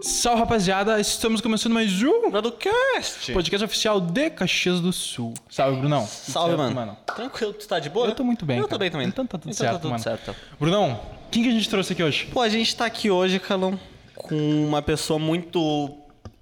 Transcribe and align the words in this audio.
Salve 0.00 0.40
rapaziada, 0.40 1.00
estamos 1.00 1.40
começando 1.40 1.72
mais 1.72 1.90
um 2.02 2.30
Bradocast! 2.30 3.32
podcast 3.32 3.64
oficial 3.64 4.00
de 4.00 4.30
Caxias 4.30 4.80
do 4.80 4.92
Sul. 4.92 5.34
Salve, 5.50 5.78
Brunão. 5.80 6.00
Tudo 6.06 6.32
Salve, 6.32 6.56
certo, 6.56 6.74
mano. 6.74 6.96
Tranquilo, 7.16 7.52
tu 7.52 7.66
tá 7.66 7.78
de 7.80 7.90
boa? 7.90 8.06
Eu 8.06 8.14
tô 8.14 8.22
muito 8.22 8.46
bem. 8.46 8.58
Eu 8.58 8.64
tô 8.64 8.68
cara. 8.70 8.78
bem 8.78 8.90
também. 8.90 9.08
Então 9.08 9.26
tá 9.26 9.36
tudo 9.38 9.50
Então 9.50 9.58
certo, 9.58 9.72
tá 9.72 9.78
tudo 9.80 9.90
mano. 9.90 10.02
certo. 10.02 10.34
Brunão, 10.58 11.00
quem 11.30 11.42
que 11.42 11.48
a 11.48 11.52
gente 11.52 11.68
trouxe 11.68 11.92
aqui 11.94 12.02
hoje? 12.02 12.26
Pô, 12.32 12.40
a 12.40 12.48
gente 12.48 12.74
tá 12.76 12.86
aqui 12.86 13.10
hoje, 13.10 13.40
Calão, 13.40 13.78
com 14.14 14.36
uma 14.66 14.80
pessoa 14.82 15.18
muito 15.18 15.90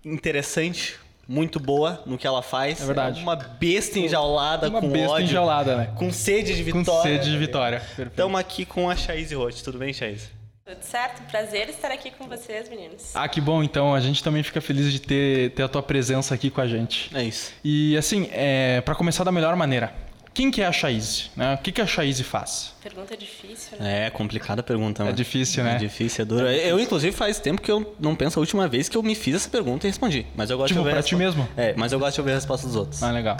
interessante, 0.04 0.96
muito 1.26 1.58
boa 1.58 2.02
no 2.04 2.18
que 2.18 2.26
ela 2.26 2.42
faz. 2.42 2.80
É 2.82 2.84
verdade. 2.86 3.22
uma 3.22 3.36
besta 3.36 3.98
enjaulada 3.98 4.68
Uma 4.68 4.80
com 4.80 4.90
besta 4.90 5.12
ódio. 5.12 5.24
enjaulada, 5.24 5.76
né? 5.76 5.92
Com 5.96 6.12
sede 6.12 6.62
de 6.62 6.70
Com 6.70 6.80
vitória. 6.80 7.02
sede 7.18 7.30
de 7.30 7.38
vitória. 7.38 7.78
Perfeito. 7.80 8.10
Estamos 8.10 8.38
aqui 8.38 8.66
com 8.66 8.90
a 8.90 8.94
Chaise 8.96 9.34
Roth. 9.34 9.62
Tudo 9.62 9.78
bem, 9.78 9.92
Chaise? 9.94 10.28
Tudo 10.66 10.82
certo? 10.82 11.22
Prazer 11.30 11.68
estar 11.68 11.92
aqui 11.92 12.10
com 12.10 12.26
vocês, 12.26 12.68
meninos. 12.68 13.12
Ah, 13.14 13.28
que 13.28 13.40
bom, 13.40 13.62
então. 13.62 13.94
A 13.94 14.00
gente 14.00 14.22
também 14.22 14.42
fica 14.42 14.60
feliz 14.60 14.90
de 14.90 15.00
ter, 15.00 15.52
ter 15.52 15.62
a 15.62 15.68
tua 15.68 15.80
presença 15.82 16.34
aqui 16.34 16.50
com 16.50 16.60
a 16.60 16.66
gente. 16.66 17.08
É 17.16 17.22
isso. 17.22 17.52
E 17.62 17.96
assim, 17.96 18.28
é, 18.32 18.80
para 18.80 18.96
começar 18.96 19.22
da 19.22 19.30
melhor 19.30 19.54
maneira, 19.54 19.94
quem 20.34 20.50
que 20.50 20.60
é 20.60 20.66
a 20.66 20.72
Chaise? 20.72 21.30
Né? 21.36 21.54
O 21.54 21.58
que, 21.58 21.70
que 21.70 21.80
a 21.80 21.86
Chaise 21.86 22.24
faz? 22.24 22.74
Pergunta 22.82 23.16
difícil, 23.16 23.78
né? 23.78 24.06
É 24.06 24.10
complicada 24.10 24.60
a 24.60 24.64
pergunta, 24.64 25.04
mano. 25.04 25.14
difícil, 25.14 25.62
né? 25.62 25.76
É 25.76 25.78
difícil, 25.78 26.22
é 26.22 26.24
duro. 26.24 26.48
Eu, 26.48 26.80
inclusive, 26.80 27.14
faz 27.16 27.38
tempo 27.38 27.62
que 27.62 27.70
eu 27.70 27.94
não 28.00 28.16
penso 28.16 28.38
a 28.38 28.40
última 28.40 28.66
vez 28.66 28.88
que 28.88 28.96
eu 28.96 29.04
me 29.04 29.14
fiz 29.14 29.36
essa 29.36 29.48
pergunta 29.48 29.86
e 29.86 29.90
respondi. 29.90 30.26
Mas 30.34 30.50
eu 30.50 30.56
gosto 30.58 30.68
Tipo, 30.70 30.80
de 30.80 30.88
ouvir 30.88 30.90
pra 30.90 30.98
a 31.00 31.02
ti 31.04 31.14
resposta- 31.14 31.38
mesmo? 31.42 31.48
É, 31.56 31.74
mas 31.76 31.92
eu 31.92 32.00
gosto 32.00 32.14
de 32.16 32.20
ouvir 32.22 32.32
a 32.32 32.34
resposta 32.34 32.66
dos 32.66 32.74
outros. 32.74 33.00
Ah, 33.04 33.12
legal. 33.12 33.36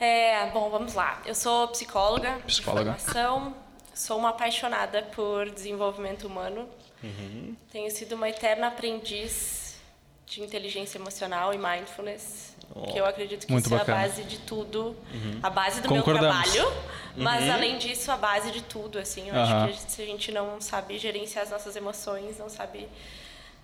É, 0.00 0.46
bom, 0.50 0.70
vamos 0.70 0.94
lá. 0.94 1.20
Eu 1.26 1.34
sou 1.34 1.68
psicóloga, 1.68 2.38
Psicóloga. 2.46 2.92
de 2.92 3.00
formação, 3.02 3.54
sou 3.94 4.18
uma 4.18 4.30
apaixonada 4.30 5.02
por 5.02 5.50
desenvolvimento 5.50 6.26
humano. 6.26 6.68
Uhum. 7.02 7.54
Tenho 7.70 7.90
sido 7.90 8.14
uma 8.14 8.28
eterna 8.28 8.68
aprendiz 8.68 9.76
de 10.26 10.42
inteligência 10.42 10.98
emocional 10.98 11.52
e 11.52 11.58
mindfulness, 11.58 12.56
que 12.90 12.98
eu 12.98 13.04
acredito 13.04 13.46
que 13.46 13.52
Muito 13.52 13.66
isso 13.66 13.76
bacana. 13.76 13.98
Uhum. 13.98 14.02
é 14.02 14.04
a 14.04 14.08
base 14.08 14.24
de 14.24 14.38
tudo, 14.38 14.96
a 15.42 15.50
base 15.50 15.80
do 15.82 15.92
meu 15.92 16.02
trabalho, 16.02 16.72
mas 17.16 17.48
além 17.48 17.78
disso, 17.78 18.10
a 18.10 18.16
base 18.16 18.50
de 18.50 18.62
tudo, 18.62 18.98
assim. 18.98 19.28
Eu 19.28 19.34
acho 19.36 19.84
que 19.84 19.92
se 19.92 20.02
a 20.02 20.06
gente 20.06 20.32
não 20.32 20.60
sabe 20.60 20.98
gerenciar 20.98 21.44
as 21.44 21.50
nossas 21.50 21.76
emoções, 21.76 22.38
não 22.38 22.48
sabe 22.48 22.88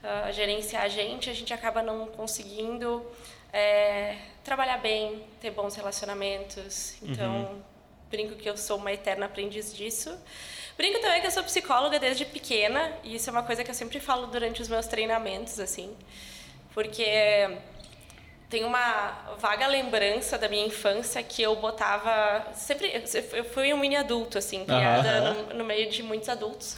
ah, 0.02 0.30
gerenciar 0.32 0.84
a 0.84 0.88
gente, 0.88 1.28
a 1.28 1.34
gente 1.34 1.52
acaba 1.52 1.82
não 1.82 2.06
conseguindo 2.06 3.04
é, 3.52 4.16
trabalhar 4.42 4.78
bem, 4.78 5.22
ter 5.40 5.50
bons 5.50 5.74
relacionamentos. 5.74 6.94
Então, 7.02 7.62
brinco 8.10 8.34
que 8.34 8.48
eu 8.48 8.56
sou 8.56 8.76
uma 8.76 8.92
eterna 8.92 9.26
aprendiz 9.26 9.74
disso. 9.74 10.16
Brinco 10.76 11.00
também 11.00 11.20
que 11.20 11.26
eu 11.26 11.30
sou 11.30 11.44
psicóloga 11.44 11.98
desde 11.98 12.24
pequena, 12.24 12.92
e 13.04 13.14
isso 13.14 13.28
é 13.28 13.32
uma 13.32 13.42
coisa 13.42 13.62
que 13.62 13.70
eu 13.70 13.74
sempre 13.74 14.00
falo 14.00 14.26
durante 14.26 14.62
os 14.62 14.68
meus 14.68 14.86
treinamentos, 14.86 15.60
assim, 15.60 15.94
porque 16.74 17.04
tem 18.48 18.64
uma 18.64 19.36
vaga 19.38 19.66
lembrança 19.68 20.36
da 20.36 20.48
minha 20.48 20.66
infância 20.66 21.22
que 21.22 21.40
eu 21.40 21.54
botava 21.56 22.48
sempre 22.52 22.92
eu 23.32 23.44
fui 23.44 23.72
um 23.72 23.76
mini 23.76 23.94
adulto 23.94 24.38
assim 24.38 24.64
criada 24.64 25.20
no, 25.20 25.54
no 25.54 25.64
meio 25.64 25.88
de 25.88 26.02
muitos 26.02 26.28
adultos 26.28 26.76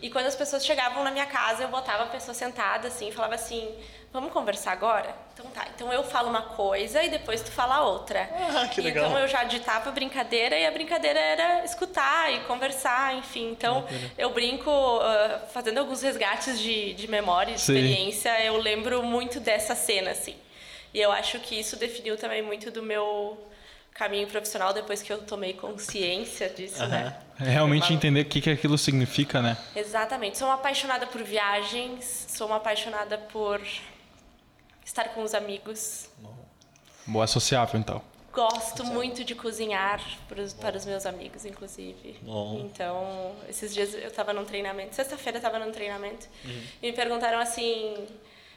e 0.00 0.08
quando 0.08 0.26
as 0.26 0.36
pessoas 0.36 0.64
chegavam 0.64 1.02
na 1.02 1.10
minha 1.10 1.26
casa 1.26 1.64
eu 1.64 1.68
botava 1.68 2.04
a 2.04 2.06
pessoa 2.06 2.32
sentada 2.32 2.86
assim 2.86 3.08
e 3.08 3.12
falava 3.12 3.34
assim 3.34 3.74
vamos 4.14 4.32
conversar 4.32 4.70
agora 4.70 5.12
então 5.34 5.44
tá 5.50 5.66
então 5.74 5.92
eu 5.92 6.04
falo 6.04 6.28
uma 6.30 6.42
coisa 6.42 7.02
e 7.02 7.08
depois 7.10 7.42
tu 7.42 7.50
fala 7.50 7.82
outra 7.82 8.30
Ah, 8.32 8.68
que 8.68 8.80
legal. 8.80 9.06
então 9.06 9.18
eu 9.18 9.26
já 9.26 9.42
ditava 9.42 9.88
a 9.88 9.92
brincadeira 9.92 10.56
e 10.56 10.64
a 10.64 10.70
brincadeira 10.70 11.18
era 11.18 11.64
escutar 11.64 12.32
e 12.32 12.38
conversar 12.44 13.16
enfim 13.16 13.50
então 13.50 13.84
eu 14.16 14.30
brinco 14.30 14.70
ah, 14.70 15.40
fazendo 15.52 15.78
alguns 15.78 16.00
resgates 16.00 16.60
de, 16.60 16.94
de 16.94 17.08
memória 17.10 17.54
de 17.54 17.60
Sim. 17.60 17.74
experiência 17.74 18.40
eu 18.44 18.56
lembro 18.56 19.02
muito 19.02 19.40
dessa 19.40 19.74
cena 19.74 20.12
assim 20.12 20.36
e 20.94 21.00
eu 21.00 21.10
acho 21.10 21.40
que 21.40 21.58
isso 21.58 21.74
definiu 21.76 22.16
também 22.16 22.40
muito 22.40 22.70
do 22.70 22.84
meu 22.84 23.36
caminho 23.92 24.28
profissional 24.28 24.72
depois 24.72 25.02
que 25.02 25.12
eu 25.12 25.18
tomei 25.18 25.52
consciência 25.54 26.48
disso, 26.48 26.84
né? 26.86 27.16
É 27.40 27.44
realmente 27.48 27.90
Uma- 27.90 27.96
entender 27.96 28.20
o 28.22 28.24
que, 28.24 28.40
que 28.40 28.50
aquilo 28.50 28.76
significa, 28.76 29.40
né? 29.40 29.56
Exatamente. 29.74 30.36
Sou 30.38 30.48
uma 30.48 30.54
apaixonada 30.54 31.06
por 31.06 31.22
viagens, 31.22 32.26
sou 32.28 32.48
uma 32.48 32.56
apaixonada 32.56 33.18
por 33.18 33.60
estar 34.84 35.04
com 35.10 35.22
os 35.22 35.34
amigos. 35.34 36.08
Boa 37.06 37.24
associável, 37.24 37.78
então. 37.78 38.02
Gosto 38.32 38.84
muito 38.84 39.22
de 39.22 39.34
cozinhar 39.34 40.02
pros- 40.26 40.52
para 40.52 40.76
os 40.76 40.84
meus 40.84 41.06
amigos, 41.06 41.44
inclusive. 41.44 42.18
Bom. 42.22 42.58
Então, 42.64 43.36
esses 43.48 43.72
dias 43.72 43.94
eu 43.94 44.08
estava 44.08 44.32
num 44.32 44.44
treinamento, 44.44 44.94
sexta-feira 44.94 45.36
eu 45.38 45.40
estava 45.40 45.64
num 45.64 45.70
treinamento, 45.70 46.26
Uhum. 46.44 46.62
e 46.82 46.86
me 46.88 46.92
perguntaram 46.92 47.38
assim, 47.38 48.08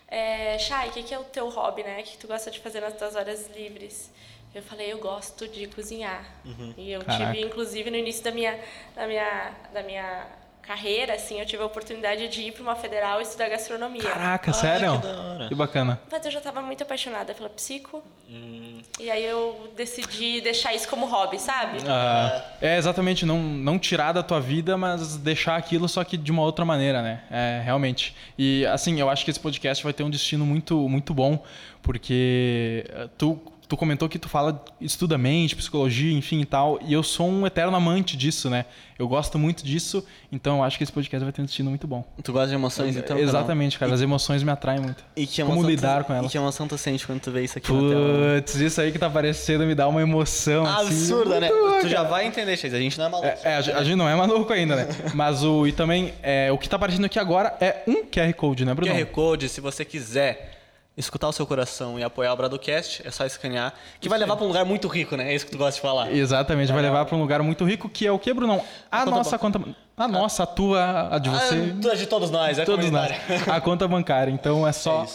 é, 0.07 0.57
o 0.87 0.91
que, 0.91 1.03
que 1.03 1.13
é 1.13 1.19
o 1.19 1.23
teu 1.25 1.47
hobby, 1.49 1.83
né? 1.83 1.99
O 1.99 2.03
que 2.03 2.17
tu 2.17 2.27
gosta 2.27 2.49
de 2.49 2.59
fazer 2.59 2.79
nas 2.79 2.95
tuas 2.97 3.15
horas 3.15 3.47
livres? 3.55 4.09
Eu 4.55 4.63
falei, 4.63 4.91
eu 4.91 4.97
gosto 4.97 5.47
de 5.47 5.67
cozinhar. 5.67 6.25
Uhum. 6.43 6.73
E 6.77 6.91
eu 6.91 7.03
Caraca. 7.03 7.31
tive, 7.31 7.45
inclusive, 7.45 7.91
no 7.91 7.97
início 7.97 8.23
da 8.23 8.31
minha, 8.31 8.59
da 8.95 9.05
minha, 9.05 9.51
da 9.73 9.83
minha 9.83 10.25
carreira, 10.67 11.13
assim, 11.13 11.39
eu 11.39 11.45
tive 11.45 11.63
a 11.63 11.65
oportunidade 11.65 12.27
de 12.27 12.41
ir 12.41 12.51
para 12.51 12.61
uma 12.61 12.75
federal 12.75 13.19
e 13.19 13.23
estudar 13.23 13.47
gastronomia. 13.47 14.01
Caraca, 14.03 14.51
Ah, 14.51 14.53
sério? 14.53 15.01
que. 15.01 15.47
Que 15.47 15.55
bacana. 15.55 15.99
Mas 16.11 16.25
eu 16.25 16.31
já 16.31 16.39
estava 16.39 16.61
muito 16.61 16.83
apaixonada 16.83 17.33
pela 17.33 17.47
psico. 17.49 18.03
Hum. 18.29 18.79
E 18.99 19.09
aí 19.09 19.23
eu 19.23 19.71
decidi 19.77 20.41
deixar 20.41 20.73
isso 20.73 20.87
como 20.89 21.05
hobby, 21.05 21.39
sabe? 21.39 21.77
Ah, 21.87 22.43
é 22.61 22.77
exatamente, 22.77 23.25
não, 23.25 23.39
não 23.39 23.79
tirar 23.79 24.11
da 24.11 24.21
tua 24.21 24.41
vida, 24.41 24.75
mas 24.77 25.15
deixar 25.15 25.55
aquilo 25.55 25.87
só 25.87 26.03
que 26.03 26.17
de 26.17 26.31
uma 26.31 26.41
outra 26.41 26.65
maneira, 26.65 27.01
né? 27.01 27.21
É, 27.31 27.61
realmente. 27.63 28.13
E 28.37 28.65
assim, 28.65 28.99
eu 28.99 29.09
acho 29.09 29.23
que 29.23 29.31
esse 29.31 29.39
podcast 29.39 29.81
vai 29.83 29.93
ter 29.93 30.03
um 30.03 30.09
destino 30.09 30.45
muito, 30.45 30.77
muito 30.89 31.13
bom, 31.13 31.41
porque 31.81 32.85
eh, 32.89 33.07
tu, 33.17 33.39
tu 33.67 33.75
comentou 33.75 34.07
que 34.07 34.17
tu 34.17 34.29
fala, 34.29 34.63
estuda 34.79 35.17
mente, 35.17 35.55
psicologia, 35.55 36.11
enfim 36.17 36.39
e 36.41 36.45
tal, 36.45 36.79
e 36.85 36.93
eu 36.93 37.03
sou 37.03 37.29
um 37.29 37.45
eterno 37.45 37.75
amante 37.75 38.15
disso, 38.15 38.49
né? 38.49 38.65
Eu 38.97 39.07
gosto 39.07 39.37
muito 39.37 39.63
disso, 39.63 40.03
então 40.31 40.57
eu 40.57 40.63
acho 40.63 40.77
que 40.77 40.83
esse 40.83 40.91
podcast 40.91 41.23
vai 41.23 41.31
ter 41.31 41.41
um 41.41 41.45
destino 41.45 41.69
muito 41.69 41.85
bom. 41.85 42.03
Tu 42.23 42.31
gosta 42.33 42.47
de 42.47 42.55
emoções, 42.55 42.95
então? 42.95 43.17
Exatamente, 43.17 43.77
cara, 43.77 43.93
as 43.93 44.01
emoções 44.01 44.41
me 44.41 44.49
atraem 44.51 44.79
muito. 44.79 45.03
E 45.15 45.27
que 45.27 45.41
Como 45.41 45.53
emoção 45.55 45.69
lidar 45.69 46.03
tu, 46.03 46.07
com 46.07 46.13
elas. 46.13 46.27
E 46.27 46.31
que 46.31 46.37
emoção 46.37 46.67
tu 46.67 46.77
sente 46.77 47.05
quando 47.05 47.19
tu 47.19 47.29
vê 47.29 47.43
isso 47.43 47.57
aqui? 47.57 47.67
Putz, 47.67 48.55
isso 48.55 48.81
aí 48.81 48.91
que 48.91 48.97
tá 48.97 49.07
aparecendo 49.07 49.65
me 49.65 49.75
dá 49.75 49.87
uma 49.87 50.01
emoção. 50.01 50.65
assim, 50.65 50.87
Absurda, 50.87 51.39
né? 51.39 51.49
muito 51.49 51.61
boa, 51.61 51.81
Tu 51.81 51.89
já 51.89 52.03
vai 52.03 52.25
entender, 52.25 52.57
Chase. 52.57 52.75
A 52.75 52.79
gente 52.79 52.97
não 52.97 53.05
é 53.05 53.09
maluco. 53.09 53.27
É, 53.27 53.39
é, 53.43 53.55
a, 53.57 53.61
gente- 53.61 53.75
a 53.75 53.83
gente 53.83 53.95
não 53.95 54.09
é 54.09 54.15
maluco 54.15 54.51
ainda, 54.51 54.75
né? 54.77 54.87
Mas 55.13 55.43
o. 55.43 55.67
E 55.67 55.71
também, 55.71 56.13
é, 56.23 56.51
o 56.51 56.57
que 56.57 56.67
tá 56.67 56.77
aparecendo 56.77 57.05
aqui 57.05 57.19
agora 57.19 57.55
é 57.61 57.83
um 57.87 58.03
QR 58.05 58.33
Code, 58.33 58.65
né, 58.65 58.73
Bruno? 58.73 58.91
QR 58.91 59.05
Code, 59.07 59.49
se 59.49 59.61
você 59.61 59.85
quiser 59.85 60.56
escutar 60.97 61.27
o 61.29 61.31
seu 61.31 61.45
coração 61.45 61.99
e 61.99 62.03
apoiar 62.03 62.33
o 62.33 62.35
Bradocast, 62.35 63.01
é 63.05 63.11
só 63.11 63.25
escanear. 63.25 63.73
Que 64.01 64.09
vai 64.09 64.17
levar 64.17 64.35
pra 64.35 64.43
um 64.43 64.47
lugar 64.47 64.65
muito 64.65 64.87
rico, 64.87 65.15
né? 65.15 65.31
É 65.31 65.35
isso 65.35 65.45
que 65.45 65.51
tu 65.51 65.57
gosta 65.57 65.75
de 65.75 65.81
falar. 65.81 66.11
Exatamente, 66.11 66.71
vai 66.73 66.81
levar 66.81 67.05
pra 67.05 67.15
um 67.15 67.19
lugar 67.21 67.41
muito 67.43 67.63
rico 67.63 67.87
que 67.87 68.05
é 68.07 68.11
o 68.11 68.17
que, 68.17 68.33
Brunão? 68.33 68.61
A, 68.91 68.99
conta 69.05 69.11
nossa 69.11 69.37
conta. 69.37 69.61
A 69.95 70.07
nossa, 70.07 70.43
a 70.43 70.45
tua, 70.45 71.15
a 71.15 71.17
de 71.17 71.27
você. 71.29 71.55
Ah, 71.55 71.81
tu 71.81 71.89
é 71.89 71.95
de 71.95 72.05
todos 72.05 72.29
nós, 72.29 72.59
é 72.59 72.65
todos 72.65 72.91
nós. 72.91 73.11
A 73.49 73.59
conta 73.59 73.87
bancária. 73.87 74.29
Então 74.29 74.67
é 74.67 74.71
só 74.71 75.03
É 75.05 75.07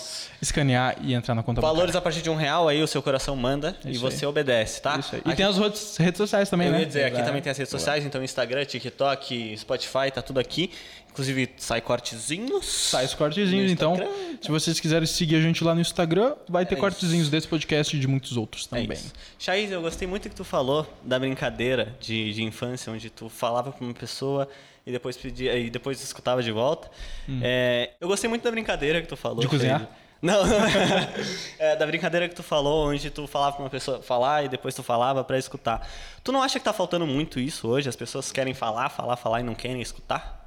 escanear 0.43 0.97
e 1.01 1.15
entrar 1.15 1.37
na 1.37 1.43
conta 1.45 1.61
Valores 1.61 1.95
a 1.95 2.01
partir 2.01 2.21
de 2.21 2.29
um 2.29 2.35
real, 2.35 2.67
aí 2.67 2.83
o 2.83 2.87
seu 2.89 3.01
coração 3.01 3.37
manda 3.37 3.77
e 3.85 3.93
Isso 3.93 4.01
você 4.01 4.27
obedece, 4.27 4.83
tá? 4.83 4.97
bancária. 4.97 5.07
Isso 5.07 5.15
aí. 5.15 5.23
E 5.25 5.29
Aqui- 5.29 5.37
tem 5.37 5.47
as 5.47 5.57
redes, 5.57 5.97
redes 5.99 6.19
sociais 6.19 6.51
também, 6.51 6.67
Eu 6.67 6.73
né? 6.73 6.81
ia 6.81 6.87
dizer, 6.87 7.03
aqui 7.05 7.11
Exato. 7.15 7.27
também 7.27 7.41
tem 7.43 7.53
as 7.53 7.59
redes 7.59 7.71
sociais, 7.71 8.05
então 8.05 8.25
Instagram, 8.25 8.65
TikTok, 8.65 9.57
Spotify, 9.57 10.11
tá 10.13 10.21
tudo 10.21 10.41
aqui. 10.41 10.73
Inclusive, 11.13 11.51
sai 11.59 11.81
cortezinhos. 11.83 12.65
Sai 12.65 13.05
os 13.05 13.13
cortezinhos, 13.15 13.71
então. 13.71 13.95
Se 14.41 14.51
vocês 14.51 14.81
quiserem 14.81 15.07
seguir 15.07 15.37
a 15.37 15.41
gente 15.41 15.63
lá 15.63 15.75
no 15.75 15.81
Instagram, 15.81 16.35
vai 16.49 16.65
ter 16.65 16.75
É 16.75 16.79
cortezinhos 16.79 17.29
desse 17.29 17.47
podcast 17.47 17.95
e 17.95 18.01
de 18.01 18.09
muitos 18.09 18.37
outros 18.37 18.67
É 18.73 18.81
também. 18.81 18.97
isso. 18.97 19.13
Chaiz, 19.39 19.71
eu 19.71 19.83
gostei 19.83 20.09
muito 20.09 20.29
que 20.29 20.35
tu 20.35 20.43
falou 20.43 20.87
da 21.03 21.19
brincadeira 21.19 21.95
de, 22.01 22.33
de 22.33 22.43
infância, 22.43 22.91
onde 22.91 23.11
tu 23.11 23.29
falava 23.29 23.71
pra 23.73 23.85
uma 23.85 23.93
pessoa 23.95 24.49
e 24.87 24.91
depois 24.91 25.17
pedia 25.17 25.57
e 25.59 25.69
depois 25.69 26.03
escutava 26.03 26.43
de 26.43 26.51
volta. 26.51 26.91
É, 27.43 27.91
eu 28.01 28.09
gostei 28.09 28.29
muito 28.29 28.43
da 28.43 28.51
brincadeira 28.51 29.03
que 29.03 29.07
tu 29.07 29.17
falou. 29.17 29.39
Hum. 29.39 29.43
De 29.43 29.49
cozinhar? 29.49 29.81
Chaise. 29.81 30.03
Não, 30.23 30.41
é, 31.59 31.77
da 31.77 31.85
brincadeira 31.87 32.29
que 32.29 32.35
tu 32.35 32.43
falou, 32.45 32.89
onde 32.89 33.11
tu 33.11 33.27
falava 33.27 33.57
pra 33.57 33.65
uma 33.65 33.71
pessoa 33.71 34.01
falar 34.01 34.45
e 34.45 34.49
depois 34.49 34.75
tu 34.75 34.83
falava 34.83 35.23
pra 35.25 35.37
escutar. 35.37 35.87
Tu 36.23 36.31
não 36.33 36.43
acha 36.43 36.59
que 36.59 36.65
tá 36.65 36.73
faltando 36.73 37.07
muito 37.07 37.39
isso 37.41 37.69
hoje? 37.69 37.89
As 37.89 37.97
pessoas 37.97 38.31
querem 38.33 38.55
falar, 38.55 38.89
falar, 38.89 39.17
falar 39.17 39.41
e 39.41 39.43
não 39.43 39.55
querem 39.55 39.83
escutar? 39.83 40.42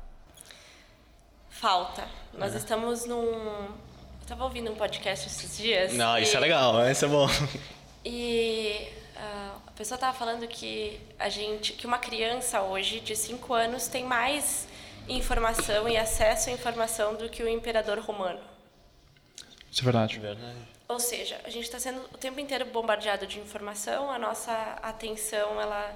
Falta. 1.65 2.07
Nós 2.31 2.53
estamos 2.53 3.07
num. 3.07 3.25
Eu 3.25 4.27
tava 4.27 4.43
ouvindo 4.43 4.71
um 4.71 4.75
podcast 4.75 5.25
esses 5.25 5.57
dias. 5.57 5.93
Não, 5.93 6.15
isso 6.15 6.35
e- 6.35 6.37
é 6.37 6.39
legal, 6.39 6.87
isso 6.91 7.05
é 7.05 7.07
bom. 7.07 7.27
E 8.05 8.87
ah, 9.17 9.55
a 9.65 9.71
pessoa 9.71 9.95
estava 9.95 10.15
falando 10.15 10.47
que 10.47 11.01
a 11.17 11.27
gente, 11.27 11.73
que 11.73 11.87
uma 11.87 11.97
criança 11.97 12.61
hoje 12.61 12.99
de 12.99 13.15
5 13.15 13.51
anos 13.51 13.87
tem 13.87 14.03
mais 14.03 14.67
informação 15.09 15.89
e 15.89 15.97
acesso 15.97 16.51
à 16.51 16.53
informação 16.53 17.15
do 17.15 17.29
que 17.29 17.41
o 17.41 17.49
imperador 17.49 17.97
romano. 17.97 18.39
Isso 19.71 19.81
é 19.81 19.85
verdade. 19.85 20.19
Verdade. 20.19 20.59
Ou 20.87 20.99
seja, 20.99 21.41
a 21.43 21.49
gente 21.49 21.63
está 21.63 21.79
sendo 21.79 21.99
o 22.13 22.17
tempo 22.19 22.39
inteiro 22.39 22.65
bombardeado 22.65 23.25
de 23.25 23.39
informação, 23.39 24.11
a 24.11 24.19
nossa 24.19 24.53
atenção 24.83 25.59
ela 25.59 25.95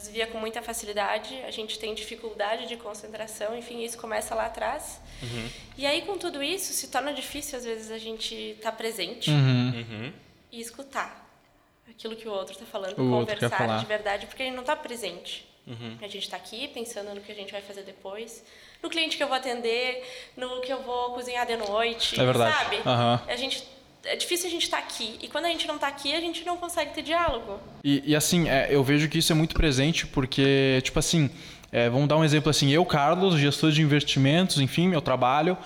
desvia 0.00 0.26
com 0.26 0.38
muita 0.38 0.62
facilidade, 0.62 1.34
a 1.42 1.50
gente 1.50 1.78
tem 1.78 1.94
dificuldade 1.94 2.66
de 2.66 2.76
concentração, 2.76 3.56
enfim, 3.56 3.82
isso 3.82 3.98
começa 3.98 4.34
lá 4.34 4.46
atrás. 4.46 5.00
Uhum. 5.22 5.48
E 5.76 5.86
aí, 5.86 6.02
com 6.02 6.16
tudo 6.16 6.42
isso, 6.42 6.72
se 6.72 6.88
torna 6.88 7.12
difícil, 7.12 7.58
às 7.58 7.64
vezes, 7.64 7.90
a 7.90 7.98
gente 7.98 8.34
estar 8.34 8.70
tá 8.70 8.76
presente 8.76 9.30
uhum. 9.30 10.12
e 10.50 10.60
escutar 10.60 11.26
aquilo 11.90 12.16
que 12.16 12.28
o 12.28 12.32
outro 12.32 12.52
está 12.52 12.66
falando, 12.66 12.92
o 12.92 13.10
conversar 13.10 13.80
de 13.80 13.86
verdade, 13.86 14.26
porque 14.26 14.42
ele 14.42 14.52
não 14.52 14.60
está 14.60 14.76
presente. 14.76 15.46
Uhum. 15.66 15.98
A 16.00 16.08
gente 16.08 16.24
está 16.24 16.36
aqui 16.36 16.68
pensando 16.68 17.14
no 17.14 17.20
que 17.20 17.30
a 17.30 17.34
gente 17.34 17.52
vai 17.52 17.60
fazer 17.60 17.82
depois, 17.82 18.42
no 18.82 18.88
cliente 18.88 19.16
que 19.16 19.22
eu 19.22 19.28
vou 19.28 19.36
atender, 19.36 20.02
no 20.36 20.60
que 20.60 20.72
eu 20.72 20.82
vou 20.82 21.12
cozinhar 21.12 21.46
de 21.46 21.56
noite, 21.56 22.18
é 22.18 22.24
verdade. 22.24 22.56
sabe? 22.56 22.76
Uhum. 22.76 23.32
A 23.32 23.36
gente 23.36 23.77
é 24.08 24.16
difícil 24.16 24.48
a 24.48 24.50
gente 24.50 24.64
estar 24.64 24.78
tá 24.78 24.82
aqui. 24.82 25.16
E 25.22 25.28
quando 25.28 25.44
a 25.44 25.48
gente 25.48 25.66
não 25.66 25.76
está 25.76 25.88
aqui, 25.88 26.14
a 26.14 26.20
gente 26.20 26.44
não 26.44 26.56
consegue 26.56 26.92
ter 26.92 27.02
diálogo. 27.02 27.60
E, 27.84 28.02
e 28.06 28.16
assim, 28.16 28.48
é, 28.48 28.68
eu 28.70 28.82
vejo 28.82 29.08
que 29.08 29.18
isso 29.18 29.32
é 29.32 29.34
muito 29.34 29.54
presente 29.54 30.06
porque, 30.06 30.80
tipo 30.82 30.98
assim, 30.98 31.30
é, 31.70 31.88
vamos 31.88 32.08
dar 32.08 32.16
um 32.16 32.24
exemplo 32.24 32.50
assim, 32.50 32.70
eu, 32.70 32.84
Carlos, 32.84 33.38
gestor 33.38 33.70
de 33.70 33.82
investimentos, 33.82 34.58
enfim, 34.58 34.88
meu 34.88 35.00
trabalho, 35.00 35.56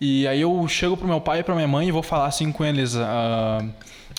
e 0.00 0.26
aí 0.26 0.40
eu 0.40 0.66
chego 0.66 0.96
pro 0.96 1.06
meu 1.06 1.20
pai 1.20 1.40
e 1.40 1.42
pra 1.42 1.54
minha 1.54 1.68
mãe 1.68 1.88
e 1.88 1.92
vou 1.92 2.02
falar 2.02 2.26
assim 2.26 2.50
com 2.50 2.64
eles. 2.64 2.94
Uh, 2.94 3.70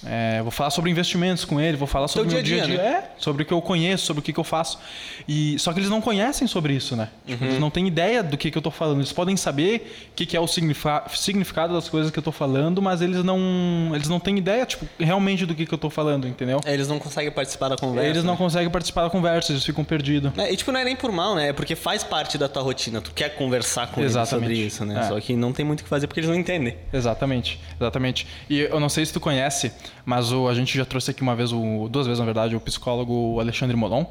é, 0.05 0.41
vou 0.41 0.51
falar 0.51 0.71
sobre 0.71 0.89
investimentos 0.89 1.45
com 1.45 1.59
ele, 1.59 1.77
vou 1.77 1.87
falar 1.87 2.07
sobre 2.07 2.29
o 2.29 2.33
meu 2.33 2.41
dia 2.41 2.63
a 2.63 2.65
dia, 2.65 2.75
dia 2.75 2.83
né? 2.83 2.89
é, 2.89 3.11
sobre 3.17 3.43
o 3.43 3.45
que 3.45 3.53
eu 3.53 3.61
conheço, 3.61 4.05
sobre 4.05 4.21
o 4.21 4.23
que, 4.23 4.33
que 4.33 4.39
eu 4.39 4.43
faço. 4.43 4.79
E 5.27 5.57
só 5.59 5.71
que 5.71 5.79
eles 5.79 5.89
não 5.89 6.01
conhecem 6.01 6.47
sobre 6.47 6.73
isso, 6.73 6.95
né? 6.95 7.09
Tipo, 7.25 7.43
uhum. 7.43 7.49
Eles 7.49 7.59
não 7.59 7.69
têm 7.69 7.87
ideia 7.87 8.23
do 8.23 8.37
que, 8.37 8.49
que 8.49 8.57
eu 8.57 8.61
estou 8.61 8.71
falando. 8.71 8.99
Eles 8.99 9.11
podem 9.11 9.37
saber 9.37 10.09
o 10.11 10.15
que, 10.15 10.25
que 10.25 10.35
é 10.35 10.39
o 10.39 10.47
significado 10.47 11.73
das 11.73 11.87
coisas 11.87 12.11
que 12.11 12.17
eu 12.17 12.21
estou 12.21 12.33
falando, 12.33 12.81
mas 12.81 13.01
eles 13.01 13.23
não, 13.23 13.91
eles 13.93 14.07
não 14.07 14.19
têm 14.19 14.37
ideia, 14.37 14.65
tipo, 14.65 14.87
realmente 14.99 15.45
do 15.45 15.53
que, 15.53 15.65
que 15.65 15.73
eu 15.73 15.77
estou 15.77 15.89
falando, 15.89 16.27
entendeu? 16.27 16.59
É, 16.65 16.73
eles 16.73 16.87
não 16.87 16.97
conseguem 16.97 17.31
participar 17.31 17.69
da 17.69 17.77
conversa. 17.77 18.09
Eles 18.09 18.23
não 18.23 18.33
né? 18.33 18.37
conseguem 18.37 18.69
participar 18.69 19.03
da 19.03 19.09
conversa, 19.09 19.51
eles 19.51 19.63
ficam 19.63 19.83
perdidos. 19.83 20.31
É, 20.37 20.51
e 20.51 20.57
tipo, 20.57 20.71
não 20.71 20.79
é 20.79 20.83
nem 20.83 20.95
por 20.95 21.11
mal, 21.11 21.35
né? 21.35 21.49
É 21.49 21.53
porque 21.53 21.75
faz 21.75 22.03
parte 22.03 22.37
da 22.37 22.49
tua 22.49 22.63
rotina. 22.63 23.01
Tu 23.01 23.11
quer 23.11 23.35
conversar 23.35 23.87
com 23.87 24.01
Exatamente. 24.01 24.51
eles 24.51 24.73
sobre 24.73 24.85
isso, 24.85 24.85
né? 24.85 25.05
É. 25.05 25.07
Só 25.07 25.19
que 25.19 25.35
não 25.35 25.53
tem 25.53 25.65
muito 25.65 25.81
o 25.81 25.83
que 25.83 25.89
fazer 25.89 26.07
porque 26.07 26.19
eles 26.19 26.29
não 26.29 26.37
entendem. 26.37 26.75
Exatamente, 26.91 27.59
exatamente. 27.79 28.27
E 28.49 28.59
eu 28.59 28.79
não 28.79 28.89
sei 28.89 29.05
se 29.05 29.13
tu 29.13 29.19
conhece, 29.19 29.71
mas 30.05 30.31
o, 30.31 30.47
a 30.47 30.53
gente 30.53 30.77
já 30.77 30.85
trouxe 30.85 31.11
aqui 31.11 31.21
uma 31.21 31.35
vez, 31.35 31.51
o, 31.51 31.87
duas 31.89 32.07
vezes 32.07 32.19
na 32.19 32.25
verdade, 32.25 32.55
o 32.55 32.59
psicólogo 32.59 33.39
Alexandre 33.39 33.75
Molon. 33.75 34.05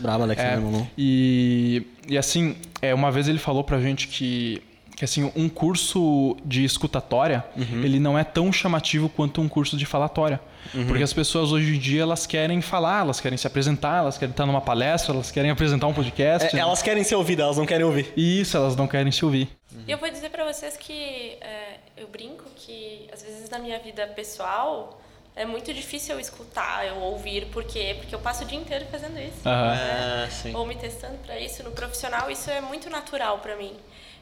Bravo, 0.00 0.22
Alexandre 0.22 0.54
é, 0.54 0.56
Molon. 0.58 0.86
E, 0.96 1.86
e 2.08 2.16
assim, 2.18 2.56
é, 2.80 2.94
uma 2.94 3.10
vez 3.10 3.28
ele 3.28 3.38
falou 3.38 3.62
pra 3.62 3.80
gente 3.80 4.08
que 4.08 4.62
que 5.02 5.04
assim 5.04 5.32
um 5.34 5.48
curso 5.48 6.36
de 6.44 6.64
escutatória 6.64 7.44
uhum. 7.56 7.82
ele 7.82 7.98
não 7.98 8.16
é 8.16 8.22
tão 8.22 8.52
chamativo 8.52 9.08
quanto 9.08 9.40
um 9.40 9.48
curso 9.48 9.76
de 9.76 9.84
falatória 9.84 10.40
uhum. 10.72 10.86
porque 10.86 11.02
as 11.02 11.12
pessoas 11.12 11.50
hoje 11.50 11.74
em 11.74 11.78
dia 11.78 12.02
elas 12.02 12.24
querem 12.24 12.60
falar 12.60 13.00
elas 13.00 13.20
querem 13.20 13.36
se 13.36 13.44
apresentar 13.44 13.98
elas 13.98 14.16
querem 14.16 14.30
estar 14.30 14.46
numa 14.46 14.60
palestra 14.60 15.12
elas 15.12 15.30
querem 15.30 15.50
apresentar 15.50 15.88
um 15.88 15.92
podcast 15.92 16.54
é, 16.54 16.60
elas 16.60 16.82
querem 16.82 17.02
ser 17.02 17.16
ouvidas 17.16 17.46
elas 17.46 17.56
não 17.56 17.66
querem 17.66 17.84
ouvir 17.84 18.12
isso 18.16 18.56
elas 18.56 18.76
não 18.76 18.86
querem 18.86 19.10
se 19.10 19.24
ouvir 19.24 19.48
e 19.88 19.90
eu 19.90 19.98
vou 19.98 20.08
dizer 20.08 20.30
para 20.30 20.44
vocês 20.44 20.76
que 20.76 21.36
é, 21.40 21.78
eu 21.96 22.06
brinco 22.06 22.44
que 22.54 23.08
às 23.12 23.22
vezes 23.22 23.50
na 23.50 23.58
minha 23.58 23.80
vida 23.80 24.06
pessoal 24.06 25.00
é 25.34 25.46
muito 25.46 25.72
difícil 25.72 26.14
eu 26.14 26.20
escutar, 26.20 26.86
eu 26.86 26.96
ouvir, 26.96 27.46
por 27.46 27.64
quê? 27.64 27.96
Porque 27.98 28.14
eu 28.14 28.18
passo 28.18 28.44
o 28.44 28.46
dia 28.46 28.58
inteiro 28.58 28.84
fazendo 28.90 29.18
isso. 29.18 29.48
Uhum. 29.48 29.70
Né? 29.70 30.28
Ah, 30.28 30.58
Ou 30.58 30.66
me 30.66 30.76
testando 30.76 31.16
para 31.18 31.38
isso. 31.40 31.62
No 31.62 31.72
profissional, 31.72 32.30
isso 32.30 32.50
é 32.50 32.60
muito 32.60 32.90
natural 32.90 33.38
para 33.38 33.56
mim. 33.56 33.74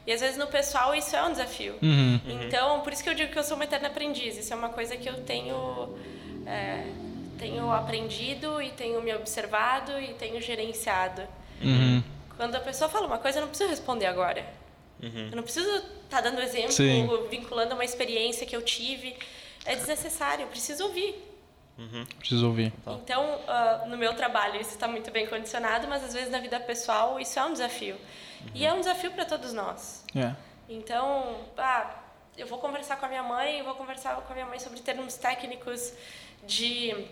E 0.07 0.11
às 0.11 0.21
vezes 0.21 0.37
no 0.37 0.47
pessoal, 0.47 0.95
isso 0.95 1.15
é 1.15 1.23
um 1.23 1.31
desafio. 1.31 1.75
Uhum. 1.81 2.19
Então, 2.25 2.79
por 2.79 2.93
isso 2.93 3.03
que 3.03 3.09
eu 3.09 3.13
digo 3.13 3.31
que 3.31 3.37
eu 3.37 3.43
sou 3.43 3.55
uma 3.55 3.65
eterna 3.65 3.89
aprendiz. 3.89 4.37
Isso 4.37 4.53
é 4.53 4.55
uma 4.55 4.69
coisa 4.69 4.95
que 4.95 5.07
eu 5.07 5.21
tenho, 5.23 5.97
é, 6.47 6.85
tenho 7.37 7.69
aprendido 7.69 8.61
e 8.61 8.71
tenho 8.71 9.01
me 9.01 9.13
observado 9.13 9.99
e 9.99 10.13
tenho 10.13 10.41
gerenciado. 10.41 11.21
Uhum. 11.61 12.01
Quando 12.37 12.55
a 12.55 12.61
pessoa 12.61 12.89
fala 12.89 13.05
uma 13.05 13.19
coisa, 13.19 13.39
eu 13.39 13.41
não 13.41 13.49
preciso 13.49 13.69
responder 13.69 14.05
agora. 14.05 14.45
Uhum. 15.03 15.27
Eu 15.29 15.35
não 15.35 15.43
preciso 15.43 15.69
estar 15.75 15.91
tá 16.09 16.21
dando 16.21 16.41
exemplo, 16.41 16.71
Sim. 16.71 17.07
vinculando 17.29 17.73
a 17.73 17.75
uma 17.75 17.85
experiência 17.85 18.47
que 18.47 18.55
eu 18.55 18.61
tive 18.61 19.15
é 19.65 19.75
desnecessário, 19.75 20.43
eu 20.43 20.47
preciso 20.47 20.85
ouvir. 20.85 21.27
Uhum. 21.77 22.05
Preciso 22.19 22.47
ouvir. 22.47 22.71
Então, 22.87 23.23
uh, 23.23 23.89
no 23.89 23.97
meu 23.97 24.13
trabalho 24.13 24.59
isso 24.59 24.71
está 24.71 24.87
muito 24.87 25.09
bem 25.09 25.25
condicionado, 25.27 25.87
mas 25.87 26.03
às 26.03 26.13
vezes 26.13 26.29
na 26.29 26.39
vida 26.39 26.59
pessoal 26.59 27.19
isso 27.19 27.39
é 27.39 27.45
um 27.45 27.53
desafio. 27.53 27.95
Uhum. 27.95 28.51
E 28.53 28.65
é 28.65 28.73
um 28.73 28.79
desafio 28.79 29.11
para 29.11 29.25
todos 29.25 29.53
nós. 29.53 30.03
É. 30.15 30.35
Então, 30.69 31.45
ah, 31.57 31.95
eu 32.37 32.47
vou 32.47 32.59
conversar 32.59 32.97
com 32.97 33.05
a 33.05 33.09
minha 33.09 33.23
mãe, 33.23 33.63
vou 33.63 33.75
conversar 33.75 34.15
com 34.15 34.31
a 34.31 34.35
minha 34.35 34.45
mãe 34.45 34.59
sobre 34.59 34.79
termos 34.79 35.15
técnicos 35.15 35.93
de 36.45 37.07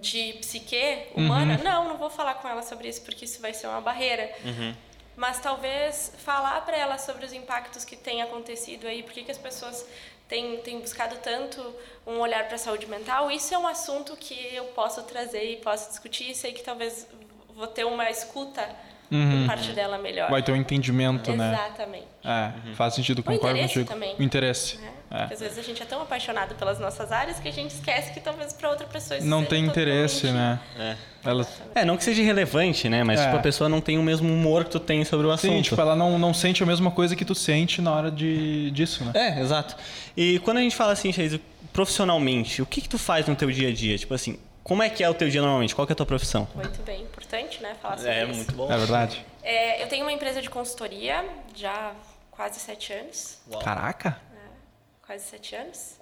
de 0.00 0.34
psique 0.34 1.08
humana. 1.14 1.56
Uhum. 1.56 1.62
Não, 1.62 1.88
não 1.90 1.96
vou 1.96 2.10
falar 2.10 2.34
com 2.34 2.48
ela 2.48 2.62
sobre 2.62 2.88
isso 2.88 3.02
porque 3.02 3.24
isso 3.24 3.40
vai 3.40 3.54
ser 3.54 3.66
uma 3.66 3.80
barreira. 3.80 4.30
Uhum. 4.44 4.74
Mas 5.16 5.38
talvez 5.38 6.12
falar 6.18 6.60
para 6.62 6.76
ela 6.76 6.98
sobre 6.98 7.24
os 7.24 7.32
impactos 7.32 7.84
que 7.84 7.96
tem 7.96 8.20
acontecido 8.20 8.86
aí, 8.86 9.02
por 9.02 9.12
que 9.12 9.30
as 9.30 9.38
pessoas 9.38 9.86
tem, 10.28 10.58
tem 10.58 10.80
buscado 10.80 11.16
tanto 11.16 11.74
um 12.06 12.18
olhar 12.18 12.44
para 12.46 12.56
a 12.56 12.58
saúde 12.58 12.86
mental, 12.86 13.30
isso 13.30 13.54
é 13.54 13.58
um 13.58 13.66
assunto 13.66 14.16
que 14.16 14.54
eu 14.54 14.64
posso 14.66 15.02
trazer 15.02 15.44
e 15.52 15.56
posso 15.56 15.90
discutir 15.90 16.34
sei 16.34 16.52
que 16.52 16.62
talvez 16.62 17.06
vou 17.54 17.66
ter 17.66 17.84
uma 17.84 18.10
escuta 18.10 18.68
uhum. 19.10 19.40
por 19.40 19.46
parte 19.48 19.72
dela 19.72 19.98
melhor. 19.98 20.30
Vai 20.30 20.42
ter 20.42 20.52
um 20.52 20.56
entendimento, 20.56 21.30
Exatamente. 21.30 21.38
né? 21.38 21.66
Exatamente. 21.66 22.06
É, 22.24 22.68
uhum. 22.68 22.74
faz 22.74 22.94
sentido, 22.94 23.22
concordo 23.22 23.58
o 23.58 23.62
contigo. 23.62 23.88
Também. 23.88 24.16
O 24.18 24.22
interesse. 24.22 24.78
É. 25.10 25.18
Porque 25.18 25.34
às 25.34 25.40
vezes 25.40 25.58
a 25.58 25.62
gente 25.62 25.80
é 25.80 25.86
tão 25.86 26.02
apaixonado 26.02 26.56
pelas 26.56 26.80
nossas 26.80 27.12
áreas 27.12 27.38
que 27.38 27.48
a 27.48 27.52
gente 27.52 27.70
esquece 27.70 28.12
que 28.12 28.18
talvez 28.18 28.52
para 28.52 28.70
outra 28.70 28.86
pessoa 28.86 29.18
isso 29.18 29.26
Não 29.26 29.44
tem 29.44 29.64
interesse, 29.64 30.26
né? 30.26 30.58
É. 30.76 30.96
Ela... 31.24 31.46
é, 31.74 31.84
não 31.84 31.96
que 31.96 32.02
seja 32.02 32.20
irrelevante, 32.20 32.88
né? 32.88 33.04
Mas 33.04 33.20
é. 33.20 33.24
tipo, 33.24 33.36
a 33.36 33.40
pessoa 33.40 33.68
não 33.68 33.80
tem 33.80 33.96
o 33.96 34.02
mesmo 34.02 34.28
humor 34.28 34.64
que 34.64 34.70
tu 34.70 34.80
tem 34.80 35.04
sobre 35.04 35.26
o 35.26 35.30
assunto. 35.30 35.52
Sim, 35.52 35.62
tipo, 35.62 35.80
ela 35.80 35.94
não, 35.94 36.18
não 36.18 36.34
sente 36.34 36.62
a 36.62 36.66
mesma 36.66 36.90
coisa 36.90 37.14
que 37.14 37.24
tu 37.24 37.34
sente 37.34 37.80
na 37.80 37.92
hora 37.92 38.10
de, 38.10 38.70
disso, 38.72 39.04
né? 39.04 39.12
É, 39.14 39.40
exato. 39.40 39.76
E 40.16 40.40
quando 40.40 40.56
a 40.56 40.60
gente 40.60 40.74
fala 40.74 40.92
assim, 40.92 41.12
Chase, 41.12 41.40
profissionalmente, 41.72 42.60
o 42.60 42.66
que 42.66 42.80
que 42.80 42.88
tu 42.88 42.98
faz 42.98 43.26
no 43.26 43.36
teu 43.36 43.50
dia 43.50 43.68
a 43.68 43.72
dia? 43.72 43.96
Tipo 43.96 44.14
assim, 44.14 44.38
como 44.64 44.82
é 44.82 44.88
que 44.88 45.04
é 45.04 45.08
o 45.08 45.14
teu 45.14 45.28
dia 45.28 45.40
normalmente? 45.40 45.74
Qual 45.74 45.86
é 45.86 45.92
a 45.92 45.94
tua 45.94 46.06
profissão? 46.06 46.48
Muito 46.54 46.82
bem, 46.82 47.04
importante, 47.34 47.62
né? 47.62 47.74
Falar 47.80 47.96
sobre 47.96 48.12
é, 48.12 48.22
isso. 48.22 48.32
É, 48.32 48.34
muito 48.34 48.52
bom. 48.54 48.72
É 48.72 48.78
verdade. 48.78 49.26
É, 49.42 49.82
eu 49.82 49.88
tenho 49.88 50.04
uma 50.04 50.12
empresa 50.12 50.40
de 50.40 50.48
consultoria 50.48 51.24
já 51.54 51.72
há 51.72 51.94
quase 52.30 52.60
sete 52.60 52.92
anos. 52.92 53.38
Uau. 53.50 53.62
Caraca! 53.62 54.20
É, 54.34 55.06
quase 55.06 55.24
sete 55.24 55.54
anos. 55.54 55.98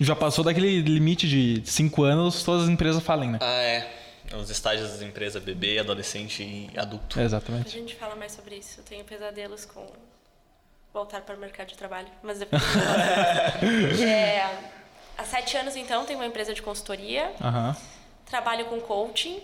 Já 0.00 0.16
passou 0.16 0.44
daquele 0.44 0.80
limite 0.80 1.28
de 1.28 1.62
cinco 1.64 2.02
anos, 2.02 2.42
todas 2.42 2.64
as 2.64 2.68
empresas 2.68 3.02
falem, 3.02 3.30
né? 3.30 3.38
Ah, 3.40 3.62
é. 3.62 4.00
Os 4.34 4.50
estágios 4.50 4.90
das 4.90 5.02
empresas, 5.02 5.42
bebê, 5.42 5.78
adolescente 5.78 6.42
e 6.42 6.70
adulto. 6.78 7.20
É, 7.20 7.24
exatamente. 7.24 7.68
A 7.68 7.70
gente 7.70 7.94
fala 7.94 8.16
mais 8.16 8.32
sobre 8.32 8.56
isso. 8.56 8.80
Eu 8.80 8.84
tenho 8.84 9.04
pesadelos 9.04 9.64
com 9.64 9.86
voltar 10.92 11.20
para 11.20 11.36
o 11.36 11.38
mercado 11.38 11.68
de 11.68 11.76
trabalho, 11.76 12.08
mas 12.22 12.38
depois 12.38 12.62
é, 14.00 14.72
Há 15.16 15.24
sete 15.24 15.56
anos, 15.56 15.76
então, 15.76 16.04
tenho 16.04 16.18
uma 16.18 16.26
empresa 16.26 16.52
de 16.52 16.60
consultoria. 16.60 17.32
Uhum. 17.40 17.74
Trabalho 18.26 18.64
com 18.64 18.80
coaching 18.80 19.40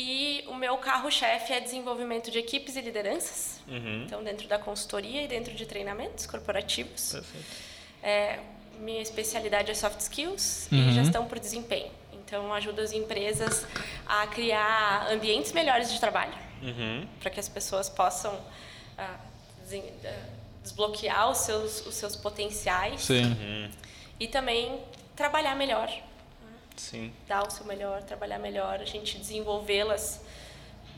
e 0.00 0.44
o 0.46 0.54
meu 0.54 0.78
carro-chefe 0.78 1.52
é 1.52 1.60
desenvolvimento 1.60 2.30
de 2.30 2.38
equipes 2.38 2.74
e 2.74 2.80
lideranças. 2.80 3.60
Uhum. 3.68 4.04
Então, 4.06 4.24
dentro 4.24 4.48
da 4.48 4.58
consultoria 4.58 5.22
e 5.22 5.28
dentro 5.28 5.52
de 5.52 5.66
treinamentos 5.66 6.24
corporativos. 6.24 7.16
É, 8.02 8.38
minha 8.78 9.02
especialidade 9.02 9.70
é 9.70 9.74
soft 9.74 10.00
skills 10.00 10.68
uhum. 10.72 10.88
e 10.88 10.92
gestão 10.94 11.26
por 11.26 11.38
desempenho. 11.38 11.90
Então, 12.14 12.50
ajudo 12.54 12.80
as 12.80 12.92
empresas 12.92 13.66
a 14.06 14.26
criar 14.26 15.06
ambientes 15.10 15.52
melhores 15.52 15.92
de 15.92 16.00
trabalho 16.00 16.32
uhum. 16.62 17.06
para 17.20 17.28
que 17.28 17.38
as 17.38 17.48
pessoas 17.48 17.90
possam 17.90 18.40
ah, 18.96 19.16
ah, 20.06 20.26
desbloquear 20.62 21.30
os 21.30 21.38
seus, 21.38 21.86
os 21.86 21.94
seus 21.94 22.16
potenciais. 22.16 23.02
Sim. 23.02 23.70
E 24.18 24.26
também 24.26 24.80
trabalhar 25.14 25.54
melhor 25.54 25.92
Sim. 26.80 27.12
dar 27.28 27.46
o 27.46 27.50
seu 27.50 27.66
melhor, 27.66 28.02
trabalhar 28.02 28.38
melhor, 28.38 28.80
a 28.80 28.84
gente 28.84 29.18
desenvolvê-las 29.18 30.22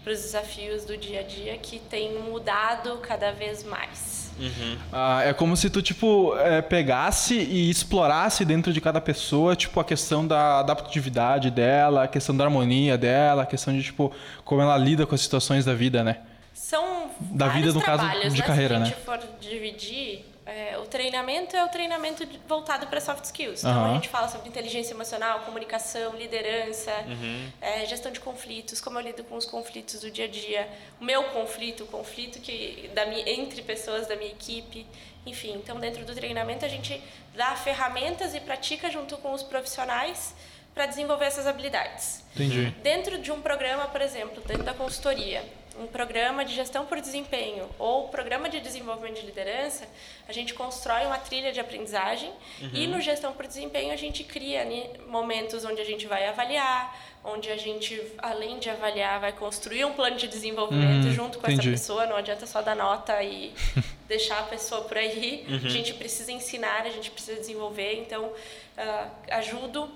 para 0.04 0.12
os 0.12 0.20
desafios 0.20 0.84
do 0.84 0.96
dia 0.96 1.20
a 1.20 1.22
dia 1.22 1.58
que 1.58 1.78
tem 1.78 2.18
mudado 2.18 2.98
cada 2.98 3.32
vez 3.32 3.64
mais. 3.64 4.30
Uhum. 4.38 4.78
Ah, 4.92 5.22
é 5.24 5.32
como 5.34 5.56
se 5.56 5.68
tu 5.68 5.82
tipo 5.82 6.36
é, 6.38 6.62
pegasse 6.62 7.34
e 7.34 7.68
explorasse 7.68 8.44
dentro 8.44 8.72
de 8.72 8.80
cada 8.80 9.00
pessoa 9.00 9.54
tipo 9.54 9.78
a 9.78 9.84
questão 9.84 10.26
da 10.26 10.60
adaptatividade 10.60 11.50
dela, 11.50 12.04
a 12.04 12.08
questão 12.08 12.36
da 12.36 12.44
harmonia 12.44 12.96
dela, 12.96 13.42
a 13.42 13.46
questão 13.46 13.74
de 13.74 13.82
tipo 13.82 14.12
como 14.44 14.62
ela 14.62 14.76
lida 14.78 15.04
com 15.04 15.14
as 15.14 15.20
situações 15.20 15.64
da 15.64 15.74
vida, 15.74 16.02
né? 16.02 16.20
São 16.54 17.10
da 17.20 17.48
vida 17.48 17.72
no 17.72 17.82
caso 17.82 18.04
de 18.30 18.40
né? 18.40 18.46
carreira, 18.46 18.78
né? 18.78 18.86
Se 18.86 18.92
a 18.92 18.96
gente 18.96 19.06
né? 19.08 19.18
for 19.18 19.38
dividir 19.40 20.31
é, 20.52 20.78
o 20.78 20.84
treinamento 20.84 21.56
é 21.56 21.64
o 21.64 21.68
treinamento 21.68 22.28
voltado 22.46 22.86
para 22.86 23.00
soft 23.00 23.24
skills. 23.24 23.60
Então, 23.60 23.84
uhum. 23.84 23.90
a 23.90 23.94
gente 23.94 24.08
fala 24.10 24.28
sobre 24.28 24.48
inteligência 24.48 24.92
emocional, 24.92 25.40
comunicação, 25.40 26.14
liderança, 26.14 26.92
uhum. 27.06 27.48
é, 27.60 27.86
gestão 27.86 28.12
de 28.12 28.20
conflitos, 28.20 28.78
como 28.78 28.98
eu 28.98 29.02
lido 29.02 29.24
com 29.24 29.36
os 29.36 29.46
conflitos 29.46 30.00
do 30.00 30.10
dia 30.10 30.26
a 30.26 30.28
dia, 30.28 30.68
o 31.00 31.04
meu 31.04 31.24
conflito, 31.24 31.84
o 31.84 31.86
conflito 31.86 32.38
que, 32.38 32.90
da 32.94 33.06
minha, 33.06 33.26
entre 33.28 33.62
pessoas 33.62 34.06
da 34.06 34.14
minha 34.14 34.30
equipe. 34.30 34.86
Enfim, 35.24 35.54
então, 35.54 35.80
dentro 35.80 36.04
do 36.04 36.14
treinamento, 36.14 36.66
a 36.66 36.68
gente 36.68 37.02
dá 37.34 37.56
ferramentas 37.56 38.34
e 38.34 38.40
pratica 38.40 38.90
junto 38.90 39.16
com 39.18 39.32
os 39.32 39.42
profissionais 39.42 40.34
para 40.74 40.84
desenvolver 40.84 41.26
essas 41.26 41.46
habilidades. 41.46 42.22
Entendi. 42.34 42.70
Dentro 42.82 43.18
de 43.18 43.32
um 43.32 43.40
programa, 43.40 43.86
por 43.86 44.02
exemplo, 44.02 44.42
dentro 44.46 44.64
da 44.64 44.74
consultoria, 44.74 45.44
um 45.78 45.86
programa 45.86 46.44
de 46.44 46.54
gestão 46.54 46.84
por 46.84 47.00
desempenho 47.00 47.68
ou 47.78 48.08
programa 48.08 48.48
de 48.48 48.60
desenvolvimento 48.60 49.20
de 49.20 49.26
liderança, 49.26 49.88
a 50.28 50.32
gente 50.32 50.54
constrói 50.54 51.06
uma 51.06 51.18
trilha 51.18 51.52
de 51.52 51.60
aprendizagem 51.60 52.30
uhum. 52.60 52.70
e 52.72 52.86
no 52.86 53.00
gestão 53.00 53.32
por 53.32 53.46
desempenho 53.46 53.92
a 53.92 53.96
gente 53.96 54.24
cria 54.24 54.64
né, 54.64 54.90
momentos 55.08 55.64
onde 55.64 55.80
a 55.80 55.84
gente 55.84 56.06
vai 56.06 56.26
avaliar, 56.26 56.94
onde 57.24 57.50
a 57.50 57.56
gente, 57.56 58.00
além 58.18 58.58
de 58.58 58.68
avaliar, 58.68 59.20
vai 59.20 59.32
construir 59.32 59.84
um 59.84 59.92
plano 59.92 60.16
de 60.16 60.26
desenvolvimento 60.26 61.06
uhum, 61.06 61.12
junto 61.12 61.38
com 61.38 61.46
entendi. 61.46 61.68
essa 61.68 61.80
pessoa. 61.80 62.06
Não 62.06 62.16
adianta 62.16 62.46
só 62.46 62.60
dar 62.60 62.74
nota 62.74 63.22
e 63.22 63.54
deixar 64.08 64.40
a 64.40 64.42
pessoa 64.44 64.82
por 64.82 64.98
aí. 64.98 65.44
Uhum. 65.48 65.60
A 65.64 65.68
gente 65.68 65.94
precisa 65.94 66.32
ensinar, 66.32 66.82
a 66.82 66.90
gente 66.90 67.10
precisa 67.10 67.38
desenvolver. 67.38 68.00
Então, 68.00 68.24
uh, 68.24 69.10
ajudo 69.30 69.88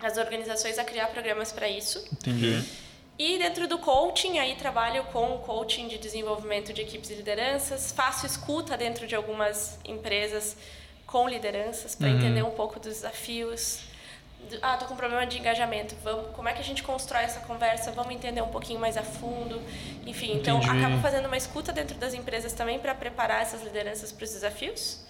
as 0.00 0.18
organizações 0.18 0.78
a 0.78 0.84
criar 0.84 1.06
programas 1.08 1.52
para 1.52 1.68
isso. 1.68 2.04
Entendi. 2.12 2.64
E 3.18 3.38
dentro 3.38 3.68
do 3.68 3.78
coaching, 3.78 4.38
aí 4.38 4.56
trabalho 4.56 5.04
com 5.04 5.38
coaching 5.38 5.86
de 5.86 5.98
desenvolvimento 5.98 6.72
de 6.72 6.82
equipes 6.82 7.10
e 7.10 7.14
lideranças, 7.14 7.92
faço 7.92 8.26
escuta 8.26 8.76
dentro 8.76 9.06
de 9.06 9.14
algumas 9.14 9.78
empresas 9.84 10.56
com 11.06 11.28
lideranças 11.28 11.94
para 11.94 12.08
uhum. 12.08 12.16
entender 12.16 12.42
um 12.42 12.50
pouco 12.50 12.80
dos 12.80 12.94
desafios. 12.94 13.80
Ah, 14.60 14.76
tô 14.76 14.86
com 14.86 14.96
problema 14.96 15.24
de 15.26 15.38
engajamento. 15.38 15.94
Vamos, 16.02 16.34
como 16.34 16.48
é 16.48 16.52
que 16.52 16.60
a 16.60 16.64
gente 16.64 16.82
constrói 16.82 17.22
essa 17.22 17.40
conversa? 17.40 17.92
Vamos 17.92 18.12
entender 18.12 18.42
um 18.42 18.48
pouquinho 18.48 18.80
mais 18.80 18.96
a 18.96 19.02
fundo. 19.02 19.62
Enfim, 20.04 20.36
então 20.36 20.58
Entendi. 20.58 20.76
acabo 20.76 21.00
fazendo 21.00 21.26
uma 21.26 21.36
escuta 21.36 21.72
dentro 21.72 21.96
das 21.96 22.14
empresas 22.14 22.52
também 22.52 22.80
para 22.80 22.94
preparar 22.96 23.42
essas 23.42 23.62
lideranças 23.62 24.10
para 24.10 24.24
os 24.24 24.32
desafios. 24.32 25.00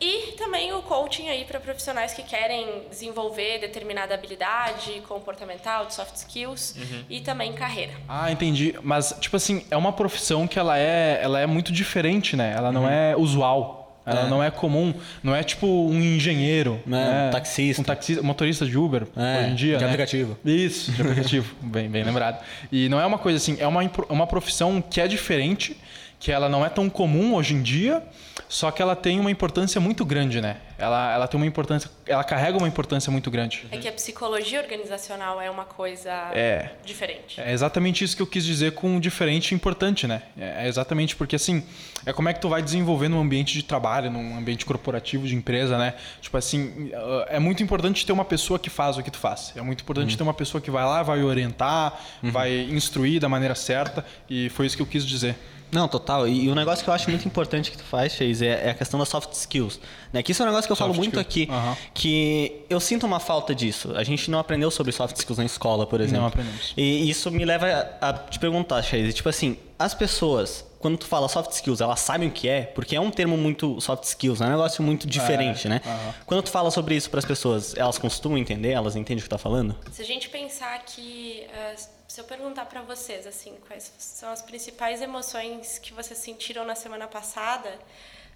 E 0.00 0.32
também 0.32 0.72
o 0.72 0.82
coaching 0.82 1.28
aí 1.28 1.44
para 1.44 1.60
profissionais 1.60 2.12
que 2.12 2.22
querem 2.22 2.82
desenvolver 2.90 3.58
determinada 3.60 4.14
habilidade 4.14 5.02
comportamental, 5.08 5.86
de 5.86 5.94
soft 5.94 6.16
skills 6.16 6.74
uhum. 6.76 7.04
e 7.08 7.20
também 7.20 7.52
carreira. 7.52 7.92
Ah, 8.08 8.30
entendi. 8.30 8.74
Mas 8.82 9.14
tipo 9.20 9.36
assim, 9.36 9.64
é 9.70 9.76
uma 9.76 9.92
profissão 9.92 10.46
que 10.46 10.58
ela 10.58 10.78
é, 10.78 11.20
ela 11.22 11.40
é 11.40 11.46
muito 11.46 11.72
diferente, 11.72 12.36
né? 12.36 12.54
Ela 12.56 12.72
não 12.72 12.82
uhum. 12.82 12.90
é 12.90 13.16
usual. 13.16 13.84
Ela 14.06 14.26
é. 14.26 14.28
não 14.28 14.42
é 14.42 14.50
comum, 14.50 14.92
não 15.22 15.34
é 15.34 15.42
tipo 15.42 15.66
um 15.66 15.98
engenheiro, 15.98 16.78
né? 16.84 17.28
um 17.28 17.30
taxista, 17.30 17.80
um 17.80 17.84
taxista, 17.84 18.22
motorista 18.22 18.66
de 18.66 18.76
Uber 18.76 19.06
é, 19.16 19.38
hoje 19.38 19.48
em 19.48 19.54
dia, 19.54 19.76
de 19.78 19.84
né? 19.84 19.90
aplicativo. 19.90 20.38
Isso, 20.44 20.92
de 20.92 21.00
aplicativo, 21.00 21.54
bem, 21.62 21.88
bem 21.88 22.04
lembrado. 22.04 22.44
E 22.70 22.86
não 22.90 23.00
é 23.00 23.06
uma 23.06 23.16
coisa 23.16 23.38
assim, 23.38 23.56
é 23.58 23.66
uma, 23.66 23.80
uma 24.10 24.26
profissão 24.26 24.82
que 24.82 25.00
é 25.00 25.08
diferente, 25.08 25.74
que 26.18 26.32
ela 26.32 26.48
não 26.48 26.64
é 26.64 26.68
tão 26.68 26.88
comum 26.88 27.34
hoje 27.34 27.54
em 27.54 27.62
dia, 27.62 28.02
só 28.48 28.70
que 28.70 28.80
ela 28.80 28.94
tem 28.94 29.18
uma 29.20 29.30
importância 29.30 29.80
muito 29.80 30.04
grande, 30.04 30.40
né? 30.40 30.58
Ela, 30.76 31.12
ela 31.12 31.28
tem 31.28 31.38
uma 31.38 31.46
importância, 31.46 31.90
ela 32.06 32.24
carrega 32.24 32.58
uma 32.58 32.66
importância 32.66 33.10
muito 33.10 33.30
grande. 33.30 33.66
É 33.70 33.78
que 33.78 33.88
a 33.88 33.92
psicologia 33.92 34.60
organizacional 34.60 35.40
é 35.40 35.50
uma 35.50 35.64
coisa 35.64 36.10
é, 36.32 36.70
diferente. 36.84 37.40
É 37.40 37.52
exatamente 37.52 38.04
isso 38.04 38.16
que 38.16 38.22
eu 38.22 38.26
quis 38.26 38.44
dizer 38.44 38.72
com 38.72 38.98
diferente 38.98 39.52
e 39.52 39.54
importante, 39.54 40.06
né? 40.06 40.22
É 40.36 40.66
exatamente 40.66 41.14
porque 41.14 41.36
assim, 41.36 41.62
é 42.04 42.12
como 42.12 42.28
é 42.28 42.32
que 42.32 42.40
tu 42.40 42.48
vai 42.48 42.62
desenvolver 42.62 43.08
num 43.08 43.20
ambiente 43.20 43.54
de 43.54 43.62
trabalho, 43.62 44.10
num 44.10 44.36
ambiente 44.36 44.64
corporativo 44.64 45.26
de 45.26 45.34
empresa, 45.34 45.78
né? 45.78 45.94
Tipo 46.20 46.36
assim, 46.36 46.90
é 47.28 47.38
muito 47.38 47.62
importante 47.62 48.04
ter 48.04 48.12
uma 48.12 48.24
pessoa 48.24 48.58
que 48.58 48.68
faz 48.68 48.98
o 48.98 49.02
que 49.02 49.10
tu 49.10 49.18
faz. 49.18 49.52
É 49.56 49.62
muito 49.62 49.82
importante 49.82 50.10
uhum. 50.10 50.16
ter 50.16 50.22
uma 50.22 50.34
pessoa 50.34 50.60
que 50.60 50.70
vai 50.70 50.84
lá, 50.84 51.02
vai 51.02 51.22
orientar, 51.22 51.98
uhum. 52.22 52.30
vai 52.30 52.52
instruir 52.52 53.20
da 53.20 53.28
maneira 53.28 53.54
certa 53.54 54.04
e 54.28 54.48
foi 54.50 54.66
isso 54.66 54.76
que 54.76 54.82
eu 54.82 54.86
quis 54.86 55.04
dizer. 55.04 55.36
Não, 55.74 55.88
total. 55.88 56.28
E, 56.28 56.44
e 56.44 56.50
um 56.50 56.54
negócio 56.54 56.84
que 56.84 56.88
eu 56.88 56.94
acho 56.94 57.10
muito 57.10 57.26
importante 57.26 57.72
que 57.72 57.76
tu 57.76 57.82
faz, 57.82 58.12
Chase, 58.12 58.46
é, 58.46 58.68
é 58.68 58.70
a 58.70 58.74
questão 58.74 58.98
das 58.98 59.08
soft 59.08 59.32
skills. 59.32 59.80
Né? 60.12 60.22
Que 60.22 60.30
isso 60.30 60.40
é 60.42 60.44
um 60.44 60.48
negócio 60.48 60.68
que 60.68 60.72
eu 60.72 60.76
soft 60.76 60.88
falo 60.88 60.96
muito 60.96 61.18
aqui, 61.18 61.48
uhum. 61.50 61.76
que 61.92 62.64
eu 62.70 62.78
sinto 62.78 63.04
uma 63.04 63.18
falta 63.18 63.52
disso. 63.52 63.92
A 63.96 64.04
gente 64.04 64.30
não 64.30 64.38
aprendeu 64.38 64.70
sobre 64.70 64.92
soft 64.92 65.16
skills 65.16 65.38
na 65.38 65.44
escola, 65.44 65.84
por 65.84 66.00
exemplo. 66.00 66.20
Não 66.20 66.28
aprendemos. 66.28 66.72
E 66.76 67.10
isso 67.10 67.28
me 67.30 67.44
leva 67.44 67.66
a, 68.00 68.10
a 68.10 68.12
te 68.12 68.38
perguntar, 68.38 68.80
Chase, 68.82 69.12
tipo 69.12 69.28
assim, 69.28 69.58
as 69.76 69.92
pessoas 69.92 70.64
quando 70.84 70.98
tu 70.98 71.06
fala 71.06 71.26
soft 71.30 71.50
skills, 71.52 71.80
elas 71.80 71.98
sabem 72.00 72.28
o 72.28 72.30
que 72.30 72.46
é, 72.46 72.60
porque 72.60 72.94
é 72.94 73.00
um 73.00 73.10
termo 73.10 73.38
muito 73.38 73.80
soft 73.80 74.04
skills, 74.04 74.42
é 74.42 74.44
um 74.44 74.50
negócio 74.50 74.84
muito 74.84 75.06
diferente, 75.06 75.66
é, 75.66 75.70
né? 75.70 75.80
Quando 76.26 76.42
tu 76.42 76.50
fala 76.50 76.70
sobre 76.70 76.94
isso 76.94 77.08
para 77.08 77.20
as 77.20 77.24
pessoas, 77.24 77.74
elas 77.74 77.96
costumam 77.96 78.36
entender, 78.36 78.72
elas 78.72 78.94
entendem 78.94 79.20
o 79.20 79.22
que 79.22 79.26
tu 79.26 79.30
tá 79.30 79.38
falando? 79.38 79.74
Se 79.90 80.02
a 80.02 80.04
gente 80.04 80.28
pensar 80.28 80.84
que 80.84 81.46
uh, 81.48 81.88
se 82.14 82.20
eu 82.20 82.24
perguntar 82.24 82.66
para 82.66 82.80
vocês 82.80 83.26
assim, 83.26 83.56
quais 83.66 83.92
são 83.98 84.30
as 84.30 84.40
principais 84.40 85.02
emoções 85.02 85.80
que 85.80 85.92
vocês 85.92 86.16
sentiram 86.16 86.64
na 86.64 86.76
semana 86.76 87.08
passada, 87.08 87.76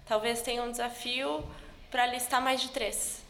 talvez 0.05 0.41
tenha 0.41 0.61
um 0.61 0.69
desafio 0.69 1.41
para 1.89 2.05
listar 2.07 2.41
mais 2.41 2.59
de 2.59 2.71
três. 2.71 3.23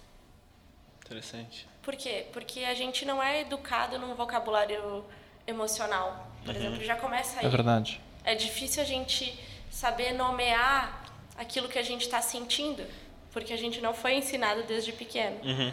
Interessante. 1.06 1.68
Por 1.84 1.96
quê? 1.96 2.26
Porque 2.34 2.62
a 2.62 2.74
gente 2.74 3.06
não 3.06 3.22
é 3.22 3.42
educado 3.42 4.00
num 4.00 4.16
vocabulário 4.16 5.06
emocional, 5.46 6.28
por 6.44 6.56
uhum. 6.56 6.60
exemplo, 6.60 6.84
já 6.84 6.96
começa 6.96 7.40
aí. 7.40 7.46
É 7.46 7.50
verdade. 7.50 8.02
É 8.24 8.34
difícil 8.34 8.82
a 8.82 8.86
gente 8.88 9.40
saber 9.70 10.14
nomear 10.14 11.14
aquilo 11.38 11.70
que 11.70 11.78
a 11.78 11.84
gente 11.84 12.06
está 12.06 12.24
sentindo, 12.24 12.84
porque 13.32 13.54
a 13.54 13.58
gente 13.58 13.82
não 13.82 13.94
foi 13.94 14.16
ensinado 14.16 14.64
desde 14.64 14.94
pequeno. 14.94 15.40
Uhum. 15.44 15.72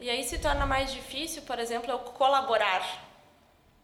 E 0.00 0.10
aí 0.10 0.24
se 0.24 0.40
torna 0.40 0.66
mais 0.66 0.92
difícil, 0.92 1.42
por 1.42 1.60
exemplo, 1.60 1.88
eu 1.88 2.00
colaborar 2.00 3.07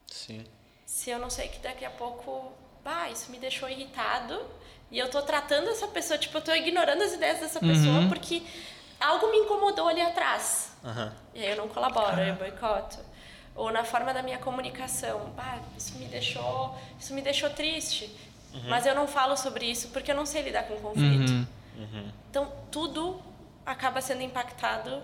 Sim. 0.07 0.45
Se 0.87 1.11
eu 1.11 1.19
não 1.19 1.31
sei 1.31 1.49
que 1.49 1.59
daqui 1.59 1.85
a 1.85 1.91
pouco, 1.91 2.53
isso 3.11 3.31
me 3.31 3.39
deixou 3.39 3.69
irritado 3.69 4.41
e 4.91 4.99
eu 4.99 5.11
tô 5.11 5.23
tratando 5.23 5.69
essa 5.71 5.89
pessoa, 5.89 6.19
tipo, 6.19 6.37
eu 6.39 6.43
tô 6.43 6.55
ignorando 6.55 7.03
as 7.03 7.13
ideias 7.13 7.41
dessa 7.41 7.59
pessoa 7.59 8.01
uhum. 8.01 8.09
porque 8.09 8.43
algo 9.01 9.31
me 9.31 9.39
incomodou 9.39 9.89
ali 9.89 10.01
atrás. 10.01 10.73
Uhum. 10.85 11.11
E 11.35 11.43
aí 11.43 11.51
eu 11.51 11.57
não 11.57 11.69
colaboro, 11.69 12.21
eu 12.21 12.35
boicoto. 12.37 12.99
Ou 13.57 13.73
na 13.73 13.85
forma 13.85 14.13
da 14.13 14.23
minha 14.23 14.39
comunicação, 14.39 15.33
isso 15.77 15.97
me 15.97 16.07
deixou, 16.07 16.77
isso 16.99 17.15
me 17.15 17.23
deixou 17.23 17.51
triste. 17.51 18.05
Uhum. 18.53 18.69
Mas 18.69 18.87
eu 18.87 18.95
não 18.95 19.09
falo 19.09 19.37
sobre 19.37 19.67
isso 19.67 19.89
porque 19.89 20.11
eu 20.11 20.17
não 20.17 20.27
sei 20.27 20.43
lidar 20.43 20.65
com 20.65 20.77
conflito. 20.77 21.33
Uhum. 21.77 22.13
Então 22.31 22.53
tudo 22.71 23.21
acaba 23.65 24.01
sendo 24.01 24.23
impactado 24.23 25.03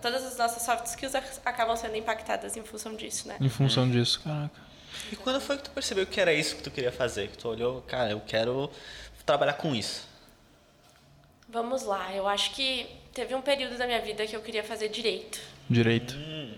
todas 0.00 0.24
as 0.24 0.36
nossas 0.36 0.62
soft 0.62 0.86
skills 0.86 1.14
acabam 1.44 1.76
sendo 1.76 1.96
impactadas 1.96 2.56
em 2.56 2.62
função 2.62 2.94
disso, 2.94 3.28
né? 3.28 3.36
Em 3.40 3.48
função 3.48 3.88
disso, 3.88 4.20
caraca. 4.22 4.66
E 5.12 5.16
quando 5.16 5.40
foi 5.40 5.56
que 5.56 5.64
tu 5.64 5.70
percebeu 5.70 6.06
que 6.06 6.20
era 6.20 6.32
isso 6.32 6.56
que 6.56 6.62
tu 6.62 6.70
queria 6.70 6.92
fazer? 6.92 7.28
Que 7.28 7.38
tu 7.38 7.48
olhou, 7.48 7.82
cara, 7.82 8.10
eu 8.10 8.20
quero 8.20 8.70
trabalhar 9.24 9.54
com 9.54 9.74
isso. 9.74 10.08
Vamos 11.48 11.84
lá, 11.84 12.12
eu 12.12 12.26
acho 12.26 12.52
que 12.52 12.86
teve 13.12 13.34
um 13.34 13.40
período 13.40 13.78
da 13.78 13.86
minha 13.86 14.00
vida 14.00 14.26
que 14.26 14.34
eu 14.34 14.42
queria 14.42 14.64
fazer 14.64 14.88
direito. 14.88 15.40
Direito. 15.70 16.14
Hum. 16.16 16.54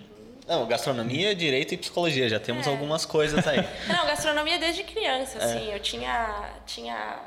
Não, 0.46 0.66
gastronomia, 0.66 1.34
direito 1.34 1.74
e 1.74 1.76
psicologia, 1.76 2.26
já 2.26 2.40
temos 2.40 2.66
é. 2.66 2.70
algumas 2.70 3.04
coisas 3.04 3.46
aí. 3.46 3.58
Não, 3.86 4.06
gastronomia 4.06 4.58
desde 4.58 4.82
criança, 4.82 5.38
é. 5.38 5.44
assim, 5.44 5.72
eu 5.72 5.78
tinha 5.78 6.50
tinha 6.64 7.20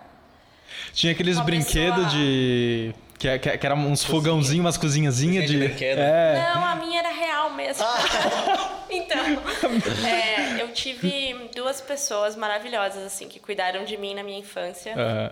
tinha 0.93 1.13
aqueles 1.13 1.39
brinquedos 1.39 2.05
pessoa... 2.05 2.09
de 2.09 2.95
que, 3.21 3.37
que, 3.37 3.57
que 3.59 3.65
era 3.67 3.75
uns 3.75 4.03
fogãozinhos, 4.03 4.65
umas 4.65 4.77
cozinhazinhas 4.77 5.45
de. 5.45 5.67
de 5.67 5.85
é. 5.85 6.53
Não, 6.55 6.65
a 6.65 6.75
minha 6.75 6.99
era 6.99 7.11
real 7.11 7.51
mesmo. 7.51 7.85
Ah. 7.85 8.81
então, 8.89 9.23
é, 10.03 10.59
eu 10.59 10.73
tive 10.73 11.35
duas 11.55 11.79
pessoas 11.79 12.35
maravilhosas, 12.35 13.03
assim, 13.03 13.27
que 13.27 13.39
cuidaram 13.39 13.85
de 13.85 13.95
mim 13.95 14.15
na 14.15 14.23
minha 14.23 14.39
infância. 14.39 14.95
Uhum. 14.95 15.29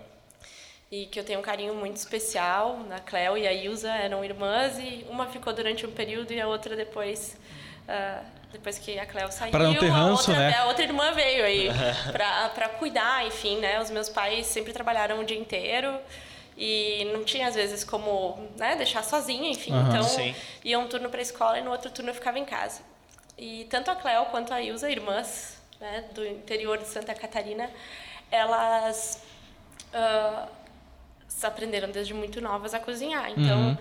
E 0.92 1.06
que 1.06 1.18
eu 1.18 1.24
tenho 1.24 1.40
um 1.40 1.42
carinho 1.42 1.74
muito 1.74 1.96
especial. 1.96 2.78
A 2.92 3.00
Cleo 3.00 3.36
e 3.36 3.48
a 3.48 3.52
Ilza 3.52 3.90
eram 3.90 4.24
irmãs 4.24 4.78
e 4.78 5.04
uma 5.10 5.26
ficou 5.26 5.52
durante 5.52 5.84
um 5.84 5.90
período 5.90 6.32
e 6.32 6.40
a 6.40 6.46
outra 6.46 6.76
depois. 6.76 7.36
Uh, 7.88 8.39
depois 8.52 8.78
que 8.78 8.98
a 8.98 9.06
Cleo 9.06 9.30
saiu, 9.30 9.50
para 9.50 9.64
não 9.64 9.74
ter 9.74 9.88
ranço, 9.88 10.30
a, 10.30 10.34
outra, 10.34 10.34
né? 10.34 10.56
a 10.56 10.64
outra 10.66 10.84
irmã 10.84 11.12
veio 11.12 11.44
aí 11.44 11.68
para 12.54 12.68
cuidar, 12.70 13.26
enfim, 13.26 13.58
né? 13.58 13.80
Os 13.80 13.90
meus 13.90 14.08
pais 14.08 14.46
sempre 14.46 14.72
trabalharam 14.72 15.20
o 15.20 15.24
dia 15.24 15.38
inteiro 15.38 15.98
e 16.56 17.08
não 17.12 17.24
tinha 17.24 17.48
às 17.48 17.54
vezes 17.54 17.84
como 17.84 18.48
né, 18.58 18.76
deixar 18.76 19.02
sozinha, 19.02 19.50
enfim. 19.50 19.72
Uhum, 19.72 19.88
então 19.88 20.02
sim. 20.02 20.34
ia 20.64 20.78
um 20.78 20.86
turno 20.88 21.08
para 21.08 21.20
a 21.20 21.22
escola 21.22 21.58
e 21.58 21.62
no 21.62 21.70
outro 21.70 21.90
turno 21.90 22.10
eu 22.10 22.14
ficava 22.14 22.38
em 22.38 22.44
casa. 22.44 22.82
E 23.38 23.66
tanto 23.70 23.90
a 23.90 23.96
Cleo 23.96 24.26
quanto 24.26 24.52
a 24.52 24.60
Ilza, 24.60 24.90
irmãs 24.90 25.58
né, 25.80 26.04
do 26.12 26.26
interior 26.26 26.76
de 26.76 26.86
Santa 26.86 27.14
Catarina, 27.14 27.70
elas 28.30 29.22
uh, 29.94 30.48
aprenderam 31.42 31.90
desde 31.90 32.12
muito 32.12 32.40
novas 32.40 32.74
a 32.74 32.78
cozinhar. 32.78 33.30
Então, 33.30 33.68
uhum. 33.68 33.78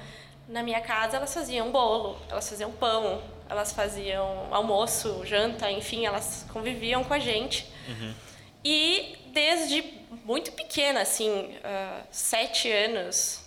na 0.48 0.64
minha 0.64 0.80
casa 0.80 1.18
elas 1.18 1.34
faziam 1.34 1.72
bolo, 1.72 2.18
elas 2.30 2.48
faziam 2.50 2.72
pão, 2.72 3.22
elas 3.50 3.74
faziam 3.74 4.48
almoço, 4.52 5.26
janta, 5.26 5.70
enfim, 5.72 6.06
elas 6.06 6.46
conviviam 6.54 7.04
com 7.04 7.14
a 7.14 7.20
gente. 7.20 7.66
Uhum. 7.88 8.14
E 8.64 9.18
desde 9.28 9.84
muito 10.24 10.52
pequena, 10.52 11.02
assim, 11.02 11.30
uh, 11.30 12.04
sete 12.12 12.72
anos, 12.72 13.42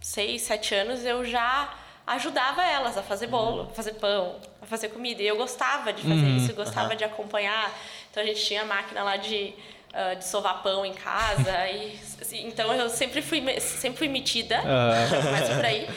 seis, 0.00 0.42
sete 0.42 0.74
anos, 0.74 1.04
eu 1.04 1.24
já 1.24 1.74
ajudava 2.06 2.62
elas 2.64 2.96
a 2.96 3.02
fazer 3.02 3.26
bolo, 3.26 3.62
a 3.62 3.74
fazer 3.74 3.94
pão, 3.94 4.36
a 4.60 4.66
fazer 4.66 4.90
comida. 4.90 5.22
E 5.22 5.26
eu 5.26 5.36
gostava 5.36 5.92
de 5.92 6.02
fazer 6.02 6.14
uhum. 6.14 6.36
isso, 6.36 6.54
gostava 6.54 6.90
uhum. 6.90 6.96
de 6.96 7.04
acompanhar. 7.04 7.72
Então 8.10 8.22
a 8.22 8.26
gente 8.26 8.44
tinha 8.44 8.64
máquina 8.64 9.02
lá 9.02 9.16
de, 9.16 9.54
uh, 9.92 10.16
de 10.16 10.24
sovar 10.24 10.62
pão 10.62 10.84
em 10.84 10.92
casa. 10.92 11.50
e, 11.72 11.98
assim, 12.20 12.46
então 12.46 12.72
eu 12.74 12.90
sempre 12.90 13.22
fui, 13.22 13.42
sempre 13.60 13.98
fui 13.98 14.08
metida, 14.08 14.60
uhum. 14.60 15.30
mais 15.32 15.48
por 15.48 15.64
aí. 15.64 15.88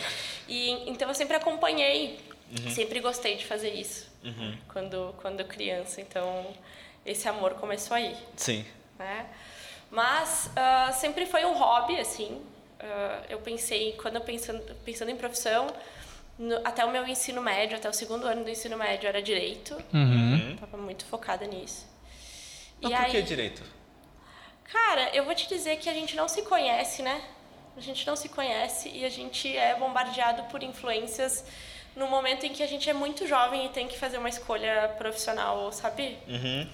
E, 0.47 0.89
então 0.89 1.07
eu 1.07 1.13
sempre 1.13 1.35
acompanhei 1.35 2.19
Uhum. 2.51 2.71
Sempre 2.71 2.99
gostei 2.99 3.35
de 3.35 3.45
fazer 3.45 3.73
isso 3.73 4.07
uhum. 4.23 4.57
quando, 4.67 5.13
quando 5.17 5.45
criança. 5.45 6.01
Então, 6.01 6.47
esse 7.05 7.27
amor 7.27 7.55
começou 7.55 7.95
aí. 7.95 8.15
Sim. 8.35 8.65
Né? 8.97 9.27
Mas 9.91 10.49
uh, 10.49 10.93
sempre 10.93 11.25
foi 11.25 11.45
um 11.45 11.53
hobby, 11.53 11.99
assim. 11.99 12.41
Uh, 12.79 13.25
eu 13.29 13.39
pensei, 13.39 13.93
quando 14.01 14.15
eu 14.15 14.21
pensando, 14.21 14.61
pensando 14.85 15.11
em 15.11 15.15
profissão, 15.15 15.67
no, 16.37 16.55
até 16.65 16.85
o 16.85 16.91
meu 16.91 17.05
ensino 17.07 17.41
médio, 17.41 17.77
até 17.77 17.89
o 17.89 17.93
segundo 17.93 18.25
ano 18.25 18.43
do 18.43 18.49
ensino 18.49 18.77
médio 18.77 19.07
era 19.07 19.21
direito. 19.21 19.73
Uhum. 19.93 20.55
Tava 20.59 20.77
muito 20.77 21.05
focada 21.05 21.45
nisso. 21.45 21.85
Mas 22.81 22.91
e 22.91 22.95
por 22.95 23.05
aí, 23.05 23.11
que 23.11 23.21
direito? 23.21 23.61
Cara, 24.63 25.09
eu 25.15 25.25
vou 25.25 25.35
te 25.35 25.47
dizer 25.47 25.77
que 25.77 25.89
a 25.89 25.93
gente 25.93 26.15
não 26.15 26.27
se 26.27 26.43
conhece, 26.43 27.01
né? 27.01 27.21
A 27.75 27.81
gente 27.81 28.05
não 28.05 28.15
se 28.15 28.29
conhece 28.29 28.89
e 28.89 29.03
a 29.05 29.09
gente 29.09 29.55
é 29.55 29.75
bombardeado 29.75 30.43
por 30.43 30.61
influências 30.63 31.45
no 31.99 32.07
momento 32.07 32.45
em 32.45 32.53
que 32.53 32.63
a 32.63 32.67
gente 32.67 32.89
é 32.89 32.93
muito 32.93 33.27
jovem 33.27 33.65
e 33.65 33.69
tem 33.69 33.87
que 33.87 33.99
fazer 33.99 34.17
uma 34.17 34.29
escolha 34.29 34.95
profissional, 34.97 35.71
sabe? 35.73 36.17
Uhum. 36.27 36.67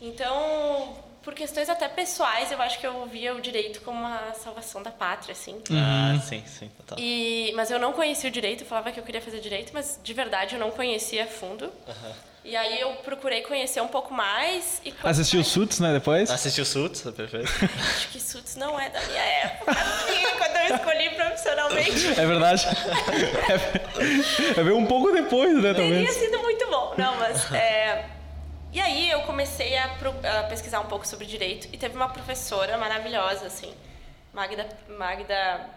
Então, 0.00 0.96
por 1.22 1.34
questões 1.34 1.68
até 1.68 1.88
pessoais, 1.88 2.52
eu 2.52 2.62
acho 2.62 2.78
que 2.78 2.86
eu 2.86 3.04
via 3.06 3.34
o 3.34 3.40
direito 3.40 3.80
como 3.80 3.98
uma 3.98 4.32
salvação 4.34 4.80
da 4.80 4.90
pátria, 4.90 5.32
assim. 5.32 5.60
Ah, 5.72 6.18
sim, 6.20 6.42
sim, 6.46 6.70
total. 6.76 6.96
E, 6.98 7.52
mas 7.56 7.70
eu 7.72 7.78
não 7.78 7.92
conhecia 7.92 8.30
o 8.30 8.32
direito, 8.32 8.62
eu 8.62 8.66
falava 8.66 8.92
que 8.92 9.00
eu 9.00 9.04
queria 9.04 9.20
fazer 9.20 9.40
direito, 9.40 9.72
mas 9.74 9.98
de 10.02 10.14
verdade 10.14 10.54
eu 10.54 10.60
não 10.60 10.70
conhecia 10.70 11.24
a 11.24 11.26
fundo. 11.26 11.64
Uhum. 11.66 12.12
E 12.44 12.56
aí 12.56 12.80
eu 12.80 12.92
procurei 12.96 13.42
conhecer 13.42 13.80
um 13.80 13.86
pouco 13.86 14.12
mais. 14.12 14.82
E 14.84 14.92
Assistiu 15.04 15.38
mais... 15.38 15.46
Suits, 15.48 15.78
né, 15.78 15.92
depois? 15.92 16.28
Assistiu 16.28 16.64
Suits, 16.64 17.06
é 17.06 17.12
perfeito. 17.12 17.48
Acho 17.94 18.08
que 18.08 18.20
Suits 18.20 18.56
não 18.56 18.78
é 18.78 18.90
da 18.90 19.00
minha 19.00 19.22
época, 19.22 19.72
eu 20.68 20.76
escolhi 20.76 21.10
profissionalmente. 21.10 22.20
É 22.20 22.26
verdade. 22.26 22.66
É, 24.56 24.60
é 24.60 24.74
um 24.74 24.86
pouco 24.86 25.12
depois, 25.12 25.62
né. 25.62 25.74
Teria 25.74 26.12
sido 26.12 26.38
muito 26.40 26.66
bom. 26.68 26.94
Não, 26.96 27.16
mas... 27.16 27.52
É... 27.52 28.04
E 28.72 28.80
aí 28.80 29.10
eu 29.10 29.20
comecei 29.22 29.76
a, 29.76 29.84
a, 29.84 30.42
pesquisar 30.44 30.80
um 30.80 30.86
pouco 30.86 31.06
sobre 31.06 31.26
direito 31.26 31.68
e 31.72 31.76
teve 31.76 31.94
uma 31.94 32.08
professora 32.08 32.78
maravilhosa, 32.78 33.46
assim, 33.46 33.74
Magda... 34.32 34.66
Magda 34.88 35.68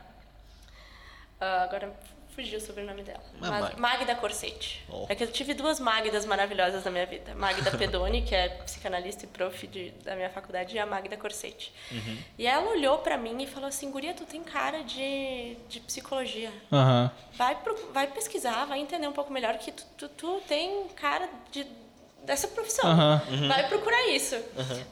uh, 1.41 1.63
agora 1.63 1.91
fugiu 2.35 2.57
o 2.57 2.61
sobrenome 2.61 3.01
dela. 3.01 3.23
Mas, 3.39 3.75
Magda 3.75 4.13
Corsetti. 4.15 4.83
Oh. 4.89 5.05
É 5.07 5.15
que 5.15 5.23
eu 5.23 5.31
tive 5.31 5.53
duas 5.53 5.79
Magdas 5.79 6.25
maravilhosas 6.25 6.83
na 6.83 6.91
minha 6.91 7.05
vida. 7.05 7.33
Magda 7.33 7.71
Pedoni, 7.71 8.21
que 8.21 8.35
é 8.35 8.49
psicanalista 8.49 9.23
e 9.23 9.27
prof 9.27 9.65
de, 9.67 9.91
da 10.03 10.15
minha 10.15 10.29
faculdade, 10.29 10.75
e 10.75 10.79
a 10.79 10.85
Magda 10.85 11.15
Corsetti. 11.15 11.73
Uhum. 11.91 12.17
E 12.37 12.45
ela 12.45 12.69
olhou 12.71 12.97
para 12.99 13.17
mim 13.17 13.41
e 13.41 13.47
falou 13.47 13.69
assim, 13.69 13.89
Guria, 13.89 14.13
tu 14.13 14.25
tem 14.25 14.43
cara 14.43 14.83
de, 14.83 15.55
de 15.69 15.79
psicologia. 15.79 16.51
Uhum. 16.71 17.09
Vai, 17.33 17.55
pro, 17.55 17.91
vai 17.93 18.07
pesquisar, 18.07 18.65
vai 18.65 18.79
entender 18.79 19.07
um 19.07 19.13
pouco 19.13 19.31
melhor 19.31 19.57
que 19.57 19.71
tu, 19.71 19.85
tu, 19.97 20.09
tu 20.09 20.41
tem 20.47 20.87
cara 20.89 21.29
de, 21.51 21.65
dessa 22.23 22.49
profissão. 22.49 22.89
Uhum. 22.89 23.47
Vai 23.47 23.67
procurar 23.69 24.07
isso. 24.09 24.35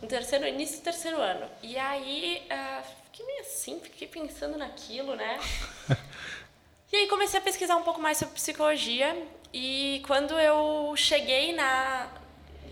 No 0.02 0.08
terceiro, 0.08 0.48
início 0.48 0.80
do 0.80 0.84
terceiro 0.84 1.20
ano. 1.20 1.46
E 1.62 1.78
aí, 1.78 2.48
uh, 2.50 2.84
fiquei 3.12 3.26
meio 3.26 3.42
assim, 3.42 3.80
fiquei 3.82 4.08
pensando 4.08 4.58
naquilo, 4.58 5.16
né? 5.16 5.40
E 6.94 6.96
aí 6.96 7.08
comecei 7.08 7.40
a 7.40 7.42
pesquisar 7.42 7.76
um 7.76 7.82
pouco 7.82 8.00
mais 8.00 8.20
sobre 8.20 8.36
psicologia 8.36 9.18
e 9.52 10.04
quando 10.06 10.38
eu 10.38 10.94
cheguei 10.96 11.52
na 11.52 12.08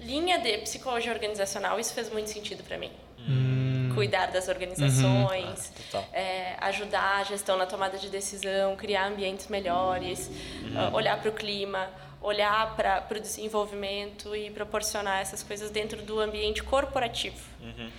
linha 0.02 0.38
de 0.38 0.60
psicologia 0.60 1.12
organizacional, 1.12 1.80
isso 1.80 1.92
fez 1.92 2.08
muito 2.12 2.30
sentido 2.30 2.64
para 2.64 2.78
mim. 2.78 2.92
Hum. 3.18 3.90
Cuidar 3.96 4.28
das 4.28 4.48
organizações, 4.48 5.74
uhum. 5.92 6.00
ah, 6.00 6.16
é, 6.16 6.56
ajudar 6.62 7.18
a 7.18 7.24
gestão 7.24 7.58
na 7.58 7.66
tomada 7.66 7.98
de 7.98 8.10
decisão, 8.10 8.76
criar 8.76 9.08
ambientes 9.08 9.48
melhores, 9.48 10.28
uhum. 10.28 10.90
uh, 10.90 10.96
olhar 10.96 11.20
para 11.20 11.30
o 11.30 11.34
clima, 11.34 11.90
olhar 12.22 12.76
para 12.76 13.18
o 13.18 13.20
desenvolvimento 13.20 14.36
e 14.36 14.52
proporcionar 14.52 15.20
essas 15.20 15.42
coisas 15.42 15.72
dentro 15.72 16.00
do 16.04 16.20
ambiente 16.20 16.62
corporativo. 16.62 17.42
Uhum. 17.60 17.90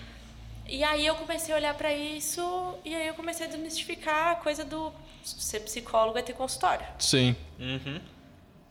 E 0.73 0.83
aí 0.83 1.07
eu 1.07 1.14
comecei 1.17 1.52
a 1.52 1.59
olhar 1.59 1.75
para 1.75 1.93
isso 1.93 2.75
e 2.83 2.95
aí 2.95 3.06
eu 3.06 3.13
comecei 3.13 3.47
a 3.47 3.49
desmistificar 3.49 4.28
a 4.28 4.37
coisa 4.37 4.65
do 4.65 4.91
ser 5.23 5.61
psicólogo 5.61 6.17
é 6.17 6.23
ter 6.23 6.32
consultório. 6.32 6.87
Sim. 6.99 7.37
Uhum. 7.61 8.00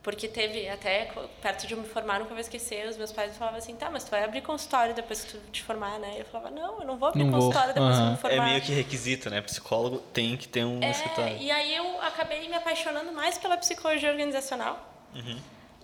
Porque 0.02 0.28
teve 0.28 0.68
até 0.68 1.14
perto 1.40 1.68
de 1.68 1.76
eu 1.76 1.80
me 1.80 1.88
formar, 1.88 2.18
nunca 2.18 2.32
vou 2.32 2.40
esquecer, 2.40 2.90
os 2.90 2.98
meus 2.98 3.12
pais 3.12 3.38
falavam 3.38 3.60
assim: 3.60 3.76
"Tá, 3.76 3.88
mas 3.92 4.04
tu 4.04 4.10
vai 4.10 4.24
abrir 4.24 4.42
consultório 4.42 4.96
depois 4.96 5.24
que 5.24 5.38
tu 5.38 5.52
te 5.52 5.62
formar, 5.62 6.00
né?" 6.00 6.16
Eu 6.18 6.26
falava: 6.26 6.50
"Não, 6.50 6.80
eu 6.80 6.88
não 6.88 6.98
vou 6.98 7.10
abrir 7.10 7.24
não 7.24 7.34
consultório 7.34 7.76
vou. 7.76 7.84
depois 7.84 7.96
uhum. 7.96 8.02
que 8.02 8.08
eu 8.08 8.12
me 8.14 8.18
formar". 8.18 8.48
É 8.48 8.50
meio 8.50 8.62
que 8.64 8.72
requisito, 8.72 9.30
né? 9.30 9.40
Psicólogo 9.42 10.00
tem 10.12 10.36
que 10.36 10.48
ter 10.48 10.66
um 10.66 10.82
é, 10.82 10.90
escritório. 10.90 11.38
E 11.38 11.52
aí 11.52 11.76
eu 11.76 12.02
acabei 12.02 12.50
me 12.50 12.56
apaixonando 12.56 13.12
mais 13.12 13.38
pela 13.38 13.56
psicologia 13.58 14.10
organizacional. 14.10 14.92
Uhum. 15.14 15.40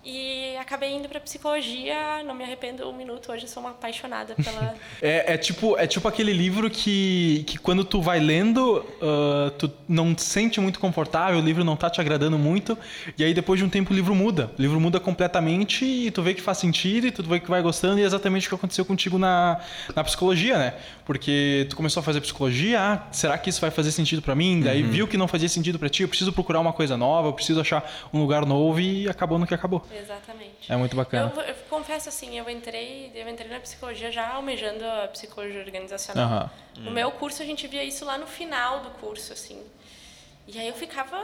E 0.09 0.55
acabei 0.55 0.93
indo 0.93 1.09
para 1.09 1.19
psicologia, 1.19 2.23
não 2.23 2.33
me 2.33 2.41
arrependo 2.41 2.89
um 2.89 2.95
minuto, 2.95 3.29
hoje 3.29 3.45
sou 3.45 3.61
uma 3.61 3.71
apaixonada 3.71 4.35
pela. 4.35 4.73
é, 5.01 5.33
é, 5.33 5.37
tipo, 5.37 5.77
é 5.77 5.85
tipo 5.85 6.07
aquele 6.07 6.31
livro 6.31 6.69
que, 6.69 7.43
que 7.45 7.57
quando 7.57 7.83
tu 7.83 8.01
vai 8.01 8.17
lendo, 8.17 8.85
uh, 9.01 9.51
tu 9.57 9.69
não 9.85 10.15
te 10.15 10.21
sente 10.21 10.61
muito 10.61 10.79
confortável, 10.79 11.41
o 11.41 11.43
livro 11.43 11.61
não 11.65 11.75
tá 11.75 11.89
te 11.89 11.99
agradando 11.99 12.37
muito, 12.37 12.77
e 13.17 13.23
aí 13.25 13.33
depois 13.33 13.59
de 13.59 13.65
um 13.65 13.69
tempo 13.69 13.91
o 13.91 13.93
livro 13.93 14.15
muda. 14.15 14.49
O 14.57 14.61
livro 14.61 14.79
muda 14.79 14.97
completamente 14.97 15.83
e 15.83 16.09
tu 16.09 16.23
vê 16.23 16.33
que 16.33 16.41
faz 16.41 16.57
sentido 16.57 17.07
e 17.07 17.11
tu 17.11 17.21
vê 17.23 17.41
que 17.41 17.49
vai 17.49 17.61
gostando, 17.61 17.99
e 17.99 18.03
é 18.03 18.05
exatamente 18.05 18.47
o 18.47 18.49
que 18.49 18.55
aconteceu 18.55 18.85
contigo 18.85 19.17
na, 19.17 19.59
na 19.93 20.05
psicologia, 20.05 20.57
né? 20.57 20.73
Porque 21.07 21.65
tu 21.69 21.77
começou 21.77 22.01
a 22.01 22.03
fazer 22.03 22.19
psicologia, 22.19 22.81
ah, 22.81 23.07
será 23.13 23.37
que 23.37 23.49
isso 23.49 23.61
vai 23.61 23.71
fazer 23.71 23.93
sentido 23.93 24.21
para 24.21 24.35
mim? 24.35 24.59
Daí 24.59 24.83
uhum. 24.83 24.89
viu 24.89 25.07
que 25.07 25.15
não 25.15 25.25
fazia 25.25 25.47
sentido 25.47 25.79
para 25.79 25.87
ti, 25.87 26.01
eu 26.01 26.09
preciso 26.09 26.33
procurar 26.33 26.59
uma 26.59 26.73
coisa 26.73 26.97
nova, 26.97 27.29
eu 27.29 27.33
preciso 27.33 27.61
achar 27.61 27.89
um 28.11 28.19
lugar 28.19 28.45
novo 28.45 28.77
e 28.81 29.07
acabou 29.07 29.39
no 29.39 29.47
que 29.47 29.53
acabou. 29.53 29.81
Exatamente. 29.89 30.69
É 30.69 30.75
muito 30.75 30.97
bacana. 30.97 31.31
Eu, 31.33 31.41
eu, 31.43 31.55
confesso 31.69 32.09
assim, 32.09 32.37
eu 32.37 32.49
entrei, 32.49 33.09
eu 33.15 33.29
entrei 33.29 33.49
na 33.49 33.61
psicologia 33.61 34.11
já 34.11 34.33
almejando 34.33 34.83
a 34.83 35.07
psicologia 35.07 35.61
organizacional. 35.61 36.49
Uhum. 36.75 36.83
No 36.83 36.91
meu 36.91 37.09
curso 37.11 37.41
a 37.41 37.45
gente 37.45 37.65
via 37.67 37.85
isso 37.85 38.03
lá 38.03 38.17
no 38.17 38.27
final 38.27 38.81
do 38.81 38.89
curso, 38.89 39.31
assim. 39.31 39.61
E 40.47 40.57
aí 40.57 40.69
eu 40.69 40.73
ficava 40.73 41.21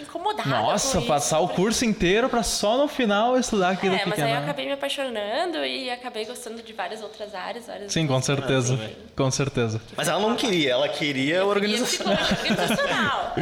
incomodada. 0.00 0.48
Nossa, 0.48 1.00
passar 1.02 1.38
o 1.38 1.48
curso 1.48 1.84
inteiro 1.84 2.28
para 2.28 2.42
só 2.42 2.76
no 2.76 2.88
final 2.88 3.38
estudar 3.38 3.70
aquilo 3.70 3.94
é, 3.94 4.00
que 4.00 4.08
mas 4.08 4.18
aí 4.18 4.32
eu 4.32 4.38
acabei 4.38 4.66
me 4.66 4.72
apaixonando 4.72 5.64
e 5.64 5.88
acabei 5.88 6.24
gostando 6.24 6.60
de 6.60 6.72
várias 6.72 7.00
outras 7.00 7.36
áreas. 7.36 7.68
Várias 7.68 7.92
Sim, 7.92 8.08
com 8.08 8.20
certeza. 8.20 8.74
Assim, 8.74 8.96
com 9.14 9.30
certeza. 9.30 9.80
Mas 9.96 10.08
ela 10.08 10.18
não 10.18 10.34
queria, 10.34 10.72
ela 10.72 10.88
queria 10.88 11.36
eu 11.36 11.48
organizacional. 11.48 12.18
organizacional. 12.36 13.34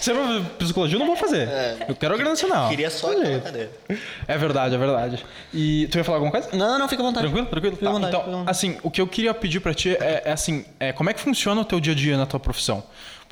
Se 0.00 0.10
eu 0.10 0.44
psicologia, 0.58 0.96
eu 0.96 1.00
não 1.00 1.06
vou 1.06 1.16
fazer. 1.16 1.48
É. 1.48 1.86
Eu 1.88 1.94
quero 1.94 2.12
organizacional. 2.12 2.68
Queria 2.68 2.90
só 2.90 3.14
cadeira. 3.14 3.70
É 4.26 4.36
verdade, 4.36 4.74
é 4.74 4.78
verdade. 4.78 5.24
E 5.52 5.86
tu 5.86 5.98
ia 5.98 6.04
falar 6.04 6.16
alguma 6.16 6.32
coisa? 6.32 6.48
Não, 6.52 6.80
não, 6.80 6.88
fica 6.88 7.00
à 7.00 7.06
vontade. 7.06 7.26
Tranquilo? 7.26 7.46
Tranquilo? 7.46 7.76
Tá, 7.76 7.90
vontade, 7.92 8.16
então, 8.16 8.44
assim, 8.44 8.76
o 8.82 8.90
que 8.90 9.00
eu 9.00 9.06
queria 9.06 9.32
pedir 9.32 9.60
para 9.60 9.72
ti 9.72 9.90
é, 9.90 10.22
é 10.24 10.32
assim, 10.32 10.64
é, 10.80 10.92
como 10.92 11.10
é 11.10 11.14
que 11.14 11.20
funciona 11.20 11.60
o 11.60 11.64
teu 11.64 11.78
dia 11.78 11.92
a 11.92 11.96
dia 11.96 12.16
na 12.16 12.26
tua 12.26 12.40
profissão? 12.40 12.82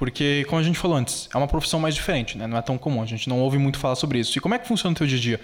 Porque, 0.02 0.44
como 0.48 0.60
a 0.60 0.64
gente 0.64 0.80
falou 0.80 0.96
antes, 0.96 1.28
é 1.32 1.38
uma 1.38 1.46
profissão 1.46 1.78
mais 1.78 1.94
diferente, 1.94 2.36
né? 2.36 2.48
Não 2.48 2.58
é 2.58 2.60
tão 2.60 2.76
comum, 2.76 3.00
a 3.00 3.06
gente 3.06 3.28
não 3.28 3.38
ouve 3.38 3.56
muito 3.56 3.78
falar 3.78 3.94
sobre 3.94 4.18
isso. 4.18 4.36
E 4.36 4.40
como 4.40 4.52
é 4.52 4.58
que 4.58 4.66
funciona 4.66 4.92
o 4.92 4.96
teu 4.96 5.06
dia 5.06 5.16
a 5.16 5.20
dia? 5.20 5.40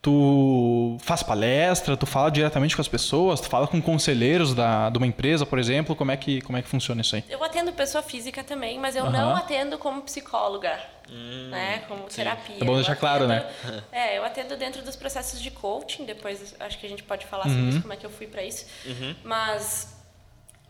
Tu 0.00 0.96
faz 1.02 1.22
palestra, 1.22 1.94
tu 1.94 2.06
fala 2.06 2.30
diretamente 2.30 2.74
com 2.74 2.80
as 2.80 2.88
pessoas, 2.88 3.38
tu 3.38 3.50
fala 3.50 3.66
com 3.66 3.82
conselheiros 3.82 4.54
da, 4.54 4.88
de 4.88 4.96
uma 4.96 5.06
empresa, 5.06 5.44
por 5.44 5.58
exemplo, 5.58 5.94
como 5.94 6.10
é 6.10 6.16
que, 6.16 6.40
como 6.40 6.56
é 6.56 6.62
que 6.62 6.68
funciona 6.68 7.02
isso 7.02 7.16
aí? 7.16 7.24
Eu 7.28 7.44
atendo 7.44 7.70
pessoa 7.74 8.02
física 8.02 8.42
também, 8.42 8.78
mas 8.78 8.96
eu 8.96 9.04
uhum. 9.04 9.10
não 9.10 9.36
atendo 9.36 9.76
como 9.76 10.00
psicóloga, 10.00 10.80
hum, 11.06 11.50
né, 11.50 11.82
como 11.86 12.04
sim. 12.08 12.16
terapia. 12.16 12.56
É 12.62 12.64
bom 12.64 12.76
deixar 12.76 12.92
atendo, 12.92 13.00
claro, 13.00 13.28
né? 13.28 13.46
É, 13.92 14.16
eu 14.16 14.24
atendo 14.24 14.56
dentro 14.56 14.80
dos 14.80 14.96
processos 14.96 15.38
de 15.38 15.50
coaching, 15.50 16.06
depois 16.06 16.54
acho 16.58 16.78
que 16.78 16.86
a 16.86 16.88
gente 16.88 17.02
pode 17.02 17.26
falar 17.26 17.44
uhum. 17.44 17.52
sobre 17.52 17.68
isso, 17.68 17.82
como 17.82 17.92
é 17.92 17.96
que 17.96 18.06
eu 18.06 18.10
fui 18.10 18.26
para 18.26 18.42
isso, 18.42 18.64
uhum. 18.86 19.14
mas 19.22 19.98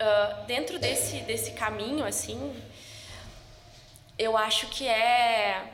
uh, 0.01 0.44
dentro 0.44 0.77
desse, 0.81 1.18
desse 1.18 1.53
caminho, 1.53 2.05
assim, 2.05 2.53
eu 4.19 4.37
acho 4.37 4.67
que 4.67 4.87
é 4.87 5.73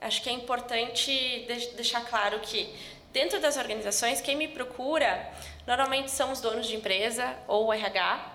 acho 0.00 0.22
que 0.22 0.30
é 0.30 0.32
importante 0.32 1.46
deixar 1.76 2.00
claro 2.06 2.40
que 2.40 2.74
dentro 3.12 3.40
das 3.40 3.56
organizações 3.56 4.20
quem 4.20 4.34
me 4.34 4.48
procura 4.48 5.30
normalmente 5.66 6.10
são 6.10 6.32
os 6.32 6.40
donos 6.40 6.66
de 6.66 6.74
empresa 6.74 7.36
ou 7.46 7.66
o 7.66 7.72
RH, 7.72 8.32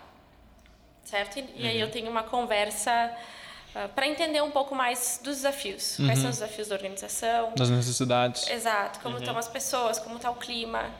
certo? 1.04 1.40
E, 1.40 1.42
uhum. 1.42 1.50
aí 1.68 1.80
eu 1.80 1.88
uhum. 1.88 1.92
tenho 1.92 2.10
uma 2.10 2.24
conversa 2.24 2.92
uh, 3.76 3.80
ah, 3.80 3.90
para 3.94 4.08
entender 4.08 4.42
um 4.42 4.52
pouco 4.52 4.76
mais 4.76 5.20
dos 5.24 5.38
desafios. 5.38 5.98
Uhum. 5.98 6.06
Quais 6.06 6.20
são 6.20 6.30
os 6.30 6.38
desafios 6.38 6.68
da 6.68 6.76
organização? 6.76 7.52
Das 7.56 7.70
necessidades. 7.70 8.48
Exato. 8.48 9.00
Como 9.00 9.16
uhum. 9.16 9.22
estão 9.22 9.38
as 9.38 9.48
pessoas? 9.48 9.98
Como 9.98 10.18
está 10.18 10.30
o 10.30 10.36
clima? 10.36 10.92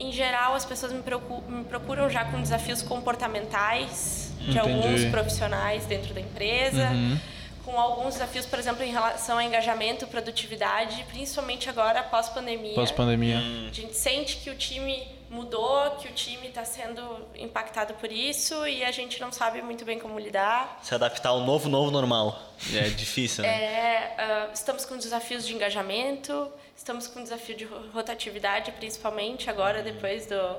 Em 0.00 0.12
geral, 0.12 0.54
as 0.54 0.64
pessoas 0.64 0.92
me 0.92 1.02
procuram, 1.02 1.48
me 1.48 1.64
procuram 1.64 2.10
já 2.10 2.24
com 2.24 2.42
desafios 2.42 2.82
comportamentais 2.82 4.27
de 4.48 4.58
Entendi. 4.58 4.86
alguns 4.86 5.04
profissionais 5.06 5.84
dentro 5.84 6.14
da 6.14 6.20
empresa, 6.20 6.90
uhum. 6.90 7.18
com 7.64 7.78
alguns 7.78 8.14
desafios, 8.14 8.46
por 8.46 8.58
exemplo, 8.58 8.82
em 8.82 8.90
relação 8.90 9.38
a 9.38 9.44
engajamento, 9.44 10.06
produtividade, 10.06 11.04
principalmente 11.08 11.68
agora 11.68 12.02
pós-pandemia. 12.02 12.74
Pós-pandemia. 12.74 13.38
A 13.38 13.72
gente 13.72 13.94
sente 13.94 14.36
que 14.38 14.50
o 14.50 14.54
time 14.54 15.06
mudou, 15.30 15.90
que 15.92 16.08
o 16.08 16.12
time 16.12 16.48
está 16.48 16.64
sendo 16.64 17.02
impactado 17.36 17.94
por 17.94 18.10
isso 18.10 18.66
e 18.66 18.82
a 18.82 18.90
gente 18.90 19.20
não 19.20 19.30
sabe 19.30 19.60
muito 19.60 19.84
bem 19.84 19.98
como 19.98 20.18
lidar. 20.18 20.80
Se 20.82 20.94
adaptar 20.94 21.30
ao 21.30 21.40
novo, 21.40 21.68
novo 21.68 21.90
normal. 21.90 22.40
É 22.74 22.88
difícil, 22.88 23.42
né? 23.42 23.48
É, 23.48 24.48
uh, 24.48 24.52
estamos 24.52 24.84
com 24.84 24.96
desafios 24.96 25.46
de 25.46 25.54
engajamento, 25.54 26.50
estamos 26.74 27.06
com 27.06 27.22
desafio 27.22 27.54
de 27.54 27.64
rotatividade, 27.92 28.72
principalmente 28.72 29.50
agora, 29.50 29.82
depois 29.82 30.26
do, 30.26 30.56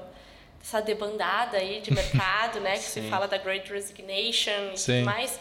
dessa 0.59 0.81
debandada 0.81 1.57
aí 1.57 1.81
de 1.81 1.91
mercado, 1.93 2.59
né? 2.59 2.73
Que 2.73 2.79
Sim. 2.79 3.03
se 3.03 3.09
fala 3.09 3.27
da 3.27 3.37
Great 3.37 3.71
Resignation 3.71 4.73
e 4.73 4.77
Sim. 4.77 4.99
tudo 4.99 5.05
mais. 5.05 5.39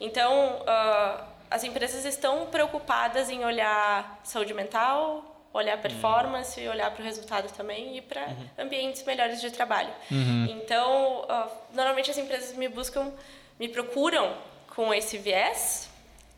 Então, 0.00 0.62
uh, 0.62 1.24
as 1.50 1.64
empresas 1.64 2.04
estão 2.04 2.46
preocupadas 2.46 3.28
em 3.28 3.44
olhar 3.44 4.20
saúde 4.24 4.54
mental, 4.54 5.30
olhar 5.52 5.76
performance, 5.78 6.60
uhum. 6.60 6.70
olhar 6.70 6.90
para 6.92 7.02
o 7.02 7.04
resultado 7.04 7.52
também 7.52 7.96
e 7.96 8.00
para 8.00 8.28
uhum. 8.28 8.48
ambientes 8.58 9.02
melhores 9.04 9.40
de 9.40 9.50
trabalho. 9.50 9.92
Uhum. 10.10 10.46
Então, 10.48 11.22
uh, 11.24 11.50
normalmente 11.72 12.10
as 12.10 12.18
empresas 12.18 12.56
me 12.56 12.68
buscam, 12.68 13.12
me 13.58 13.68
procuram 13.68 14.34
com 14.74 14.94
esse 14.94 15.18
viés, 15.18 15.90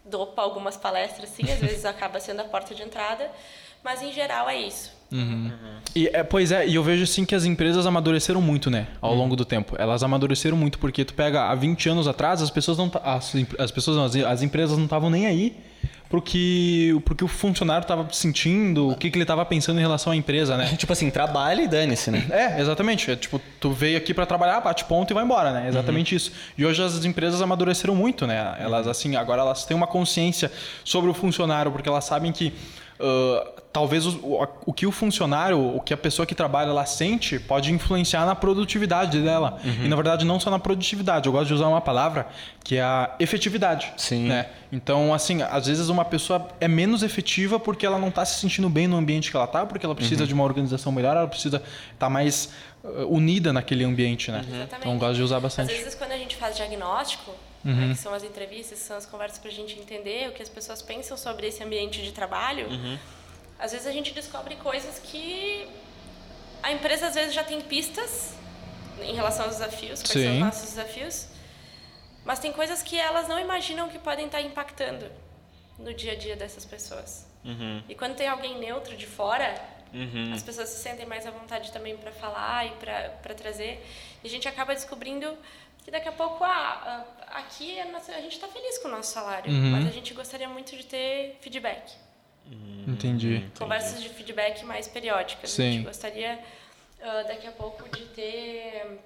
dou 0.05 0.33
algumas 0.37 0.77
palestras, 0.77 1.29
sim, 1.29 1.45
às 1.51 1.61
vezes 1.61 1.85
acaba 1.85 2.19
sendo 2.19 2.41
a 2.41 2.45
porta 2.45 2.75
de 2.75 2.83
entrada, 2.83 3.31
mas 3.83 4.03
em 4.03 4.13
geral 4.13 4.49
é 4.49 4.57
isso. 4.57 5.02
Uhum. 5.13 5.51
E, 5.95 6.09
é, 6.09 6.23
pois 6.23 6.51
é, 6.51 6.67
e 6.67 6.75
eu 6.75 6.83
vejo 6.83 7.07
sim 7.07 7.25
que 7.25 7.35
as 7.35 7.45
empresas 7.45 7.87
amadureceram 7.87 8.41
muito, 8.41 8.71
né? 8.71 8.87
Ao 9.01 9.13
uhum. 9.13 9.19
longo 9.19 9.37
do 9.37 9.45
tempo. 9.45 9.77
Elas 9.79 10.03
amadureceram 10.03 10.57
muito, 10.57 10.79
porque 10.79 11.05
tu 11.05 11.15
pega 11.15 11.51
há 11.51 11.55
20 11.55 11.89
anos 11.91 12.09
atrás, 12.09 12.41
as 12.41 12.51
pessoas 12.51 12.79
não. 12.79 12.91
As, 13.05 13.33
as 13.59 13.71
pessoas 13.71 13.97
não, 13.97 14.05
as, 14.05 14.17
as 14.17 14.43
empresas 14.43 14.77
não 14.77 14.85
estavam 14.85 15.11
nem 15.11 15.27
aí 15.27 15.57
porque, 16.13 16.95
porque 17.07 17.25
o 17.25 17.27
funcionário 17.27 17.85
estava 17.85 18.07
sentindo, 18.13 18.91
o 18.91 18.95
que, 18.95 19.11
que 19.11 19.17
ele 19.17 19.25
estava 19.25 19.47
pensando 19.47 19.79
em 19.79 19.81
relação 19.81 20.13
à 20.13 20.17
empresa, 20.17 20.59
né? 20.59 20.67
tipo 20.77 20.93
assim, 20.93 21.09
trabalha 21.09 21.63
e 21.63 21.67
dane-se, 21.67 22.11
né? 22.11 22.27
É, 22.31 22.61
exatamente. 22.61 23.11
É, 23.11 23.17
tipo, 23.17 23.41
tu 23.59 23.71
veio 23.71 23.97
aqui 23.97 24.13
para 24.13 24.27
trabalhar, 24.27 24.61
bate 24.61 24.85
ponto 24.85 25.11
e 25.11 25.15
vai 25.15 25.25
embora, 25.25 25.53
né? 25.53 25.69
Exatamente 25.69 26.13
uhum. 26.13 26.17
isso. 26.19 26.33
E 26.59 26.67
hoje 26.67 26.83
as 26.83 27.03
empresas 27.07 27.41
amadureceram 27.41 27.95
muito, 27.95 28.27
né? 28.27 28.57
Elas, 28.61 28.87
assim, 28.87 29.17
agora 29.17 29.41
elas 29.41 29.65
têm 29.65 29.75
uma 29.75 29.87
consciência 29.87 30.53
sobre 30.85 31.09
o 31.09 31.15
funcionário, 31.15 31.73
porque 31.73 31.89
elas 31.89 32.05
sabem 32.05 32.31
que 32.31 32.53
Uh, 33.01 33.63
talvez 33.73 34.07
o, 34.07 34.49
o, 34.67 34.73
que 34.73 34.87
o 34.87 34.93
funcionário, 34.93 35.59
o 35.59 35.81
que 35.81 35.95
a 35.95 35.97
pessoa 35.97 36.27
que 36.27 36.35
trabalha 36.35 36.73
lá 36.73 36.85
sente, 36.85 37.39
pode 37.39 37.73
influenciar 37.73 38.27
na 38.27 38.35
produtividade 38.35 39.21
dela. 39.21 39.59
Uhum. 39.65 39.85
E 39.85 39.89
na 39.89 39.97
verdade 39.97 40.25
não 40.25 40.39
só 40.39 40.51
na 40.51 40.59
produtividade, 40.59 41.27
eu 41.27 41.33
gosto 41.33 41.49
de 41.49 41.55
usar 41.55 41.69
uma 41.69 41.81
palavra 41.81 42.29
que 42.63 42.77
é 42.77 42.83
a 42.83 43.17
efetividade. 43.19 43.93
Sim. 43.97 44.29
Né? 44.29 44.47
Então, 44.71 45.15
assim, 45.15 45.43
às 45.43 45.67
vezes 45.67 45.89
uma 45.89 46.05
pessoa 46.05 46.49
é 46.61 46.69
menos 46.69 47.03
efetiva 47.03 47.59
porque 47.59 47.87
ela 47.87 47.99
não 47.99 48.09
está 48.09 48.25
se 48.25 48.41
sentindo 48.41 48.69
bem 48.69 48.87
no 48.87 48.97
ambiente 48.97 49.31
que 49.31 49.37
ela 49.37 49.47
está, 49.47 49.65
porque 49.65 49.87
ela 49.87 49.95
precisa 49.95 50.23
uhum. 50.23 50.29
de 50.29 50.35
uma 50.35 50.45
organização 50.45 50.93
melhor, 50.93 51.17
ela 51.17 51.29
precisa 51.29 51.57
estar 51.57 51.97
tá 51.99 52.11
mais 52.11 52.51
uh, 52.85 53.07
unida 53.09 53.53
naquele 53.53 53.85
ambiente, 53.85 54.31
né? 54.31 54.45
Uhum. 54.49 54.63
Então, 54.63 54.93
eu 54.93 54.99
gosto 54.99 55.15
de 55.15 55.23
usar 55.23 55.41
bastante. 55.41 55.73
Às 55.73 55.79
vezes, 55.79 55.95
quando 55.95 56.13
a 56.13 56.19
gente 56.19 56.37
faz 56.37 56.57
diagnóstico, 56.57 57.35
uhum. 57.65 57.89
né, 57.89 57.95
que 57.95 58.01
são 58.01 58.13
as 58.15 58.23
entrevistas, 58.23 58.79
são 58.79 58.97
as 58.97 59.07
conversas 59.07 59.39
para 59.39 59.51
a 59.51 59.53
gente 59.53 59.79
entender 59.79 60.29
o 60.29 60.33
que 60.33 60.43
as 60.43 60.49
pessoas 60.49 60.83
pensam 60.83 61.17
sobre 61.17 61.47
esse 61.47 61.63
ambiente 61.63 62.03
de 62.03 62.13
trabalho. 62.13 62.69
Uhum. 62.69 62.99
Às 63.59 63.73
vezes 63.73 63.87
a 63.87 63.93
gente 63.93 64.13
descobre 64.13 64.57
coisas 64.57 64.99
que 64.99 65.69
a 66.63 66.73
empresa 66.73 67.09
às 67.09 67.15
vezes 67.15 67.35
já 67.35 67.45
tem 67.45 67.61
pistas 67.61 68.35
em 69.01 69.15
relação 69.15 69.47
aos 69.47 69.57
desafios, 69.57 70.01
quais 70.01 70.13
Sim. 70.13 70.25
são 70.25 70.33
os 70.35 70.41
nossos 70.41 70.69
desafios, 70.71 71.27
mas 72.25 72.39
tem 72.39 72.53
coisas 72.53 72.83
que 72.83 72.99
elas 72.99 73.27
não 73.29 73.39
imaginam 73.39 73.89
que 73.89 73.99
podem 73.99 74.27
estar 74.27 74.41
impactando 74.41 75.11
no 75.79 75.93
dia 75.93 76.13
a 76.13 76.15
dia 76.15 76.37
dessas 76.37 76.65
pessoas. 76.65 77.27
Uhum. 77.45 77.83
E 77.89 77.95
quando 77.95 78.15
tem 78.15 78.29
alguém 78.29 78.59
neutro 78.59 78.97
de 78.97 79.07
fora, 79.07 79.61
uhum. 79.93 80.33
as 80.33 80.43
pessoas 80.43 80.69
se 80.69 80.81
sentem 80.81 81.05
mais 81.07 81.27
à 81.27 81.31
vontade 81.31 81.73
também 81.73 81.97
para 81.97 82.13
falar 82.13 82.67
e 82.67 82.71
para 82.71 83.35
trazer. 83.35 83.85
E 84.23 84.27
a 84.27 84.31
gente 84.31 84.47
acaba 84.47 84.75
descobrindo 84.75 85.37
que 85.85 85.91
daqui 85.91 86.09
a 86.09 86.13
pouco, 86.13 86.45
ah, 86.45 86.51
ah 86.85 87.05
aqui 87.33 87.81
a, 87.81 87.87
nossa, 87.87 88.13
a 88.13 88.21
gente 88.21 88.35
está 88.35 88.49
feliz 88.49 88.79
com 88.79 88.89
o 88.89 88.91
nosso 88.91 89.13
salário, 89.13 89.51
uhum. 89.51 89.71
mas 89.71 89.87
a 89.87 89.91
gente 89.91 90.15
gostaria 90.15 90.49
muito 90.49 90.77
de 90.77 90.85
ter 90.85 91.37
feedback. 91.41 91.93
Hum, 92.51 92.85
entendi. 92.89 93.51
Conversas 93.59 94.03
de 94.03 94.09
feedback 94.09 94.65
mais 94.65 94.89
periódicas. 94.89 95.51
Sim. 95.51 95.63
A 95.63 95.73
gente 95.73 95.85
gostaria 95.85 96.39
uh, 97.01 97.29
daqui 97.29 97.47
a 97.47 97.53
pouco 97.53 97.89
de 97.97 98.05
ter. 98.07 99.01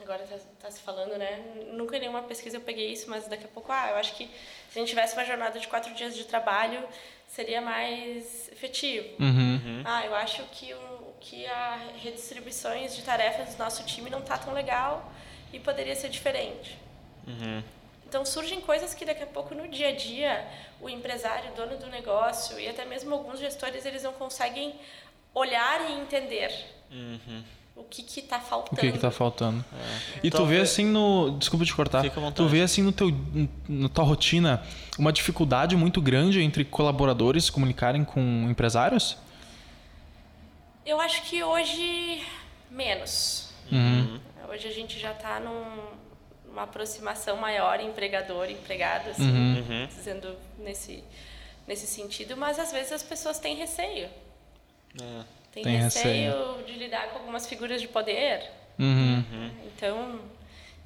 Agora 0.00 0.22
está 0.22 0.38
tá 0.60 0.70
se 0.70 0.80
falando, 0.80 1.18
né? 1.18 1.42
Nunca 1.72 1.96
em 1.96 2.00
nenhuma 2.00 2.22
pesquisa 2.22 2.56
eu 2.56 2.60
peguei 2.60 2.92
isso, 2.92 3.10
mas 3.10 3.26
daqui 3.26 3.44
a 3.44 3.48
pouco, 3.48 3.70
ah, 3.72 3.88
eu 3.90 3.96
acho 3.96 4.14
que 4.14 4.30
se 4.70 4.78
a 4.78 4.80
gente 4.80 4.88
tivesse 4.88 5.14
uma 5.14 5.24
jornada 5.24 5.58
de 5.58 5.66
quatro 5.66 5.92
dias 5.92 6.14
de 6.16 6.24
trabalho, 6.24 6.86
seria 7.26 7.60
mais 7.60 8.48
efetivo. 8.52 9.08
Uhum. 9.20 9.54
uhum. 9.54 9.82
Ah, 9.84 10.06
eu 10.06 10.14
acho 10.14 10.42
que, 10.52 10.72
o, 10.72 11.14
que 11.20 11.44
a 11.46 11.78
redistribuições 12.00 12.94
de 12.94 13.02
tarefas 13.02 13.54
do 13.54 13.58
nosso 13.58 13.84
time 13.84 14.08
não 14.08 14.22
tá 14.22 14.38
tão 14.38 14.54
legal 14.54 15.12
e 15.52 15.58
poderia 15.58 15.96
ser 15.96 16.08
diferente. 16.08 16.78
Uhum. 17.28 17.62
Então 18.08 18.24
surgem 18.24 18.60
coisas 18.60 18.94
que 18.94 19.04
daqui 19.04 19.22
a 19.22 19.26
pouco 19.26 19.54
no 19.54 19.68
dia 19.68 19.88
a 19.88 19.94
dia 19.94 20.48
o 20.80 20.88
empresário, 20.88 21.52
o 21.52 21.54
dono 21.54 21.76
do 21.76 21.86
negócio 21.88 22.58
e 22.58 22.66
até 22.66 22.84
mesmo 22.84 23.14
alguns 23.14 23.38
gestores 23.38 23.84
eles 23.84 24.02
não 24.02 24.14
conseguem 24.14 24.74
olhar 25.34 25.90
e 25.90 26.00
entender 26.00 26.50
uhum. 26.90 27.42
o 27.76 27.84
que 27.84 28.02
que 28.02 28.20
está 28.20 28.40
faltando. 28.40 28.76
O 28.76 28.80
que 28.80 28.86
está 28.96 29.10
faltando. 29.10 29.62
É. 29.72 30.20
E 30.22 30.28
então, 30.28 30.40
tu 30.40 30.46
vê 30.46 30.60
assim 30.60 30.86
no, 30.86 31.36
desculpa 31.38 31.66
te 31.66 31.74
cortar. 31.74 32.02
Tu 32.34 32.48
vê 32.48 32.62
assim 32.62 32.82
no 32.82 32.92
teu 32.92 33.10
na 33.68 33.90
tua 33.90 34.04
rotina 34.04 34.62
uma 34.98 35.12
dificuldade 35.12 35.76
muito 35.76 36.00
grande 36.00 36.40
entre 36.40 36.64
colaboradores 36.64 37.44
se 37.44 37.52
comunicarem 37.52 38.04
com 38.04 38.20
empresários? 38.48 39.18
Eu 40.86 40.98
acho 40.98 41.22
que 41.24 41.42
hoje 41.42 42.22
menos. 42.70 43.50
Uhum. 43.70 44.18
Hoje 44.50 44.66
a 44.66 44.72
gente 44.72 44.98
já 44.98 45.12
está 45.12 45.38
num, 45.38 46.07
numa 46.58 46.64
aproximação 46.64 47.36
maior 47.36 47.80
empregador-empregado, 47.80 49.10
assim, 49.10 49.22
uhum. 49.22 49.64
uhum. 49.68 49.86
dizendo 49.86 50.36
nesse, 50.58 51.04
nesse 51.66 51.86
sentido, 51.86 52.36
mas 52.36 52.58
às 52.58 52.72
vezes 52.72 52.92
as 52.92 53.02
pessoas 53.02 53.38
têm 53.38 53.54
receio. 53.54 54.08
É. 55.00 55.24
Tem, 55.52 55.62
Tem 55.62 55.76
receio, 55.76 56.32
receio, 56.32 56.64
de 56.66 56.72
lidar 56.72 57.08
com 57.10 57.18
algumas 57.20 57.46
figuras 57.46 57.80
de 57.80 57.88
poder. 57.88 58.42
Uhum. 58.78 59.50
Então, 59.66 60.20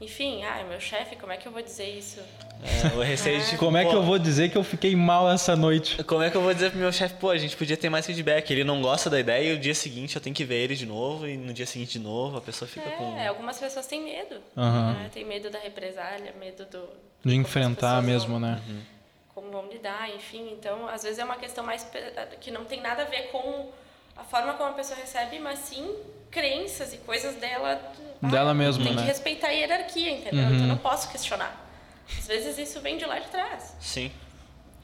enfim, 0.03 0.43
ah, 0.45 0.65
meu 0.69 0.81
chefe, 0.81 1.15
como 1.15 1.33
é 1.33 1.37
que 1.37 1.47
eu 1.47 1.53
vou 1.53 1.63
dizer 1.63 1.89
isso? 1.89 2.21
É, 2.63 2.97
o 2.97 3.03
receio 3.03 3.39
de, 3.39 3.47
tipo, 3.47 3.59
Como 3.59 3.77
é 3.77 3.85
que 3.85 3.95
eu 3.95 4.03
vou 4.03 4.19
dizer 4.19 4.51
que 4.51 4.59
eu 4.59 4.65
fiquei 4.65 4.97
mal 4.97 5.31
essa 5.31 5.55
noite? 5.55 6.03
Como 6.03 6.23
é 6.23 6.31
que 6.31 6.37
eu 6.37 6.41
vou 6.41 6.53
dizer 6.53 6.71
pro 6.71 6.79
meu 6.81 6.93
chefe, 6.93 7.15
pô, 7.15 7.31
a 7.31 7.39
gente 7.39 7.57
podia 7.57 7.77
ter 7.77 7.89
mais 7.89 8.05
feedback, 8.05 8.51
ele 8.51 8.65
não 8.65 8.83
gosta 8.83 9.09
da 9.09 9.21
ideia 9.21 9.53
e 9.53 9.57
o 9.57 9.59
dia 9.59 9.75
seguinte 9.75 10.17
eu 10.17 10.23
tenho 10.23 10.35
que 10.35 10.45
ver 10.45 10.57
ele 10.57 10.75
de 10.75 10.87
novo 10.87 11.27
e 11.27 11.37
no 11.37 11.53
dia 11.53 11.67
seguinte 11.67 11.93
de 11.93 12.01
novo 12.01 12.37
a 12.37 12.41
pessoa 12.41 12.69
fica 12.69 12.89
é, 12.89 12.93
com... 12.93 13.17
É, 13.17 13.29
algumas 13.29 13.59
pessoas 13.59 13.87
têm 13.87 14.03
medo. 14.03 14.37
Uhum. 14.57 14.93
Né? 14.93 15.11
Tem 15.13 15.25
medo 15.25 15.51
da 15.51 15.61
represália, 15.61 16.35
medo 16.39 16.65
do... 16.67 16.89
De 17.25 17.37
enfrentar 17.37 18.03
mesmo, 18.03 18.33
vão, 18.33 18.41
né? 18.41 18.61
Uhum. 18.69 18.81
Como 19.35 19.51
vão 19.53 19.69
lidar, 19.69 20.11
enfim. 20.15 20.51
Então, 20.53 20.89
às 20.89 21.05
vezes 21.05 21.21
é 21.21 21.25
uma 21.25 21.37
questão 21.37 21.65
mais... 21.65 21.87
que 22.41 22.51
não 22.51 22.65
tem 22.65 22.81
nada 22.81 23.03
a 23.03 23.07
ver 23.07 23.29
com 23.31 23.71
a 24.17 24.25
forma 24.25 24.55
como 24.55 24.71
a 24.71 24.73
pessoa 24.73 24.99
recebe, 24.99 25.39
mas 25.39 25.59
sim 25.61 25.95
crenças 26.31 26.93
e 26.93 26.99
coisas 26.99 27.37
dela. 27.37 27.81
Dela 28.21 28.51
ah, 28.51 28.55
mesma, 28.55 28.85
tem 28.85 28.95
né? 28.95 29.03
que 29.03 29.09
respeitar 29.09 29.49
a 29.49 29.51
hierarquia, 29.51 30.11
entendeu? 30.11 30.45
Uhum. 30.45 30.55
Então 30.55 30.61
eu 30.61 30.69
não 30.69 30.79
posso 30.79 31.11
questionar. 31.11 31.55
Às 32.19 32.27
vezes 32.27 32.59
isso 32.59 32.81
vem 32.81 32.97
de 32.97 33.05
lá 33.05 33.19
de 33.19 33.29
trás. 33.29 33.77
Sim. 33.81 34.11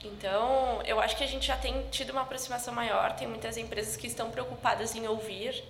Então, 0.04 0.80
eu 0.84 1.00
acho 1.00 1.16
que 1.16 1.24
a 1.24 1.26
gente 1.26 1.46
já 1.46 1.56
tem 1.56 1.86
tido 1.90 2.10
uma 2.10 2.22
aproximação 2.22 2.72
maior. 2.72 3.12
Tem 3.12 3.26
muitas 3.26 3.56
empresas 3.56 3.96
que 3.96 4.06
estão 4.06 4.30
preocupadas 4.30 4.94
em 4.94 5.06
ouvir. 5.06 5.62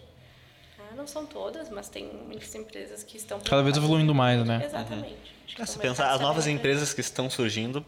Ah, 0.78 0.94
não 0.94 1.06
são 1.06 1.24
todas, 1.26 1.70
mas 1.70 1.88
tem 1.88 2.04
muitas 2.04 2.54
empresas 2.54 3.02
que 3.02 3.16
estão 3.16 3.40
Cada 3.40 3.62
vez 3.62 3.76
evoluindo 3.76 4.14
mais, 4.14 4.44
né? 4.44 4.62
Exatamente. 4.64 5.36
Uhum. 5.58 5.66
Se 5.66 5.78
pensar, 5.78 6.12
as 6.12 6.20
novas 6.20 6.46
empresas 6.46 6.92
que 6.92 7.00
estão 7.00 7.30
surgindo 7.30 7.84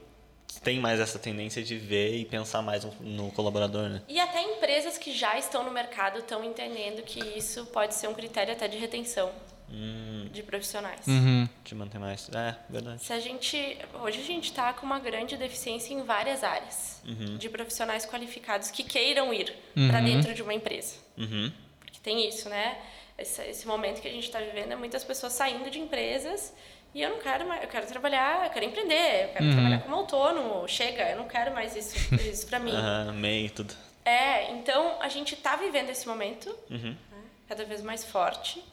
tem 0.62 0.78
mais 0.78 1.00
essa 1.00 1.18
tendência 1.18 1.62
de 1.62 1.78
ver 1.78 2.16
e 2.16 2.24
pensar 2.24 2.60
mais 2.62 2.84
no 3.00 3.30
colaborador, 3.32 3.88
né? 3.88 4.02
E 4.08 4.20
até 4.20 4.42
empresas 4.42 4.98
que 4.98 5.12
já 5.12 5.38
estão 5.38 5.64
no 5.64 5.70
mercado 5.70 6.18
estão 6.18 6.44
entendendo 6.44 7.02
que 7.02 7.20
isso 7.38 7.66
pode 7.66 7.94
ser 7.94 8.08
um 8.08 8.14
critério 8.14 8.52
até 8.52 8.68
de 8.68 8.76
retenção 8.76 9.32
hum. 9.70 10.28
de 10.30 10.42
profissionais. 10.42 11.06
Uhum. 11.06 11.48
De 11.64 11.74
manter 11.74 11.98
mais. 11.98 12.28
É, 12.34 12.56
verdade. 12.68 13.02
Se 13.02 13.12
a 13.12 13.20
gente, 13.20 13.78
hoje 14.02 14.20
a 14.20 14.24
gente 14.24 14.50
está 14.50 14.72
com 14.72 14.84
uma 14.84 14.98
grande 14.98 15.36
deficiência 15.36 15.94
em 15.94 16.02
várias 16.02 16.44
áreas 16.44 17.02
uhum. 17.06 17.38
de 17.38 17.48
profissionais 17.48 18.04
qualificados 18.04 18.70
que 18.70 18.82
queiram 18.82 19.32
ir 19.32 19.54
uhum. 19.76 19.88
para 19.88 20.00
dentro 20.00 20.34
de 20.34 20.42
uma 20.42 20.52
empresa. 20.52 20.96
Uhum. 21.16 21.50
Porque 21.80 21.98
tem 22.02 22.28
isso, 22.28 22.48
né? 22.48 22.78
Esse, 23.16 23.42
esse 23.42 23.66
momento 23.66 24.00
que 24.00 24.08
a 24.08 24.12
gente 24.12 24.24
está 24.24 24.40
vivendo 24.40 24.72
é 24.72 24.76
muitas 24.76 25.04
pessoas 25.04 25.32
saindo 25.32 25.70
de 25.70 25.78
empresas 25.78 26.54
e 26.94 27.02
eu 27.02 27.10
não 27.10 27.18
quero 27.18 27.46
mais, 27.46 27.62
eu 27.62 27.68
quero 27.68 27.86
trabalhar, 27.86 28.46
eu 28.46 28.50
quero 28.50 28.64
empreender, 28.64 29.24
eu 29.24 29.28
quero 29.28 29.44
uhum. 29.44 29.52
trabalhar 29.52 29.78
como 29.80 29.94
autônomo, 29.96 30.68
chega, 30.68 31.10
eu 31.10 31.16
não 31.16 31.28
quero 31.28 31.52
mais 31.52 31.76
isso, 31.76 31.96
isso 32.14 32.46
para 32.46 32.58
mim. 32.58 32.72
Amei 33.08 33.48
tudo. 33.48 33.74
É, 34.04 34.50
então 34.52 35.00
a 35.00 35.08
gente 35.08 35.34
está 35.34 35.56
vivendo 35.56 35.90
esse 35.90 36.08
momento, 36.08 36.48
uhum. 36.68 36.96
né, 37.12 37.22
cada 37.48 37.64
vez 37.64 37.82
mais 37.82 38.04
forte. 38.04 38.64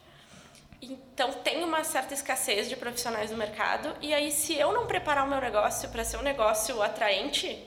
Então 0.82 1.32
tem 1.34 1.64
uma 1.64 1.84
certa 1.84 2.14
escassez 2.14 2.70
de 2.70 2.76
profissionais 2.76 3.32
no 3.32 3.38
mercado 3.38 3.96
e 4.00 4.14
aí 4.14 4.32
se 4.32 4.56
eu 4.56 4.72
não 4.72 4.86
preparar 4.86 5.26
o 5.26 5.30
meu 5.30 5.42
negócio 5.42 5.90
para 5.90 6.04
ser 6.04 6.18
um 6.18 6.22
negócio 6.22 6.82
atraente, 6.82 7.64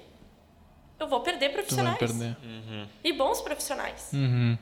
eu 0.98 1.08
vou 1.08 1.20
perder 1.20 1.50
profissionais. 1.50 1.98
Perder. 1.98 2.36
Uhum. 2.42 2.86
E 3.02 3.12
bons 3.12 3.40
profissionais. 3.40 4.10
Uhum. 4.12 4.56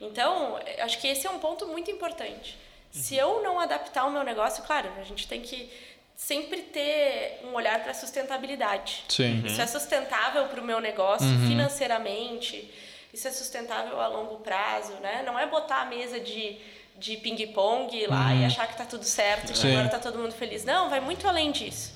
Então, 0.00 0.58
acho 0.78 0.98
que 0.98 1.06
esse 1.08 1.26
é 1.26 1.30
um 1.30 1.38
ponto 1.38 1.66
muito 1.66 1.90
importante. 1.90 2.58
Se 2.90 3.14
eu 3.16 3.42
não 3.42 3.58
adaptar 3.60 4.04
o 4.06 4.10
meu 4.10 4.22
negócio, 4.24 4.62
claro, 4.64 4.90
a 5.00 5.04
gente 5.04 5.26
tem 5.28 5.40
que 5.40 5.70
sempre 6.16 6.62
ter 6.62 7.40
um 7.44 7.54
olhar 7.54 7.80
para 7.82 7.92
a 7.92 7.94
sustentabilidade. 7.94 9.04
Sim. 9.08 9.42
Isso 9.46 9.60
é 9.62 9.66
sustentável 9.66 10.46
para 10.48 10.60
o 10.60 10.64
meu 10.64 10.80
negócio 10.80 11.26
Uhum. 11.26 11.48
financeiramente, 11.48 12.70
isso 13.12 13.26
é 13.26 13.30
sustentável 13.32 14.00
a 14.00 14.06
longo 14.08 14.36
prazo, 14.40 14.92
né? 14.94 15.22
Não 15.24 15.38
é 15.38 15.46
botar 15.46 15.82
a 15.82 15.84
mesa 15.86 16.20
de, 16.20 16.58
de 16.96 17.16
ping-pong 17.16 18.06
lá 18.06 18.34
e 18.34 18.44
achar 18.44 18.66
que 18.68 18.76
tá 18.76 18.84
tudo 18.84 19.04
certo, 19.04 19.52
que 19.52 19.66
Uhum. 19.66 19.72
Agora 19.72 19.88
tá 19.88 19.98
todo 19.98 20.18
mundo 20.18 20.32
feliz. 20.32 20.64
Não, 20.64 20.90
vai 20.90 21.00
muito 21.00 21.26
além 21.26 21.50
disso. 21.52 21.92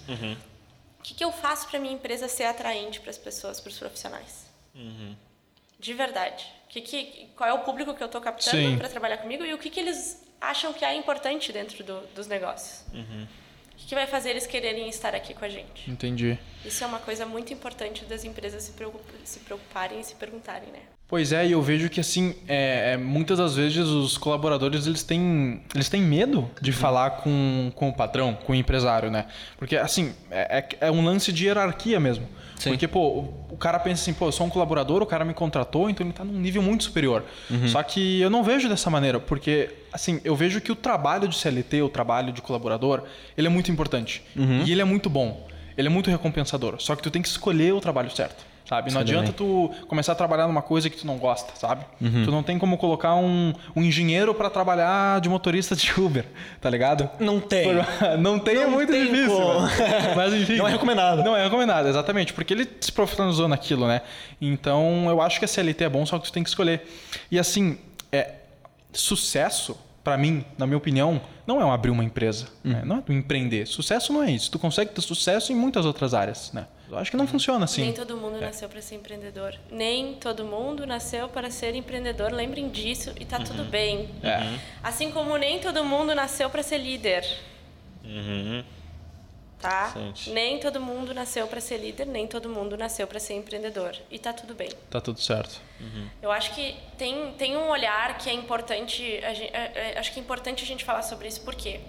O 0.99 1.03
que, 1.03 1.13
que 1.15 1.25
eu 1.25 1.31
faço 1.31 1.69
para 1.69 1.79
minha 1.79 1.93
empresa 1.93 2.27
ser 2.29 2.45
atraente 2.45 2.99
para 3.01 3.11
as 3.11 3.19
pessoas, 3.19 3.61
para 3.61 3.69
os 3.71 3.79
profissionais? 3.79 4.47
De 5.79 5.93
verdade. 5.93 6.47
Que 6.69 6.81
que, 6.81 7.29
qual 7.37 7.49
é 7.49 7.53
o 7.53 7.59
público 7.61 7.95
que 7.95 8.03
eu 8.03 8.07
estou 8.07 8.21
captando 8.21 8.79
para 8.79 8.89
trabalhar 8.89 9.19
comigo 9.19 9.45
e 9.45 9.53
o 9.53 9.59
que, 9.59 9.69
que 9.71 9.79
eles 9.79 10.24
acham 10.51 10.73
que 10.73 10.85
é 10.85 10.95
importante 10.95 11.53
dentro 11.53 11.83
do- 11.85 12.07
dos 12.15 12.27
negócios? 12.27 12.85
O 12.93 13.77
que, 13.77 13.87
que 13.89 13.95
vai 13.95 14.07
fazer 14.07 14.31
eles 14.31 14.47
quererem 14.47 14.89
estar 14.89 15.15
aqui 15.15 15.35
com 15.35 15.45
a 15.45 15.49
gente? 15.49 15.91
Entendi. 15.91 16.39
Isso 16.65 16.83
é 16.85 16.87
uma 16.87 17.01
coisa 17.01 17.27
muito 17.27 17.53
importante 17.53 18.05
das 18.05 18.25
empresas 18.25 18.63
se, 18.63 18.73
preocup- 18.73 19.03
se 19.25 19.41
preocuparem 19.41 20.01
e 20.01 20.05
se 20.05 20.15
perguntarem, 20.15 20.69
né? 20.71 20.81
Pois 21.15 21.31
é, 21.33 21.47
e 21.47 21.53
eu 21.53 21.63
vejo 21.63 21.89
que 21.89 22.01
assim, 22.01 22.35
é, 22.49 22.95
é, 22.95 22.97
muitas 22.97 23.39
das 23.39 23.55
vezes 23.55 23.79
os 23.87 24.19
colaboradores 24.19 24.85
eles 24.89 25.05
têm, 25.05 25.61
eles 25.73 25.89
têm 25.89 26.03
medo 26.03 26.51
de 26.61 26.73
falar 26.73 27.11
com, 27.23 27.71
com 27.77 27.89
o 27.89 27.93
patrão, 27.95 28.37
com 28.45 28.51
o 28.53 28.55
empresário, 28.57 29.13
né? 29.13 29.27
Porque 29.57 29.77
assim, 29.77 30.13
é, 30.29 30.59
é- 30.81 30.89
é 30.89 30.91
um 30.91 31.05
lance 31.05 31.33
de 31.33 31.47
hierarquia 31.47 32.01
mesmo. 32.01 32.27
Sim. 32.59 32.71
Porque, 32.71 32.89
pô, 32.89 32.99
o, 33.01 33.35
o 33.53 33.57
cara 33.57 33.79
pensa 33.79 34.03
assim, 34.03 34.13
pô, 34.13 34.27
eu 34.27 34.33
sou 34.33 34.45
um 34.45 34.51
colaborador, 34.51 35.03
o 35.03 35.07
cara 35.07 35.25
me 35.25 35.33
contratou, 35.33 35.89
então 35.89 36.05
ele 36.05 36.13
tá 36.13 36.25
num 36.25 36.33
nível 36.41 36.61
muito 36.63 36.83
superior. 36.83 37.23
Só 37.69 37.81
que 37.85 38.21
eu 38.21 38.29
não 38.29 38.43
vejo 38.43 38.69
dessa 38.69 38.91
maneira, 38.91 39.21
porque, 39.21 39.71
assim, 39.93 40.21
eu 40.25 40.35
vejo 40.35 40.61
que 40.61 40.73
o 40.73 40.75
trabalho 40.75 41.29
de 41.29 41.37
CLT, 41.37 41.81
o 41.83 41.89
trabalho 41.89 42.33
de 42.33 42.43
colaborador, 42.43 43.05
ele 43.39 43.47
é 43.47 43.51
muito 43.51 43.71
importante. 43.71 44.21
E 44.67 44.73
ele 44.73 44.81
é 44.81 44.85
muito 44.85 45.09
bom. 45.09 45.47
Ele 45.79 45.87
é 45.87 45.91
muito 45.91 46.11
recompensador. 46.11 46.75
Só 46.81 46.97
que 46.97 47.05
tu 47.05 47.11
tem 47.13 47.23
que 47.23 47.29
escolher 47.29 47.73
o 47.73 47.81
trabalho 47.81 48.11
certo. 48.11 48.45
Sabe? 48.67 48.91
Não 48.91 49.03
adianta 49.03 49.31
tu 49.31 49.71
começar 49.89 50.13
a 50.13 50.15
trabalhar 50.15 50.47
numa 50.47 50.63
coisa 50.63 50.89
que 50.89 50.97
tu 50.97 51.07
não 51.07 51.19
gosta, 51.19 51.53
sabe? 51.55 51.85
Tu 51.99 52.31
não 52.31 52.43
tem 52.43 52.59
como 52.59 52.79
colocar 52.79 53.15
um, 53.15 53.53
um 53.77 53.83
engenheiro 53.83 54.35
para 54.35 54.49
trabalhar 54.49 55.21
de 55.21 55.29
motorista 55.29 55.77
de 55.77 55.93
Uber, 56.01 56.25
tá 56.63 56.71
ligado? 56.71 57.11
Não 57.21 57.41
tem. 57.41 57.65
Por- 57.77 57.85
Não 58.19 58.39
tem, 58.39 58.57
é 58.57 58.65
Não 58.65 58.71
muito 58.71 58.91
tem 58.91 59.05
difícil. 59.05 59.39
né? 59.39 60.15
Mas 60.17 60.33
enfim. 60.33 60.57
Não 60.57 60.67
é 60.67 60.71
recomendado. 60.73 61.23
Não 61.23 61.37
é 61.37 61.45
recomendado, 61.45 61.89
exatamente. 61.89 62.33
Porque 62.33 62.55
ele 62.55 62.67
se 62.81 62.91
profissionalizou 62.91 63.49
naquilo, 63.49 63.87
né? 63.87 64.01
Então 64.41 65.07
eu 65.11 65.21
acho 65.21 65.39
que 65.39 65.45
a 65.45 65.49
CLT 65.49 65.85
é 65.85 65.89
bom, 65.91 66.07
só 66.07 66.19
que 66.19 66.25
tu 66.27 66.33
tem 66.33 66.43
que 66.43 66.49
escolher. 66.49 66.89
E 67.31 67.39
assim, 67.39 67.77
é, 68.11 68.31
sucesso, 68.95 69.77
pra 70.03 70.17
mim, 70.17 70.45
na 70.57 70.67
minha 70.67 70.79
opinião, 70.79 71.21
não 71.47 71.61
é 71.61 71.65
um 71.65 71.73
abrir 71.73 71.91
uma 71.91 72.05
empresa. 72.05 72.47
né? 72.63 72.83
Não 72.85 72.99
é 72.99 73.01
tu 73.03 73.13
empreender. 73.13 73.67
Sucesso 73.67 74.13
não 74.13 74.23
é 74.23 74.31
isso. 74.31 74.51
Tu 74.51 74.59
consegue 74.59 74.91
ter 74.93 75.01
sucesso 75.03 75.53
em 75.53 75.57
muitas 75.57 75.85
outras 75.85 76.15
áreas, 76.15 76.51
né? 76.53 76.67
Eu 76.95 77.01
acho 77.01 77.11
que 77.11 77.17
não 77.17 77.27
funciona 77.27 77.65
assim. 77.65 77.83
Nem 77.83 77.93
todo 77.93 78.17
mundo 78.17 78.41
nasceu 78.41 78.69
para 78.69 78.81
ser 78.81 78.95
empreendedor. 78.95 79.55
Nem 79.71 80.15
todo 80.15 80.45
mundo 80.45 80.87
nasceu 80.87 81.29
para 81.29 81.51
ser 81.51 81.75
empreendedor. 81.75 82.33
Lembrem 82.33 82.69
disso 82.69 83.13
e 83.19 83.25
tá 83.25 83.39
tudo 83.41 83.65
bem. 83.65 84.09
É. 84.23 84.59
Assim 84.83 85.11
como 85.11 85.37
nem 85.37 85.59
todo 85.59 85.85
mundo 85.85 86.15
nasceu 86.15 86.49
para 86.49 86.63
ser 86.63 86.79
líder. 86.79 87.25
Tá? 89.59 89.89
Interessante. 89.91 90.31
Nem 90.31 90.59
todo 90.61 90.79
mundo 90.81 91.15
nasceu 91.15 91.47
para 91.47 91.61
ser 91.61 91.79
líder, 91.79 92.07
nem 92.07 92.27
todo 92.27 92.49
mundo 92.51 92.77
nasceu 92.77 93.07
para 93.07 93.19
ser 93.19 93.35
empreendedor. 93.35 93.97
E 94.11 94.19
tá 94.19 94.33
tudo 94.33 94.55
bem. 94.55 94.69
Tá 94.91 95.01
tudo 95.01 95.19
certo. 95.21 95.61
Eu 96.23 96.31
acho 96.31 96.55
que 96.55 96.77
tem, 96.99 97.33
tem 97.33 97.57
um 97.57 97.69
olhar 97.71 98.19
que 98.19 98.29
é 98.29 98.33
importante, 98.35 99.03
a 99.25 99.33
gen- 99.35 99.51
é- 99.53 99.93
é- 99.95 99.99
acho 99.99 100.13
que 100.13 100.21
é 100.21 100.23
importante 100.23 100.63
a 100.63 100.67
gente 100.67 100.85
falar 100.85 101.03
sobre 101.03 101.29
isso, 101.29 101.41
porque 101.43 101.81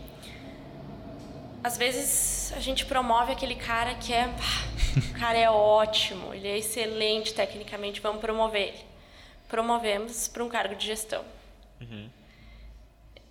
às 1.65 1.79
vezes 1.79 2.53
a 2.53 2.59
gente 2.59 2.85
promove 2.85 3.31
aquele 3.31 3.55
cara 3.55 3.95
que 3.95 4.13
é, 4.13 4.27
pá, 4.27 5.09
o 5.09 5.19
cara 5.19 5.35
é 5.35 5.49
ótimo, 5.49 6.31
ele 6.31 6.47
é 6.47 6.59
excelente 6.59 7.33
tecnicamente, 7.33 7.99
vamos 7.99 8.21
promover 8.21 8.67
ele. 8.67 8.85
Promovemos 9.47 10.27
para 10.27 10.43
um 10.43 10.47
cargo 10.47 10.75
de 10.75 10.85
gestão. 10.85 11.25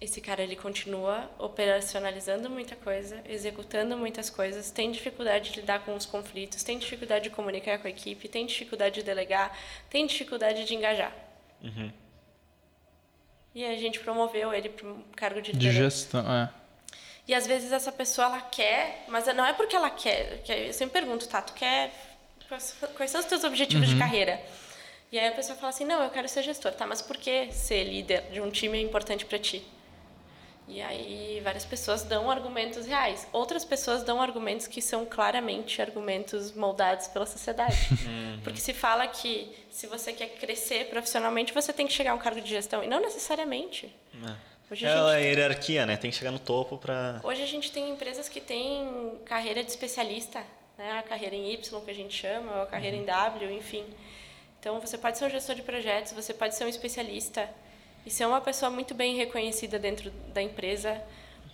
Esse 0.00 0.20
cara 0.20 0.42
ele 0.42 0.56
continua 0.56 1.30
operacionalizando 1.38 2.50
muita 2.50 2.74
coisa, 2.74 3.22
executando 3.28 3.96
muitas 3.96 4.28
coisas, 4.28 4.68
tem 4.68 4.90
dificuldade 4.90 5.52
de 5.52 5.60
lidar 5.60 5.84
com 5.84 5.94
os 5.94 6.04
conflitos, 6.04 6.64
tem 6.64 6.76
dificuldade 6.76 7.24
de 7.24 7.30
comunicar 7.30 7.78
com 7.78 7.86
a 7.86 7.90
equipe, 7.90 8.26
tem 8.26 8.46
dificuldade 8.46 8.96
de 8.96 9.02
delegar, 9.04 9.56
tem 9.88 10.08
dificuldade 10.08 10.64
de 10.64 10.74
engajar. 10.74 11.14
E 13.54 13.64
a 13.64 13.76
gente 13.76 14.00
promoveu 14.00 14.52
ele 14.52 14.70
para 14.70 14.88
um 14.88 15.02
cargo 15.14 15.40
de 15.40 15.52
De 15.52 15.70
gestão, 15.70 16.20
é. 16.28 16.63
E 17.26 17.34
às 17.34 17.46
vezes 17.46 17.72
essa 17.72 17.90
pessoa 17.90 18.26
ela 18.26 18.40
quer, 18.40 19.04
mas 19.08 19.26
não 19.34 19.44
é 19.44 19.52
porque 19.52 19.74
ela 19.74 19.90
quer. 19.90 20.42
que 20.42 20.52
Eu 20.52 20.72
sempre 20.72 21.00
pergunto, 21.00 21.26
tá? 21.28 21.40
Tu 21.40 21.54
quer. 21.54 21.92
Quais 22.96 23.10
são 23.10 23.20
os 23.20 23.26
teus 23.26 23.42
objetivos 23.44 23.88
de 23.88 23.96
carreira? 23.98 24.40
E 25.10 25.18
aí 25.18 25.28
a 25.28 25.32
pessoa 25.32 25.56
fala 25.56 25.70
assim: 25.70 25.84
não, 25.84 26.02
eu 26.02 26.10
quero 26.10 26.28
ser 26.28 26.42
gestor. 26.42 26.72
Tá, 26.72 26.86
mas 26.86 27.00
por 27.00 27.16
que 27.16 27.50
ser 27.52 27.84
líder 27.84 28.30
de 28.30 28.40
um 28.40 28.50
time 28.50 28.78
é 28.78 28.80
importante 28.82 29.24
para 29.24 29.38
ti? 29.38 29.64
E 30.66 30.80
aí 30.80 31.40
várias 31.44 31.64
pessoas 31.64 32.02
dão 32.02 32.30
argumentos 32.30 32.86
reais. 32.86 33.26
Outras 33.32 33.64
pessoas 33.64 34.02
dão 34.02 34.20
argumentos 34.20 34.66
que 34.66 34.80
são 34.80 35.04
claramente 35.04 35.80
argumentos 35.80 36.52
moldados 36.52 37.06
pela 37.08 37.26
sociedade. 37.26 37.76
Porque 38.42 38.60
se 38.60 38.72
fala 38.72 39.06
que 39.06 39.54
se 39.70 39.86
você 39.86 40.12
quer 40.12 40.28
crescer 40.38 40.88
profissionalmente, 40.88 41.52
você 41.52 41.72
tem 41.72 41.86
que 41.86 41.92
chegar 41.92 42.12
a 42.12 42.14
um 42.14 42.18
cargo 42.18 42.40
de 42.40 42.48
gestão. 42.48 42.82
E 42.82 42.86
não 42.86 43.00
necessariamente. 43.00 43.94
Hoje 44.70 44.86
a 44.86 44.90
É 44.90 45.16
a 45.16 45.18
hierarquia, 45.18 45.86
né? 45.86 45.96
Tem 45.96 46.10
que 46.10 46.16
chegar 46.16 46.30
no 46.30 46.38
topo 46.38 46.78
pra. 46.78 47.20
Hoje 47.22 47.42
a 47.42 47.46
gente 47.46 47.70
tem 47.70 47.90
empresas 47.90 48.28
que 48.28 48.40
têm 48.40 49.18
carreira 49.24 49.62
de 49.62 49.70
especialista, 49.70 50.42
né? 50.78 50.98
A 50.98 51.02
carreira 51.02 51.34
em 51.34 51.52
Y, 51.52 51.80
que 51.80 51.90
a 51.90 51.94
gente 51.94 52.14
chama, 52.14 52.56
ou 52.56 52.62
a 52.62 52.66
carreira 52.66 52.96
em 52.96 53.04
W, 53.04 53.52
enfim. 53.52 53.84
Então, 54.58 54.80
você 54.80 54.96
pode 54.96 55.18
ser 55.18 55.26
um 55.26 55.30
gestor 55.30 55.54
de 55.54 55.62
projetos, 55.62 56.12
você 56.12 56.32
pode 56.32 56.54
ser 56.54 56.64
um 56.64 56.68
especialista 56.68 57.48
e 58.06 58.10
ser 58.10 58.26
uma 58.26 58.40
pessoa 58.40 58.70
muito 58.70 58.94
bem 58.94 59.14
reconhecida 59.14 59.78
dentro 59.78 60.10
da 60.32 60.40
empresa, 60.40 61.00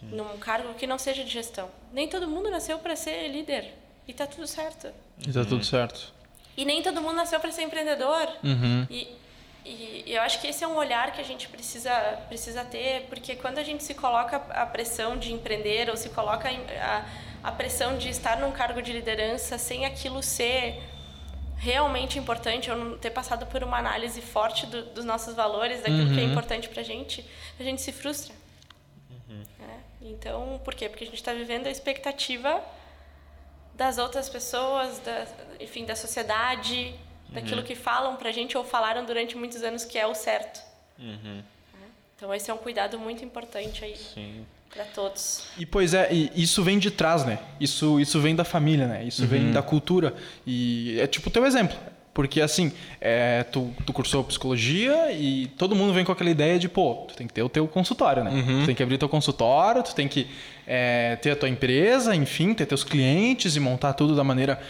num 0.01 0.39
cargo 0.39 0.75
que 0.75 0.87
não 0.87 0.99
seja 0.99 1.25
de 1.25 1.31
gestão. 1.31 1.69
Nem 1.93 2.09
todo 2.09 2.29
mundo 2.29 2.49
nasceu 2.51 2.79
para 2.79 2.95
ser 2.95 3.27
líder 3.29 3.73
e 4.07 4.13
tá 4.13 4.27
tudo 4.27 4.47
certo. 4.47 4.93
E 5.19 5.33
tá 5.33 5.45
tudo 5.45 5.65
certo. 5.65 6.13
E 6.57 6.65
nem 6.65 6.83
todo 6.83 7.03
mundo 7.03 7.15
nasceu 7.15 7.41
para 7.41 7.51
ser 7.51 7.63
empreendedor. 7.63 8.29
Uhum. 8.43 8.87
E, 9.65 10.05
e 10.07 10.15
eu 10.15 10.23
acho 10.23 10.41
que 10.41 10.47
esse 10.47 10.65
é 10.65 10.67
um 10.69 10.77
olhar 10.77 11.13
que 11.13 11.21
a 11.21 11.25
gente 11.25 11.49
precisa, 11.49 11.93
precisa 12.29 12.65
ter, 12.65 13.07
porque 13.09 13.37
quando 13.37 13.59
a 13.59 13.63
gente 13.63 13.85
se 13.85 13.95
coloca 13.95 14.37
a 14.51 14.67
pressão 14.67 15.19
de 15.19 15.33
empreender 15.33 15.91
ou 15.91 15.97
se 15.97 16.09
coloca 16.11 16.49
a, 16.49 17.05
a 17.43 17.53
pressão 17.53 17.99
de 17.99 18.09
estar 18.09 18.39
num 18.39 18.53
cargo 18.53 18.81
de 18.81 18.93
liderança 18.93 19.59
sem 19.59 19.85
aquilo 19.85 20.23
ser 20.23 20.83
realmente 21.57 22.19
importante 22.19 22.71
ou 22.71 22.77
não 22.77 22.99
ter 22.99 23.11
passado 23.11 23.45
por 23.47 23.63
uma 23.63 23.77
análise 23.77 24.23
forte 24.23 24.65
do, 24.67 24.83
dos 24.87 25.05
nossos 25.05 25.35
valores, 25.35 25.81
daquilo 25.81 26.11
que 26.15 26.21
é 26.21 26.25
importante 26.25 26.69
pra 26.71 26.83
gente, 26.83 27.25
a 27.59 27.63
gente 27.63 27.83
se 27.83 27.93
frustra. 27.93 28.35
né? 29.59 29.81
Então, 30.01 30.59
por 30.65 30.75
quê? 30.75 30.89
Porque 30.89 31.05
a 31.05 31.07
gente 31.07 31.17
está 31.17 31.35
vivendo 31.35 31.67
a 31.67 31.71
expectativa 31.71 32.63
das 33.75 33.99
outras 33.99 34.29
pessoas, 34.29 34.99
da, 35.01 35.27
enfim, 35.61 35.85
da 35.85 35.95
sociedade, 35.95 36.95
daquilo 37.33 37.63
que 37.63 37.75
falam 37.75 38.17
pra 38.17 38.33
gente 38.33 38.57
ou 38.57 38.65
falaram 38.65 39.05
durante 39.05 39.37
muitos 39.37 39.63
anos 39.63 39.85
que 39.85 39.99
é 39.99 40.07
o 40.07 40.15
certo. 40.15 40.61
né? 40.99 41.43
Então 42.17 42.35
esse 42.35 42.51
é 42.51 42.55
um 42.55 42.59
cuidado 42.59 42.99
muito 42.99 43.25
importante 43.25 43.85
aí 43.85 43.97
Sim. 43.97 44.45
para 44.73 44.85
todos. 44.85 45.45
E 45.59 45.65
pois 45.65 45.95
é, 45.95 46.13
e 46.13 46.31
isso 46.35 46.63
vem 46.63 46.79
de 46.79 46.91
trás, 46.91 47.25
né? 47.25 47.39
Isso, 47.59 47.99
isso 47.99 48.21
vem 48.21 48.37
da 48.37 48.45
família, 48.45 48.87
né? 48.87 49.05
Isso 49.05 49.27
vem 49.27 49.51
da 49.53 49.63
cultura. 49.63 50.15
E 50.47 50.99
é 51.01 51.07
tipo 51.07 51.29
o 51.29 51.33
teu 51.33 51.47
exemplo. 51.47 51.77
Porque 52.13 52.41
assim, 52.41 52.73
é, 53.01 53.45
tu, 53.45 53.73
tu 53.87 53.93
cursou 53.93 54.25
psicologia 54.25 55.13
e 55.13 55.47
todo 55.57 55.77
mundo 55.77 55.95
vem 55.95 56.05
com 56.05 56.11
aquela 56.11 56.29
ideia 56.29 56.59
de, 56.59 56.69
pô, 56.69 57.07
tu 57.09 57.15
tem 57.15 57.27
que 57.27 57.33
ter 57.33 57.43
o 57.43 57.49
teu 57.49 57.67
consultório, 57.69 58.25
né? 58.25 58.33
Tu 58.63 58.67
tem 58.67 58.75
que 58.75 58.83
abrir 58.83 58.99
teu 58.99 59.09
consultório, 59.09 59.83
tu 59.83 59.95
tem 59.95 60.09
que 60.09 60.27
é, 60.67 61.17
ter 61.17 61.31
a 61.31 61.37
tua 61.37 61.49
empresa, 61.49 62.15
enfim, 62.15 62.53
ter 62.53 62.67
teus 62.67 62.83
clientes 62.83 63.55
e 63.55 63.61
montar 63.61 63.93
tudo 63.93 64.17
da 64.17 64.25
maneira 64.25 64.61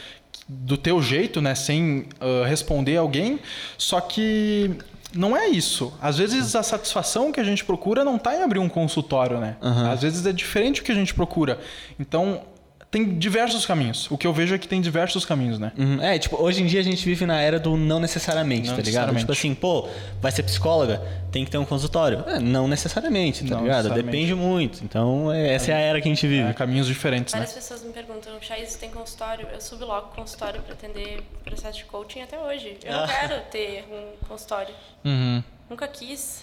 do 0.50 0.76
teu 0.76 1.00
jeito, 1.00 1.40
né? 1.40 1.54
Sem 1.54 2.06
ah, 2.20 2.44
responder 2.46 2.96
alguém. 2.96 3.38
Só 3.78 4.00
que 4.00 4.76
não 5.14 5.36
é 5.36 5.48
isso. 5.48 5.92
Às 6.00 6.18
vezes 6.18 6.54
a 6.54 6.62
satisfação 6.62 7.32
que 7.32 7.40
a 7.40 7.44
gente 7.44 7.64
procura 7.64 8.04
não 8.04 8.16
está 8.16 8.36
em 8.36 8.42
abrir 8.42 8.58
um 8.58 8.68
consultório, 8.68 9.38
né? 9.38 9.56
Às 9.90 10.02
vezes 10.02 10.24
é 10.26 10.32
diferente 10.32 10.80
o 10.80 10.84
que 10.84 10.92
a 10.92 10.94
gente 10.94 11.14
procura. 11.14 11.58
Então, 11.98 12.42
tem 12.90 13.18
diversos 13.18 13.64
caminhos. 13.64 14.10
O 14.10 14.18
que 14.18 14.26
eu 14.26 14.32
vejo 14.32 14.52
é 14.54 14.58
que 14.58 14.66
tem 14.66 14.80
diversos 14.80 15.24
caminhos, 15.24 15.58
né? 15.60 15.70
Uhum. 15.78 16.02
É, 16.02 16.18
tipo, 16.18 16.42
hoje 16.42 16.60
em 16.62 16.66
dia 16.66 16.80
a 16.80 16.82
gente 16.82 17.04
vive 17.04 17.24
na 17.24 17.40
era 17.40 17.60
do 17.60 17.76
não 17.76 18.00
necessariamente, 18.00 18.68
Não 18.68 18.74
tá 18.76 18.82
ligado? 18.82 18.84
necessariamente. 19.12 19.20
Tipo 19.20 19.32
assim, 19.32 19.54
pô, 19.54 19.88
vai 20.20 20.32
ser 20.32 20.42
psicóloga, 20.42 21.00
tem 21.30 21.44
que 21.44 21.50
ter 21.52 21.58
um 21.58 21.64
consultório. 21.64 22.24
É, 22.26 22.40
não 22.40 22.66
necessariamente, 22.66 23.44
tá 23.44 23.54
Não 23.54 23.62
ligado? 23.62 23.76
necessariamente. 23.84 24.12
Depende 24.16 24.34
muito. 24.34 24.82
Então, 24.84 25.32
é- 25.32 25.54
essa 25.54 25.70
é 25.70 25.74
a 25.74 25.78
era 25.78 26.00
que 26.00 26.08
a 26.08 26.12
gente 26.12 26.26
vive. 26.26 26.48
É, 26.48 26.52
caminhos 26.52 26.86
diferentes, 26.88 27.32
né? 27.32 27.40
Várias 27.40 27.54
pessoas 27.54 27.84
me 27.84 27.92
perguntam, 27.92 28.32
Chais, 28.42 28.74
tem 28.74 28.90
consultório? 28.90 29.46
Eu 29.52 29.60
subo 29.60 29.84
logo 29.84 30.08
consultório 30.08 30.60
para 30.62 30.72
atender 30.74 31.22
processo 31.44 31.78
de 31.78 31.84
coaching 31.84 32.22
até 32.22 32.38
hoje. 32.40 32.76
Eu 32.82 32.92
não 32.92 33.04
Ah. 33.04 33.08
quero 33.08 33.40
ter 33.52 33.84
um 33.92 34.26
consultório. 34.26 34.74
Uhum. 35.04 35.42
Nunca 35.70 35.86
quis. 35.86 36.42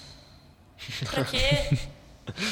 Pra 1.11 1.25
quê? 1.25 1.37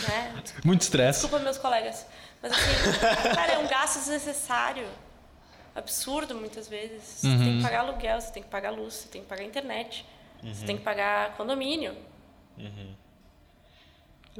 né? 0.09 0.33
Muito 0.65 0.81
estresse. 0.81 1.21
Desculpa 1.21 1.41
meus 1.43 1.57
colegas. 1.57 2.05
Mas 2.45 2.51
assim, 2.53 3.33
cara, 3.35 3.51
é 3.53 3.57
um 3.57 3.67
gasto 3.67 3.97
desnecessário. 3.99 4.87
Absurdo 5.75 6.35
muitas 6.35 6.67
vezes. 6.67 7.03
Você 7.03 7.27
Uhum. 7.27 7.43
tem 7.43 7.57
que 7.57 7.63
pagar 7.63 7.79
aluguel, 7.81 8.21
você 8.21 8.31
tem 8.31 8.43
que 8.43 8.49
pagar 8.49 8.69
luz, 8.71 8.93
você 8.93 9.07
tem 9.09 9.21
que 9.21 9.27
pagar 9.27 9.43
internet, 9.43 10.05
você 10.41 10.65
tem 10.65 10.77
que 10.77 10.83
pagar 10.83 11.35
condomínio. 11.35 11.95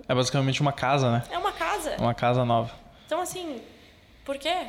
É 0.07 0.13
basicamente 0.15 0.61
uma 0.61 0.71
casa, 0.73 1.11
né? 1.11 1.23
É 1.29 1.37
uma 1.37 1.51
casa. 1.51 1.95
Uma 1.97 2.13
casa 2.13 2.45
nova. 2.45 2.73
Então, 3.05 3.19
assim, 3.21 3.61
por 4.23 4.37
quê? 4.37 4.67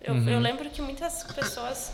Eu, 0.00 0.14
Uhum. 0.14 0.28
eu 0.28 0.38
lembro 0.38 0.68
que 0.70 0.80
muitas 0.82 1.22
pessoas. 1.24 1.92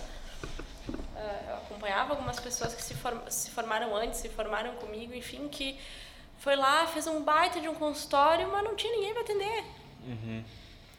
ah, 1.17 1.45
eu 1.49 1.55
acompanhava 1.57 2.13
algumas 2.13 2.39
pessoas 2.41 2.75
que 2.75 2.83
se, 2.83 2.95
form- 2.95 3.27
se 3.29 3.51
formaram 3.51 3.95
antes, 3.97 4.21
se 4.21 4.29
formaram 4.29 4.75
comigo, 4.77 5.15
enfim, 5.15 5.49
que 5.49 5.79
foi 6.39 6.57
lá, 6.57 6.87
fez 6.87 7.07
um 7.07 7.23
baita 7.23 7.61
de 7.61 7.69
um 7.69 7.75
consultório, 7.75 8.51
mas 8.51 8.65
não 8.65 8.75
tinha 8.75 8.93
ninguém 8.95 9.13
para 9.15 9.23
atender. 9.23 9.65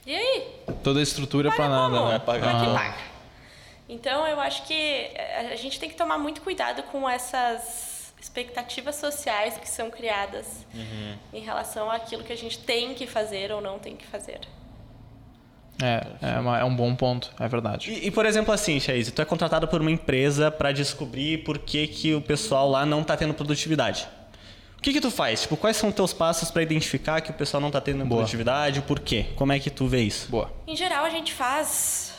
E 0.05 0.13
aí? 0.15 0.47
Toda 0.83 0.99
a 0.99 1.03
estrutura 1.03 1.49
Paga 1.49 1.63
pra 1.63 1.69
nada, 1.69 1.97
como? 1.97 2.09
né? 2.11 2.19
Como 2.19 2.37
é 2.37 2.39
que 2.65 2.73
paga? 2.73 2.97
Então, 3.87 4.25
eu 4.27 4.39
acho 4.39 4.63
que 4.65 4.73
eh, 4.73 5.49
a 5.51 5.55
gente 5.55 5.79
tem 5.79 5.89
que 5.89 5.95
tomar 5.95 6.17
muito 6.17 6.41
cuidado 6.41 6.83
com 6.83 7.07
essas 7.09 8.13
expectativas 8.19 8.95
sociais 8.95 9.57
que 9.57 9.67
são 9.69 9.91
criadas 9.91 10.65
em 11.33 11.41
relação 11.41 11.91
àquilo 11.91 12.23
que 12.23 12.31
a 12.31 12.37
gente 12.37 12.57
tem 12.59 12.93
que 12.93 13.05
fazer 13.05 13.51
ou 13.51 13.61
não 13.61 13.77
tem 13.79 13.95
que 13.95 14.05
fazer. 14.07 14.39
É, 15.81 16.05
é, 16.21 16.39
uma- 16.39 16.59
é 16.59 16.63
um 16.63 16.73
bom 16.75 16.95
ponto, 16.95 17.31
é 17.39 17.47
verdade. 17.47 17.91
E, 17.91 18.07
e, 18.07 18.11
por 18.11 18.25
exemplo, 18.25 18.53
assim, 18.53 18.79
Chaize, 18.79 19.11
tu 19.11 19.21
é 19.21 19.25
contratado 19.25 19.67
por 19.67 19.81
uma 19.81 19.91
empresa 19.91 20.49
para 20.51 20.71
descobrir 20.71 21.39
por 21.43 21.57
que, 21.59 21.87
que 21.87 22.13
o 22.13 22.21
pessoal 22.21 22.69
lá 22.69 22.85
não 22.85 23.03
tá 23.03 23.17
tendo 23.17 23.33
produtividade. 23.33 24.07
O 24.83 24.83
que 24.83 24.91
que 24.91 24.99
tu 24.99 25.09
faz? 25.09 25.43
Tipo, 25.43 25.55
quais 25.55 25.77
são 25.77 25.87
os 25.87 25.95
teus 25.95 26.11
passos 26.11 26.51
para 26.51 26.61
identificar 26.61 27.21
que 27.21 27.31
o 27.31 27.33
pessoal 27.33 27.61
não 27.61 27.71
tá 27.71 27.79
tendo 27.79 28.03
Boa. 28.03 28.19
produtividade? 28.19 28.81
Por 28.81 28.99
quê? 28.99 29.27
Como 29.37 29.53
é 29.53 29.57
que 29.57 29.69
tu 29.69 29.87
vê 29.87 30.01
isso? 30.01 30.29
Boa. 30.29 30.51
Em 30.67 30.75
geral, 30.75 31.05
a 31.05 31.09
gente 31.09 31.31
faz, 31.31 32.13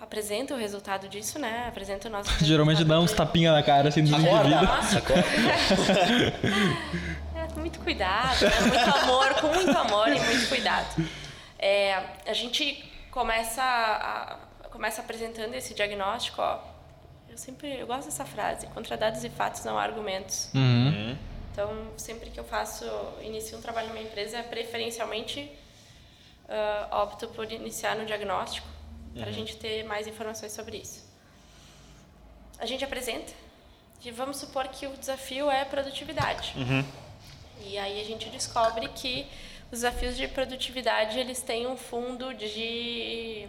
apresenta 0.00 0.54
o 0.54 0.56
resultado 0.56 1.10
disso, 1.10 1.38
né? 1.38 1.66
Apresenta 1.68 2.08
o 2.08 2.10
nosso. 2.10 2.30
Geralmente 2.42 2.84
dá 2.84 2.98
uns 2.98 3.12
tapinha 3.12 3.52
na 3.52 3.62
cara 3.62 3.90
assim 3.90 4.02
do 4.02 4.08
indivíduo. 4.08 4.48
Nossa. 4.48 5.02
É, 7.36 7.46
com 7.52 7.60
muito 7.60 7.78
cuidado, 7.80 8.44
né? 8.44 8.60
muito 8.60 8.98
amor, 8.98 9.34
com 9.34 9.46
muito 9.48 9.78
amor 9.78 10.08
e 10.08 10.20
muito 10.20 10.48
cuidado. 10.48 11.06
É, 11.58 12.02
a 12.26 12.32
gente 12.32 12.82
começa, 13.10 13.62
a, 13.62 14.38
começa 14.70 15.02
apresentando 15.02 15.52
esse 15.54 15.74
diagnóstico, 15.74 16.40
ó. 16.40 16.60
Eu 17.28 17.36
sempre 17.36 17.78
eu 17.78 17.86
gosto 17.86 18.06
dessa 18.06 18.24
frase: 18.24 18.66
contra 18.68 18.96
dados 18.96 19.22
e 19.22 19.28
fatos 19.28 19.62
não 19.64 19.78
há 19.78 19.82
argumentos. 19.82 20.48
Uhum. 20.54 21.14
Então, 21.52 21.92
sempre 21.96 22.30
que 22.30 22.38
eu 22.38 22.44
faço, 22.44 22.84
inicio 23.22 23.58
um 23.58 23.60
trabalho 23.60 23.88
numa 23.88 24.00
empresa, 24.00 24.42
preferencialmente 24.42 25.50
ah, 26.48 27.02
opto 27.02 27.28
por 27.28 27.50
iniciar 27.50 27.96
no 27.96 28.04
diagnóstico, 28.04 28.66
para 29.14 29.28
a 29.28 29.32
gente 29.32 29.56
ter 29.56 29.84
mais 29.84 30.06
informações 30.06 30.52
sobre 30.52 30.78
isso. 30.78 31.08
A 32.58 32.66
gente 32.66 32.84
apresenta 32.84 33.32
e 34.04 34.10
vamos 34.10 34.38
supor 34.38 34.66
que 34.68 34.86
o 34.86 34.96
desafio 34.96 35.50
é 35.50 35.64
produtividade. 35.64 36.54
E 37.64 37.78
aí 37.78 38.00
a 38.00 38.04
gente 38.04 38.28
descobre 38.30 38.88
que 38.88 39.26
os 39.66 39.80
desafios 39.80 40.16
de 40.16 40.26
produtividade, 40.26 41.18
eles 41.18 41.40
têm 41.42 41.66
um 41.66 41.76
fundo 41.76 42.34
de 42.34 43.48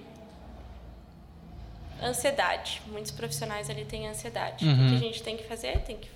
ansiedade. 2.01 2.81
Muitos 2.87 3.11
profissionais 3.11 3.69
ali 3.69 3.85
têm 3.85 4.07
ansiedade. 4.07 4.65
O 4.67 4.89
que 4.89 4.95
a 4.95 4.99
gente 4.99 5.23
tem 5.23 5.37
que 5.37 5.43
fazer? 5.43 5.79
Tem 5.81 5.97
que 5.97 6.09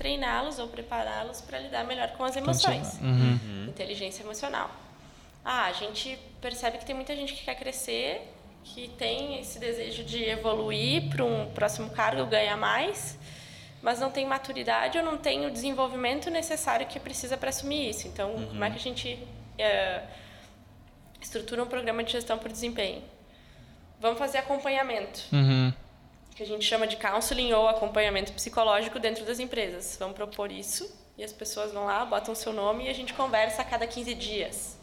treiná-los 0.00 0.58
ou 0.58 0.66
prepará-los 0.66 1.42
para 1.42 1.58
lidar 1.58 1.84
melhor 1.84 2.08
com 2.12 2.24
as 2.24 2.34
emoções. 2.34 2.98
Uhum. 3.02 3.66
Inteligência 3.68 4.22
emocional. 4.22 4.70
Ah, 5.44 5.66
a 5.66 5.72
gente 5.72 6.18
percebe 6.40 6.78
que 6.78 6.86
tem 6.86 6.94
muita 6.94 7.14
gente 7.14 7.34
que 7.34 7.44
quer 7.44 7.54
crescer, 7.54 8.32
que 8.64 8.88
tem 8.96 9.38
esse 9.38 9.58
desejo 9.58 10.02
de 10.02 10.24
evoluir 10.24 11.10
para 11.10 11.22
um 11.22 11.50
próximo 11.50 11.90
cargo, 11.90 12.24
ganhar 12.24 12.56
mais, 12.56 13.18
mas 13.82 14.00
não 14.00 14.10
tem 14.10 14.24
maturidade 14.24 14.96
ou 14.96 15.04
não 15.04 15.18
tem 15.18 15.44
o 15.44 15.50
desenvolvimento 15.50 16.30
necessário 16.30 16.86
que 16.86 16.98
precisa 16.98 17.36
para 17.36 17.50
assumir 17.50 17.90
isso. 17.90 18.08
Então, 18.08 18.32
como 18.48 18.64
é 18.64 18.70
que 18.70 18.76
a 18.76 18.80
gente 18.80 19.18
eh, 19.58 20.02
estrutura 21.20 21.62
um 21.62 21.66
programa 21.66 22.02
de 22.02 22.12
gestão 22.12 22.38
por 22.38 22.50
desempenho? 22.50 23.02
Vamos 24.00 24.18
fazer 24.18 24.38
acompanhamento 24.38 25.26
Uhum. 25.30 25.74
Que 26.40 26.44
a 26.44 26.46
gente 26.46 26.64
chama 26.64 26.86
de 26.86 26.96
counseling 26.96 27.52
ou 27.52 27.68
acompanhamento 27.68 28.32
psicológico 28.32 28.98
dentro 28.98 29.26
das 29.26 29.38
empresas. 29.38 29.96
Vamos 30.00 30.16
propor 30.16 30.50
isso 30.50 30.90
e 31.18 31.22
as 31.22 31.34
pessoas 31.34 31.70
vão 31.70 31.84
lá, 31.84 32.02
botam 32.06 32.34
seu 32.34 32.50
nome 32.50 32.86
e 32.86 32.88
a 32.88 32.94
gente 32.94 33.12
conversa 33.12 33.60
a 33.60 33.64
cada 33.64 33.86
15 33.86 34.14
dias. 34.14 34.78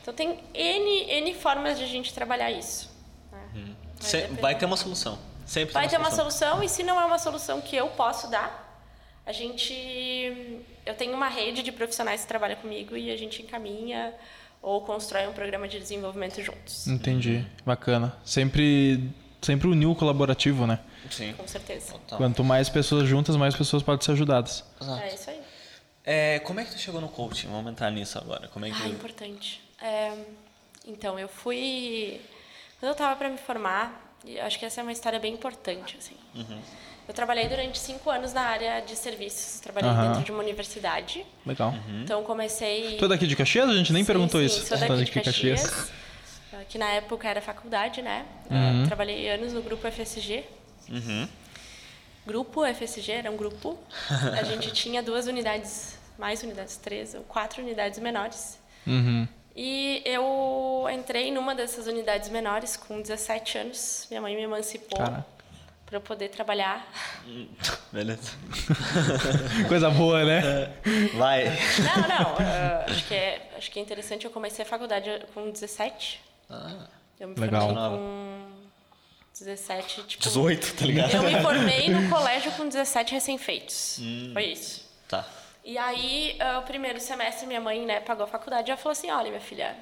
Então 0.00 0.14
tem 0.14 0.40
N, 0.54 0.90
N 1.20 1.34
formas 1.34 1.76
de 1.76 1.84
a 1.84 1.86
gente 1.86 2.14
trabalhar 2.14 2.50
isso. 2.50 2.90
né? 3.30 3.74
Vai 4.00 4.10
depender. 4.22 4.40
vai 4.40 4.54
ter 4.58 4.64
uma 4.64 4.76
solução. 4.78 5.18
Sempre 5.44 5.74
Vai 5.74 5.82
tem 5.82 5.90
ter 5.90 5.98
uma 5.98 6.10
solução 6.10 6.62
e 6.62 6.68
se 6.68 6.82
não 6.82 6.98
é 6.98 7.04
uma 7.04 7.18
solução 7.18 7.60
que 7.60 7.76
eu 7.76 7.88
posso 7.88 8.30
dar, 8.30 8.82
a 9.26 9.32
gente 9.32 10.64
eu 10.86 10.94
tenho 10.94 11.12
uma 11.12 11.28
rede 11.28 11.62
de 11.62 11.70
profissionais 11.72 12.22
que 12.22 12.26
trabalham 12.26 12.56
comigo 12.56 12.96
e 12.96 13.10
a 13.10 13.16
gente 13.18 13.42
encaminha 13.42 14.14
ou 14.62 14.80
constrói 14.80 15.26
um 15.28 15.34
programa 15.34 15.68
de 15.68 15.78
desenvolvimento 15.78 16.42
juntos. 16.42 16.86
Entendi. 16.88 17.44
Bacana. 17.66 18.16
Sempre, 18.24 19.10
sempre 19.46 19.68
unir 19.68 19.86
o 19.86 19.94
colaborativo, 19.94 20.66
né? 20.66 20.78
Sim. 21.10 21.32
Com 21.34 21.46
certeza. 21.46 21.94
Tá. 22.08 22.16
Quanto 22.16 22.42
mais 22.44 22.68
pessoas 22.68 23.08
juntas, 23.08 23.36
mais 23.36 23.54
pessoas 23.54 23.82
podem 23.82 24.04
ser 24.04 24.12
ajudadas. 24.12 24.64
É 25.02 25.14
isso 25.14 25.30
aí. 25.30 25.40
É, 26.04 26.38
como 26.40 26.60
é 26.60 26.64
que 26.64 26.72
tu 26.72 26.78
chegou 26.78 27.00
no 27.00 27.08
coaching? 27.08 27.48
Vamos 27.48 27.70
entrar 27.72 27.90
nisso 27.90 28.18
agora. 28.18 28.48
Como 28.48 28.64
é 28.66 28.70
que 28.70 28.82
Ah, 28.82 28.88
importante. 28.88 29.60
É, 29.80 30.12
então, 30.86 31.18
eu 31.18 31.28
fui. 31.28 32.20
Quando 32.78 32.90
eu 32.90 32.92
estava 32.92 33.16
para 33.16 33.28
me 33.28 33.38
formar, 33.38 34.14
acho 34.44 34.58
que 34.58 34.64
essa 34.64 34.80
é 34.80 34.82
uma 34.82 34.92
história 34.92 35.18
bem 35.18 35.32
importante. 35.32 35.96
Assim. 35.98 36.14
Eu 37.08 37.14
trabalhei 37.14 37.48
durante 37.48 37.78
cinco 37.78 38.10
anos 38.10 38.32
na 38.32 38.42
área 38.42 38.80
de 38.80 38.94
serviços. 38.96 39.60
Trabalhei 39.60 39.90
Aham. 39.90 40.08
dentro 40.08 40.24
de 40.24 40.32
uma 40.32 40.42
universidade. 40.42 41.24
Legal. 41.44 41.74
Então, 42.02 42.22
comecei. 42.24 42.96
Tu 42.98 43.04
é 43.04 43.08
daqui 43.08 43.26
de 43.26 43.36
Caxias? 43.36 43.68
A 43.70 43.74
gente 43.74 43.92
nem 43.92 44.02
Sim, 44.02 44.06
perguntou 44.06 44.40
sim, 44.40 44.46
isso. 44.46 44.66
Sou 44.66 44.76
Tu 44.76 44.80
daqui 44.80 44.92
é 45.00 45.04
de 45.04 45.10
Caxias. 45.12 45.64
ah, 45.72 45.86
Que 46.68 46.78
na 46.78 46.90
época 46.90 47.28
era 47.28 47.40
faculdade, 47.40 48.02
né? 48.02 48.26
Ah, 48.50 48.84
Trabalhei 48.86 49.28
anos 49.30 49.52
no 49.52 49.62
grupo 49.62 49.90
FSG. 49.90 50.44
Grupo 52.26 52.62
FSG 52.66 53.12
era 53.12 53.30
um 53.30 53.36
grupo. 53.36 53.78
A 54.38 54.42
gente 54.42 54.70
tinha 54.74 55.02
duas 55.02 55.26
unidades, 55.26 55.96
mais 56.18 56.42
unidades, 56.42 56.76
três 56.76 57.14
ou 57.14 57.22
quatro 57.22 57.62
unidades 57.62 57.98
menores. 58.00 58.58
Uhum. 58.86 59.28
E 59.54 60.02
eu 60.04 60.86
entrei 60.92 61.32
numa 61.32 61.54
dessas 61.54 61.86
unidades 61.86 62.28
menores 62.28 62.76
com 62.76 63.00
17 63.00 63.58
anos. 63.58 64.06
Minha 64.10 64.20
mãe 64.20 64.36
me 64.36 64.42
emancipou 64.42 64.98
Caraca. 64.98 65.24
para 65.86 65.96
eu 65.96 66.00
poder 66.00 66.28
trabalhar. 66.28 66.86
Beleza. 67.92 68.32
Coisa 69.68 69.88
boa, 69.88 70.24
né? 70.24 70.72
Vai. 71.14 71.44
Não, 71.44 72.08
não. 72.08 72.36
ah, 72.38 72.84
acho, 72.88 73.06
que 73.06 73.14
é, 73.14 73.50
acho 73.56 73.70
que 73.70 73.78
é 73.78 73.82
interessante. 73.82 74.24
Eu 74.26 74.30
comecei 74.30 74.64
a 74.64 74.68
faculdade 74.68 75.08
com 75.32 75.50
17. 75.50 76.25
Ah, 76.48 76.86
Eu 77.18 77.28
me 77.28 77.34
Legal. 77.36 77.68
formei 77.68 77.98
com 77.98 78.46
17, 79.38 80.02
tipo... 80.04 80.22
18, 80.22 80.74
tá 80.74 80.86
ligado? 80.86 81.14
Eu 81.14 81.22
me 81.22 81.40
formei 81.42 81.88
no 81.90 82.08
colégio 82.08 82.52
com 82.52 82.68
17 82.68 83.12
recém-feitos. 83.12 83.98
Hum. 84.00 84.30
Foi 84.32 84.44
isso. 84.44 84.88
Tá. 85.08 85.24
E 85.64 85.76
aí, 85.76 86.36
ah, 86.40 86.60
o 86.60 86.62
primeiro 86.62 87.00
semestre, 87.00 87.46
minha 87.46 87.60
mãe, 87.60 87.84
né, 87.84 88.00
pagou 88.00 88.24
a 88.24 88.28
faculdade 88.28 88.68
e 88.68 88.70
ela 88.70 88.78
falou 88.78 88.92
assim, 88.92 89.10
olha, 89.10 89.28
minha 89.28 89.40
filha, 89.40 89.76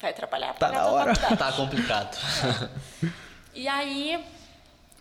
vai 0.00 0.12
trabalhar 0.12 0.54
Tá 0.54 0.68
pagar 0.68 0.80
na 0.82 0.86
hora. 0.88 1.14
faculdade. 1.14 1.38
Tá 1.38 1.52
complicado. 1.52 2.16
E 3.54 3.68
aí, 3.68 4.18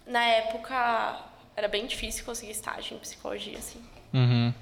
na 0.05 0.21
época, 0.25 1.17
era 1.55 1.69
bem 1.69 1.85
difícil 1.85 2.25
conseguir 2.25 2.51
estágio 2.51 2.97
em 2.97 2.99
psicologia, 2.99 3.57
assim. 3.57 3.81
Uhum. 4.13 4.53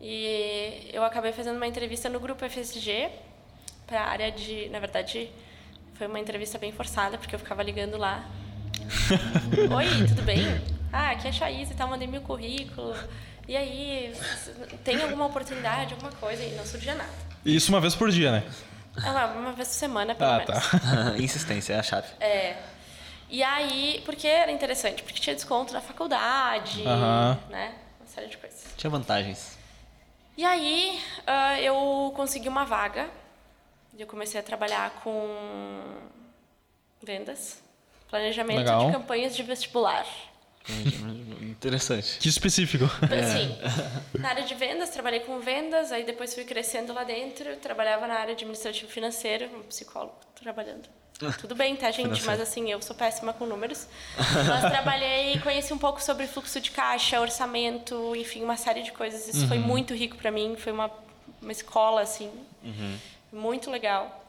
E 0.00 0.90
eu 0.92 1.04
acabei 1.04 1.30
fazendo 1.32 1.54
uma 1.54 1.66
entrevista 1.68 2.08
no 2.08 2.18
grupo 2.18 2.44
FSG 2.44 3.08
para 3.86 4.00
a 4.02 4.08
área 4.10 4.32
de, 4.32 4.68
na 4.70 4.78
verdade, 4.78 5.30
foi 5.94 6.06
uma 6.06 6.18
entrevista 6.20 6.58
bem 6.58 6.72
forçada, 6.72 7.18
porque 7.18 7.34
eu 7.34 7.38
ficava 7.38 7.62
ligando 7.62 7.96
lá. 7.96 8.24
Oi, 9.76 10.06
tudo 10.08 10.22
bem? 10.22 10.42
Ah, 10.92 11.10
aqui 11.10 11.26
é 11.26 11.30
a 11.30 11.32
Chaís 11.32 11.70
e 11.70 11.74
tal, 11.74 11.88
mandei 11.88 12.06
meu 12.08 12.20
currículo. 12.22 12.94
E 13.46 13.56
aí, 13.56 14.14
tem 14.84 15.00
alguma 15.02 15.26
oportunidade, 15.26 15.92
alguma 15.94 16.12
coisa? 16.12 16.42
E 16.42 16.52
não 16.52 16.64
surgia 16.64 16.94
nada. 16.94 17.10
Isso 17.44 17.70
uma 17.70 17.80
vez 17.80 17.94
por 17.94 18.10
dia, 18.10 18.32
né? 18.32 18.44
Ela, 19.04 19.26
uma 19.34 19.52
vez 19.52 19.68
por 19.68 19.74
semana, 19.74 20.14
pelo 20.14 20.30
Ah, 20.30 20.38
menos. 20.38 20.46
tá. 20.70 21.18
Insistência 21.18 21.74
é 21.74 21.78
a 21.78 21.82
chave. 21.82 22.06
É. 22.20 22.56
E 23.28 23.42
aí, 23.42 24.00
porque 24.04 24.26
era 24.26 24.50
interessante, 24.52 25.02
porque 25.02 25.20
tinha 25.20 25.34
desconto 25.34 25.72
na 25.72 25.80
faculdade, 25.80 26.82
né? 27.50 27.74
Uma 28.00 28.06
série 28.06 28.28
de 28.28 28.36
coisas. 28.38 28.64
Tinha 28.76 28.90
vantagens. 28.90 29.58
E 30.36 30.44
aí, 30.44 31.00
ah, 31.26 31.60
eu 31.60 32.12
consegui 32.16 32.48
uma 32.48 32.64
vaga. 32.64 33.08
E 33.96 34.00
eu 34.00 34.06
comecei 34.06 34.40
a 34.40 34.42
trabalhar 34.42 34.90
com 35.02 35.28
vendas, 37.02 37.62
planejamento 38.08 38.58
Legal. 38.58 38.86
de 38.86 38.92
campanhas 38.92 39.36
de 39.36 39.42
vestibular. 39.42 40.06
Interessante. 41.42 42.18
Que 42.18 42.28
específico. 42.28 42.84
Assim, 42.84 43.56
na 44.18 44.30
área 44.30 44.42
de 44.44 44.54
vendas, 44.54 44.90
trabalhei 44.90 45.20
com 45.20 45.38
vendas, 45.38 45.92
aí 45.92 46.04
depois 46.04 46.34
fui 46.34 46.44
crescendo 46.44 46.92
lá 46.92 47.04
dentro, 47.04 47.56
trabalhava 47.56 48.06
na 48.06 48.14
área 48.14 48.32
administrativo 48.32 48.90
financeiro, 48.90 49.46
um 49.54 49.62
psicólogo 49.62 50.16
trabalhando. 50.34 50.88
Tudo 51.38 51.54
bem, 51.54 51.76
tá, 51.76 51.90
gente? 51.90 52.24
Mas 52.24 52.40
assim, 52.40 52.70
eu 52.70 52.82
sou 52.82 52.96
péssima 52.96 53.32
com 53.32 53.46
números. 53.46 53.86
Mas 54.16 54.70
trabalhei 54.70 55.34
e 55.34 55.40
conheci 55.40 55.72
um 55.72 55.78
pouco 55.78 56.02
sobre 56.02 56.26
fluxo 56.26 56.60
de 56.60 56.70
caixa, 56.70 57.20
orçamento, 57.20 58.16
enfim, 58.16 58.42
uma 58.42 58.56
série 58.56 58.82
de 58.82 58.90
coisas. 58.90 59.28
Isso 59.28 59.42
uhum. 59.42 59.48
foi 59.48 59.58
muito 59.58 59.94
rico 59.94 60.16
para 60.16 60.30
mim, 60.30 60.56
foi 60.58 60.72
uma, 60.72 60.90
uma 61.40 61.52
escola, 61.52 62.00
assim, 62.00 62.30
uhum. 62.64 62.98
Muito 63.34 63.70
legal. 63.70 64.22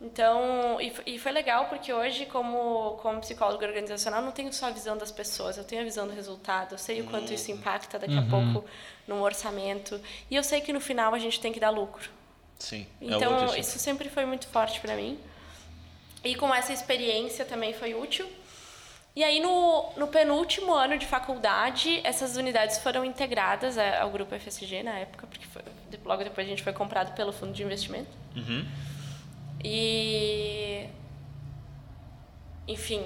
Então, 0.00 0.78
e, 0.80 0.92
e 1.06 1.18
foi 1.18 1.32
legal 1.32 1.66
porque 1.66 1.92
hoje, 1.92 2.26
como, 2.26 2.98
como 3.00 3.20
psicóloga 3.20 3.66
organizacional, 3.66 4.20
não 4.20 4.30
tenho 4.30 4.52
só 4.52 4.66
a 4.66 4.70
visão 4.70 4.96
das 4.96 5.10
pessoas, 5.10 5.56
eu 5.56 5.64
tenho 5.64 5.80
a 5.80 5.84
visão 5.84 6.06
do 6.06 6.12
resultado, 6.12 6.72
eu 6.74 6.78
sei 6.78 7.00
o 7.00 7.04
quanto 7.04 7.32
isso 7.32 7.50
uhum. 7.50 7.56
impacta 7.58 7.98
daqui 7.98 8.14
uhum. 8.14 8.26
a 8.26 8.30
pouco 8.30 8.68
no 9.08 9.22
orçamento, 9.22 9.98
e 10.30 10.36
eu 10.36 10.44
sei 10.44 10.60
que 10.60 10.72
no 10.72 10.80
final 10.80 11.14
a 11.14 11.18
gente 11.18 11.40
tem 11.40 11.50
que 11.50 11.60
dar 11.60 11.70
lucro. 11.70 12.10
Sim. 12.58 12.86
É 13.00 13.06
então, 13.06 13.54
é 13.54 13.58
isso 13.58 13.78
sempre 13.78 14.08
foi 14.10 14.26
muito 14.26 14.46
forte 14.48 14.80
para 14.80 14.96
mim. 14.96 15.18
E 16.22 16.34
com 16.34 16.54
essa 16.54 16.72
experiência 16.72 17.44
também 17.44 17.72
foi 17.72 17.94
útil. 17.94 18.28
E 19.14 19.24
aí, 19.24 19.40
no, 19.40 19.92
no 19.96 20.08
penúltimo 20.08 20.74
ano 20.74 20.98
de 20.98 21.06
faculdade, 21.06 22.00
essas 22.04 22.36
unidades 22.36 22.78
foram 22.78 23.02
integradas 23.02 23.78
ao 23.78 24.10
grupo 24.10 24.38
FSG 24.38 24.82
na 24.82 24.98
época, 24.98 25.26
porque 25.26 25.46
foi, 25.46 25.62
logo 26.04 26.22
depois 26.24 26.46
a 26.46 26.50
gente 26.50 26.62
foi 26.62 26.72
comprado 26.72 27.14
pelo 27.14 27.32
fundo 27.32 27.52
de 27.52 27.62
investimento. 27.62 28.10
Uhum. 28.34 28.64
E. 29.64 30.86
Enfim, 32.68 33.02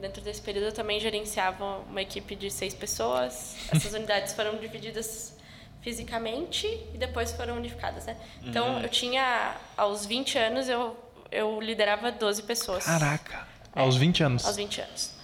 dentro 0.00 0.22
desse 0.22 0.40
período 0.40 0.66
eu 0.66 0.72
também 0.72 1.00
gerenciava 1.00 1.78
uma 1.88 2.02
equipe 2.02 2.34
de 2.34 2.50
seis 2.50 2.74
pessoas. 2.74 3.56
Essas 3.72 3.92
unidades 3.94 4.32
foram 4.32 4.56
divididas 4.56 5.36
fisicamente 5.80 6.66
e 6.92 6.98
depois 6.98 7.32
foram 7.32 7.56
unificadas, 7.56 8.06
né? 8.06 8.16
Então, 8.42 8.74
uhum. 8.74 8.82
eu 8.82 8.88
tinha, 8.88 9.56
aos 9.76 10.04
20 10.04 10.38
anos, 10.38 10.68
eu, 10.68 10.96
eu 11.30 11.60
liderava 11.60 12.12
12 12.12 12.42
pessoas. 12.42 12.84
Caraca! 12.84 13.48
É, 13.74 13.80
aos 13.80 13.96
20 13.96 14.22
anos? 14.22 14.46
Aos 14.46 14.56
20 14.56 14.80
anos. 14.80 15.19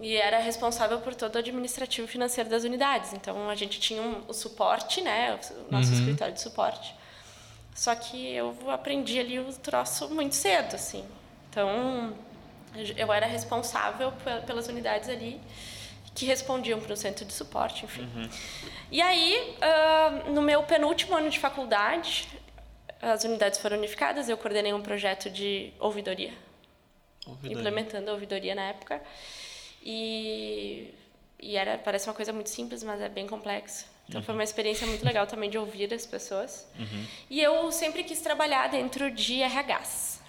E 0.00 0.16
era 0.16 0.38
responsável 0.38 0.98
por 1.00 1.14
todo 1.14 1.36
o 1.36 1.38
administrativo 1.38 2.08
financeiro 2.08 2.48
das 2.48 2.64
unidades. 2.64 3.12
Então, 3.12 3.50
a 3.50 3.54
gente 3.54 3.78
tinha 3.78 4.00
um, 4.00 4.22
o 4.26 4.32
suporte, 4.32 5.00
né? 5.00 5.38
O 5.68 5.72
nosso 5.72 5.90
uhum. 5.90 5.98
escritório 5.98 6.34
de 6.34 6.40
suporte. 6.40 6.94
Só 7.74 7.94
que 7.94 8.34
eu 8.34 8.54
aprendi 8.68 9.18
ali 9.18 9.38
o 9.38 9.52
troço 9.52 10.08
muito 10.08 10.34
cedo, 10.34 10.74
assim. 10.74 11.04
Então, 11.48 12.14
eu 12.96 13.12
era 13.12 13.26
responsável 13.26 14.12
pelas 14.46 14.68
unidades 14.68 15.08
ali 15.08 15.40
que 16.14 16.26
respondiam 16.26 16.80
para 16.80 16.92
o 16.92 16.96
centro 16.96 17.24
de 17.24 17.32
suporte, 17.32 17.84
enfim. 17.84 18.02
Uhum. 18.02 18.28
E 18.90 19.00
aí, 19.00 19.56
uh, 20.26 20.32
no 20.32 20.42
meu 20.42 20.62
penúltimo 20.62 21.16
ano 21.16 21.30
de 21.30 21.38
faculdade, 21.38 22.28
as 23.00 23.24
unidades 23.24 23.58
foram 23.58 23.78
unificadas, 23.78 24.28
eu 24.28 24.36
coordenei 24.36 24.72
um 24.72 24.82
projeto 24.82 25.30
de 25.30 25.72
ouvidoria, 25.78 26.32
ouvidoria. 27.26 27.56
implementando 27.56 28.10
a 28.10 28.12
ouvidoria 28.12 28.54
na 28.54 28.62
época. 28.62 29.00
E, 29.82 30.92
e 31.38 31.56
era, 31.56 31.78
parece 31.78 32.08
uma 32.08 32.14
coisa 32.14 32.32
muito 32.32 32.50
simples, 32.50 32.82
mas 32.82 33.00
é 33.00 33.08
bem 33.08 33.26
complexa. 33.26 33.86
Então 34.08 34.20
uhum. 34.20 34.24
foi 34.24 34.34
uma 34.34 34.44
experiência 34.44 34.86
muito 34.86 35.04
legal 35.04 35.26
também 35.26 35.48
de 35.48 35.56
ouvir 35.56 35.92
as 35.94 36.04
pessoas. 36.04 36.66
Uhum. 36.78 37.06
E 37.30 37.40
eu 37.40 37.70
sempre 37.70 38.02
quis 38.02 38.20
trabalhar 38.20 38.68
dentro 38.68 39.10
de 39.10 39.40
RHs. 39.42 40.20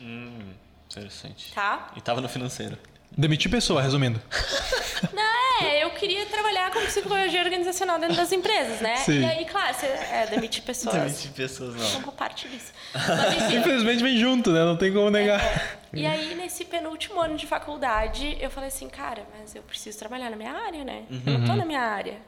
Hum, 0.00 0.52
interessante. 0.88 1.52
Tá? 1.52 1.92
E 1.96 1.98
estava 1.98 2.20
no 2.20 2.28
financeiro. 2.28 2.78
Demitir 3.16 3.50
pessoa, 3.50 3.82
resumindo. 3.82 4.20
Não, 5.12 5.66
é, 5.66 5.84
eu 5.84 5.90
queria 5.90 6.24
trabalhar 6.26 6.70
com 6.70 6.80
psicologia 6.86 7.42
organizacional 7.42 7.98
dentro 7.98 8.16
das 8.16 8.32
empresas, 8.32 8.80
né? 8.80 8.96
Sim. 8.96 9.20
E 9.20 9.24
aí, 9.24 9.44
claro, 9.44 9.74
você, 9.74 9.86
é, 9.86 10.26
demitir 10.26 10.62
pessoas. 10.62 10.94
Demitir 10.94 11.30
pessoas, 11.32 11.74
não. 11.74 12.00
Uma 12.00 12.12
parte 12.12 12.48
disso. 12.48 12.72
Mas, 12.94 13.52
Infelizmente 13.52 14.02
vem 14.02 14.18
junto, 14.18 14.50
né? 14.50 14.64
Não 14.64 14.76
tem 14.76 14.92
como 14.92 15.10
negar. 15.10 15.40
É, 15.40 15.78
e 15.92 16.06
aí, 16.06 16.34
nesse 16.34 16.64
penúltimo 16.64 17.20
ano 17.20 17.36
de 17.36 17.46
faculdade, 17.46 18.36
eu 18.40 18.50
falei 18.50 18.68
assim, 18.68 18.88
cara, 18.88 19.26
mas 19.38 19.54
eu 19.54 19.62
preciso 19.62 19.98
trabalhar 19.98 20.28
na 20.28 20.36
minha 20.36 20.52
área, 20.52 20.84
né? 20.84 21.04
Uhum. 21.10 21.22
Eu 21.26 21.38
não 21.38 21.46
tô 21.46 21.54
na 21.54 21.64
minha 21.64 21.80
área. 21.80 22.18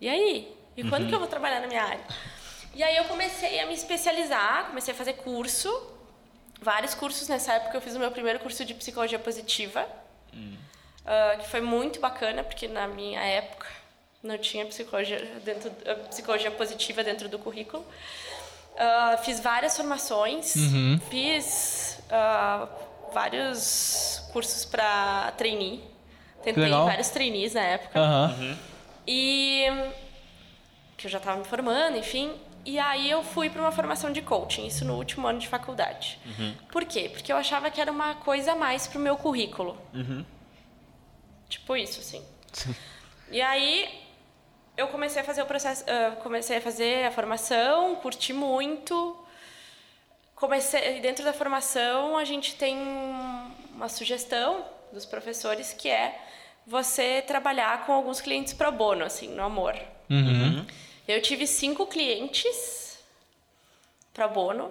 E 0.00 0.08
aí? 0.08 0.54
E 0.76 0.84
quando 0.84 1.02
uhum. 1.02 1.08
que 1.08 1.14
eu 1.14 1.18
vou 1.18 1.28
trabalhar 1.28 1.60
na 1.60 1.66
minha 1.66 1.82
área? 1.82 2.00
E 2.74 2.82
aí 2.82 2.96
eu 2.96 3.04
comecei 3.04 3.60
a 3.60 3.66
me 3.66 3.74
especializar, 3.74 4.66
comecei 4.66 4.92
a 4.92 4.96
fazer 4.96 5.14
curso, 5.14 5.70
vários 6.64 6.94
cursos 6.94 7.28
nessa 7.28 7.52
época. 7.52 7.76
Eu 7.76 7.80
fiz 7.80 7.94
o 7.94 7.98
meu 7.98 8.10
primeiro 8.10 8.40
curso 8.40 8.64
de 8.64 8.74
psicologia 8.74 9.18
positiva, 9.18 9.86
uhum. 10.32 10.56
uh, 11.04 11.38
que 11.38 11.48
foi 11.48 11.60
muito 11.60 12.00
bacana, 12.00 12.42
porque 12.42 12.66
na 12.66 12.88
minha 12.88 13.20
época 13.20 13.66
não 14.22 14.38
tinha 14.38 14.64
psicologia, 14.64 15.20
dentro, 15.44 15.70
uh, 15.70 16.08
psicologia 16.08 16.50
positiva 16.50 17.04
dentro 17.04 17.28
do 17.28 17.38
currículo. 17.38 17.84
Uh, 18.74 19.22
fiz 19.22 19.38
várias 19.38 19.76
formações, 19.76 20.56
uhum. 20.56 20.98
fiz 21.08 22.00
vários 23.12 24.22
cursos 24.32 24.64
para 24.64 25.32
trainee. 25.36 25.84
Tentei 26.42 26.68
vários 26.68 27.08
trainees 27.10 27.54
na 27.54 27.62
época. 27.62 28.00
Uhum. 28.00 28.56
E 29.06 29.66
que 30.96 31.06
eu 31.06 31.10
já 31.10 31.18
estava 31.18 31.38
me 31.38 31.44
formando, 31.44 31.96
enfim. 31.96 32.34
E 32.64 32.78
aí 32.78 33.10
eu 33.10 33.22
fui 33.22 33.50
para 33.50 33.60
uma 33.60 33.72
formação 33.72 34.10
de 34.10 34.22
coaching, 34.22 34.66
isso 34.66 34.84
no 34.84 34.96
último 34.96 35.26
ano 35.26 35.38
de 35.38 35.48
faculdade. 35.48 36.18
Uhum. 36.24 36.54
Por 36.72 36.84
quê? 36.84 37.10
Porque 37.12 37.32
eu 37.32 37.36
achava 37.36 37.70
que 37.70 37.80
era 37.80 37.92
uma 37.92 38.14
coisa 38.14 38.52
a 38.52 38.56
mais 38.56 38.86
pro 38.86 38.98
meu 38.98 39.16
currículo. 39.16 39.76
Uhum. 39.92 40.24
Tipo 41.48 41.76
isso, 41.76 42.00
assim. 42.00 42.24
e 43.30 43.40
aí 43.42 44.02
eu 44.76 44.88
comecei 44.88 45.20
a 45.20 45.24
fazer 45.24 45.42
o 45.42 45.46
processo, 45.46 45.84
uh, 45.84 46.16
comecei 46.22 46.56
a 46.56 46.60
fazer 46.60 47.06
a 47.06 47.10
formação, 47.10 47.96
curti 47.96 48.32
muito. 48.32 49.16
Comecei 50.34 51.00
dentro 51.00 51.24
da 51.24 51.32
formação 51.32 52.16
a 52.16 52.24
gente 52.24 52.56
tem 52.56 52.76
uma 53.74 53.88
sugestão 53.88 54.64
dos 54.92 55.04
professores 55.04 55.72
que 55.72 55.88
é 55.88 56.20
você 56.66 57.22
trabalhar 57.22 57.84
com 57.84 57.92
alguns 57.92 58.20
clientes 58.20 58.52
pro 58.52 58.72
bono, 58.72 59.04
assim, 59.04 59.28
no 59.28 59.42
amor. 59.42 59.74
Uhum. 60.08 60.64
Eu 61.06 61.20
tive 61.20 61.46
cinco 61.46 61.86
clientes 61.86 62.98
pro 64.12 64.28
bono 64.28 64.64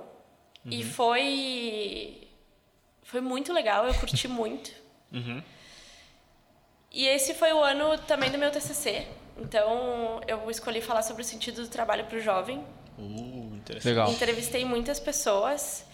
uhum. 0.65 0.71
e 0.71 0.83
foi 0.83 2.27
foi 3.03 3.21
muito 3.21 3.53
legal, 3.53 3.85
eu 3.87 3.93
curti 3.93 4.27
muito. 4.27 4.71
Uhum. 5.13 5.43
E 6.91 7.05
esse 7.05 7.35
foi 7.35 7.53
o 7.53 7.63
ano 7.63 7.99
também 7.99 8.31
do 8.31 8.37
meu 8.39 8.49
TCC. 8.49 9.07
Então, 9.37 10.21
eu 10.27 10.49
escolhi 10.49 10.81
falar 10.81 11.03
sobre 11.03 11.21
o 11.21 11.25
sentido 11.25 11.61
do 11.61 11.67
trabalho 11.67 12.05
para 12.05 12.17
o 12.17 12.19
jovem. 12.19 12.65
Uh, 12.97 13.55
interessante. 13.55 13.89
Legal. 13.89 14.11
Entrevistei 14.11 14.65
muitas 14.65 14.99
pessoas 14.99 15.85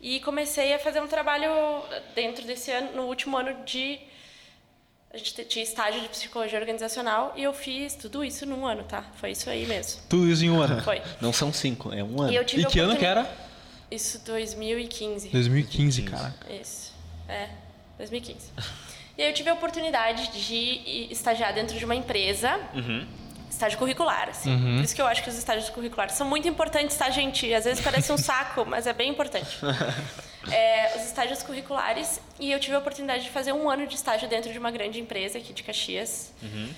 e 0.00 0.20
comecei 0.20 0.72
a 0.72 0.78
fazer 0.78 1.02
um 1.02 1.06
trabalho 1.06 1.50
dentro 2.14 2.46
desse 2.46 2.70
ano, 2.70 2.94
no 2.94 3.02
último 3.04 3.36
ano 3.36 3.64
de 3.64 4.00
a 5.12 5.16
gente 5.16 5.44
tinha 5.44 5.62
estágio 5.62 6.00
de 6.00 6.08
psicologia 6.08 6.58
organizacional 6.58 7.32
e 7.34 7.42
eu 7.42 7.52
fiz 7.52 7.94
tudo 7.94 8.22
isso 8.22 8.44
num 8.44 8.66
ano, 8.66 8.84
tá? 8.84 9.04
Foi 9.16 9.30
isso 9.30 9.48
aí 9.48 9.66
mesmo. 9.66 10.02
Tudo 10.08 10.30
isso 10.30 10.44
em 10.44 10.50
um 10.50 10.60
ano? 10.60 10.82
Foi. 10.82 11.00
Não 11.20 11.32
são 11.32 11.52
cinco, 11.52 11.92
é 11.92 12.04
um 12.04 12.20
ano. 12.20 12.32
E, 12.32 12.36
eu 12.36 12.44
tive 12.44 12.62
e 12.62 12.66
que 12.66 12.78
ano 12.78 12.96
que 12.96 13.04
era? 13.04 13.30
Isso, 13.90 14.22
2015. 14.24 15.30
2015, 15.30 16.02
cara. 16.02 16.34
Isso. 16.50 16.92
É, 17.26 17.48
2015. 17.96 18.52
e 19.16 19.22
aí 19.22 19.28
eu 19.28 19.34
tive 19.34 19.48
a 19.48 19.54
oportunidade 19.54 20.28
de 20.28 21.08
estagiar 21.10 21.54
dentro 21.54 21.78
de 21.78 21.84
uma 21.84 21.94
empresa. 21.94 22.60
Uhum 22.74 23.06
estágio 23.50 23.78
curricular, 23.78 24.28
assim. 24.28 24.52
Uhum. 24.54 24.76
Por 24.76 24.84
isso 24.84 24.94
que 24.94 25.02
eu 25.02 25.06
acho 25.06 25.22
que 25.22 25.28
os 25.28 25.36
estágios 25.36 25.68
curriculares 25.70 26.14
são 26.14 26.26
muito 26.26 26.46
importantes, 26.46 26.96
tá, 26.96 27.10
gente? 27.10 27.52
Às 27.52 27.64
vezes 27.64 27.82
parece 27.82 28.12
um 28.12 28.18
saco, 28.18 28.64
mas 28.64 28.86
é 28.86 28.92
bem 28.92 29.10
importante. 29.10 29.58
É, 30.52 30.96
os 30.96 31.04
estágios 31.04 31.42
curriculares, 31.42 32.20
e 32.38 32.50
eu 32.50 32.58
tive 32.58 32.74
a 32.74 32.78
oportunidade 32.78 33.24
de 33.24 33.30
fazer 33.30 33.52
um 33.52 33.68
ano 33.68 33.86
de 33.86 33.94
estágio 33.94 34.28
dentro 34.28 34.52
de 34.52 34.58
uma 34.58 34.70
grande 34.70 35.00
empresa 35.00 35.38
aqui 35.38 35.52
de 35.52 35.62
Caxias. 35.62 36.32
Uhum. 36.42 36.74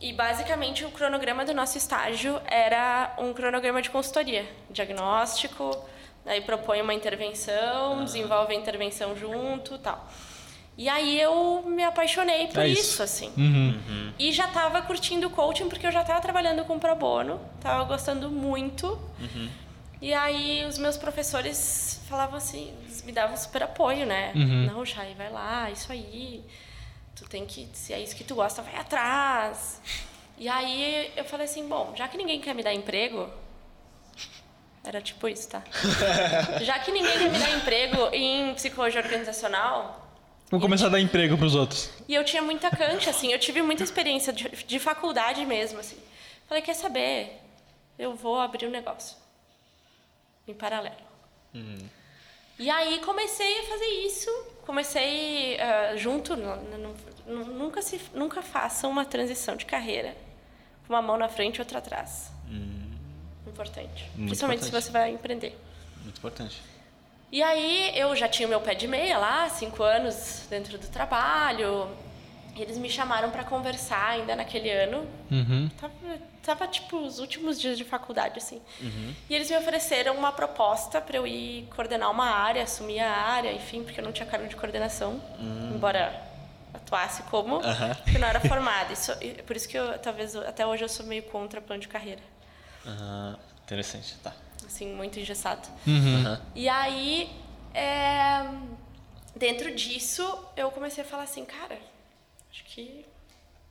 E 0.00 0.12
basicamente 0.12 0.84
o 0.84 0.90
cronograma 0.90 1.44
do 1.44 1.54
nosso 1.54 1.78
estágio 1.78 2.40
era 2.46 3.14
um 3.18 3.32
cronograma 3.32 3.80
de 3.80 3.90
consultoria, 3.90 4.46
diagnóstico, 4.68 5.76
aí 6.26 6.40
propõe 6.40 6.82
uma 6.82 6.92
intervenção, 6.92 7.98
uhum. 7.98 8.04
desenvolve 8.04 8.54
a 8.54 8.56
intervenção 8.56 9.16
junto, 9.16 9.78
tal. 9.78 10.06
E 10.76 10.88
aí 10.88 11.20
eu 11.20 11.62
me 11.66 11.84
apaixonei 11.84 12.48
por 12.48 12.62
é 12.62 12.68
isso. 12.68 12.80
isso. 12.80 13.02
assim. 13.02 13.32
Uhum. 13.36 13.80
Uhum. 13.88 14.12
E 14.18 14.32
já 14.32 14.46
estava 14.46 14.82
curtindo 14.82 15.28
o 15.28 15.30
coaching 15.30 15.68
porque 15.68 15.86
eu 15.86 15.92
já 15.92 16.00
estava 16.00 16.20
trabalhando 16.20 16.64
com 16.64 16.78
pro 16.78 16.94
bono, 16.96 17.40
estava 17.56 17.84
gostando 17.84 18.28
muito. 18.28 18.86
Uhum. 19.20 19.48
E 20.00 20.12
aí 20.12 20.64
os 20.64 20.78
meus 20.78 20.96
professores 20.96 22.00
falavam 22.08 22.36
assim, 22.36 22.74
me 23.04 23.12
davam 23.12 23.36
super 23.36 23.62
apoio, 23.62 24.04
né? 24.04 24.32
Uhum. 24.34 24.66
Não, 24.66 24.84
Chay, 24.84 25.14
vai 25.14 25.30
lá, 25.30 25.70
isso 25.70 25.90
aí. 25.90 26.44
Tu 27.14 27.24
tem 27.28 27.46
que, 27.46 27.68
se 27.72 27.92
é 27.92 28.00
isso 28.00 28.14
que 28.14 28.24
tu 28.24 28.34
gosta, 28.34 28.60
vai 28.62 28.76
atrás. 28.76 29.80
E 30.36 30.48
aí 30.48 31.12
eu 31.16 31.24
falei 31.24 31.46
assim, 31.46 31.66
bom, 31.68 31.92
já 31.96 32.08
que 32.08 32.16
ninguém 32.16 32.40
quer 32.40 32.54
me 32.54 32.62
dar 32.62 32.74
emprego, 32.74 33.30
era 34.82 35.00
tipo 35.00 35.28
isso, 35.28 35.48
tá? 35.48 35.62
já 36.62 36.78
que 36.80 36.90
ninguém 36.90 37.12
quer 37.18 37.30
me 37.30 37.38
dar 37.38 37.50
emprego 37.50 38.08
em 38.12 38.52
psicologia 38.54 39.00
organizacional, 39.00 40.04
Vou 40.50 40.60
começar 40.60 40.86
a 40.86 40.90
dar 40.90 41.00
emprego 41.00 41.36
pros 41.36 41.54
outros. 41.54 41.90
E 42.06 42.14
eu 42.14 42.22
tinha 42.22 42.40
muita 42.42 42.70
cancha, 42.70 43.10
assim, 43.10 43.32
eu 43.32 43.38
tive 43.40 43.62
muita 43.62 43.82
experiência 43.82 44.32
de, 44.32 44.48
de 44.48 44.78
faculdade 44.78 45.44
mesmo, 45.44 45.80
assim. 45.80 45.96
Falei, 46.46 46.62
quer 46.62 46.74
saber? 46.74 47.40
Eu 47.98 48.14
vou 48.14 48.38
abrir 48.38 48.66
um 48.66 48.70
negócio. 48.70 49.16
Em 50.46 50.54
paralelo. 50.54 50.96
E 52.58 52.70
aí 52.70 53.00
comecei 53.00 53.60
a 53.60 53.62
fazer 53.64 53.86
isso. 54.06 54.30
Comecei 54.66 55.56
uh, 55.56 55.98
junto. 55.98 56.34
nunca, 57.26 57.82
se, 57.82 58.00
nunca 58.14 58.42
façam 58.42 58.90
uma 58.90 59.04
transição 59.04 59.56
de 59.56 59.64
carreira 59.64 60.16
com 60.86 60.92
uma 60.92 61.02
mão 61.02 61.16
na 61.16 61.28
frente 61.28 61.56
e 61.56 61.60
outra 61.60 61.78
atrás. 61.78 62.30
Hum. 62.48 62.92
Importante. 63.46 64.04
Muito 64.14 64.28
Principalmente 64.28 64.60
importante. 64.60 64.64
se 64.64 64.70
você 64.70 64.90
vai 64.90 65.10
empreender. 65.10 65.58
Muito 66.02 66.18
importante. 66.18 66.60
E 67.32 67.42
aí 67.42 67.98
eu 67.98 68.14
já 68.14 68.28
tinha 68.28 68.46
o 68.46 68.48
meu 68.48 68.60
pé 68.60 68.74
de 68.74 68.86
meia 68.86 69.18
lá, 69.18 69.48
cinco 69.48 69.82
anos 69.82 70.46
dentro 70.48 70.78
do 70.78 70.86
trabalho. 70.88 71.88
E 72.54 72.62
eles 72.62 72.78
me 72.78 72.88
chamaram 72.88 73.30
para 73.30 73.42
conversar 73.42 74.10
ainda 74.10 74.36
naquele 74.36 74.70
ano. 74.70 75.06
Uhum. 75.30 75.68
Tava, 75.80 75.92
tava, 76.44 76.66
tipo, 76.68 76.98
os 76.98 77.18
últimos 77.18 77.60
dias 77.60 77.76
de 77.76 77.84
faculdade, 77.84 78.38
assim. 78.38 78.60
Uhum. 78.80 79.14
E 79.28 79.34
eles 79.34 79.50
me 79.50 79.56
ofereceram 79.56 80.14
uma 80.14 80.32
proposta 80.32 81.00
para 81.00 81.16
eu 81.16 81.26
ir 81.26 81.66
coordenar 81.74 82.10
uma 82.10 82.26
área, 82.26 82.62
assumir 82.62 83.00
a 83.00 83.10
área, 83.10 83.52
enfim, 83.52 83.82
porque 83.82 84.00
eu 84.00 84.04
não 84.04 84.12
tinha 84.12 84.26
cargo 84.26 84.46
de 84.46 84.56
coordenação, 84.56 85.20
uhum. 85.38 85.72
embora 85.74 86.22
atuasse 86.72 87.22
como, 87.24 87.60
porque 88.02 88.18
não 88.18 88.28
era 88.28 88.40
formada. 88.40 88.92
Isso, 88.92 89.12
por 89.46 89.56
isso 89.56 89.68
que 89.68 89.78
eu, 89.78 89.98
talvez, 89.98 90.36
até 90.36 90.66
hoje 90.66 90.84
eu 90.84 90.88
sou 90.88 91.06
meio 91.06 91.22
contra 91.24 91.60
plano 91.60 91.80
de 91.80 91.88
carreira. 91.88 92.22
Interessante, 93.64 94.16
tá 94.22 94.34
assim, 94.74 94.92
muito 94.92 95.18
engessado. 95.18 95.66
Uhum. 95.86 96.36
E 96.54 96.68
aí, 96.68 97.30
é, 97.72 98.44
dentro 99.36 99.74
disso, 99.74 100.22
eu 100.56 100.70
comecei 100.70 101.04
a 101.04 101.06
falar 101.06 101.22
assim, 101.24 101.44
cara, 101.44 101.78
acho 102.50 102.64
que, 102.64 103.06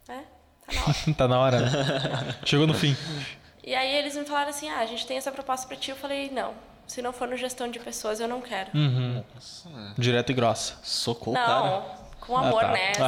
né, 0.08 0.26
tá 1.18 1.28
na 1.28 1.40
hora. 1.40 1.60
né? 1.62 2.36
Chegou 2.46 2.68
no 2.68 2.74
fim. 2.74 2.96
E 3.64 3.74
aí 3.74 3.96
eles 3.96 4.16
me 4.16 4.26
falaram 4.26 4.50
assim, 4.50 4.70
ah, 4.70 4.80
a 4.80 4.86
gente 4.86 5.06
tem 5.06 5.18
essa 5.18 5.32
proposta 5.32 5.68
para 5.68 5.78
ti. 5.78 5.92
Eu 5.92 5.96
falei, 5.96 6.30
não, 6.30 6.54
se 6.86 7.02
não 7.02 7.14
for 7.14 7.28
no 7.28 7.38
gestão 7.38 7.70
de 7.70 7.80
pessoas, 7.80 8.20
eu 8.20 8.28
não 8.28 8.42
quero. 8.42 8.70
Uhum. 8.74 9.24
Direto 9.98 10.32
e 10.32 10.34
grossa. 10.36 10.76
Socorro, 10.84 11.34
não, 11.34 11.46
cara. 11.46 11.86
com 12.20 12.38
amor, 12.38 12.64
ah, 12.64 12.68
tá. 12.68 12.74
né? 12.74 12.92
Assim, 12.92 13.02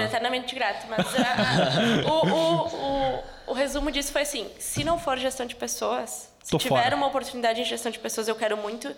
ah. 0.00 0.04
eternamente 0.04 0.54
grato. 0.54 0.86
Mas 0.88 1.06
uh, 1.06 2.08
o, 2.08 2.28
o, 2.28 2.66
o, 2.66 3.24
o 3.48 3.52
resumo 3.52 3.90
disso 3.90 4.12
foi 4.12 4.22
assim, 4.22 4.50
se 4.58 4.82
não 4.82 4.98
for 4.98 5.16
gestão 5.18 5.46
de 5.46 5.54
pessoas, 5.54 6.32
se 6.42 6.50
Tô 6.50 6.58
tiver 6.58 6.82
fora. 6.82 6.96
uma 6.96 7.06
oportunidade 7.06 7.60
em 7.60 7.64
gestão 7.64 7.92
de 7.92 7.98
pessoas, 7.98 8.26
eu 8.26 8.34
quero 8.34 8.56
muito. 8.56 8.94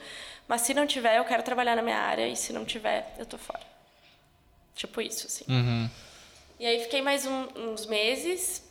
Mas 0.49 0.63
se 0.63 0.73
não 0.73 0.87
tiver, 0.87 1.19
eu 1.19 1.25
quero 1.25 1.43
trabalhar 1.43 1.77
na 1.77 1.83
minha 1.83 1.99
área. 1.99 2.27
E 2.27 2.37
se 2.37 2.53
não 2.53 2.65
tiver, 2.65 3.15
eu 3.19 3.27
tô 3.27 3.37
fora. 3.37 3.63
Tipo 4.75 5.01
isso, 5.01 5.27
assim. 5.27 5.45
Uhum. 5.49 5.91
E 6.59 6.67
aí 6.67 6.81
fiquei 6.81 7.03
mais 7.03 7.27
um, 7.27 7.47
uns 7.57 7.87
meses. 7.87 8.63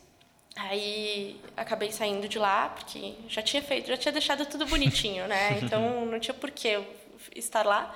Aí 0.56 1.40
acabei 1.58 1.92
saindo 1.92 2.28
de 2.28 2.38
lá, 2.38 2.70
porque 2.70 3.16
já 3.28 3.42
tinha 3.42 3.62
feito, 3.62 3.88
já 3.88 3.98
tinha 3.98 4.12
deixado 4.12 4.46
tudo 4.46 4.66
bonitinho, 4.66 5.28
né? 5.28 5.60
Então 5.64 6.06
não 6.06 6.20
tinha 6.20 6.34
por 6.34 6.52
que 6.52 6.68
eu 6.68 6.86
estar 7.36 7.66
lá. 7.66 7.96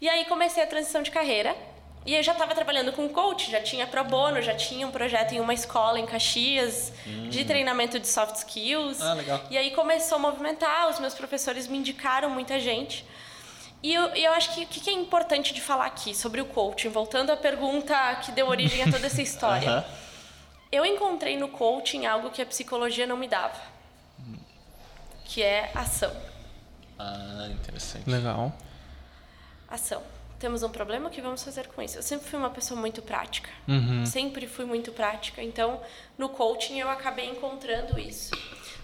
E 0.00 0.08
aí 0.08 0.24
comecei 0.24 0.62
a 0.62 0.66
transição 0.66 1.02
de 1.02 1.10
carreira. 1.10 1.56
E 2.06 2.14
eu 2.14 2.22
já 2.22 2.32
estava 2.32 2.54
trabalhando 2.54 2.92
com 2.92 3.08
coach, 3.08 3.50
já 3.50 3.62
tinha 3.62 3.86
pro 3.86 4.04
bono, 4.04 4.42
já 4.42 4.54
tinha 4.54 4.86
um 4.86 4.90
projeto 4.90 5.32
em 5.32 5.40
uma 5.40 5.54
escola 5.54 5.98
em 5.98 6.04
Caxias 6.04 6.92
hum. 7.06 7.30
de 7.30 7.46
treinamento 7.46 7.98
de 7.98 8.06
soft 8.06 8.36
skills. 8.36 9.00
Ah, 9.00 9.14
legal. 9.14 9.40
E 9.50 9.56
aí 9.56 9.70
começou 9.70 10.16
a 10.16 10.18
movimentar, 10.18 10.90
os 10.90 11.00
meus 11.00 11.14
professores 11.14 11.66
me 11.66 11.78
indicaram 11.78 12.28
muita 12.28 12.60
gente. 12.60 13.06
E 13.84 13.92
eu, 13.92 14.06
eu 14.14 14.32
acho 14.32 14.54
que 14.54 14.62
o 14.62 14.66
que 14.66 14.88
é 14.88 14.94
importante 14.94 15.52
de 15.52 15.60
falar 15.60 15.84
aqui 15.84 16.14
sobre 16.14 16.40
o 16.40 16.46
coaching, 16.46 16.88
voltando 16.88 17.30
à 17.30 17.36
pergunta 17.36 17.94
que 18.24 18.32
deu 18.32 18.48
origem 18.48 18.82
a 18.82 18.90
toda 18.90 19.06
essa 19.06 19.20
história. 19.20 19.84
Eu 20.72 20.86
encontrei 20.86 21.36
no 21.36 21.48
coaching 21.48 22.06
algo 22.06 22.30
que 22.30 22.40
a 22.40 22.46
psicologia 22.46 23.06
não 23.06 23.18
me 23.18 23.28
dava, 23.28 23.60
que 25.26 25.42
é 25.42 25.70
ação. 25.74 26.16
Ah, 26.98 27.46
interessante. 27.50 28.08
Legal. 28.08 28.54
Ação 29.68 30.02
temos 30.44 30.62
um 30.62 30.68
problema, 30.68 31.08
o 31.08 31.10
que 31.10 31.22
vamos 31.22 31.42
fazer 31.42 31.68
com 31.68 31.80
isso? 31.80 31.96
Eu 31.96 32.02
sempre 32.02 32.28
fui 32.28 32.38
uma 32.38 32.50
pessoa 32.50 32.78
muito 32.78 33.00
prática. 33.00 33.48
Uhum. 33.66 34.04
Sempre 34.04 34.46
fui 34.46 34.66
muito 34.66 34.92
prática. 34.92 35.42
Então, 35.42 35.80
no 36.18 36.28
coaching, 36.28 36.78
eu 36.78 36.90
acabei 36.90 37.30
encontrando 37.30 37.98
isso. 37.98 38.30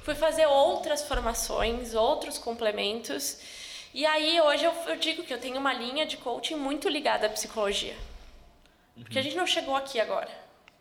Fui 0.03 0.15
fazer 0.15 0.47
outras 0.47 1.03
formações, 1.03 1.95
outros 1.95 2.39
complementos. 2.39 3.37
E 3.93 4.07
aí, 4.07 4.41
hoje, 4.41 4.64
eu, 4.64 4.72
eu 4.86 4.97
digo 4.97 5.22
que 5.24 5.32
eu 5.32 5.38
tenho 5.38 5.59
uma 5.59 5.72
linha 5.72 6.07
de 6.07 6.16
coaching 6.16 6.57
muito 6.57 6.88
ligada 6.88 7.26
à 7.26 7.30
psicologia. 7.30 7.97
Porque 9.03 9.18
a 9.18 9.22
gente 9.22 9.36
não 9.36 9.47
chegou 9.47 9.74
aqui 9.74 9.99
agora. 9.99 10.30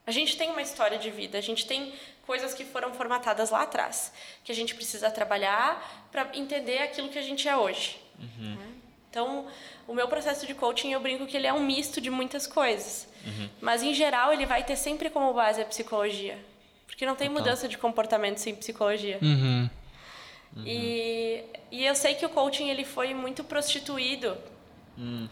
A 0.05 0.11
gente 0.11 0.37
tem 0.37 0.49
uma 0.49 0.61
história 0.61 0.97
de 0.97 1.09
vida, 1.09 1.37
a 1.37 1.41
gente 1.41 1.65
tem 1.65 1.93
coisas 2.25 2.53
que 2.53 2.65
foram 2.65 2.93
formatadas 2.93 3.49
lá 3.49 3.63
atrás, 3.63 4.11
que 4.43 4.51
a 4.51 4.55
gente 4.55 4.75
precisa 4.75 5.09
trabalhar 5.09 6.07
para 6.11 6.29
entender 6.33 6.79
aquilo 6.79 7.09
que 7.09 7.17
a 7.17 7.21
gente 7.21 7.47
é 7.47 7.55
hoje. 7.55 7.99
Uhum. 8.19 8.55
Né? 8.55 8.67
Então, 9.09 9.47
o 9.87 9.93
meu 9.93 10.07
processo 10.07 10.45
de 10.45 10.53
coaching, 10.53 10.91
eu 10.91 10.99
brinco 10.99 11.25
que 11.25 11.35
ele 11.35 11.47
é 11.47 11.53
um 11.53 11.63
misto 11.63 11.99
de 11.99 12.11
muitas 12.11 12.45
coisas. 12.45 13.07
Uhum. 13.25 13.49
Mas, 13.59 13.81
em 13.81 13.93
geral, 13.93 14.31
ele 14.31 14.45
vai 14.45 14.63
ter 14.63 14.75
sempre 14.75 15.09
como 15.09 15.33
base 15.33 15.61
a 15.61 15.65
psicologia. 15.65 16.37
Porque 16.85 17.05
não 17.05 17.15
tem 17.15 17.29
mudança 17.29 17.67
de 17.67 17.77
comportamento 17.77 18.37
sem 18.37 18.55
psicologia. 18.55 19.17
Uhum. 19.21 19.69
Uhum. 20.55 20.63
E, 20.65 21.43
e 21.71 21.85
eu 21.85 21.95
sei 21.95 22.15
que 22.15 22.25
o 22.25 22.29
coaching 22.29 22.69
ele 22.69 22.83
foi 22.83 23.13
muito 23.13 23.43
prostituído. 23.43 24.37
Hum. 24.97 25.27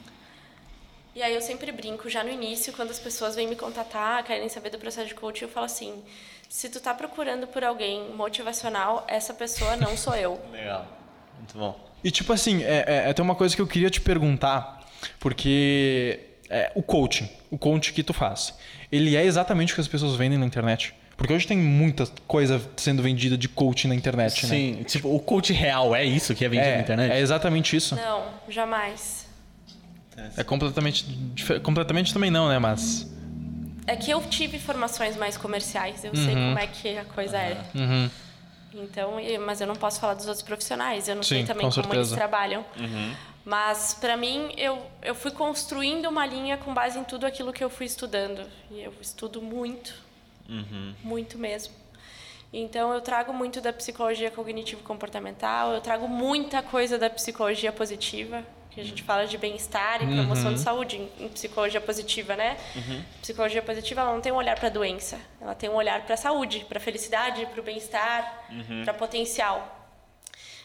E 1.16 1.24
aí 1.24 1.34
eu 1.34 1.42
sempre 1.42 1.72
brinco, 1.72 2.08
já 2.10 2.24
no 2.24 2.30
início, 2.30 2.72
quando 2.74 2.92
as 2.92 3.00
pessoas 3.00 3.36
vêm 3.36 3.48
me 3.48 3.56
contatar, 3.56 4.24
querem 4.24 4.48
saber 4.50 4.70
do 4.70 4.78
processo 4.78 5.08
de 5.08 5.16
coaching, 5.16 5.46
eu 5.46 5.50
falo 5.50 5.66
assim, 5.66 6.04
se 6.48 6.70
tu 6.70 6.80
tá 6.80 6.94
procurando 6.94 7.48
por 7.48 7.64
alguém 7.64 8.10
motivacional, 8.14 9.04
essa 9.08 9.34
pessoa 9.34 9.76
não 9.76 9.98
sou 9.98 10.16
eu. 10.16 10.40
Legal. 10.54 10.88
Muito 11.36 11.58
bom. 11.58 11.88
E 12.04 12.12
tipo 12.12 12.32
assim, 12.32 12.64
é, 12.64 12.86
é, 12.88 13.10
é, 13.10 13.14
tem 13.14 13.24
uma 13.26 13.34
coisa 13.34 13.56
que 13.56 13.62
eu 13.62 13.66
queria 13.66 13.90
te 13.90 14.00
perguntar, 14.00 14.88
porque 15.20 16.20
é, 16.50 16.72
o 16.76 16.84
coaching, 16.84 17.28
o 17.50 17.58
coaching 17.58 17.94
que 17.94 18.04
tu 18.04 18.14
faz, 18.14 18.54
ele 18.92 19.16
é 19.16 19.24
exatamente 19.26 19.74
o 19.74 19.76
que 19.76 19.82
as 19.82 19.88
pessoas 19.88 20.16
vendem 20.16 20.38
na 20.38 20.46
internet. 20.46 20.94
Porque 21.18 21.34
hoje 21.34 21.48
tem 21.48 21.58
muita 21.58 22.08
coisa 22.28 22.62
sendo 22.78 23.02
vendida 23.02 23.36
de 23.36 23.50
coaching 23.50 23.88
na 23.88 23.96
internet, 23.96 24.46
Sim, 24.46 24.72
né? 24.72 24.78
Sim, 24.78 24.84
tipo, 24.84 25.14
o 25.14 25.20
coach 25.20 25.52
real 25.52 25.96
é 25.96 26.06
isso 26.06 26.36
que 26.36 26.46
é 26.46 26.48
vendido 26.48 26.70
é, 26.70 26.76
na 26.76 26.82
internet? 26.84 27.12
É 27.12 27.20
exatamente 27.20 27.76
isso. 27.76 27.96
Não, 27.96 28.26
jamais. 28.48 29.28
É 30.38 30.44
completamente. 30.44 31.06
Completamente 31.64 32.14
também 32.14 32.30
não, 32.30 32.48
né? 32.48 32.60
Mas. 32.60 33.12
É 33.88 33.96
que 33.96 34.12
eu 34.12 34.22
tive 34.22 34.60
formações 34.60 35.16
mais 35.16 35.38
comerciais, 35.38 36.04
eu 36.04 36.12
uhum. 36.12 36.26
sei 36.26 36.34
como 36.34 36.60
é 36.60 36.68
que 36.68 36.98
a 36.98 37.06
coisa 37.06 37.38
uhum. 37.38 37.44
é. 37.44 37.66
Uhum. 37.76 38.10
Então, 38.74 39.14
mas 39.46 39.60
eu 39.60 39.66
não 39.66 39.76
posso 39.76 40.00
falar 40.00 40.14
dos 40.14 40.28
outros 40.28 40.44
profissionais, 40.44 41.08
eu 41.08 41.16
não 41.16 41.24
Sim, 41.24 41.36
sei 41.36 41.46
também 41.46 41.62
como 41.62 41.74
certeza. 41.74 41.96
eles 41.96 42.12
trabalham. 42.12 42.66
Uhum. 42.78 43.14
Mas 43.46 43.94
para 44.00 44.18
mim, 44.18 44.52
eu, 44.58 44.86
eu 45.02 45.16
fui 45.16 45.32
construindo 45.32 46.06
uma 46.10 46.26
linha 46.26 46.58
com 46.58 46.74
base 46.74 47.00
em 47.00 47.04
tudo 47.04 47.26
aquilo 47.26 47.54
que 47.54 47.64
eu 47.64 47.70
fui 47.70 47.86
estudando. 47.86 48.46
E 48.70 48.82
eu 48.82 48.94
estudo 49.00 49.42
muito, 49.42 49.94
uhum. 50.48 50.94
muito 51.04 51.38
mesmo. 51.38 51.74
Então, 52.52 52.94
eu 52.94 53.02
trago 53.02 53.34
muito 53.34 53.60
da 53.60 53.74
psicologia 53.74 54.32
cognitivo-comportamental, 54.32 55.74
eu 55.74 55.82
trago 55.82 56.08
muita 56.08 56.64
coisa 56.64 56.98
da 56.98 57.10
psicologia 57.10 57.72
positiva, 57.74 58.44
que 58.72 58.80
a 58.80 58.84
gente 58.84 59.04
fala 59.04 59.26
de 59.26 59.38
bem-estar 59.38 60.04
e 60.04 60.06
promoção 60.06 60.50
uhum. 60.50 60.54
de 60.54 60.60
saúde 60.60 60.98
em, 60.98 61.26
em, 61.26 61.30
psicologia 61.30 61.82
positiva, 61.82 62.36
né? 62.36 62.58
Uhum. 62.76 63.04
Psicologia 63.22 63.62
positiva 63.62 64.02
ela 64.02 64.14
não 64.14 64.22
tem 64.22 64.32
um 64.32 64.36
olhar 64.36 64.56
para 64.56 64.68
a 64.68 64.72
doença, 64.72 65.20
ela 65.42 65.56
tem 65.56 65.70
um 65.70 65.74
olhar 65.74 66.06
para 66.06 66.14
a 66.14 66.18
saúde, 66.18 66.64
para 66.70 66.78
a 66.78 66.82
felicidade, 66.82 67.46
para 67.48 67.60
o 67.60 67.64
bem-estar, 67.64 68.46
uhum. 68.50 68.84
para 68.84 68.94
potencial. 68.94 69.74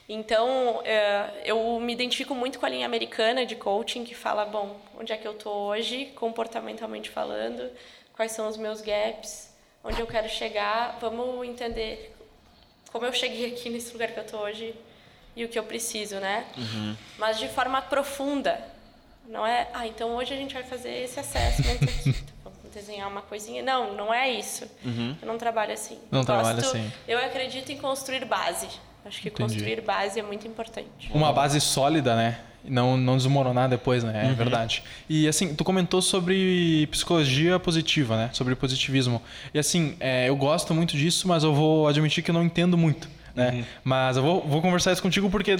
Então, 0.09 0.83
é, 0.85 1.43
eu 1.45 1.81
me 1.81 1.93
identifico 1.93 2.35
muito 2.35 2.59
com 2.59 2.67
a 2.67 2.69
linha 2.69 2.85
americana 2.85 3.47
de 3.47 3.57
coaching 3.57 4.05
que 4.05 4.15
fala, 4.15 4.45
bom, 4.45 4.77
onde 4.99 5.13
é 5.13 5.17
que 5.17 5.27
eu 5.27 5.33
estou 5.33 5.71
hoje, 5.71 6.13
comportamentalmente 6.15 7.09
falando, 7.09 7.71
quais 8.13 8.33
são 8.33 8.47
os 8.47 8.57
meus 8.57 8.83
gaps, 8.83 9.52
onde 9.85 10.01
eu 10.01 10.07
quero 10.07 10.29
chegar, 10.29 10.99
vamos 11.01 11.47
entender 11.47 12.15
como 12.93 13.07
eu 13.07 13.13
cheguei 13.13 13.53
aqui 13.53 13.71
nesse 13.71 13.93
lugar 13.93 14.09
que 14.09 14.19
eu 14.19 14.25
estou 14.25 14.41
hoje 14.41 14.75
e 15.35 15.45
o 15.45 15.49
que 15.49 15.59
eu 15.59 15.65
preciso, 15.65 16.17
né? 16.17 16.45
Uhum. 16.57 16.97
Mas 17.19 17.39
de 17.39 17.49
forma 17.49 17.81
profunda. 17.81 18.63
Não 19.27 19.47
é, 19.47 19.69
ah, 19.73 19.87
então 19.87 20.15
hoje 20.17 20.35
a 20.35 20.37
gente 20.37 20.53
vai 20.53 20.65
fazer 20.65 20.91
esse 21.05 21.19
assessment 21.19 21.77
aqui. 21.77 22.15
Então, 22.43 22.53
vamos 22.61 22.75
desenhar 22.75 23.09
uma 23.09 23.23
coisinha. 23.23 23.63
Não, 23.63 23.95
não 23.95 24.13
é 24.13 24.29
isso. 24.29 24.69
Uhum. 24.85 25.17
Eu 25.23 25.29
não 25.29 25.39
trabalho 25.39 25.73
assim. 25.73 25.99
Não 26.11 26.21
eu 26.21 26.27
trabalho 26.27 26.57
gosto, 26.57 26.77
assim. 26.77 26.93
Eu 27.07 27.19
acredito 27.19 27.71
em 27.71 27.77
construir 27.77 28.25
base. 28.25 28.69
Acho 29.05 29.21
que 29.21 29.29
Entendi. 29.29 29.55
construir 29.55 29.81
base 29.81 30.19
é 30.19 30.23
muito 30.23 30.47
importante. 30.47 31.11
Uma 31.13 31.33
base 31.33 31.61
sólida, 31.61 32.17
né? 32.17 32.41
Não, 32.65 32.97
não 32.97 33.17
desmoronar 33.17 33.69
depois, 33.69 34.05
né? 34.05 34.25
É 34.25 34.29
uhum. 34.29 34.35
verdade. 34.35 34.85
E 35.09 35.27
assim, 35.27 35.55
tu 35.55 35.65
comentou 35.65 36.01
sobre 36.01 36.87
psicologia 36.91 37.59
positiva, 37.59 38.17
né? 38.17 38.31
Sobre 38.33 38.55
positivismo. 38.55 39.21
E 39.53 39.59
assim, 39.59 39.97
é, 39.99 40.29
eu 40.29 40.37
gosto 40.37 40.73
muito 40.73 40.97
disso, 40.97 41.27
mas 41.27 41.43
eu 41.43 41.53
vou 41.53 41.89
admitir 41.89 42.23
que 42.23 42.31
eu 42.31 42.35
não 42.35 42.45
entendo 42.45 42.79
muito 42.79 43.09
né? 43.35 43.51
Uhum. 43.53 43.65
Mas 43.85 44.17
eu 44.17 44.23
vou, 44.23 44.41
vou 44.47 44.63
conversar 44.63 44.93
isso 44.93 45.03
contigo 45.03 45.31
porque 45.31 45.57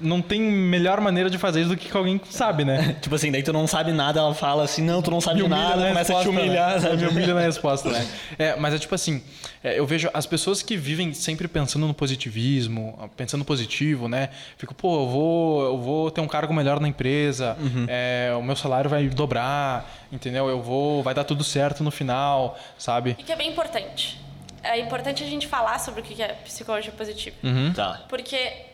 não 0.00 0.22
tem 0.22 0.40
melhor 0.40 1.00
maneira 1.02 1.28
de 1.28 1.36
fazer 1.36 1.60
isso 1.60 1.68
do 1.68 1.76
que 1.76 1.90
com 1.90 1.98
alguém 1.98 2.16
que 2.16 2.32
sabe, 2.32 2.64
né? 2.64 2.96
tipo 3.00 3.14
assim, 3.14 3.30
daí 3.30 3.42
tu 3.42 3.52
não 3.52 3.66
sabe 3.66 3.92
nada, 3.92 4.20
ela 4.20 4.34
fala 4.34 4.64
assim, 4.64 4.82
não, 4.82 5.02
tu 5.02 5.10
não 5.10 5.20
sabe 5.20 5.46
nada, 5.46 5.76
na 5.76 5.88
começa 5.88 6.12
a 6.12 6.22
te 6.22 6.26
resposta, 6.26 6.40
humilhar. 6.42 6.80
né? 6.80 6.96
Me 6.96 7.06
humilha 7.06 7.34
na 7.34 7.40
resposta, 7.42 7.90
né? 7.90 8.06
É, 8.38 8.56
mas 8.56 8.74
é 8.74 8.78
tipo 8.78 8.94
assim, 8.94 9.22
é, 9.66 9.80
eu 9.80 9.84
vejo 9.84 10.08
as 10.14 10.24
pessoas 10.26 10.62
que 10.62 10.76
vivem 10.76 11.12
sempre 11.12 11.48
pensando 11.48 11.88
no 11.88 11.92
positivismo, 11.92 13.10
pensando 13.16 13.44
positivo, 13.44 14.08
né? 14.08 14.30
Fico, 14.56 14.72
pô, 14.72 15.02
eu 15.02 15.08
vou, 15.08 15.64
eu 15.64 15.78
vou 15.78 16.08
ter 16.08 16.20
um 16.20 16.28
cargo 16.28 16.54
melhor 16.54 16.78
na 16.78 16.86
empresa, 16.86 17.56
é, 17.88 18.32
o 18.38 18.42
meu 18.44 18.54
salário 18.54 18.88
vai 18.88 19.08
dobrar, 19.08 19.90
entendeu? 20.12 20.48
Eu 20.48 20.62
vou, 20.62 21.02
vai 21.02 21.14
dar 21.14 21.24
tudo 21.24 21.42
certo 21.42 21.82
no 21.82 21.90
final, 21.90 22.56
sabe? 22.78 23.16
E 23.18 23.24
que 23.24 23.32
é 23.32 23.34
bem 23.34 23.50
importante. 23.50 24.20
É 24.62 24.78
importante 24.78 25.24
a 25.24 25.26
gente 25.26 25.48
falar 25.48 25.80
sobre 25.80 26.00
o 26.00 26.04
que 26.04 26.22
é 26.22 26.28
psicologia 26.44 26.92
positiva. 26.92 27.36
Tá. 27.74 28.04
Porque 28.08 28.66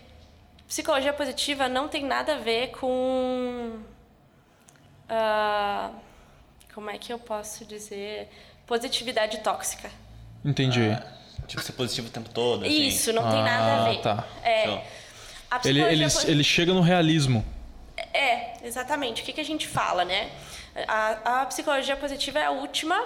psicologia 0.69 1.15
positiva 1.15 1.71
não 1.71 1.89
tem 1.89 2.05
nada 2.05 2.35
a 2.35 2.39
ver 2.39 2.69
com. 2.73 3.79
ah, 5.09 5.91
como 6.75 6.91
é 6.91 6.99
que 6.99 7.11
eu 7.11 7.19
posso 7.19 7.65
dizer? 7.65 8.29
Positividade 8.67 9.39
tóxica. 9.39 10.02
Entendi. 10.45 10.97
Tipo, 11.47 11.63
ser 11.63 11.73
positivo 11.73 12.09
o 12.09 12.11
tempo 12.11 12.29
todo, 12.31 12.65
assim. 12.65 12.87
Isso, 12.89 13.13
não 13.13 13.23
tem 13.31 13.43
nada 13.43 13.65
a 13.65 13.87
Ah, 13.87 13.89
ver. 13.91 14.01
tá. 14.01 14.25
É, 14.43 14.83
a 15.51 15.61
Ele, 15.65 15.81
ele, 15.83 16.05
posi- 16.05 16.31
ele 16.31 16.45
chega 16.45 16.73
no 16.73 16.81
realismo. 16.81 17.45
É, 18.15 18.55
exatamente. 18.65 19.23
O 19.23 19.25
que, 19.25 19.33
que 19.33 19.41
a 19.41 19.45
gente 19.45 19.67
fala, 19.67 20.05
né? 20.05 20.31
A, 20.89 21.43
a 21.43 21.47
psicologia 21.47 21.97
positiva 21.97 22.39
é 22.39 22.45
a 22.47 22.51
última, 22.51 22.99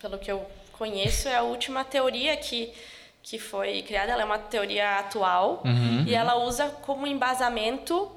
pelo 0.00 0.18
que 0.18 0.30
eu 0.30 0.44
conheço, 0.72 1.28
é 1.28 1.36
a 1.36 1.42
última 1.42 1.84
teoria 1.84 2.36
que, 2.36 2.72
que 3.22 3.38
foi 3.38 3.82
criada. 3.82 4.12
Ela 4.12 4.22
é 4.22 4.24
uma 4.24 4.38
teoria 4.38 4.98
atual 4.98 5.62
e 6.06 6.14
ela 6.14 6.36
usa 6.36 6.68
como 6.82 7.06
embasamento. 7.06 8.10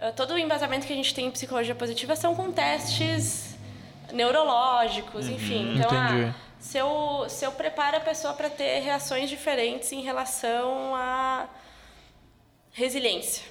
eh, 0.00 0.10
Todo 0.12 0.34
o 0.34 0.38
embasamento 0.38 0.86
que 0.86 0.92
a 0.92 0.96
gente 0.96 1.14
tem 1.14 1.26
em 1.26 1.30
psicologia 1.30 1.74
positiva 1.74 2.16
são 2.16 2.34
com 2.34 2.50
testes 2.52 3.56
neurológicos, 4.12 5.28
enfim. 5.28 5.74
Então, 5.78 5.90
Entendi. 5.92 6.34
Se 6.66 6.78
eu, 6.78 7.26
se 7.28 7.44
eu 7.44 7.52
preparo 7.52 7.96
a 7.96 8.00
pessoa 8.00 8.34
para 8.34 8.50
ter 8.50 8.80
reações 8.80 9.30
diferentes 9.30 9.92
em 9.92 10.02
relação 10.02 10.94
à 10.96 11.48
resiliência 12.72 13.44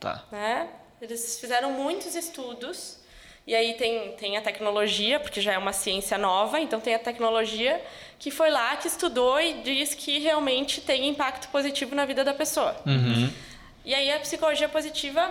Tá. 0.00 0.22
né? 0.30 0.68
Eles 1.00 1.38
fizeram 1.40 1.70
muitos 1.72 2.14
estudos 2.14 2.98
e 3.46 3.54
aí 3.54 3.74
tem, 3.74 4.12
tem 4.16 4.36
a 4.36 4.42
tecnologia, 4.42 5.20
porque 5.20 5.40
já 5.40 5.52
é 5.52 5.58
uma 5.58 5.72
ciência 5.72 6.18
nova, 6.18 6.58
então 6.58 6.80
tem 6.80 6.94
a 6.94 6.98
tecnologia 6.98 7.80
que 8.18 8.30
foi 8.30 8.50
lá, 8.50 8.76
que 8.76 8.88
estudou 8.88 9.40
e 9.40 9.62
diz 9.62 9.94
que 9.94 10.18
realmente 10.18 10.80
tem 10.80 11.08
impacto 11.08 11.48
positivo 11.48 11.94
na 11.94 12.04
vida 12.04 12.24
da 12.24 12.34
pessoa. 12.34 12.76
E 13.84 13.94
aí 13.94 14.10
a 14.12 14.18
psicologia 14.20 14.68
positiva, 14.68 15.22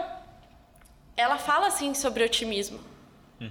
ela 1.17 1.37
fala 1.37 1.67
assim 1.67 1.93
sobre 1.93 2.23
otimismo, 2.23 2.79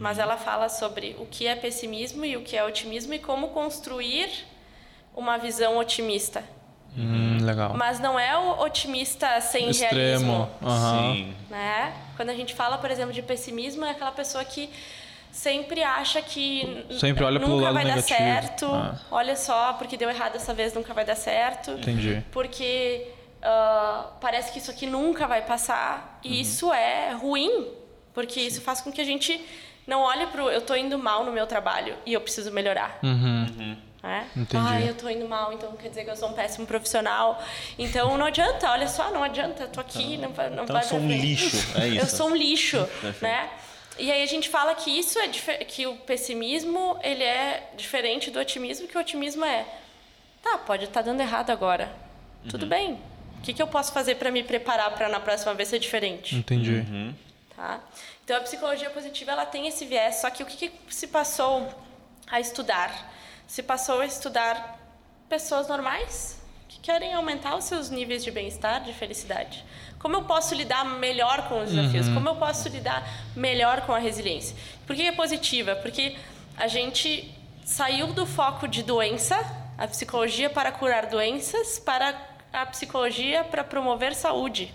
mas 0.00 0.18
ela 0.18 0.36
fala 0.36 0.68
sobre 0.68 1.16
o 1.18 1.26
que 1.26 1.46
é 1.46 1.54
pessimismo 1.54 2.24
e 2.24 2.36
o 2.36 2.42
que 2.42 2.56
é 2.56 2.64
otimismo 2.64 3.14
e 3.14 3.18
como 3.18 3.48
construir 3.48 4.28
uma 5.14 5.36
visão 5.38 5.76
otimista. 5.78 6.42
Hum, 6.96 7.38
legal. 7.40 7.74
Mas 7.74 7.98
não 8.00 8.18
é 8.18 8.36
o 8.36 8.60
otimista 8.60 9.40
sem 9.40 9.70
Extremo. 9.70 9.94
realismo 9.94 10.50
Aham. 10.62 11.12
Sim. 11.14 11.34
né? 11.48 11.94
Quando 12.16 12.28
a 12.30 12.34
gente 12.34 12.54
fala, 12.54 12.76
por 12.78 12.90
exemplo, 12.90 13.12
de 13.12 13.22
pessimismo, 13.22 13.84
é 13.84 13.90
aquela 13.90 14.12
pessoa 14.12 14.44
que 14.44 14.68
sempre 15.30 15.82
acha 15.82 16.20
que 16.20 16.86
Sempre 17.00 17.24
olha 17.24 17.38
nunca 17.38 17.72
vai 17.72 17.84
negativo. 17.84 18.18
dar 18.18 18.24
certo. 18.42 18.66
Ah. 18.66 19.00
Olha 19.10 19.34
só, 19.36 19.72
porque 19.74 19.96
deu 19.96 20.10
errado 20.10 20.34
dessa 20.34 20.52
vez, 20.52 20.74
nunca 20.74 20.92
vai 20.92 21.04
dar 21.04 21.14
certo. 21.16 21.70
Entendi. 21.72 22.22
Porque 22.30 23.06
ah, 23.42 24.10
parece 24.20 24.52
que 24.52 24.58
isso 24.58 24.70
aqui 24.70 24.86
nunca 24.86 25.26
vai 25.26 25.42
passar. 25.42 26.20
Uhum. 26.24 26.30
E 26.30 26.40
isso 26.42 26.72
é 26.72 27.12
ruim, 27.12 27.68
porque 28.12 28.38
isso 28.40 28.60
faz 28.60 28.82
com 28.82 28.92
que 28.92 29.00
a 29.00 29.04
gente 29.04 29.40
não 29.86 30.00
olhe 30.02 30.26
pro 30.28 30.48
eu 30.50 30.60
tô 30.60 30.74
indo 30.74 30.98
mal 30.98 31.24
no 31.24 31.32
meu 31.32 31.46
trabalho 31.46 31.94
e 32.06 32.12
eu 32.12 32.20
preciso 32.20 32.50
melhorar. 32.52 32.98
Uhum. 33.02 33.76
né? 34.02 34.26
Entendi. 34.36 34.64
Ah, 34.68 34.80
eu 34.80 34.94
tô 34.94 35.08
indo 35.08 35.28
mal, 35.28 35.52
então 35.52 35.72
quer 35.76 35.88
dizer 35.88 36.04
que 36.04 36.10
eu 36.10 36.16
sou 36.16 36.28
um 36.30 36.32
péssimo 36.32 36.66
profissional. 36.66 37.42
Então 37.78 38.16
não 38.18 38.26
adianta, 38.26 38.70
olha 38.70 38.88
só, 38.88 39.10
não 39.10 39.22
adianta, 39.22 39.64
eu 39.64 39.68
tô 39.68 39.80
aqui, 39.80 40.16
não 40.16 40.32
vai, 40.32 40.50
não 40.50 40.64
Então 40.64 40.74
vai 40.74 40.82
eu 40.84 40.88
sou 40.88 40.98
um 40.98 41.08
lixo, 41.08 41.56
é 41.80 41.88
Eu 41.88 41.94
isso. 42.04 42.16
sou 42.16 42.28
um 42.30 42.34
lixo, 42.36 42.88
né? 43.20 43.48
E 43.98 44.10
aí 44.10 44.22
a 44.22 44.26
gente 44.26 44.48
fala 44.48 44.74
que 44.74 44.90
isso 44.90 45.18
é 45.18 45.28
que 45.28 45.86
o 45.86 45.96
pessimismo 45.96 46.98
ele 47.02 47.22
é 47.22 47.70
diferente 47.76 48.30
do 48.30 48.40
otimismo, 48.40 48.88
que 48.88 48.96
o 48.96 49.00
otimismo 49.00 49.44
é, 49.44 49.66
tá, 50.42 50.56
pode 50.58 50.84
estar 50.84 51.02
dando 51.02 51.20
errado 51.20 51.50
agora, 51.50 51.92
Uhum. 52.42 52.50
tudo 52.50 52.66
bem. 52.66 52.98
O 53.38 53.42
que, 53.42 53.52
que 53.52 53.60
eu 53.62 53.66
posso 53.66 53.92
fazer 53.92 54.14
para 54.16 54.30
me 54.30 54.42
preparar 54.42 54.90
para 54.94 55.08
na 55.08 55.20
próxima 55.20 55.52
vez 55.54 55.68
ser 55.68 55.78
diferente? 55.78 56.34
Entendi. 56.36 56.84
tá? 57.56 57.80
Então 58.24 58.36
a 58.36 58.40
psicologia 58.40 58.88
positiva 58.90 59.32
ela 59.32 59.44
tem 59.44 59.66
esse 59.66 59.84
viés, 59.84 60.16
só 60.16 60.30
que 60.30 60.42
o 60.42 60.46
que, 60.46 60.68
que 60.68 60.94
se 60.94 61.08
passou 61.08 61.68
a 62.30 62.38
estudar? 62.40 63.12
Se 63.46 63.62
passou 63.62 64.00
a 64.00 64.06
estudar 64.06 64.78
pessoas 65.28 65.68
normais 65.68 66.40
que 66.68 66.78
querem 66.78 67.12
aumentar 67.12 67.56
os 67.56 67.64
seus 67.64 67.90
níveis 67.90 68.24
de 68.24 68.30
bem-estar, 68.30 68.82
de 68.82 68.92
felicidade. 68.94 69.64
Como 69.98 70.16
eu 70.16 70.24
posso 70.24 70.54
lidar 70.54 70.84
melhor 70.84 71.48
com 71.48 71.62
os 71.62 71.70
desafios? 71.70 72.08
Como 72.08 72.28
eu 72.28 72.36
posso 72.36 72.68
lidar 72.68 73.06
melhor 73.36 73.82
com 73.82 73.92
a 73.92 73.98
resiliência? 73.98 74.56
Por 74.86 74.96
que 74.96 75.02
é 75.02 75.12
positiva? 75.12 75.76
Porque 75.76 76.16
a 76.56 76.68
gente 76.68 77.32
saiu 77.64 78.08
do 78.08 78.24
foco 78.24 78.66
de 78.66 78.82
doença, 78.82 79.36
a 79.76 79.86
psicologia 79.86 80.48
para 80.48 80.72
curar 80.72 81.06
doenças, 81.06 81.78
para 81.78 82.18
a 82.52 82.66
psicologia 82.66 83.44
para 83.44 83.64
promover 83.64 84.14
saúde. 84.14 84.72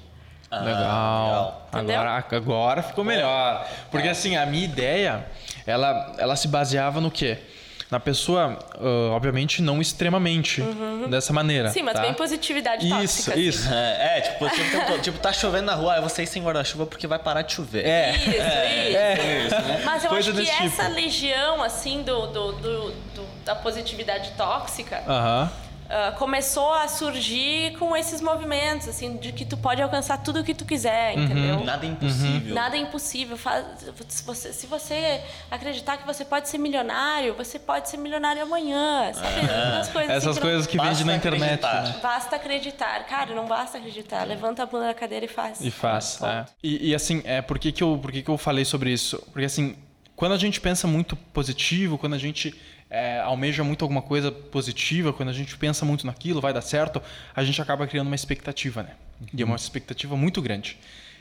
Ah, 0.49 0.59
Legal. 0.61 1.67
Entendeu? 1.73 1.99
Agora, 1.99 2.25
agora 2.31 2.83
ficou 2.83 3.03
melhor. 3.03 3.67
Porque 3.91 4.07
assim, 4.07 4.37
a 4.37 4.45
minha 4.45 4.63
ideia, 4.65 5.25
ela, 5.65 6.13
ela 6.17 6.35
se 6.35 6.47
baseava 6.47 7.01
no 7.01 7.11
quê? 7.11 7.37
Na 7.89 7.99
pessoa, 8.01 8.59
ah, 8.75 9.11
obviamente, 9.13 9.61
não 9.61 9.79
extremamente 9.81 10.61
dessa 11.09 11.31
maneira. 11.33 11.67
Uhum. 11.69 11.73
Sim, 11.73 11.83
mas 11.83 11.93
tá? 11.95 12.01
bem 12.01 12.13
positividade 12.13 12.85
Isso, 12.85 12.95
tóxica. 12.97 13.31
assim. 13.31 13.41
isso. 13.41 13.73
É, 13.73 14.17
é, 14.17 14.21
tipo, 14.21 14.49
tipo, 14.49 14.99
tipo, 15.01 15.19
tá 15.19 15.31
chovendo 15.33 15.65
na 15.67 15.73
rua, 15.75 15.93
aí 15.95 16.01
você 16.01 16.23
ir 16.23 16.27
sem 16.27 16.41
guarda-chuva 16.43 16.85
porque 16.85 17.07
vai 17.07 17.19
parar 17.19 17.41
de 17.43 17.53
chover. 17.53 17.85
É. 17.85 18.11
Isso, 18.11 19.55
isso. 19.55 19.85
Mas 19.85 20.03
eu 20.03 20.09
Coisa 20.09 20.31
acho 20.31 20.39
que 20.39 20.45
desse 20.45 20.63
essa 20.65 20.83
tipo. 20.83 20.95
legião, 20.95 21.63
assim, 21.63 22.03
do, 22.03 22.27
do, 22.27 22.51
do- 22.53 22.91
do- 22.91 23.27
da 23.45 23.55
positividade 23.55 24.31
tóxica 24.31 25.01
Aham. 25.07 25.49
Ah, 25.89 26.11
começou 26.17 26.73
a 26.73 26.87
surgir 26.87 27.75
com 27.77 27.95
esses 27.95 28.21
movimentos, 28.21 28.87
assim, 28.87 29.17
de 29.17 29.31
que 29.31 29.45
tu 29.45 29.55
pode 29.57 29.81
alcançar 29.81 30.17
tudo 30.17 30.41
o 30.41 30.43
que 30.43 30.53
tu 30.53 30.65
quiser, 30.65 31.15
Uhum. 31.15 31.23
entendeu? 31.23 31.63
Nada 31.63 31.85
é 31.85 31.89
impossível. 31.89 32.53
Nada 32.55 32.75
é 32.75 32.79
impossível. 32.79 33.37
Fa- 33.37 33.63
Se 34.07 34.23
você, 34.23 34.53
se 34.53 34.67
você 34.67 35.21
acreditar 35.49 35.97
que 35.97 36.05
você 36.05 36.23
pode 36.25 36.49
ser 36.49 36.57
milionário, 36.57 37.33
você 37.35 37.57
pode 37.59 37.89
ser 37.89 37.97
milionário 37.97 38.41
amanhã, 38.43 39.11
sabe? 39.13 39.39
Umas 39.41 39.89
coisas 39.89 40.09
assim 40.09 40.17
Essas 40.17 40.37
que 40.37 40.43
não- 40.43 40.49
coisas 40.49 40.67
que 40.67 40.77
Basta 40.77 40.91
vende 40.93 41.03
na 41.05 41.15
internet, 41.15 41.43
acreditar. 41.65 41.83
né? 41.83 41.95
Basta 42.01 42.35
acreditar. 42.35 43.05
Cara, 43.05 43.33
não 43.35 43.45
basta 43.45 43.77
acreditar. 43.77 44.23
Levanta 44.25 44.63
a 44.63 44.65
bunda 44.65 44.87
da 44.87 44.93
cadeira 44.93 45.25
e 45.25 45.27
faz. 45.29 45.61
E 45.61 45.71
faz. 45.71 46.19
É. 46.21 46.45
E, 46.63 46.89
e, 46.89 46.95
assim, 46.95 47.21
é, 47.25 47.41
por, 47.41 47.57
que, 47.59 47.71
que, 47.71 47.83
eu, 47.83 47.97
por 48.01 48.11
que, 48.11 48.21
que 48.21 48.29
eu 48.29 48.37
falei 48.37 48.65
sobre 48.65 48.91
isso? 48.91 49.21
Porque 49.31 49.45
assim, 49.45 49.75
quando 50.15 50.33
a 50.33 50.37
gente 50.37 50.59
pensa 50.59 50.87
muito 50.87 51.15
positivo, 51.15 51.97
quando 51.97 52.13
a 52.15 52.17
gente 52.17 52.53
é, 52.89 53.19
almeja 53.19 53.63
muito 53.63 53.83
alguma 53.83 54.01
coisa 54.01 54.31
positiva, 54.31 55.11
quando 55.13 55.29
a 55.29 55.33
gente 55.33 55.55
pensa 55.57 55.85
muito 55.85 56.05
naquilo, 56.05 56.39
vai 56.41 56.53
dar 56.53 56.61
certo, 56.61 57.01
a 57.35 57.43
gente 57.43 57.61
acaba 57.61 57.85
criando 57.87 58.07
uma 58.07 58.15
expectativa, 58.15 58.83
né? 58.83 58.91
E 59.33 59.41
é 59.41 59.45
uma 59.45 59.55
expectativa 59.55 60.15
muito 60.15 60.41
grande. 60.41 60.77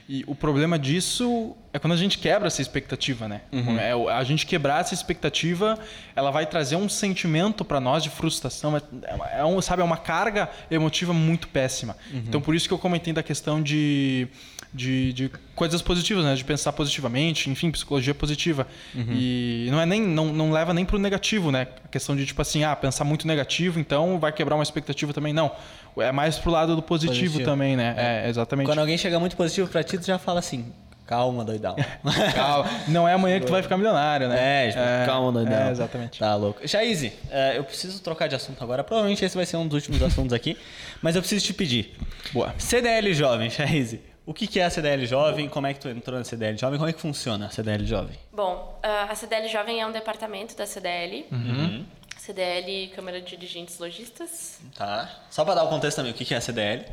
E 0.09 0.23
o 0.29 0.37
problema 0.37 0.79
disso 0.79 1.57
é 1.73 1.81
quando 1.81 1.95
a 1.95 1.97
gente 1.97 2.19
quebra 2.19 2.47
essa 2.47 2.63
expectativa, 2.63 3.27
né? 3.27 3.41
É, 3.81 3.97
o- 3.97 4.09
a 4.09 4.23
gente 4.23 4.47
quebrar 4.47 4.81
essa 4.81 4.95
expectativa, 4.95 5.77
ela 6.15 6.31
vai 6.31 6.47
trazer 6.47 6.77
um 6.77 6.89
sentimento 6.89 7.65
para 7.65 7.81
nós 7.81 8.05
de 8.05 8.11
frustração. 8.11 8.77
É, 8.77 9.41
é 9.41 9.45
um, 9.45 9.61
sabe, 9.61 9.83
é 9.83 9.85
uma 9.85 9.97
carga 9.97 10.49
emotiva 10.71 11.13
muito 11.13 11.49
péssima. 11.49 11.97
Então, 12.15 12.41
por 12.41 12.55
isso 12.55 12.69
que 12.69 12.75
eu 12.75 12.79
comentei 12.79 13.13
da 13.13 13.23
questão 13.23 13.61
de, 13.61 14.29
de, 14.77 15.13
de 15.13 15.31
coisas 15.55 15.81
positivas, 15.81 16.25
né? 16.25 16.35
De 16.35 16.45
pensar 16.45 16.73
positivamente, 16.73 17.49
enfim, 17.51 17.71
psicologia 17.71 18.15
positiva. 18.15 18.67
E 18.95 19.69
não 19.71 19.81
é 19.81 19.87
nem 19.87 20.01
não, 20.03 20.27
não 20.27 20.53
leva 20.53 20.75
nem 20.75 20.85
pro 20.85 20.99
negativo, 20.99 21.51
né? 21.51 21.67
A 21.85 21.89
questão 21.89 22.15
de 22.15 22.27
tipo 22.27 22.41
assim, 22.43 22.63
ah, 22.63 22.77
pensar 22.77 23.05
muito 23.05 23.27
negativo, 23.27 23.81
então 23.81 24.19
vai 24.19 24.33
quebrar 24.33 24.55
uma 24.55 24.63
expectativa 24.63 25.13
também. 25.13 25.33
Não. 25.33 25.51
É 25.99 26.13
mais 26.13 26.39
pro 26.39 26.51
lado 26.51 26.77
do 26.77 26.83
positivo, 26.83 27.33
Positivo. 27.33 27.45
também, 27.45 27.75
né? 27.75 27.95
É, 27.97 28.29
exatamente. 28.29 28.67
Quando 28.67 28.81
alguém 28.81 28.99
chega 28.99 29.19
muito 29.19 29.35
positivo 29.35 29.67
pra 29.69 29.83
ti, 29.83 29.97
tu 29.97 30.05
já 30.05 30.19
fala 30.19 30.41
assim, 30.41 30.71
calma, 31.07 31.43
doidão. 31.43 31.75
Calma. 32.35 32.69
Não 32.89 33.09
é 33.09 33.15
amanhã 33.15 33.41
que 33.41 33.47
tu 33.47 33.53
vai 33.53 33.63
ficar 33.63 33.79
milionário, 33.79 34.29
né? 34.29 34.67
É, 34.67 34.69
tipo, 34.69 34.83
calma, 35.07 35.33
doidão. 35.33 35.69
É, 35.69 35.71
exatamente. 35.71 36.19
Tá 36.19 36.35
louco. 36.35 36.67
Jaíze, 36.67 37.15
é, 37.31 37.57
eu 37.57 37.65
preciso 37.65 38.03
trocar 38.03 38.27
de 38.27 38.35
assunto 38.35 38.63
agora. 38.63 38.85
Provavelmente 38.85 39.25
esse 39.25 39.35
vai 39.35 39.47
ser 39.47 39.57
um 39.57 39.67
dos 39.67 39.75
últimos 39.77 40.03
assuntos 40.03 40.35
aqui. 40.35 40.57
Mas 41.01 41.17
eu 41.17 41.23
preciso 41.23 41.45
te 41.45 41.55
pedir. 41.55 41.95
Boa. 42.33 42.55
CDL 42.59 43.15
Jovem, 43.15 43.49
Jaíze. 43.49 44.01
O 44.27 44.35
que 44.35 44.59
é 44.59 44.65
a 44.65 44.71
CDL 44.71 45.07
Jovem? 45.07 45.49
Como 45.49 45.69
é 45.69 45.73
que 45.73 45.79
tu 45.79 45.89
entrou 45.89 46.19
na 46.19 46.25
CDL 46.25 46.59
Jovem? 46.59 46.79
Como 46.79 46.91
é 46.91 46.93
que 46.93 47.01
funciona 47.01 47.47
a 47.47 47.51
CDL 47.51 47.87
Jovem? 47.87 48.19
Bom, 48.33 48.77
a 48.83 49.15
CDL 49.15 49.47
Jovem 49.47 49.81
é 49.81 49.87
um 49.87 49.93
departamento 49.93 50.57
da 50.57 50.67
CDL. 50.67 51.27
Uhum. 51.31 51.87
CDL, 52.19 52.89
Câmara 52.89 53.21
de 53.21 53.37
Dirigentes 53.37 53.79
Logistas. 53.79 54.59
Tá. 54.75 55.09
Só 55.31 55.45
para 55.45 55.55
dar 55.55 55.65
o 55.65 55.69
contexto 55.69 55.99
também, 55.99 56.11
o 56.11 56.15
que 56.15 56.35
é 56.35 56.39
a 56.39 56.41
CDL? 56.41 56.85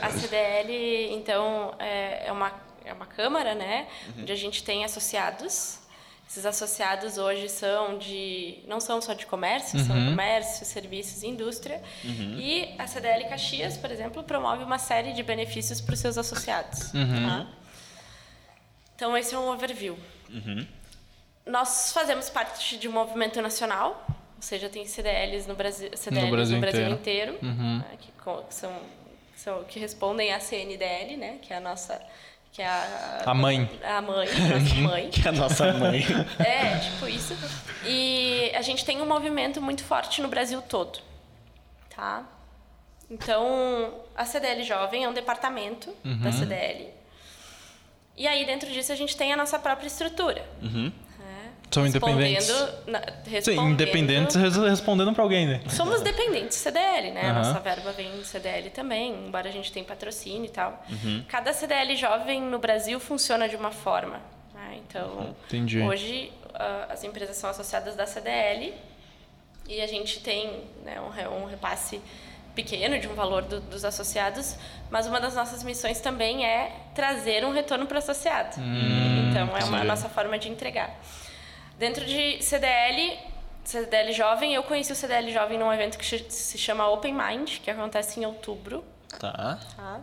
A, 0.00 0.06
a 0.06 0.10
CDL, 0.10 1.12
então, 1.12 1.74
é, 1.78 2.28
é, 2.28 2.32
uma, 2.32 2.50
é 2.82 2.94
uma 2.94 3.04
câmara, 3.04 3.54
né? 3.54 3.86
Uhum. 4.06 4.22
Onde 4.22 4.32
a 4.32 4.36
gente 4.36 4.64
tem 4.64 4.86
associados. 4.86 5.80
Esses 6.28 6.44
associados 6.44 7.16
hoje 7.16 7.48
são 7.48 7.96
de. 7.96 8.58
não 8.66 8.80
são 8.80 9.00
só 9.00 9.14
de 9.14 9.24
comércio, 9.24 9.78
uhum. 9.78 9.86
são 9.86 9.96
comércio, 10.10 10.66
serviços 10.66 11.22
e 11.22 11.26
indústria. 11.26 11.82
Uhum. 12.04 12.38
E 12.38 12.74
a 12.78 12.86
CDL 12.86 13.26
Caxias, 13.30 13.78
por 13.78 13.90
exemplo, 13.90 14.22
promove 14.22 14.62
uma 14.62 14.78
série 14.78 15.14
de 15.14 15.22
benefícios 15.22 15.80
para 15.80 15.94
os 15.94 15.98
seus 15.98 16.18
associados. 16.18 16.92
Uhum. 16.92 17.26
Tá? 17.26 17.46
Então, 18.94 19.16
esse 19.16 19.34
é 19.34 19.38
um 19.38 19.48
overview. 19.48 19.98
Uhum. 20.28 20.66
Nós 21.46 21.92
fazemos 21.92 22.28
parte 22.28 22.76
de 22.76 22.88
um 22.88 22.92
movimento 22.92 23.40
nacional, 23.40 24.04
ou 24.36 24.42
seja, 24.42 24.68
tem 24.68 24.84
CDLs 24.84 25.48
no 25.48 25.54
Brasil, 25.54 25.88
CDLs 25.96 26.26
no 26.26 26.36
Brasil, 26.36 26.54
no 26.56 26.60
Brasil 26.60 26.88
inteiro, 26.90 27.32
inteiro 27.32 27.38
uhum. 27.42 27.78
né, 27.78 27.96
que, 27.98 28.12
que, 28.12 28.54
são, 28.54 28.72
são, 29.34 29.64
que 29.64 29.80
respondem 29.80 30.30
à 30.34 30.40
CNDL, 30.40 31.16
né, 31.16 31.38
que 31.40 31.54
é 31.54 31.56
a 31.56 31.60
nossa 31.60 31.98
que 32.58 32.62
é 32.62 32.66
a, 32.66 33.22
a 33.24 33.34
mãe. 33.34 33.70
A 33.84 34.02
mãe, 34.02 34.26
nossa 34.26 34.74
mãe. 34.82 35.10
que 35.10 35.24
é 35.24 35.28
a 35.28 35.32
nossa 35.32 35.72
mãe. 35.74 36.04
é, 36.40 36.76
tipo 36.78 37.06
isso. 37.06 37.32
E 37.86 38.50
a 38.52 38.62
gente 38.62 38.84
tem 38.84 39.00
um 39.00 39.06
movimento 39.06 39.62
muito 39.62 39.84
forte 39.84 40.20
no 40.20 40.26
Brasil 40.26 40.60
todo, 40.62 40.98
tá? 41.94 42.24
Então, 43.08 43.94
a 44.16 44.24
CDL 44.24 44.64
Jovem 44.64 45.04
é 45.04 45.08
um 45.08 45.12
departamento 45.12 45.94
uhum. 46.04 46.18
da 46.18 46.32
CDL. 46.32 46.88
E 48.16 48.26
aí, 48.26 48.44
dentro 48.44 48.68
disso, 48.72 48.90
a 48.90 48.96
gente 48.96 49.16
tem 49.16 49.32
a 49.32 49.36
nossa 49.36 49.56
própria 49.60 49.86
estrutura. 49.86 50.44
Uhum. 50.60 50.90
São 51.70 51.86
independentes. 51.86 52.48
Na, 52.86 53.02
Sim, 53.42 53.58
independentes 53.60 54.36
respondendo 54.36 55.12
para 55.12 55.22
alguém, 55.22 55.46
né? 55.46 55.60
Somos 55.68 56.00
dependentes 56.00 56.56
CDL, 56.56 57.10
né? 57.12 57.24
Uhum. 57.24 57.30
A 57.30 57.32
nossa 57.32 57.60
verba 57.60 57.92
vem 57.92 58.10
do 58.10 58.24
CDL 58.24 58.70
também, 58.70 59.26
embora 59.26 59.48
a 59.48 59.52
gente 59.52 59.70
tenha 59.70 59.84
patrocínio 59.84 60.46
e 60.46 60.50
tal. 60.50 60.84
Uhum. 60.90 61.24
Cada 61.28 61.52
CDL 61.52 61.94
jovem 61.96 62.40
no 62.40 62.58
Brasil 62.58 62.98
funciona 62.98 63.48
de 63.48 63.56
uma 63.56 63.70
forma. 63.70 64.20
Né? 64.54 64.80
Então, 64.88 65.34
Entendi. 65.46 65.80
hoje 65.80 66.32
uh, 66.46 66.92
as 66.92 67.04
empresas 67.04 67.36
são 67.36 67.50
associadas 67.50 67.94
da 67.94 68.06
CDL 68.06 68.74
e 69.68 69.80
a 69.80 69.86
gente 69.86 70.20
tem 70.20 70.64
né, 70.84 70.98
um, 71.00 71.42
um 71.42 71.44
repasse 71.44 72.00
pequeno 72.54 72.98
de 72.98 73.06
um 73.06 73.14
valor 73.14 73.42
do, 73.42 73.60
dos 73.60 73.84
associados, 73.84 74.56
mas 74.90 75.06
uma 75.06 75.20
das 75.20 75.34
nossas 75.34 75.62
missões 75.62 76.00
também 76.00 76.44
é 76.44 76.72
trazer 76.92 77.44
um 77.44 77.52
retorno 77.52 77.86
para 77.86 77.96
o 77.96 77.98
associado. 77.98 78.60
Hum, 78.60 79.30
então, 79.30 79.56
é 79.56 79.64
uma 79.64 79.84
nossa 79.84 80.08
forma 80.08 80.36
de 80.38 80.48
entregar. 80.48 80.98
Dentro 81.78 82.04
de 82.04 82.42
CDL, 82.42 83.16
CDL 83.64 84.12
Jovem, 84.12 84.52
eu 84.52 84.64
conheci 84.64 84.90
o 84.90 84.96
CDL 84.96 85.32
Jovem 85.32 85.58
num 85.58 85.72
evento 85.72 85.96
que 85.96 86.04
se 86.04 86.58
chama 86.58 86.88
Open 86.88 87.14
Mind, 87.14 87.58
que 87.58 87.70
acontece 87.70 88.18
em 88.18 88.26
outubro. 88.26 88.84
Tá. 89.18 89.58
tá. 89.76 90.00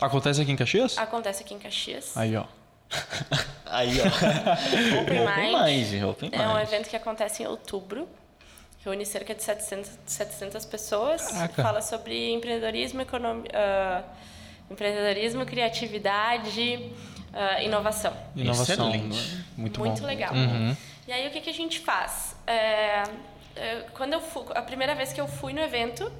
Acontece 0.00 0.42
aqui 0.42 0.50
em 0.50 0.56
Caxias? 0.56 0.98
Acontece 0.98 1.44
aqui 1.44 1.54
em 1.54 1.58
Caxias. 1.60 2.16
Aí, 2.16 2.36
ó. 2.36 2.44
Aí, 3.66 4.00
ó. 4.00 5.00
Open, 5.00 5.22
Open 5.22 5.52
Mind. 5.54 5.92
Mind. 5.92 6.04
Open 6.04 6.30
Mind. 6.30 6.40
É 6.40 6.48
um 6.48 6.58
evento 6.58 6.88
que 6.88 6.96
acontece 6.96 7.44
em 7.44 7.46
outubro. 7.46 8.08
Reúne 8.84 9.06
cerca 9.06 9.34
de 9.34 9.42
700, 9.42 9.90
700 10.06 10.64
pessoas. 10.64 11.22
Caraca. 11.28 11.62
Fala 11.62 11.80
sobre 11.80 12.32
empreendedorismo, 12.32 13.00
economia, 13.00 13.50
uh, 13.50 14.72
empreendedorismo, 14.72 15.46
criatividade, 15.46 16.90
uh, 17.32 17.62
inovação. 17.62 18.12
Inovação. 18.34 18.90
Excelente. 18.90 19.44
Muito, 19.56 19.80
Muito 19.80 20.00
bom. 20.02 20.06
legal. 20.06 20.34
Uhum. 20.34 20.76
E 21.06 21.12
aí 21.12 21.26
o 21.26 21.30
que, 21.30 21.40
que 21.40 21.50
a 21.50 21.54
gente 21.54 21.80
faz? 21.80 22.36
É, 22.46 23.04
é, 23.54 23.86
quando 23.94 24.12
eu 24.12 24.20
fui, 24.20 24.44
a 24.54 24.62
primeira 24.62 24.94
vez 24.94 25.12
que 25.12 25.20
eu 25.20 25.28
fui 25.28 25.52
no 25.52 25.60
evento, 25.60 26.10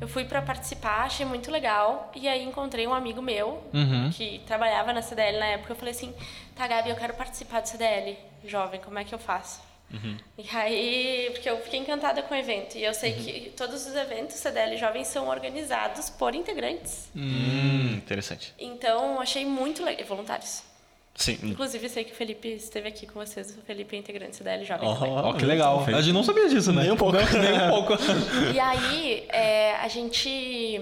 eu 0.00 0.08
fui 0.08 0.24
para 0.24 0.42
participar, 0.42 1.04
achei 1.04 1.24
muito 1.24 1.50
legal. 1.50 2.10
E 2.14 2.26
aí 2.26 2.42
encontrei 2.42 2.86
um 2.86 2.94
amigo 2.94 3.22
meu 3.22 3.62
uhum. 3.72 4.10
que 4.12 4.40
trabalhava 4.46 4.92
na 4.92 5.02
CDL 5.02 5.38
na 5.38 5.46
época. 5.46 5.72
Eu 5.72 5.76
falei 5.76 5.92
assim: 5.92 6.14
tá, 6.56 6.66
Gabi, 6.66 6.90
eu 6.90 6.96
quero 6.96 7.14
participar 7.14 7.60
do 7.60 7.68
CDL 7.68 8.18
jovem, 8.44 8.80
como 8.80 8.98
é 8.98 9.04
que 9.04 9.14
eu 9.14 9.18
faço? 9.18 9.60
Uhum. 9.92 10.16
E 10.38 10.56
aí, 10.56 11.30
porque 11.32 11.48
eu 11.48 11.60
fiquei 11.60 11.78
encantada 11.78 12.22
com 12.22 12.34
o 12.34 12.36
evento. 12.36 12.76
E 12.76 12.84
eu 12.84 12.94
sei 12.94 13.12
uhum. 13.12 13.24
que 13.24 13.52
todos 13.56 13.86
os 13.86 13.94
eventos 13.94 14.36
CDL 14.36 14.76
Jovem 14.78 15.04
são 15.04 15.28
organizados 15.28 16.08
por 16.08 16.34
integrantes. 16.34 17.10
Hum, 17.14 17.94
interessante. 17.94 18.54
Então, 18.58 19.20
achei 19.20 19.44
muito 19.44 19.84
legal. 19.84 20.06
Voluntários. 20.06 20.62
Sim. 21.14 21.38
Inclusive, 21.42 21.88
sei 21.88 22.04
que 22.04 22.12
o 22.12 22.14
Felipe 22.14 22.48
esteve 22.48 22.88
aqui 22.88 23.06
com 23.06 23.20
vocês. 23.20 23.50
O 23.56 23.62
Felipe 23.62 23.94
é 23.94 23.98
integrante 23.98 24.36
CDL 24.36 24.64
Jovem. 24.64 24.88
Oh, 24.88 25.28
oh 25.28 25.34
que 25.34 25.44
legal. 25.44 25.84
A 25.86 26.00
gente 26.00 26.14
não 26.14 26.24
sabia 26.24 26.48
disso, 26.48 26.72
né? 26.72 26.82
Nem 26.82 26.92
um 26.92 26.96
pouco. 26.96 27.16
Nem 27.16 27.54
um 27.54 27.70
pouco. 27.70 27.94
e 28.54 28.58
aí, 28.58 29.26
é, 29.28 29.76
a 29.76 29.88
gente 29.88 30.80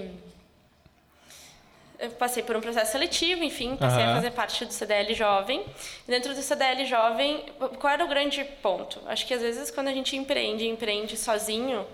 eu 2.01 2.09
passei 2.11 2.41
por 2.41 2.55
um 2.55 2.61
processo 2.61 2.93
seletivo, 2.93 3.43
enfim, 3.43 3.75
passei 3.75 4.03
uhum. 4.03 4.11
a 4.11 4.15
fazer 4.15 4.31
parte 4.31 4.65
do 4.65 4.73
CDL 4.73 5.13
Jovem. 5.13 5.63
Dentro 6.07 6.33
do 6.33 6.41
CDL 6.41 6.83
Jovem, 6.85 7.45
qual 7.79 7.93
era 7.93 8.03
o 8.03 8.07
grande 8.07 8.43
ponto? 8.63 8.99
Acho 9.05 9.27
que 9.27 9.35
às 9.35 9.41
vezes 9.41 9.69
quando 9.69 9.89
a 9.89 9.93
gente 9.93 10.15
empreende, 10.15 10.67
empreende 10.67 11.15
sozinho, 11.15 11.85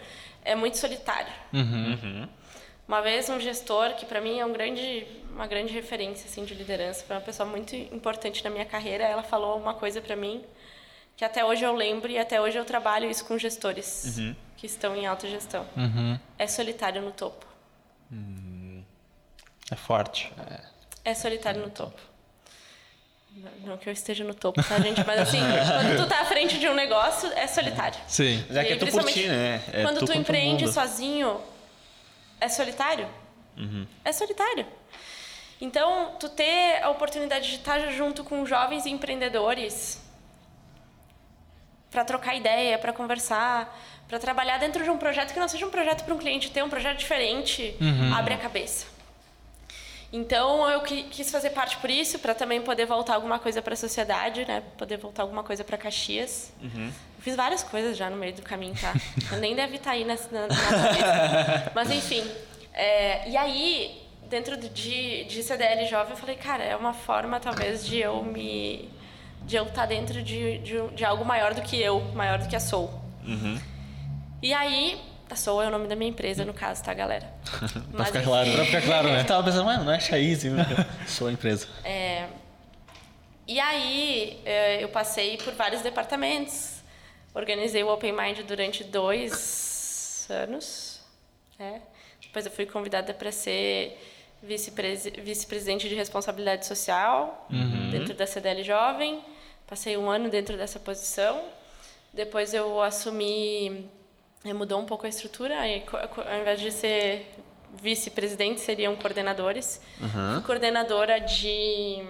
é 0.45 0.55
muito 0.55 0.77
solitário. 0.77 1.33
Uhum. 1.53 1.99
Uhum. 2.01 2.27
Uma 2.87 3.01
vez 3.01 3.29
um 3.29 3.39
gestor 3.39 3.95
que 3.95 4.05
para 4.05 4.21
mim 4.21 4.39
é 4.39 4.45
um 4.45 4.53
grande, 4.53 5.05
uma 5.31 5.45
grande 5.45 5.73
referência 5.73 6.25
assim 6.25 6.45
de 6.45 6.53
liderança, 6.53 7.03
foi 7.05 7.15
uma 7.15 7.21
pessoa 7.21 7.47
muito 7.47 7.75
importante 7.75 8.43
na 8.43 8.49
minha 8.49 8.65
carreira. 8.65 9.03
Ela 9.03 9.23
falou 9.23 9.57
uma 9.57 9.73
coisa 9.73 10.01
para 10.01 10.15
mim 10.15 10.43
que 11.17 11.25
até 11.25 11.43
hoje 11.43 11.63
eu 11.63 11.73
lembro 11.73 12.09
e 12.09 12.17
até 12.17 12.39
hoje 12.39 12.57
eu 12.57 12.63
trabalho 12.63 13.09
isso 13.09 13.25
com 13.25 13.37
gestores 13.37 14.17
uhum. 14.17 14.35
que 14.55 14.67
estão 14.67 14.95
em 14.95 15.05
autogestão. 15.05 15.65
Uhum. 15.75 16.17
É 16.37 16.47
solitário 16.47 17.01
no 17.01 17.11
topo. 17.11 17.45
Hum. 18.11 18.83
É 19.69 19.75
forte. 19.75 20.31
É, 21.03 21.11
é 21.11 21.13
solitário 21.13 21.61
no 21.61 21.69
topo. 21.69 21.99
Não 23.63 23.77
que 23.77 23.87
eu 23.87 23.93
esteja 23.93 24.23
no 24.23 24.33
topo, 24.33 24.63
tá, 24.63 24.79
gente? 24.79 25.03
Mas 25.05 25.19
assim, 25.19 25.39
quando 25.73 25.97
tu 25.97 26.07
tá 26.07 26.21
à 26.21 26.25
frente 26.25 26.57
de 26.57 26.67
um 26.67 26.73
negócio, 26.73 27.31
é 27.33 27.45
solitário. 27.47 27.99
Sim. 28.07 28.43
Que 28.47 28.57
é 28.57 28.75
tu 28.77 28.87
por 28.87 29.03
ti, 29.03 29.27
né? 29.27 29.61
É 29.73 29.83
quando 29.83 29.99
tu, 29.99 30.05
tu 30.05 30.13
empreende 30.13 30.71
sozinho, 30.71 31.39
é 32.39 32.49
solitário? 32.49 33.07
Uhum. 33.57 33.87
É 34.03 34.11
solitário. 34.11 34.65
Então, 35.59 36.15
tu 36.19 36.29
ter 36.29 36.81
a 36.83 36.89
oportunidade 36.89 37.49
de 37.49 37.55
estar 37.55 37.79
junto 37.91 38.23
com 38.23 38.45
jovens 38.45 38.85
empreendedores 38.85 40.01
para 41.89 42.05
trocar 42.05 42.35
ideia, 42.35 42.77
para 42.77 42.93
conversar, 42.93 43.75
para 44.07 44.19
trabalhar 44.19 44.57
dentro 44.57 44.83
de 44.83 44.89
um 44.89 44.97
projeto 44.97 45.33
que 45.33 45.39
não 45.39 45.47
seja 45.47 45.65
um 45.65 45.71
projeto 45.71 46.03
para 46.03 46.13
um 46.13 46.17
cliente 46.17 46.51
ter 46.51 46.63
um 46.63 46.69
projeto 46.69 46.97
diferente, 46.97 47.75
uhum. 47.81 48.13
abre 48.13 48.33
a 48.33 48.37
cabeça. 48.37 48.85
Então 50.11 50.69
eu 50.69 50.81
quis 50.81 51.29
fazer 51.29 51.49
parte 51.49 51.77
por 51.77 51.89
isso, 51.89 52.19
para 52.19 52.33
também 52.33 52.61
poder 52.61 52.85
voltar 52.85 53.15
alguma 53.15 53.39
coisa 53.39 53.61
para 53.61 53.73
a 53.73 53.77
sociedade, 53.77 54.45
né? 54.45 54.63
Poder 54.77 54.97
voltar 54.97 55.23
alguma 55.23 55.43
coisa 55.43 55.63
para 55.63 55.77
Caxias. 55.77 56.53
Uhum. 56.61 56.91
Fiz 57.19 57.35
várias 57.35 57.63
coisas 57.63 57.97
já 57.97 58.09
no 58.09 58.15
meio 58.15 58.33
do 58.33 58.41
caminho, 58.41 58.75
tá? 58.79 58.93
nem 59.39 59.55
deve 59.55 59.75
estar 59.75 59.91
tá 59.91 59.91
aí 59.91 60.05
nessa, 60.05 60.29
na, 60.31 60.47
na. 60.47 61.71
Mas 61.73 61.91
enfim. 61.91 62.23
É, 62.73 63.27
e 63.27 63.35
aí, 63.35 64.07
dentro 64.29 64.55
de, 64.55 65.23
de 65.23 65.43
CDL 65.43 65.85
jovem, 65.87 66.11
eu 66.11 66.17
falei, 66.17 66.35
cara, 66.35 66.63
é 66.63 66.75
uma 66.75 66.93
forma 66.93 67.39
talvez 67.39 67.85
de 67.85 67.97
eu 67.97 68.23
me. 68.23 68.89
de 69.45 69.55
eu 69.55 69.63
estar 69.63 69.81
tá 69.81 69.85
dentro 69.87 70.21
de, 70.21 70.59
de, 70.59 70.87
de, 70.89 71.05
algo 71.05 71.25
maior 71.25 71.53
do 71.53 71.61
que 71.61 71.81
eu, 71.81 71.99
maior 72.13 72.37
do 72.37 72.47
que 72.47 72.55
a 72.55 72.59
Soul. 72.59 72.89
Uhum. 73.25 73.59
E 74.43 74.53
aí, 74.53 75.01
a 75.29 75.35
Soul 75.35 75.63
é 75.63 75.67
o 75.67 75.71
nome 75.71 75.87
da 75.87 75.95
minha 75.95 76.09
empresa, 76.09 76.45
no 76.45 76.53
caso, 76.53 76.83
tá, 76.83 76.93
galera? 76.93 77.33
pra 77.91 78.05
ficar 78.05 78.21
claro, 78.21 78.51
pra 78.51 78.65
ficar 78.65 78.81
claro, 78.83 79.07
né? 79.09 79.21
Eu 79.21 79.25
tava 79.25 79.43
pensando, 79.43 79.65
não 79.83 79.91
é 79.91 79.99
Chaize, 79.99 80.51
né? 80.51 80.65
Sou 81.07 81.27
a 81.27 81.31
empresa. 81.31 81.67
É. 81.83 82.27
E 83.47 83.59
aí, 83.59 84.39
é, 84.45 84.83
eu 84.83 84.89
passei 84.89 85.37
por 85.37 85.53
vários 85.55 85.81
departamentos, 85.81 86.76
Organizei 87.37 87.83
o 87.83 87.93
Open 87.93 88.13
Mind 88.13 88.39
durante 88.47 88.83
dois 88.83 90.25
anos. 90.27 90.99
Né? 91.59 91.83
Depois 92.19 92.47
eu 92.47 92.51
fui 92.51 92.65
convidada 92.65 93.13
para 93.13 93.31
ser 93.31 93.95
vice-presidente 94.41 95.87
de 95.87 95.93
responsabilidade 95.93 96.65
social 96.65 97.47
uhum. 97.51 97.91
dentro 97.91 98.15
da 98.15 98.25
CDL 98.25 98.63
Jovem. 98.63 99.23
Passei 99.67 99.95
um 99.95 100.09
ano 100.09 100.29
dentro 100.29 100.57
dessa 100.57 100.79
posição. 100.79 101.43
Depois 102.11 102.55
eu 102.55 102.81
assumi, 102.81 103.87
eh, 104.43 104.53
mudou 104.53 104.79
um 104.79 104.85
pouco 104.85 105.05
a 105.05 105.09
estrutura. 105.09 105.57
Ao 105.59 106.39
invés 106.39 106.59
de 106.59 106.71
ser 106.71 107.35
vice-presidente, 107.79 108.61
seriam 108.61 108.95
coordenadores. 108.95 109.79
Uhum. 110.01 110.41
Coordenadora 110.41 111.19
de 111.19 112.03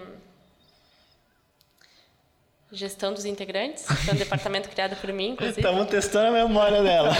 Gestão 2.70 3.14
dos 3.14 3.24
integrantes, 3.24 3.86
que 3.86 4.10
é 4.10 4.12
um 4.12 4.16
departamento 4.18 4.68
criado 4.68 4.94
por 4.96 5.10
mim, 5.10 5.30
inclusive. 5.30 5.58
Estamos 5.60 5.86
testando 5.88 6.28
a 6.28 6.30
memória 6.30 6.82
dela. 6.82 7.12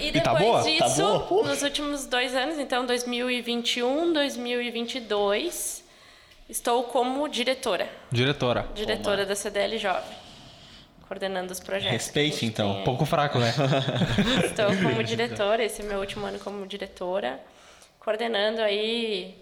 E 0.00 0.10
depois 0.10 0.16
e 0.16 0.20
tá 0.20 0.34
boa? 0.34 0.62
disso, 0.62 0.78
tá 0.78 1.18
boa? 1.28 1.46
nos 1.46 1.62
últimos 1.62 2.06
dois 2.06 2.34
anos, 2.34 2.58
então 2.58 2.84
2021, 2.84 4.12
2022, 4.12 5.84
estou 6.48 6.82
como 6.84 7.28
diretora. 7.28 7.88
Diretora. 8.10 8.66
Diretora 8.74 9.24
da 9.24 9.36
CDL 9.36 9.78
Jovem. 9.78 10.16
coordenando 11.06 11.52
os 11.52 11.60
projetos. 11.60 11.92
Respeite, 11.92 12.44
então. 12.44 12.80
Um 12.80 12.84
pouco 12.84 13.06
fraco, 13.06 13.38
né? 13.38 13.54
Estou 14.44 14.66
como 14.76 15.02
diretora, 15.04 15.64
esse 15.64 15.82
é 15.82 15.84
meu 15.84 16.00
último 16.00 16.26
ano 16.26 16.38
como 16.40 16.66
diretora, 16.66 17.40
coordenando 18.00 18.60
aí 18.60 19.36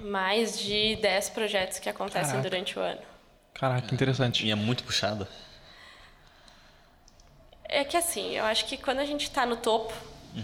mais 0.00 0.58
de 0.58 0.96
10 0.96 1.30
projetos 1.30 1.78
que 1.78 1.88
acontecem 1.88 2.30
Caraca. 2.30 2.48
durante 2.48 2.78
o 2.78 2.82
ano. 2.82 3.09
Caraca, 3.54 3.86
que 3.88 3.94
interessante. 3.94 4.46
E 4.46 4.50
é 4.50 4.54
muito 4.54 4.84
puxado. 4.84 5.26
É 7.64 7.84
que 7.84 7.96
assim, 7.96 8.36
eu 8.36 8.44
acho 8.44 8.64
que 8.66 8.76
quando 8.76 8.98
a 8.98 9.04
gente 9.04 9.22
está 9.24 9.46
no 9.46 9.56
topo, 9.56 9.92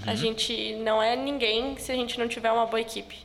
a 0.06 0.14
gente 0.14 0.76
não 0.76 1.02
é 1.02 1.16
ninguém 1.16 1.76
se 1.76 1.90
a 1.90 1.94
gente 1.94 2.18
não 2.18 2.28
tiver 2.28 2.50
uma 2.52 2.66
boa 2.66 2.80
equipe, 2.80 3.18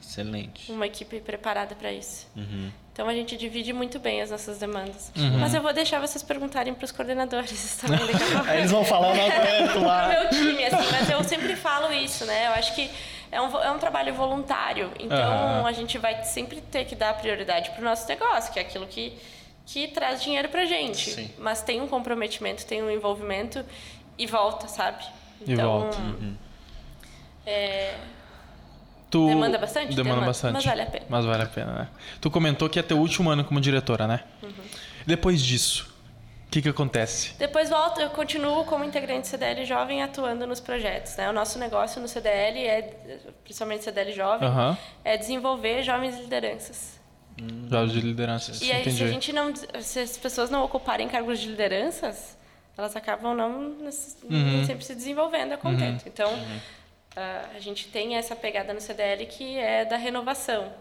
Excelente. 0.00 0.70
uma 0.70 0.86
equipe 0.86 1.20
preparada 1.20 1.74
para 1.74 1.92
isso. 1.92 2.28
Uhum. 2.36 2.70
Então 2.92 3.08
a 3.08 3.14
gente 3.14 3.36
divide 3.36 3.72
muito 3.72 3.98
bem 3.98 4.20
as 4.20 4.30
nossas 4.30 4.58
demandas. 4.58 5.10
Mas 5.38 5.54
eu 5.54 5.62
vou 5.62 5.72
deixar 5.72 6.00
vocês 6.00 6.22
perguntarem 6.22 6.74
para 6.74 6.84
os 6.84 6.92
coordenadores 6.92 7.76
também 7.80 7.98
daqui 8.06 8.22
a 8.22 8.26
pouco. 8.36 8.50
Aí 8.50 8.58
eles 8.58 8.70
vão 8.70 8.84
falar 8.84 9.12
o 9.12 9.14
pro 9.72 9.84
lá. 9.84 10.08
meu 10.08 10.28
time, 10.28 10.64
assim, 10.64 10.90
mas 10.92 11.10
eu 11.10 11.24
sempre 11.24 11.56
falo 11.56 11.92
isso, 11.92 12.24
né? 12.26 12.48
Eu 12.48 12.52
acho 12.52 12.74
que 12.74 12.90
é 13.30 13.40
um, 13.40 13.58
é 13.58 13.70
um 13.70 13.78
trabalho 13.78 14.12
voluntário, 14.14 14.90
então 14.98 15.16
Aham. 15.16 15.66
a 15.66 15.72
gente 15.72 15.98
vai 15.98 16.22
sempre 16.24 16.60
ter 16.60 16.84
que 16.84 16.94
dar 16.94 17.14
prioridade 17.14 17.70
pro 17.70 17.84
nosso 17.84 18.08
negócio, 18.08 18.52
que 18.52 18.58
é 18.58 18.62
aquilo 18.62 18.86
que, 18.86 19.16
que 19.66 19.88
traz 19.88 20.22
dinheiro 20.22 20.48
pra 20.48 20.64
gente. 20.64 21.10
Sim. 21.10 21.30
Mas 21.38 21.62
tem 21.62 21.80
um 21.80 21.86
comprometimento, 21.86 22.66
tem 22.66 22.82
um 22.82 22.90
envolvimento 22.90 23.64
e 24.18 24.26
volta, 24.26 24.66
sabe? 24.68 25.04
E 25.46 25.54
volta. 25.54 25.96
Uhum. 25.98 26.34
é, 27.46 27.94
Tu... 29.10 29.26
Demanda 29.26 29.58
bastante? 29.58 29.88
Demanda, 29.88 30.04
Demanda, 30.04 30.26
bastante. 30.26 30.52
mas 30.52 30.64
vale 30.64 30.82
a 30.82 30.86
pena. 30.86 31.04
Mas 31.08 31.24
vale 31.24 31.42
a 31.42 31.46
pena, 31.46 31.72
né? 31.72 31.88
Tu 32.20 32.30
comentou 32.30 32.68
que 32.68 32.78
é 32.78 32.82
teu 32.82 32.96
último 32.96 33.28
ano 33.28 33.44
como 33.44 33.60
diretora, 33.60 34.06
né? 34.06 34.20
Uhum. 34.40 34.52
Depois 35.04 35.42
disso, 35.42 35.89
o 36.50 36.52
que 36.52 36.60
que 36.60 36.68
acontece? 36.68 37.32
Depois 37.38 37.70
volto, 37.70 38.00
eu 38.00 38.10
continuo 38.10 38.64
como 38.64 38.82
integrante 38.84 39.28
CDL 39.28 39.64
Jovem 39.64 40.02
atuando 40.02 40.48
nos 40.48 40.58
projetos. 40.58 41.14
Né? 41.14 41.30
O 41.30 41.32
nosso 41.32 41.60
negócio 41.60 42.02
no 42.02 42.08
CDL, 42.08 42.58
é, 42.66 42.82
principalmente 43.44 43.84
CDL 43.84 44.12
Jovem, 44.12 44.48
Aham. 44.48 44.76
é 45.04 45.16
desenvolver 45.16 45.84
jovens 45.84 46.18
lideranças. 46.18 46.98
Jogos 47.70 47.92
de 47.92 48.00
lideranças. 48.00 48.60
E 48.62 48.72
aí, 48.72 48.80
Entendi. 48.80 48.96
se 48.96 49.04
a 49.04 49.06
gente 49.06 49.32
não, 49.32 49.52
se 49.80 50.00
as 50.00 50.16
pessoas 50.18 50.50
não 50.50 50.64
ocuparem 50.64 51.06
cargos 51.06 51.38
de 51.38 51.46
lideranças, 51.50 52.36
elas 52.76 52.96
acabam 52.96 53.32
não, 53.32 53.76
Uhum. 54.28 54.64
sempre 54.66 54.84
se 54.84 54.94
desenvolvendo 54.96 55.52
a 55.52 55.56
contento. 55.56 56.02
Então, 56.08 56.36
ah, 57.16 57.44
a 57.54 57.60
gente 57.60 57.86
tem 57.86 58.16
essa 58.16 58.34
pegada 58.34 58.74
no 58.74 58.80
CDL 58.80 59.24
que 59.26 59.56
é 59.56 59.84
da 59.84 59.96
renovação. 59.96 60.72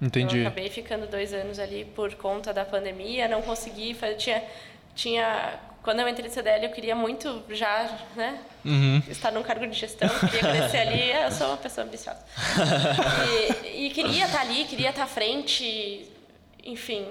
Entendi. 0.00 0.38
Eu 0.38 0.46
acabei 0.46 0.70
ficando 0.70 1.06
dois 1.06 1.34
anos 1.34 1.58
ali 1.58 1.84
por 1.84 2.14
conta 2.14 2.54
da 2.54 2.64
pandemia, 2.64 3.28
não 3.28 3.42
consegui. 3.42 3.94
Tinha, 4.16 4.42
tinha, 4.98 5.60
quando 5.80 6.00
eu 6.00 6.08
entrei 6.08 6.28
no 6.28 6.34
CDL, 6.34 6.66
eu 6.66 6.72
queria 6.72 6.94
muito 6.94 7.44
já, 7.50 7.88
né? 8.16 8.40
Uhum. 8.64 9.00
Estar 9.08 9.30
num 9.30 9.44
cargo 9.44 9.64
de 9.68 9.78
gestão, 9.78 10.08
queria 10.18 10.40
crescer 10.40 10.78
ali. 10.78 11.12
Eu 11.12 11.30
sou 11.30 11.46
uma 11.46 11.56
pessoa 11.56 11.86
ambiciosa. 11.86 12.18
E, 13.64 13.86
e 13.86 13.90
queria 13.90 14.26
estar 14.26 14.40
ali, 14.40 14.64
queria 14.64 14.90
estar 14.90 15.04
à 15.04 15.06
frente, 15.06 16.10
enfim. 16.64 17.06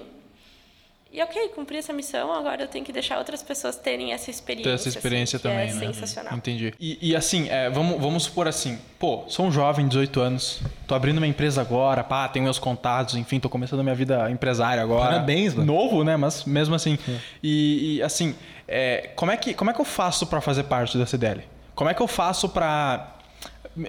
E 1.10 1.22
ok, 1.22 1.48
cumpri 1.48 1.78
essa 1.78 1.92
missão, 1.92 2.30
agora 2.32 2.62
eu 2.62 2.68
tenho 2.68 2.84
que 2.84 2.92
deixar 2.92 3.16
outras 3.16 3.42
pessoas 3.42 3.76
terem 3.76 4.12
essa 4.12 4.30
experiência. 4.30 4.70
Ter 4.70 4.74
essa 4.74 4.88
experiência 4.90 5.36
assim, 5.38 5.48
que 5.48 5.54
também, 5.54 5.70
é 5.70 5.72
né? 5.72 5.92
sensacional. 5.92 6.36
Entendi. 6.36 6.74
E, 6.78 6.98
e 7.00 7.16
assim, 7.16 7.48
é, 7.48 7.70
vamos, 7.70 7.98
vamos 7.98 8.24
supor 8.24 8.46
assim, 8.46 8.78
pô, 8.98 9.24
sou 9.26 9.46
um 9.46 9.50
jovem, 9.50 9.88
18 9.88 10.20
anos, 10.20 10.60
tô 10.86 10.94
abrindo 10.94 11.16
uma 11.16 11.26
empresa 11.26 11.62
agora, 11.62 12.04
pá, 12.04 12.28
tenho 12.28 12.44
meus 12.44 12.58
contatos, 12.58 13.14
enfim, 13.14 13.40
tô 13.40 13.48
começando 13.48 13.80
a 13.80 13.82
minha 13.82 13.94
vida 13.94 14.30
empresária 14.30 14.82
agora. 14.82 15.12
Parabéns, 15.12 15.54
mano. 15.54 15.72
Novo, 15.72 16.04
né? 16.04 16.14
Mas 16.18 16.44
mesmo 16.44 16.74
assim. 16.74 16.98
E, 17.42 17.96
e, 17.96 18.02
assim, 18.02 18.34
é, 18.66 19.10
como, 19.16 19.32
é 19.32 19.36
que, 19.38 19.54
como 19.54 19.70
é 19.70 19.74
que 19.74 19.80
eu 19.80 19.86
faço 19.86 20.26
pra 20.26 20.42
fazer 20.42 20.64
parte 20.64 20.98
da 20.98 21.06
CDL? 21.06 21.42
Como 21.74 21.88
é 21.88 21.94
que 21.94 22.02
eu 22.02 22.08
faço 22.08 22.50
pra 22.50 23.16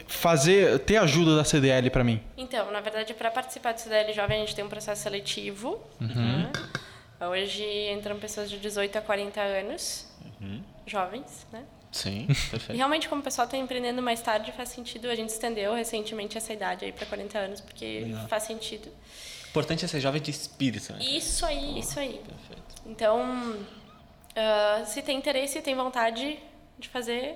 fazer, 0.08 0.80
ter 0.80 0.98
ajuda 0.98 1.36
da 1.36 1.44
CDL 1.44 1.90
pra 1.90 2.04
mim? 2.04 2.22
Então, 2.38 2.72
na 2.72 2.80
verdade, 2.80 3.14
para 3.14 3.30
participar 3.30 3.74
do 3.74 3.82
CDL 3.82 4.14
Jovem, 4.14 4.38
a 4.38 4.40
gente 4.46 4.56
tem 4.56 4.64
um 4.64 4.70
processo 4.70 5.04
seletivo. 5.04 5.80
né? 6.00 6.50
Hoje 7.20 7.64
entram 7.92 8.18
pessoas 8.18 8.50
de 8.50 8.58
18 8.58 8.98
a 8.98 9.02
40 9.02 9.42
anos, 9.42 10.08
jovens, 10.86 11.46
né? 11.52 11.64
Sim, 11.92 12.26
E 12.30 12.36
perfeito. 12.36 12.78
realmente, 12.78 13.10
como 13.10 13.22
o 13.22 13.24
pessoal 13.24 13.46
está 13.46 13.58
empreendendo 13.58 14.02
mais 14.02 14.22
tarde, 14.22 14.52
faz 14.52 14.70
sentido. 14.70 15.10
A 15.10 15.16
gente 15.16 15.30
estendeu 15.30 15.74
recentemente 15.74 16.38
essa 16.38 16.54
idade 16.54 16.86
aí 16.86 16.92
para 16.92 17.06
40 17.06 17.38
anos, 17.38 17.62
porque 17.62 18.06
faz 18.28 18.44
sentido. 18.44 18.88
O 19.46 19.50
importante 19.50 19.84
é 19.84 19.88
ser 19.88 20.00
jovem 20.00 20.22
de 20.22 20.30
espírito, 20.30 20.94
né? 20.94 21.00
Isso 21.02 21.46
aí, 21.46 21.80
isso 21.80 22.00
aí. 22.00 22.22
Perfeito. 22.24 22.76
Então, 22.86 23.58
ah, 24.36 24.84
se 24.86 25.02
tem 25.02 25.18
interesse 25.18 25.58
e 25.58 25.62
tem 25.62 25.76
vontade 25.76 26.38
de 26.78 26.88
fazer, 26.88 27.36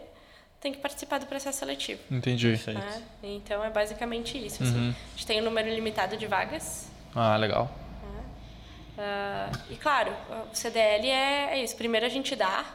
tem 0.61 0.71
que 0.71 0.77
participar 0.77 1.17
do 1.17 1.25
processo 1.25 1.57
seletivo. 1.59 1.99
Entendi. 2.11 2.47
Né? 2.67 3.03
Então, 3.23 3.63
é 3.63 3.69
basicamente 3.69 4.37
isso. 4.37 4.61
assim. 4.63 4.89
A 4.91 5.17
gente 5.17 5.25
tem 5.27 5.41
um 5.41 5.43
número 5.43 5.67
limitado 5.69 6.15
de 6.15 6.27
vagas. 6.27 6.87
Ah, 7.15 7.35
legal. 7.35 7.69
Ah, 8.97 9.51
e 9.69 9.75
claro, 9.75 10.11
o 10.51 10.55
CDL 10.55 11.07
é, 11.07 11.53
é 11.53 11.63
isso. 11.63 11.75
Primeiro 11.75 12.05
a 12.05 12.09
gente 12.09 12.35
dá, 12.35 12.65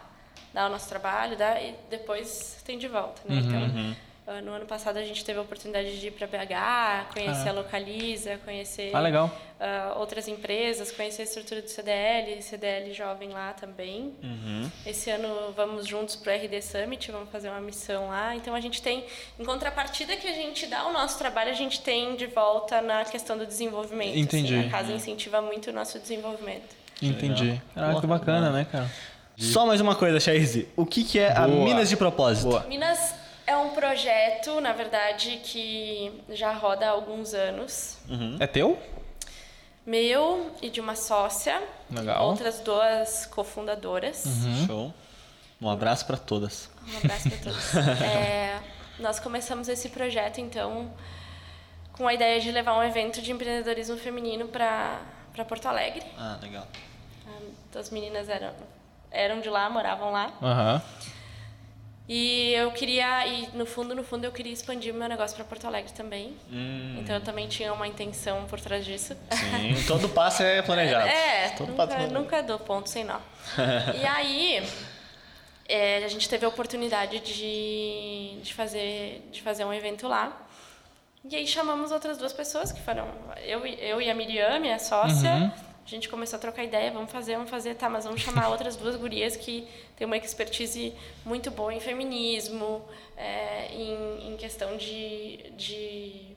dá 0.53 0.67
o 0.67 0.71
nosso 0.71 0.89
trabalho, 0.89 1.37
dá, 1.37 1.61
e 1.61 1.75
depois 1.91 2.61
tem 2.65 2.79
de 2.79 2.89
volta. 2.89 3.23
Né? 3.25 3.41
Então, 3.41 3.61
ah, 3.65 4.08
no 4.45 4.53
ano 4.53 4.67
passado 4.67 4.99
a 4.99 5.03
gente 5.03 5.25
teve 5.25 5.39
a 5.39 5.43
oportunidade 5.43 5.99
de 5.99 6.07
ir 6.09 6.11
para 6.11 6.27
BH, 6.27 7.13
conhecer 7.15 7.49
a 7.49 7.53
Localiza, 7.53 8.39
conhecer 8.45 8.91
Ah, 8.95 9.01
legal. 9.01 9.31
ah, 9.59 9.95
outras 9.97 10.29
empresas, 10.29 10.93
conhecer 10.93 11.23
a 11.23 11.25
estrutura 11.25 11.63
do 11.63 11.69
CDL, 11.69 12.41
CDL 12.43 12.93
jovem 12.93 13.31
lá 13.31 13.53
também. 13.55 14.15
Uhum. 14.23 14.71
Esse 14.87 15.11
ano 15.11 15.29
vamos 15.57 15.87
juntos 15.87 16.15
para 16.17 16.33
o 16.33 16.37
RD 16.37 16.61
Summit, 16.63 17.11
vamos 17.11 17.31
fazer 17.31 17.49
uma 17.49 17.61
missão 17.61 18.09
lá. 18.09 18.37
Então 18.37 18.55
a 18.55 18.61
gente 18.61 18.83
tem, 18.83 19.05
em 19.39 19.45
contrapartida 19.45 20.17
que 20.17 20.29
a 20.29 20.33
gente 20.35 20.67
dá 20.67 20.87
o 20.87 20.93
nosso 20.93 21.19
trabalho, 21.19 21.51
a 21.51 21.55
gente 21.55 21.81
tem 21.81 22.15
de 22.17 22.27
volta 22.27 22.81
na 22.83 23.05
questão 23.05 23.37
do 23.39 23.47
desenvolvimento. 23.47 24.11
assim. 24.11 24.21
Entendi. 24.21 24.59
a 24.59 24.71
casa 24.71 24.93
incentiva 24.93 25.41
muito 25.41 25.71
o 25.71 25.73
nosso 25.73 25.99
desenvolvimento. 25.99 26.77
Entendi. 27.01 27.61
Caraca, 27.75 27.95
que 27.95 28.01
Porra, 28.03 28.19
bacana, 28.19 28.51
né, 28.51 28.67
cara? 28.71 28.91
Só 29.37 29.65
mais 29.65 29.81
uma 29.81 29.95
coisa, 29.95 30.19
Chaize. 30.19 30.69
O 30.77 30.85
que, 30.85 31.05
que 31.05 31.19
é 31.19 31.31
a 31.31 31.47
Boa. 31.47 31.65
Minas 31.65 31.89
de 31.89 31.97
Propósito? 31.97 32.49
Boa. 32.51 32.65
Minas 32.65 33.15
é 33.49 33.57
um 33.57 33.71
projeto, 33.71 34.61
na 34.61 34.75
verdade, 34.75 35.41
que 35.43 36.23
já 36.29 36.53
roda 36.53 36.87
há 36.87 36.91
alguns 36.91 37.33
anos. 37.33 37.97
É 38.39 38.47
teu? 38.47 38.79
Meu 39.87 40.55
e 40.61 40.69
de 40.69 40.83
uma 40.83 40.95
sócia, 40.95 41.63
Legal. 41.91 42.29
outras 42.29 42.61
duas 42.61 43.25
cofundadoras. 43.25 44.23
Show. 44.67 44.93
Um 45.63 45.71
abraço 45.71 46.05
pra 46.05 46.19
todas. 46.19 46.69
Um 46.93 46.99
abraço 46.99 47.31
para 47.31 47.39
todos. 47.39 47.75
É, 48.05 48.61
nós 48.99 49.19
começamos 49.19 49.67
esse 49.67 49.89
projeto, 49.89 50.43
então, 50.43 50.93
com 51.93 52.07
a 52.07 52.13
ideia 52.13 52.39
de 52.41 52.53
levar 52.53 52.77
um 52.77 52.83
evento 52.83 53.23
de 53.23 53.33
empreendedorismo 53.33 53.97
feminino 53.97 54.47
para 54.47 55.01
Porto 55.49 55.67
Alegre. 55.67 56.05
Ah, 56.19 56.39
legal. 56.43 56.67
As 57.75 57.89
meninas 57.89 58.29
eram, 58.29 58.53
eram 59.11 59.41
de 59.41 59.49
lá, 59.49 59.71
moravam 59.71 60.11
lá. 60.11 60.33
Aham. 60.43 60.83
E 62.09 62.53
eu 62.55 62.71
queria, 62.71 63.27
e 63.27 63.49
no 63.53 63.67
fundo, 63.67 63.95
no 63.95 64.03
fundo, 64.03 64.25
eu 64.25 64.33
queria 64.33 64.53
expandir 64.53 64.95
o 64.95 64.97
meu 64.97 65.07
negócio 65.09 65.37
para 65.37 65.45
Porto 65.45 65.67
Alegre 65.67 65.93
também. 65.93 66.35
Hum, 66.51 66.97
Então, 66.99 67.15
eu 67.17 67.21
também 67.21 67.47
tinha 67.49 67.71
uma 67.73 67.87
intenção 67.87 68.47
por 68.47 68.59
trás 68.59 68.85
disso. 68.87 69.15
sim. 69.31 69.75
Todo 69.87 70.09
passo 70.09 70.43
é 70.43 70.63
planejado. 70.63 71.07
É, 71.07 71.51
Todo 71.51 71.73
passo 71.75 71.93
é 71.93 71.97
nunca, 71.97 72.09
planejado. 72.09 72.15
nunca 72.15 72.43
dou 72.43 72.59
ponto 72.59 72.89
sem 72.89 73.05
nó. 73.05 73.19
e 74.01 74.07
aí, 74.07 74.63
é, 75.69 76.03
a 76.03 76.09
gente 76.09 76.27
teve 76.31 76.47
a 76.47 76.49
oportunidade 76.49 77.21
de, 77.21 78.39
de, 78.43 78.55
fazer, 78.55 79.29
de 79.31 79.43
fazer 79.43 79.67
um 79.67 79.73
evento 79.75 80.09
lá. 80.09 80.47
E 81.31 81.37
aí 81.37 81.47
chamamos 81.47 81.91
outras 81.93 82.17
duas 82.17 82.33
pessoas, 82.33 82.73
que 82.73 82.81
foram 82.81 83.07
eu, 83.45 83.67
eu 83.67 84.01
e 84.01 84.09
a 84.09 84.15
Miriam, 84.15 84.59
minha 84.61 84.79
sócia. 84.79 85.53
A 85.89 85.91
gente 85.91 86.07
começou 86.07 86.37
a 86.37 86.41
trocar 86.41 86.63
ideia, 86.65 86.91
vamos 86.91 87.11
fazer, 87.11 87.37
vamos 87.37 87.49
fazer, 87.49 87.75
tá, 87.75 87.89
mas 87.89 88.05
vamos 88.05 88.21
chamar 88.21 88.51
outras 88.51 88.77
duas 88.77 88.95
gurias 88.95 89.37
que 89.37 89.67
têm 89.97 90.07
uma 90.07 90.19
expertise 90.19 90.95
muito 91.25 91.51
boa 91.51 91.73
em 91.73 91.81
feminismo, 91.81 92.85
é, 93.17 93.73
em, 93.73 94.29
em 94.29 94.37
questão 94.37 94.77
de, 94.77 95.51
de 95.57 96.37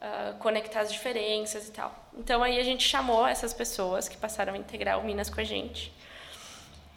ah, 0.00 0.34
conectar 0.40 0.80
as 0.80 0.92
diferenças 0.92 1.68
e 1.68 1.70
tal. 1.70 1.94
Então 2.18 2.42
aí 2.42 2.58
a 2.58 2.64
gente 2.64 2.82
chamou 2.82 3.24
essas 3.24 3.54
pessoas 3.54 4.08
que 4.08 4.16
passaram 4.16 4.52
a 4.52 4.56
integrar 4.56 4.98
o 4.98 5.04
Minas 5.04 5.30
com 5.30 5.40
a 5.40 5.44
gente. 5.44 5.92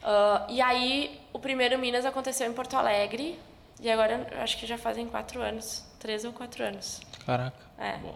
Ah, 0.01 0.47
e 0.49 0.59
aí 0.59 1.21
o 1.31 1.38
primeiro 1.38 1.77
Minas 1.77 2.03
aconteceu 2.03 2.49
em 2.49 2.53
Porto 2.53 2.75
Alegre 2.75 3.39
e 3.79 3.91
agora 3.91 4.27
acho 4.41 4.57
que 4.57 4.65
já 4.65 4.79
fazem 4.79 5.05
quatro 5.05 5.39
anos, 5.39 5.86
três 5.99 6.25
ou 6.25 6.33
quatro 6.33 6.63
anos. 6.63 6.99
Caraca. 7.27 7.63
É. 7.77 7.97
Bom. 7.99 8.15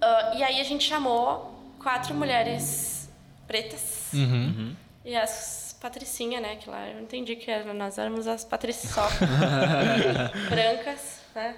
Ah, 0.00 0.32
e 0.34 0.42
aí 0.42 0.60
a 0.60 0.64
gente 0.64 0.88
chamou 0.88 1.59
quatro 1.82 2.14
mulheres 2.14 3.08
pretas 3.46 4.10
Uhum. 4.12 4.74
e 5.04 5.16
as 5.16 5.76
Patricinha, 5.80 6.40
né? 6.40 6.56
Que 6.56 6.68
lá 6.68 6.86
eu 6.88 7.00
entendi 7.00 7.34
que 7.36 7.50
era- 7.50 7.72
nós 7.72 7.96
éramos 7.98 8.26
as 8.26 8.44
Patricinha 8.44 8.92
só. 8.92 9.08
brancas, 10.50 11.20
né? 11.34 11.56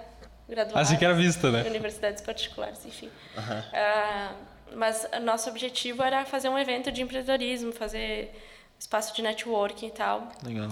Graduadas. 0.48 0.88
Assim 0.88 0.96
que 0.98 1.04
era 1.04 1.14
vista, 1.14 1.50
né? 1.50 1.62
Universidades 1.68 2.22
particulares, 2.22 2.84
enfim. 2.84 3.10
Ah, 3.36 4.32
mas 4.74 5.06
o 5.16 5.20
nosso 5.20 5.48
objetivo 5.50 6.02
era 6.02 6.24
fazer 6.24 6.48
um 6.48 6.58
evento 6.58 6.90
de 6.92 7.02
empreendedorismo, 7.02 7.72
fazer 7.72 8.32
espaço 8.78 9.14
de 9.14 9.22
networking 9.22 9.86
e 9.86 9.90
tal. 9.92 10.28
Legal. 10.44 10.68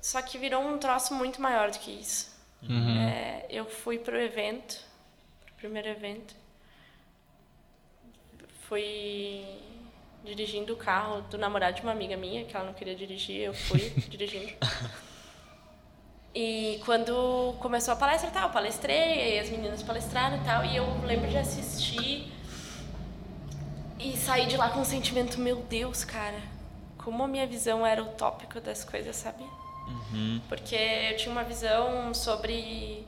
Só 0.00 0.20
que 0.22 0.38
virou 0.38 0.62
um 0.62 0.78
troço 0.78 1.14
muito 1.14 1.40
maior 1.40 1.70
do 1.70 1.78
que 1.78 1.90
isso. 1.90 2.36
Uhum. 2.62 2.98
É, 3.08 3.46
eu 3.50 3.64
fui 3.64 3.98
pro 3.98 4.20
evento, 4.20 4.76
pro 5.46 5.54
primeiro 5.56 5.88
evento. 5.88 6.34
Fui 8.68 9.44
dirigindo 10.22 10.74
o 10.74 10.76
carro 10.76 11.22
do 11.22 11.38
namorado 11.38 11.76
de 11.76 11.82
uma 11.82 11.92
amiga 11.92 12.16
minha, 12.16 12.44
que 12.44 12.54
ela 12.54 12.66
não 12.66 12.74
queria 12.74 12.94
dirigir, 12.94 13.40
eu 13.40 13.54
fui 13.54 13.90
dirigindo. 14.10 14.52
E 16.34 16.80
quando 16.84 17.54
começou 17.60 17.94
a 17.94 17.96
palestra, 17.96 18.30
tal, 18.30 18.48
eu 18.48 18.52
palestrei, 18.52 19.36
e 19.36 19.38
as 19.38 19.48
meninas 19.48 19.82
palestraram 19.82 20.36
e 20.36 20.44
tal, 20.44 20.64
e 20.66 20.76
eu 20.76 20.84
lembro 21.06 21.28
de 21.30 21.38
assistir 21.38 22.30
e 23.98 24.16
sair 24.16 24.46
de 24.46 24.56
lá 24.56 24.68
com 24.68 24.80
um 24.80 24.84
sentimento, 24.84 25.40
meu 25.40 25.56
Deus, 25.56 26.04
cara, 26.04 26.40
como 26.98 27.22
a 27.24 27.26
minha 27.26 27.46
visão 27.46 27.86
era 27.86 28.02
utópica 28.02 28.60
das 28.60 28.84
coisas, 28.84 29.16
sabe? 29.16 29.44
Porque 30.48 30.76
eu 30.76 31.16
tinha 31.16 31.32
uma 31.32 31.42
visão 31.44 32.12
sobre 32.12 33.06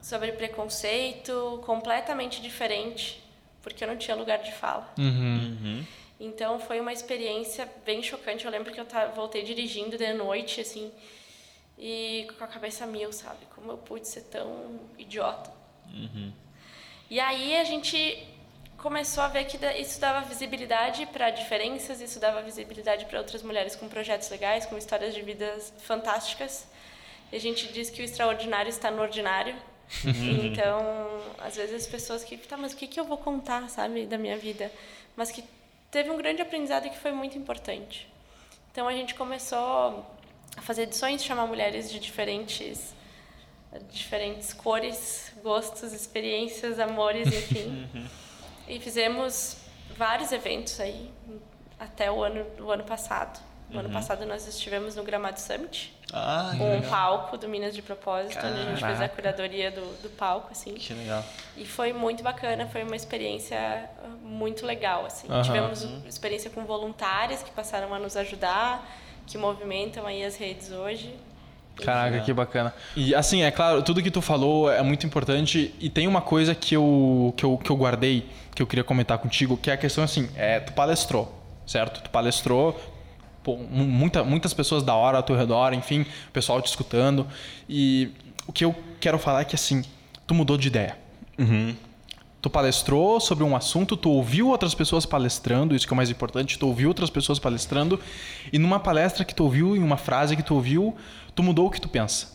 sobre 0.00 0.32
preconceito 0.32 1.62
completamente 1.64 2.42
diferente, 2.42 3.23
porque 3.64 3.82
eu 3.82 3.88
não 3.88 3.96
tinha 3.96 4.14
lugar 4.14 4.38
de 4.38 4.52
fala. 4.52 4.92
Uhum. 4.98 5.84
Então 6.20 6.60
foi 6.60 6.78
uma 6.78 6.92
experiência 6.92 7.68
bem 7.84 8.02
chocante. 8.02 8.44
Eu 8.44 8.50
lembro 8.50 8.72
que 8.72 8.78
eu 8.78 8.86
voltei 9.16 9.42
dirigindo 9.42 9.96
de 9.96 10.12
noite, 10.12 10.60
assim, 10.60 10.92
e 11.78 12.28
com 12.38 12.44
a 12.44 12.46
cabeça 12.46 12.86
mil, 12.86 13.10
sabe? 13.12 13.44
Como 13.54 13.72
eu 13.72 13.78
pude 13.78 14.06
ser 14.06 14.20
tão 14.24 14.78
idiota. 14.98 15.50
E 17.10 17.18
aí 17.18 17.56
a 17.56 17.64
gente 17.64 18.28
começou 18.76 19.24
a 19.24 19.28
ver 19.28 19.44
que 19.44 19.58
isso 19.80 19.98
dava 19.98 20.20
visibilidade 20.26 21.06
para 21.06 21.30
diferenças, 21.30 22.00
isso 22.02 22.20
dava 22.20 22.42
visibilidade 22.42 23.06
para 23.06 23.18
outras 23.18 23.42
mulheres 23.42 23.74
com 23.74 23.88
projetos 23.88 24.28
legais, 24.28 24.66
com 24.66 24.76
histórias 24.76 25.14
de 25.14 25.22
vidas 25.22 25.72
fantásticas. 25.78 26.66
E 27.32 27.36
a 27.36 27.40
gente 27.40 27.72
diz 27.72 27.88
que 27.88 28.02
o 28.02 28.04
extraordinário 28.04 28.68
está 28.68 28.90
no 28.90 29.00
ordinário. 29.00 29.56
Então, 30.44 30.82
às 31.38 31.56
vezes 31.56 31.82
as 31.82 31.86
pessoas 31.86 32.24
que, 32.24 32.36
tá, 32.36 32.56
mas 32.56 32.72
o 32.72 32.76
que, 32.76 32.86
que 32.86 32.98
eu 32.98 33.04
vou 33.04 33.18
contar, 33.18 33.68
sabe, 33.68 34.06
da 34.06 34.18
minha 34.18 34.36
vida? 34.36 34.70
Mas 35.16 35.30
que 35.30 35.44
teve 35.90 36.10
um 36.10 36.16
grande 36.16 36.42
aprendizado 36.42 36.88
que 36.88 36.98
foi 36.98 37.12
muito 37.12 37.38
importante. 37.38 38.08
Então, 38.72 38.88
a 38.88 38.92
gente 38.92 39.14
começou 39.14 40.04
a 40.56 40.62
fazer 40.62 40.82
edições, 40.82 41.24
chamar 41.24 41.46
mulheres 41.46 41.90
de 41.90 41.98
diferentes 41.98 42.94
diferentes 43.90 44.52
cores, 44.52 45.32
gostos, 45.42 45.92
experiências, 45.92 46.78
amores, 46.78 47.26
enfim. 47.28 47.88
e 48.68 48.78
fizemos 48.80 49.56
vários 49.96 50.32
eventos 50.32 50.78
aí 50.80 51.10
até 51.78 52.10
o 52.10 52.22
ano 52.22 52.46
o 52.60 52.70
ano 52.70 52.84
passado. 52.84 53.40
No 53.68 53.80
ano 53.80 53.90
passado 53.90 54.24
nós 54.26 54.46
estivemos 54.46 54.94
no 54.94 55.02
Gramado 55.02 55.40
Summit, 55.40 55.92
Ah, 56.12 56.54
com 56.56 56.64
um 56.64 56.74
legal. 56.74 56.90
palco 56.90 57.38
do 57.38 57.48
Minas 57.48 57.74
de 57.74 57.82
Propósito, 57.82 58.38
onde 58.38 58.60
a 58.60 58.64
gente 58.64 58.80
fez 58.80 58.82
a 58.82 59.08
Caraca. 59.08 59.14
curadoria 59.14 59.70
do, 59.70 60.02
do 60.02 60.10
palco, 60.10 60.48
assim. 60.50 60.74
Que 60.74 60.92
legal. 60.92 61.24
E 61.56 61.64
foi 61.64 61.92
muito 61.92 62.22
bacana, 62.22 62.66
foi 62.66 62.82
uma 62.82 62.94
experiência 62.96 63.58
ah, 63.58 64.08
muito 64.22 64.66
legal, 64.66 65.06
assim. 65.06 65.26
Tivemos 65.42 65.86
experiência 66.06 66.50
com 66.50 66.64
voluntárias 66.64 67.42
que 67.42 67.50
passaram 67.50 67.92
a 67.94 67.98
nos 67.98 68.16
ajudar, 68.16 68.86
que 69.26 69.38
movimentam 69.38 70.06
aí 70.06 70.24
as 70.24 70.36
redes 70.36 70.70
hoje. 70.70 71.14
Caraca, 71.82 72.20
que 72.20 72.32
bacana. 72.32 72.72
E 72.94 73.14
assim, 73.14 73.42
é 73.42 73.50
claro, 73.50 73.82
tudo 73.82 74.02
que 74.02 74.10
tu 74.10 74.20
falou 74.20 74.70
é 74.70 74.82
muito 74.82 75.04
importante 75.06 75.74
e 75.80 75.90
tem 75.90 76.06
uma 76.06 76.20
coisa 76.20 76.54
que 76.54 76.76
eu, 76.76 77.34
que 77.36 77.44
eu, 77.44 77.58
que 77.58 77.70
eu 77.70 77.76
guardei, 77.76 78.28
que 78.54 78.62
eu 78.62 78.66
queria 78.66 78.84
comentar 78.84 79.18
contigo, 79.18 79.56
que 79.56 79.70
é 79.70 79.74
a 79.74 79.76
questão 79.76 80.04
assim, 80.04 80.28
é, 80.36 80.60
tu 80.60 80.72
palestrou, 80.72 81.34
certo? 81.66 82.00
Tu 82.02 82.10
palestrou, 82.10 82.78
pô, 83.44 83.56
mu- 83.56 83.84
muita, 83.86 84.24
muitas 84.24 84.52
pessoas 84.52 84.82
da 84.82 84.94
hora 84.94 85.18
ao 85.18 85.22
teu 85.22 85.36
redor, 85.36 85.72
enfim, 85.72 86.00
o 86.00 86.32
pessoal 86.32 86.60
te 86.60 86.66
escutando. 86.66 87.24
E 87.68 88.10
o 88.46 88.52
que 88.52 88.64
eu 88.64 88.74
quero 88.98 89.18
falar 89.18 89.42
é 89.42 89.44
que 89.44 89.54
assim, 89.54 89.84
tu 90.26 90.34
mudou 90.34 90.56
de 90.56 90.66
ideia. 90.66 90.98
Tu 92.42 92.50
palestrou 92.50 93.20
sobre 93.20 93.42
um 93.42 93.56
assunto, 93.56 93.96
tu 93.96 94.10
ouviu 94.10 94.48
outras 94.48 94.74
pessoas 94.74 95.06
palestrando, 95.06 95.74
isso 95.74 95.86
que 95.86 95.92
é 95.92 95.94
o 95.94 95.96
mais 95.96 96.10
importante, 96.10 96.58
tu 96.58 96.66
ouviu 96.66 96.88
outras 96.88 97.08
pessoas 97.08 97.38
palestrando, 97.38 97.98
e 98.52 98.58
numa 98.58 98.78
palestra 98.78 99.24
que 99.24 99.34
tu 99.34 99.44
ouviu, 99.44 99.74
em 99.74 99.82
uma 99.82 99.96
frase 99.96 100.36
que 100.36 100.42
tu 100.42 100.54
ouviu, 100.54 100.94
tu 101.34 101.42
mudou 101.42 101.66
o 101.66 101.70
que 101.70 101.80
tu 101.80 101.88
pensa. 101.88 102.28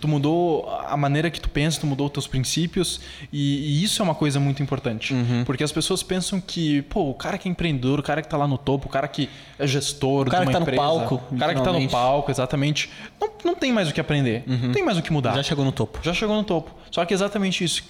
Tu 0.00 0.08
mudou 0.08 0.68
a 0.86 0.96
maneira 0.96 1.30
que 1.30 1.40
tu 1.40 1.48
pensa, 1.48 1.80
tu 1.80 1.86
mudou 1.86 2.06
os 2.06 2.12
teus 2.12 2.26
princípios, 2.26 3.00
e, 3.32 3.80
e 3.80 3.84
isso 3.84 4.02
é 4.02 4.04
uma 4.04 4.14
coisa 4.14 4.40
muito 4.40 4.62
importante. 4.62 5.14
Porque 5.46 5.62
as 5.62 5.72
pessoas 5.72 6.02
pensam 6.02 6.40
que, 6.40 6.82
pô, 6.82 7.10
o 7.10 7.14
cara 7.14 7.38
que 7.38 7.48
é 7.48 7.50
empreendedor, 7.50 8.00
o 8.00 8.02
cara 8.02 8.22
que 8.22 8.28
tá 8.28 8.36
lá 8.36 8.46
no 8.46 8.58
topo, 8.58 8.88
o 8.88 8.90
cara 8.90 9.06
que 9.08 9.28
é 9.58 9.66
gestor 9.66 10.26
O 10.26 10.30
cara 10.30 10.44
de 10.44 10.50
uma 10.50 10.52
que 10.52 10.52
tá 10.52 10.58
no 10.58 10.64
empresa, 10.64 10.82
palco, 10.82 11.22
o 11.30 11.38
cara 11.38 11.54
que 11.54 11.62
tá 11.62 11.72
no 11.72 11.88
palco, 11.88 12.30
exatamente, 12.30 12.90
não, 13.20 13.30
não 13.44 13.54
tem 13.54 13.72
mais 13.72 13.88
o 13.88 13.92
que 13.92 14.00
aprender, 14.00 14.44
não 14.46 14.72
tem 14.72 14.84
mais 14.84 14.98
o 14.98 15.02
que 15.02 15.12
mudar. 15.12 15.34
Já 15.36 15.42
chegou 15.42 15.64
no 15.64 15.72
topo. 15.72 16.00
Já 16.02 16.12
chegou 16.12 16.36
no 16.36 16.44
topo. 16.44 16.74
Só 16.90 17.04
que 17.04 17.14
é 17.14 17.16
exatamente 17.16 17.62
isso. 17.62 17.84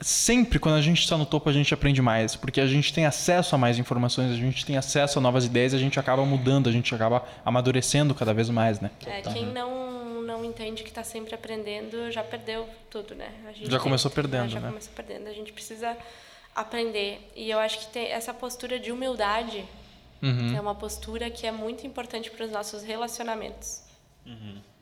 Sempre 0.00 0.58
quando 0.58 0.74
a 0.76 0.80
gente 0.82 1.00
está 1.00 1.16
no 1.16 1.24
topo, 1.24 1.48
a 1.48 1.52
gente 1.52 1.72
aprende 1.72 2.02
mais. 2.02 2.34
Porque 2.36 2.60
a 2.60 2.66
gente 2.66 2.92
tem 2.92 3.06
acesso 3.06 3.54
a 3.54 3.58
mais 3.58 3.78
informações, 3.78 4.32
a 4.32 4.36
gente 4.36 4.64
tem 4.66 4.76
acesso 4.76 5.18
a 5.18 5.22
novas 5.22 5.44
ideias 5.44 5.72
a 5.72 5.78
gente 5.78 5.98
acaba 6.00 6.24
mudando, 6.24 6.68
a 6.68 6.72
gente 6.72 6.94
acaba 6.94 7.24
amadurecendo 7.44 8.14
cada 8.14 8.34
vez 8.34 8.50
mais, 8.50 8.80
né? 8.80 8.90
É, 9.06 9.22
quem 9.22 9.46
não, 9.46 10.20
não 10.22 10.44
entende 10.44 10.82
que 10.82 10.88
está 10.88 11.04
sempre 11.04 11.34
aprendendo 11.34 12.10
já 12.10 12.22
perdeu 12.24 12.68
tudo, 12.90 13.14
né? 13.14 13.28
A 13.48 13.52
gente 13.52 13.70
Já 13.70 13.78
começou 13.78 14.10
perdendo, 14.10 14.48
Já 14.50 14.60
né? 14.60 14.68
começou 14.68 14.92
perdendo. 14.94 15.28
A 15.28 15.32
gente 15.32 15.52
precisa 15.52 15.96
aprender. 16.54 17.30
E 17.36 17.50
eu 17.50 17.58
acho 17.58 17.78
que 17.80 17.86
tem 17.86 18.06
essa 18.10 18.34
postura 18.34 18.78
de 18.78 18.90
humildade 18.92 19.64
Uhum. 20.22 20.56
é 20.56 20.60
uma 20.60 20.74
postura 20.74 21.28
que 21.28 21.46
é 21.46 21.52
muito 21.52 21.86
importante 21.86 22.30
para 22.30 22.46
os 22.46 22.50
nossos 22.50 22.82
relacionamentos. 22.82 23.82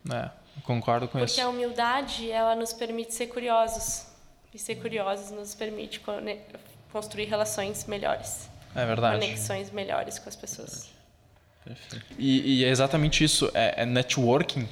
É, 0.08 0.30
concordo 0.62 1.08
com 1.08 1.18
Porque 1.18 1.32
isso. 1.32 1.40
a 1.40 1.48
humildade, 1.48 2.30
ela 2.30 2.54
nos 2.54 2.72
permite 2.72 3.12
ser 3.12 3.26
curiosos. 3.26 4.06
E 4.54 4.58
ser 4.58 4.76
curiosos 4.76 5.30
nos 5.30 5.54
permite 5.54 6.00
construir 6.92 7.24
relações 7.24 7.86
melhores. 7.86 8.48
É 8.74 8.84
verdade. 8.84 9.18
Conexões 9.20 9.70
melhores 9.70 10.18
com 10.18 10.28
as 10.28 10.36
pessoas. 10.36 10.88
E, 12.18 12.60
e 12.60 12.64
é 12.64 12.68
exatamente 12.68 13.22
isso. 13.24 13.50
É, 13.54 13.82
é 13.82 13.86
networking. 13.86 14.68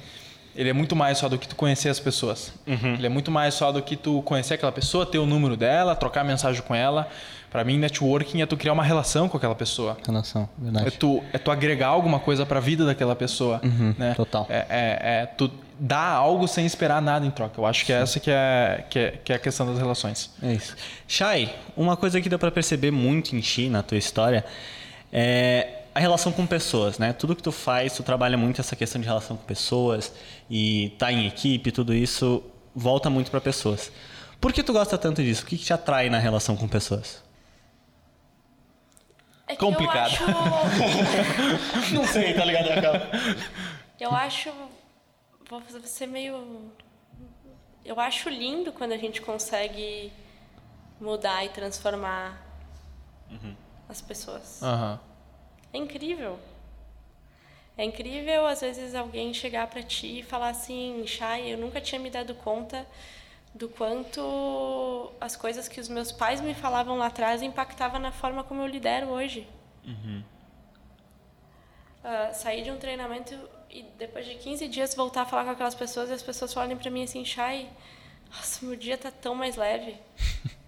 Ele 0.53 0.69
é 0.69 0.73
muito 0.73 0.95
mais 0.95 1.17
só 1.17 1.29
do 1.29 1.37
que 1.37 1.47
tu 1.47 1.55
conhecer 1.55 1.87
as 1.89 1.99
pessoas. 1.99 2.51
Ele 2.67 3.05
é 3.05 3.09
muito 3.09 3.31
mais 3.31 3.53
só 3.53 3.71
do 3.71 3.81
que 3.81 3.95
tu 3.95 4.21
conhecer 4.23 4.55
aquela 4.55 4.71
pessoa, 4.71 5.05
ter 5.05 5.17
o 5.17 5.25
número 5.25 5.55
dela, 5.55 5.95
trocar 5.95 6.23
mensagem 6.25 6.61
com 6.61 6.75
ela. 6.75 7.09
Pra 7.49 7.63
mim, 7.63 7.77
networking 7.77 8.41
é 8.41 8.45
tu 8.45 8.57
criar 8.57 8.73
uma 8.73 8.83
relação 8.83 9.29
com 9.29 9.37
aquela 9.37 9.55
pessoa. 9.55 9.97
Relação, 10.05 10.49
É 10.59 10.63
verdade. 10.63 10.91
tu, 10.97 11.23
é 11.31 11.37
tu 11.37 11.51
agregar 11.51 11.87
alguma 11.87 12.19
coisa 12.19 12.45
pra 12.45 12.59
vida 12.59 12.85
daquela 12.85 13.15
pessoa. 13.15 13.61
né? 13.97 14.13
total. 14.13 14.45
É, 14.49 14.65
é, 14.69 15.21
é 15.21 15.25
tu 15.25 15.49
dar 15.83 16.13
algo 16.13 16.47
sem 16.47 16.63
esperar 16.63 17.01
nada 17.01 17.25
em 17.25 17.31
troca. 17.31 17.59
Eu 17.59 17.65
acho 17.65 17.83
que 17.83 17.91
é 17.91 18.01
essa 18.01 18.19
que 18.19 18.29
é, 18.29 18.85
que 18.87 18.99
é, 18.99 19.11
que 19.23 19.33
é 19.33 19.35
a 19.35 19.39
questão 19.39 19.65
das 19.65 19.79
relações. 19.79 20.29
É 20.39 20.53
isso. 20.53 20.75
Shai, 21.07 21.51
uma 21.75 21.97
coisa 21.97 22.21
que 22.21 22.29
dá 22.29 22.37
pra 22.37 22.51
perceber 22.51 22.91
muito 22.91 23.35
em 23.35 23.39
ti, 23.39 23.67
na 23.67 23.81
tua 23.81 23.97
história, 23.97 24.45
é 25.11 25.79
a 25.95 25.99
relação 25.99 26.31
com 26.31 26.45
pessoas, 26.45 26.99
né? 26.99 27.13
Tudo 27.13 27.35
que 27.35 27.41
tu 27.41 27.51
faz, 27.51 27.93
tu 27.93 28.03
trabalha 28.03 28.37
muito 28.37 28.61
essa 28.61 28.75
questão 28.75 29.01
de 29.01 29.07
relação 29.07 29.35
com 29.35 29.43
pessoas 29.43 30.13
e 30.47 30.93
tá 30.99 31.11
em 31.11 31.25
equipe, 31.25 31.71
tudo 31.71 31.95
isso 31.95 32.43
volta 32.75 33.09
muito 33.09 33.31
pra 33.31 33.41
pessoas. 33.41 33.91
Por 34.39 34.53
que 34.53 34.61
tu 34.61 34.73
gosta 34.73 34.99
tanto 34.99 35.23
disso? 35.23 35.41
O 35.41 35.47
que, 35.47 35.57
que 35.57 35.65
te 35.65 35.73
atrai 35.73 36.11
na 36.11 36.19
relação 36.19 36.55
com 36.55 36.67
pessoas? 36.67 37.23
É 39.47 39.53
que 39.53 39.59
Complicado. 39.59 40.13
Eu 40.13 40.27
acho, 40.27 41.89
Não 41.95 42.05
sei, 42.05 42.35
tá 42.35 42.45
ligado, 42.45 42.69
Raquel? 42.69 43.01
eu 43.99 44.11
acho. 44.11 44.51
Vou 45.51 45.61
ser 45.83 46.07
meio. 46.07 46.71
Eu 47.83 47.99
acho 47.99 48.29
lindo 48.29 48.71
quando 48.71 48.93
a 48.93 48.97
gente 48.97 49.21
consegue 49.21 50.09
mudar 50.97 51.43
e 51.43 51.49
transformar 51.49 52.41
as 53.89 54.01
pessoas. 54.01 54.63
Aham. 54.63 54.97
É 55.73 55.77
incrível. 55.77 56.39
É 57.77 57.83
incrível, 57.83 58.45
às 58.45 58.61
vezes, 58.61 58.95
alguém 58.95 59.33
chegar 59.33 59.67
pra 59.67 59.83
ti 59.83 60.19
e 60.19 60.23
falar 60.23 60.49
assim, 60.49 61.05
Chay, 61.05 61.51
eu 61.53 61.57
nunca 61.57 61.81
tinha 61.81 61.99
me 61.99 62.09
dado 62.09 62.33
conta 62.33 62.87
do 63.53 63.67
quanto 63.67 65.11
as 65.19 65.35
coisas 65.35 65.67
que 65.67 65.81
os 65.81 65.89
meus 65.89 66.13
pais 66.13 66.39
me 66.39 66.53
falavam 66.53 66.97
lá 66.97 67.07
atrás 67.07 67.41
impactavam 67.41 67.99
na 67.99 68.13
forma 68.13 68.41
como 68.41 68.61
eu 68.61 68.67
lidero 68.67 69.09
hoje. 69.09 69.45
Ah, 72.01 72.31
sair 72.31 72.63
de 72.63 72.71
um 72.71 72.77
treinamento 72.77 73.37
e 73.71 73.83
depois 73.97 74.25
de 74.25 74.35
15 74.35 74.67
dias 74.67 74.93
voltar 74.95 75.21
a 75.21 75.25
falar 75.25 75.45
com 75.45 75.51
aquelas 75.51 75.75
pessoas 75.75 76.09
e 76.09 76.13
as 76.13 76.21
pessoas 76.21 76.53
falarem 76.53 76.77
pra 76.77 76.91
mim 76.91 77.03
assim, 77.03 77.23
Chay, 77.23 77.69
nossa, 78.29 78.65
meu 78.65 78.75
dia 78.75 78.97
tá 78.97 79.11
tão 79.11 79.35
mais 79.35 79.55
leve. 79.55 79.95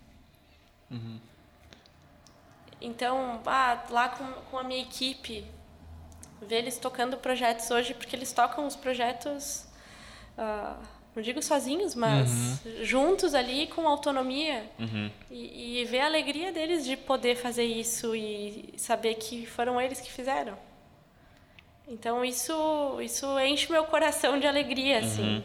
Então, 2.80 3.42
ah, 3.46 3.82
lá 3.90 4.10
com, 4.10 4.26
com 4.52 4.58
a 4.58 4.64
minha 4.64 4.82
equipe, 4.82 5.46
ver 6.42 6.58
eles 6.58 6.78
tocando 6.78 7.16
projetos 7.18 7.72
hoje, 7.72 7.94
porque 7.94 8.14
eles 8.16 8.34
tocam 8.34 8.68
os 8.68 8.76
projetos, 8.76 9.66
ah, 10.38 10.78
não 11.16 11.24
digo 11.24 11.42
sozinhos, 11.42 11.96
mas 11.96 12.62
juntos 12.82 13.34
ali 13.34 13.68
com 13.68 13.88
autonomia. 13.88 14.70
E, 15.32 15.82
e 15.82 15.86
ver 15.86 16.02
a 16.02 16.06
alegria 16.06 16.52
deles 16.52 16.84
de 16.84 16.98
poder 16.98 17.36
fazer 17.36 17.64
isso 17.64 18.16
e 18.16 18.74
saber 18.78 19.16
que 19.16 19.46
foram 19.46 19.80
eles 19.80 20.02
que 20.02 20.12
fizeram. 20.12 20.58
Então 21.88 22.24
isso, 22.24 23.00
isso 23.02 23.40
enche 23.40 23.72
meu 23.72 23.84
coração 23.86 24.40
de 24.40 24.48
alegria, 24.48 25.00
assim. 25.00 25.36
Uhum. 25.36 25.44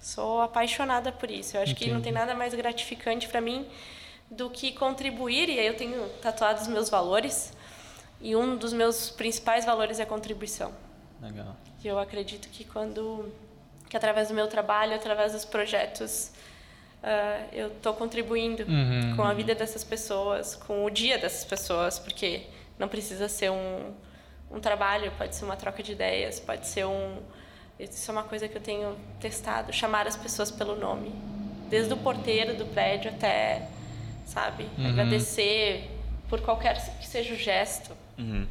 Sou 0.00 0.40
apaixonada 0.40 1.12
por 1.12 1.30
isso. 1.30 1.56
Eu 1.56 1.62
acho 1.62 1.72
Entendi. 1.72 1.90
que 1.90 1.94
não 1.94 2.00
tem 2.00 2.12
nada 2.12 2.34
mais 2.34 2.54
gratificante 2.54 3.28
para 3.28 3.40
mim 3.40 3.66
do 4.30 4.48
que 4.50 4.72
contribuir. 4.72 5.48
E 5.48 5.58
aí 5.58 5.66
eu 5.66 5.76
tenho 5.76 6.08
tatuado 6.20 6.60
os 6.60 6.68
meus 6.68 6.88
valores. 6.88 7.52
E 8.20 8.34
um 8.36 8.56
dos 8.56 8.72
meus 8.72 9.10
principais 9.10 9.64
valores 9.64 9.98
é 9.98 10.04
contribuição. 10.04 10.72
Legal. 11.20 11.56
E 11.82 11.88
eu 11.88 11.98
acredito 11.98 12.48
que 12.48 12.64
quando, 12.64 13.32
que 13.88 13.96
através 13.96 14.28
do 14.28 14.34
meu 14.34 14.46
trabalho, 14.46 14.94
através 14.94 15.32
dos 15.32 15.44
projetos, 15.44 16.32
uh, 17.02 17.48
eu 17.52 17.68
estou 17.68 17.94
contribuindo 17.94 18.62
uhum, 18.62 19.16
com 19.16 19.22
a 19.22 19.34
vida 19.34 19.54
dessas 19.54 19.82
pessoas, 19.82 20.54
com 20.54 20.84
o 20.84 20.90
dia 20.90 21.18
dessas 21.18 21.44
pessoas, 21.44 21.98
porque 21.98 22.42
não 22.78 22.88
precisa 22.88 23.28
ser 23.28 23.50
um, 23.50 23.92
um 24.52 24.60
trabalho, 24.60 25.12
pode 25.16 25.34
ser 25.34 25.44
uma 25.44 25.56
troca 25.56 25.82
de 25.82 25.92
ideias, 25.92 26.38
pode 26.38 26.66
ser 26.66 26.84
um 26.84 27.18
isso 27.90 28.10
é 28.10 28.12
uma 28.12 28.22
coisa 28.22 28.46
que 28.48 28.56
eu 28.56 28.60
tenho 28.60 28.96
testado, 29.18 29.72
chamar 29.72 30.06
as 30.06 30.16
pessoas 30.16 30.50
pelo 30.50 30.76
nome. 30.76 31.12
Desde 31.68 31.92
o 31.92 31.96
porteiro 31.96 32.54
do 32.54 32.66
prédio 32.66 33.10
até, 33.10 33.66
sabe, 34.26 34.68
uhum. 34.78 34.88
agradecer 34.88 35.90
por 36.28 36.40
qualquer 36.42 36.76
que 36.98 37.06
seja 37.06 37.34
o 37.34 37.36
gesto. 37.36 37.90
Uhum. 38.18 38.46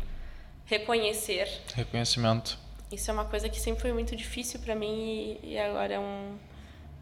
Reconhecer. 0.65 1.47
Reconhecimento. 1.73 2.57
Isso 2.91 3.09
é 3.09 3.13
uma 3.13 3.25
coisa 3.25 3.47
que 3.47 3.59
sempre 3.59 3.81
foi 3.81 3.93
muito 3.93 4.15
difícil 4.15 4.59
para 4.59 4.75
mim 4.75 5.37
e, 5.43 5.53
e 5.53 5.57
agora 5.57 5.93
é 5.93 5.99
um 5.99 6.37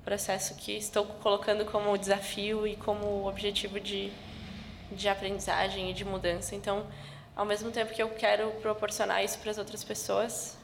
processo 0.03 0.55
que 0.55 0.73
estou 0.73 1.05
colocando 1.05 1.65
como 1.65 1.97
desafio 1.97 2.67
e 2.67 2.75
como 2.75 3.27
objetivo 3.27 3.79
de, 3.79 4.11
de 4.91 5.09
aprendizagem 5.09 5.89
e 5.89 5.93
de 5.93 6.05
mudança. 6.05 6.53
Então, 6.53 6.85
ao 7.39 7.45
mesmo 7.45 7.71
tempo 7.71 7.93
que 7.93 8.03
eu 8.03 8.09
quero 8.09 8.51
proporcionar 8.61 9.23
isso 9.23 9.39
para 9.39 9.49
as 9.49 9.57
outras 9.57 9.81
pessoas, 9.81 10.57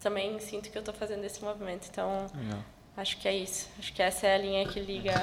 também 0.00 0.36
sinto 0.40 0.68
que 0.68 0.76
eu 0.76 0.80
estou 0.80 0.92
fazendo 0.92 1.24
esse 1.24 1.40
movimento. 1.44 1.86
Então, 1.88 2.26
Legal. 2.34 2.58
acho 2.96 3.16
que 3.18 3.28
é 3.28 3.36
isso. 3.36 3.68
Acho 3.78 3.92
que 3.92 4.02
essa 4.02 4.26
é 4.26 4.34
a 4.34 4.38
linha 4.38 4.66
que 4.66 4.80
liga, 4.80 5.14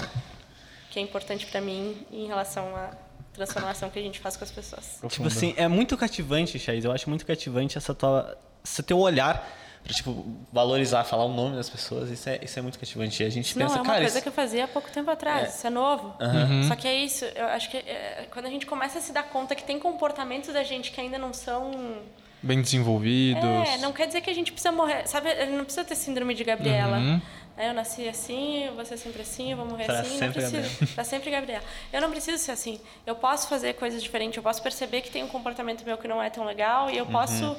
que 0.89 0.99
é 0.99 1.01
importante 1.01 1.45
para 1.47 1.59
mim 1.59 2.07
em 2.09 2.27
relação 2.27 2.73
à 2.77 2.91
transformação 3.33 3.89
que 3.89 3.99
a 3.99 4.01
gente 4.01 4.21
faz 4.21 4.37
com 4.37 4.45
as 4.45 4.51
pessoas. 4.51 5.01
Tipo 5.09 5.27
assim, 5.27 5.53
é 5.57 5.67
muito 5.67 5.97
cativante, 5.97 6.57
Chais. 6.57 6.85
Eu 6.85 6.93
acho 6.93 7.09
muito 7.09 7.25
cativante 7.25 7.77
essa 7.77 7.93
tua, 7.93 8.37
esse 8.63 8.81
teu 8.83 8.97
olhar 8.99 9.45
para 9.85 9.93
tipo 9.93 10.25
valorizar, 10.51 11.03
falar 11.03 11.25
o 11.25 11.33
nome 11.33 11.55
das 11.55 11.69
pessoas. 11.69 12.09
Isso 12.09 12.27
é, 12.27 12.39
isso 12.41 12.57
é 12.57 12.61
muito 12.63 12.79
cativante. 12.79 13.23
A 13.23 13.29
gente 13.29 13.55
Não, 13.55 13.67
pensa, 13.67 13.77
é 13.77 13.81
uma 13.81 13.85
cara, 13.85 13.99
coisa 13.99 14.13
isso... 14.13 14.23
que 14.23 14.27
eu 14.27 14.33
fazia 14.33 14.65
há 14.65 14.67
pouco 14.67 14.89
tempo 14.89 15.11
atrás. 15.11 15.43
É. 15.43 15.47
Isso 15.49 15.67
é 15.67 15.69
novo. 15.69 16.15
Uhum. 16.19 16.67
Só 16.67 16.75
que 16.75 16.87
é 16.87 16.95
isso. 16.95 17.23
Eu 17.35 17.45
acho 17.45 17.69
que 17.69 17.77
é, 17.77 18.27
quando 18.31 18.47
a 18.47 18.49
gente 18.49 18.65
começa 18.65 18.97
a 18.97 19.01
se 19.01 19.13
dar 19.13 19.21
conta 19.21 19.53
que 19.53 19.63
tem 19.63 19.77
comportamentos 19.77 20.51
da 20.51 20.63
gente 20.63 20.91
que 20.91 20.99
ainda 20.99 21.19
não 21.19 21.31
são 21.31 21.99
bem 22.41 22.63
desenvolvidos. 22.63 23.43
É, 23.43 23.77
não 23.77 23.93
quer 23.93 24.07
dizer 24.07 24.21
que 24.21 24.29
a 24.29 24.33
gente 24.33 24.51
precisa 24.51 24.71
morrer. 24.71 25.07
Sabe, 25.07 25.29
não 25.45 25.63
precisa 25.63 25.85
ter 25.85 25.95
síndrome 25.95 26.33
de 26.33 26.43
Gabriela. 26.43 26.97
Uhum. 26.97 27.21
Eu 27.55 27.73
nasci 27.73 28.09
assim, 28.09 28.65
eu 28.65 28.73
vou 28.73 28.83
ser 28.83 28.97
sempre 28.97 29.21
assim, 29.21 29.51
eu 29.51 29.57
vou 29.57 29.67
morrer 29.67 29.85
pra 29.85 29.99
assim. 29.99 30.17
Sempre 30.17 30.41
não 30.41 30.51
preciso. 30.51 30.87
Pra 30.95 31.03
sempre 31.03 31.29
Gabriela. 31.29 31.63
Eu 31.93 32.01
não 32.01 32.09
preciso 32.09 32.43
ser 32.43 32.51
assim. 32.51 32.81
Eu 33.05 33.15
posso 33.15 33.47
fazer 33.47 33.73
coisas 33.73 34.01
diferentes, 34.01 34.35
eu 34.35 34.43
posso 34.43 34.63
perceber 34.63 35.01
que 35.01 35.11
tem 35.11 35.23
um 35.23 35.27
comportamento 35.27 35.85
meu 35.85 35.97
que 35.97 36.07
não 36.07 36.21
é 36.21 36.29
tão 36.29 36.43
legal 36.43 36.89
e 36.89 36.97
eu 36.97 37.05
uhum. 37.05 37.11
posso 37.11 37.55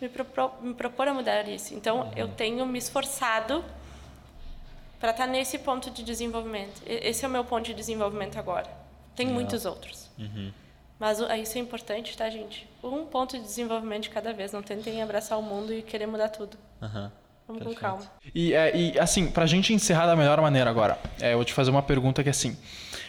me, 0.00 0.08
propor, 0.08 0.62
me 0.62 0.74
propor 0.74 1.08
a 1.08 1.14
mudar 1.14 1.48
isso. 1.48 1.74
Então, 1.74 2.00
uhum. 2.00 2.12
eu 2.16 2.28
tenho 2.28 2.64
me 2.66 2.78
esforçado 2.78 3.64
para 5.00 5.10
estar 5.10 5.26
tá 5.26 5.30
nesse 5.30 5.58
ponto 5.58 5.90
de 5.90 6.02
desenvolvimento. 6.02 6.82
Esse 6.86 7.24
é 7.24 7.28
o 7.28 7.30
meu 7.30 7.44
ponto 7.44 7.64
de 7.64 7.74
desenvolvimento 7.74 8.38
agora. 8.38 8.70
Tem 9.14 9.26
muitos 9.26 9.64
outros. 9.64 10.08
Uhum. 10.18 10.52
Mas 10.98 11.18
isso 11.42 11.58
é 11.58 11.60
importante, 11.60 12.16
tá, 12.16 12.28
gente? 12.30 12.68
Um 12.82 13.04
ponto 13.04 13.36
de 13.36 13.42
desenvolvimento 13.42 14.04
de 14.04 14.10
cada 14.10 14.32
vez. 14.32 14.52
Não 14.52 14.62
tentem 14.62 15.02
abraçar 15.02 15.38
o 15.38 15.42
mundo 15.42 15.72
e 15.72 15.82
querer 15.82 16.06
mudar 16.06 16.28
tudo. 16.28 16.56
Uhum. 16.80 17.10
Vamos 17.46 17.62
Perfeito. 17.62 17.80
com 17.80 17.86
calma. 17.86 18.02
E, 18.34 18.54
é, 18.54 18.74
e, 18.74 18.98
assim, 18.98 19.26
pra 19.26 19.44
gente 19.44 19.74
encerrar 19.74 20.06
da 20.06 20.16
melhor 20.16 20.40
maneira 20.40 20.70
agora, 20.70 20.98
é, 21.20 21.32
eu 21.32 21.36
vou 21.36 21.44
te 21.44 21.52
fazer 21.52 21.70
uma 21.70 21.82
pergunta 21.82 22.22
que 22.22 22.28
é 22.28 22.30
assim. 22.30 22.56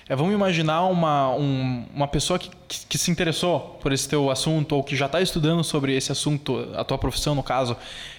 É, 0.09 0.15
vamos 0.15 0.33
imaginar 0.33 0.83
uma, 0.83 1.33
um, 1.33 1.85
uma 1.93 2.07
pessoa 2.07 2.37
que, 2.37 2.49
que, 2.67 2.85
que, 2.85 2.97
se 2.97 3.09
interessou 3.09 3.79
por 3.81 3.93
esse 3.93 4.07
teu 4.07 4.29
assunto 4.29 4.75
ou 4.75 4.83
que 4.83 4.95
já 4.95 5.05
está 5.05 5.21
estudando 5.21 5.63
sobre 5.63 5.95
esse 5.95 6.11
assunto, 6.11 6.69
a 6.75 6.83
tua 6.83 6.97
profissão 6.97 7.33
no 7.33 7.41
caso, 7.41 7.77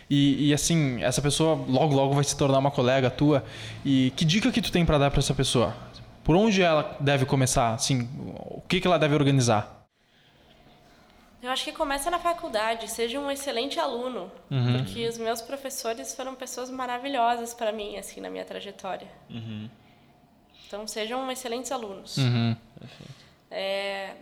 e, 0.08 0.48
e, 0.48 0.54
assim, 0.54 1.02
essa 1.02 1.20
pessoa 1.20 1.54
logo 1.68 1.94
logo 1.94 2.14
vai 2.14 2.24
se 2.24 2.36
tornar 2.36 2.58
uma 2.58 2.70
colega 2.70 3.10
tua. 3.10 3.44
E 3.84 4.12
que 4.16 4.24
dica 4.24 4.50
que 4.50 4.62
tu 4.62 4.72
tem 4.72 4.86
para 4.86 4.96
dar 4.98 5.10
para 5.10 5.20
essa 5.20 5.34
pessoa? 5.34 5.76
Por 6.24 6.34
onde 6.34 6.62
ela 6.62 6.96
deve 6.98 7.26
começar? 7.26 7.74
Assim, 7.74 8.08
o 8.36 8.62
que, 8.62 8.80
que 8.80 8.86
ela 8.86 8.98
deve 8.98 9.14
organizar? 9.14 9.75
Eu 11.46 11.52
acho 11.52 11.62
que 11.62 11.70
começa 11.70 12.10
na 12.10 12.18
faculdade, 12.18 12.90
seja 12.90 13.20
um 13.20 13.30
excelente 13.30 13.78
aluno, 13.78 14.32
uhum. 14.50 14.78
porque 14.78 15.06
os 15.06 15.16
meus 15.16 15.40
professores 15.40 16.12
foram 16.12 16.34
pessoas 16.34 16.68
maravilhosas 16.68 17.54
para 17.54 17.70
mim, 17.70 17.96
assim, 17.96 18.20
na 18.20 18.28
minha 18.28 18.44
trajetória. 18.44 19.06
Uhum. 19.30 19.70
Então, 20.66 20.88
sejam 20.88 21.30
excelentes 21.30 21.70
alunos. 21.70 22.16
Uhum. 22.16 22.56
É, 23.48 24.14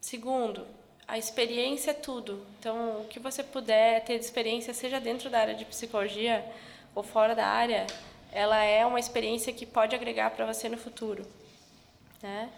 segundo, 0.00 0.66
a 1.06 1.18
experiência 1.18 1.90
é 1.90 1.94
tudo. 1.94 2.46
Então, 2.58 3.02
o 3.02 3.08
que 3.10 3.20
você 3.20 3.42
puder 3.42 4.02
ter 4.02 4.18
de 4.18 4.24
experiência, 4.24 4.72
seja 4.72 4.98
dentro 4.98 5.28
da 5.28 5.40
área 5.40 5.54
de 5.54 5.66
psicologia 5.66 6.42
ou 6.94 7.02
fora 7.02 7.34
da 7.34 7.46
área, 7.46 7.86
ela 8.32 8.64
é 8.64 8.86
uma 8.86 8.98
experiência 8.98 9.52
que 9.52 9.66
pode 9.66 9.94
agregar 9.94 10.30
para 10.30 10.46
você 10.46 10.66
no 10.66 10.78
futuro, 10.78 11.26
né? 12.22 12.48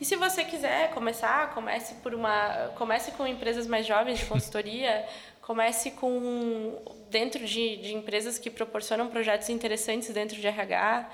E 0.00 0.04
se 0.04 0.14
você 0.16 0.44
quiser 0.44 0.90
começar, 0.90 1.50
comece 1.50 1.94
por 1.96 2.14
uma, 2.14 2.70
comece 2.76 3.10
com 3.12 3.26
empresas 3.26 3.66
mais 3.66 3.86
jovens 3.86 4.20
de 4.20 4.26
consultoria, 4.26 5.04
comece 5.42 5.90
com 5.92 6.80
dentro 7.10 7.44
de, 7.44 7.76
de 7.78 7.94
empresas 7.94 8.38
que 8.38 8.50
proporcionam 8.50 9.08
projetos 9.08 9.48
interessantes 9.48 10.10
dentro 10.10 10.40
de 10.40 10.46
RH, 10.46 11.08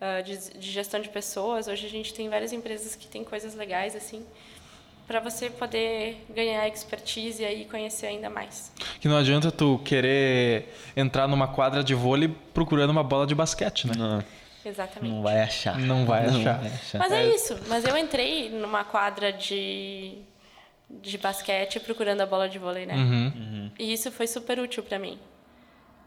uh, 0.00 0.22
de, 0.22 0.58
de 0.58 0.70
gestão 0.70 1.00
de 1.00 1.08
pessoas. 1.08 1.68
Hoje 1.68 1.86
a 1.86 1.90
gente 1.90 2.12
tem 2.12 2.28
várias 2.28 2.52
empresas 2.52 2.96
que 2.96 3.06
têm 3.06 3.22
coisas 3.22 3.54
legais 3.54 3.94
assim 3.94 4.24
para 5.06 5.20
você 5.20 5.50
poder 5.50 6.24
ganhar 6.34 6.66
expertise 6.66 7.42
e 7.42 7.46
aí 7.46 7.64
conhecer 7.66 8.06
ainda 8.06 8.30
mais. 8.30 8.72
Que 9.00 9.06
não 9.06 9.16
adianta 9.16 9.52
tu 9.52 9.78
querer 9.84 10.74
entrar 10.96 11.28
numa 11.28 11.46
quadra 11.46 11.84
de 11.84 11.94
vôlei 11.94 12.34
procurando 12.54 12.90
uma 12.90 13.02
bola 13.02 13.26
de 13.26 13.34
basquete, 13.34 13.86
né? 13.86 13.92
Não. 13.96 14.24
Exatamente. 14.64 15.12
Não 15.12 15.22
vai 15.22 15.40
achar. 15.40 15.78
Não 15.78 16.06
vai 16.06 16.26
não 16.26 16.40
achar. 16.40 16.58
Vai 16.58 16.70
achar. 16.72 16.98
Mas 16.98 17.12
é 17.12 17.26
isso. 17.26 17.58
Mas 17.68 17.84
eu 17.84 17.96
entrei 17.96 18.50
numa 18.50 18.84
quadra 18.84 19.32
de, 19.32 20.18
de 20.88 21.18
basquete 21.18 21.80
procurando 21.80 22.20
a 22.20 22.26
bola 22.26 22.48
de 22.48 22.58
vôlei, 22.58 22.86
né? 22.86 22.94
Uhum. 22.94 23.32
Uhum. 23.34 23.70
E 23.78 23.92
isso 23.92 24.10
foi 24.10 24.26
super 24.26 24.58
útil 24.58 24.82
para 24.82 24.98
mim 24.98 25.18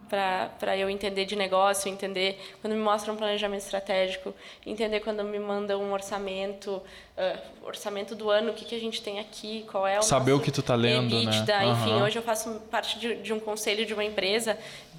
para 0.10 0.78
eu 0.78 0.90
entender 0.90 1.26
de 1.26 1.36
negócio, 1.36 1.90
entender 1.90 2.40
quando 2.62 2.74
me 2.74 2.80
mostram 2.80 3.14
um 3.14 3.18
planejamento 3.18 3.62
estratégico, 3.62 4.34
entender 4.66 5.02
quando 5.02 5.24
me 5.24 5.40
mandam 5.40 5.82
um 5.82 5.92
orçamento, 5.92 6.72
uh, 6.72 7.66
orçamento 7.66 8.16
do 8.16 8.30
ano, 8.30 8.52
o 8.52 8.54
que, 8.54 8.66
que 8.66 8.76
a 8.76 8.80
gente 8.80 9.02
tem 9.02 9.20
aqui, 9.20 9.66
qual 9.70 9.86
é 9.86 10.00
o 10.00 10.02
Saber 10.02 10.32
o 10.32 10.40
que 10.40 10.52
tu 10.52 10.64
tá 10.64 10.76
lendo, 10.76 11.16
EBITDA, 11.16 11.60
né? 11.60 11.66
Enfim, 11.68 11.92
uhum. 11.92 12.04
hoje 12.04 12.18
eu 12.18 12.24
faço 12.24 12.62
parte 12.72 12.98
de, 13.00 13.16
de 13.16 13.34
um 13.34 13.40
conselho 13.40 13.86
de 13.86 13.94
uma 13.94 14.04
empresa. 14.04 14.58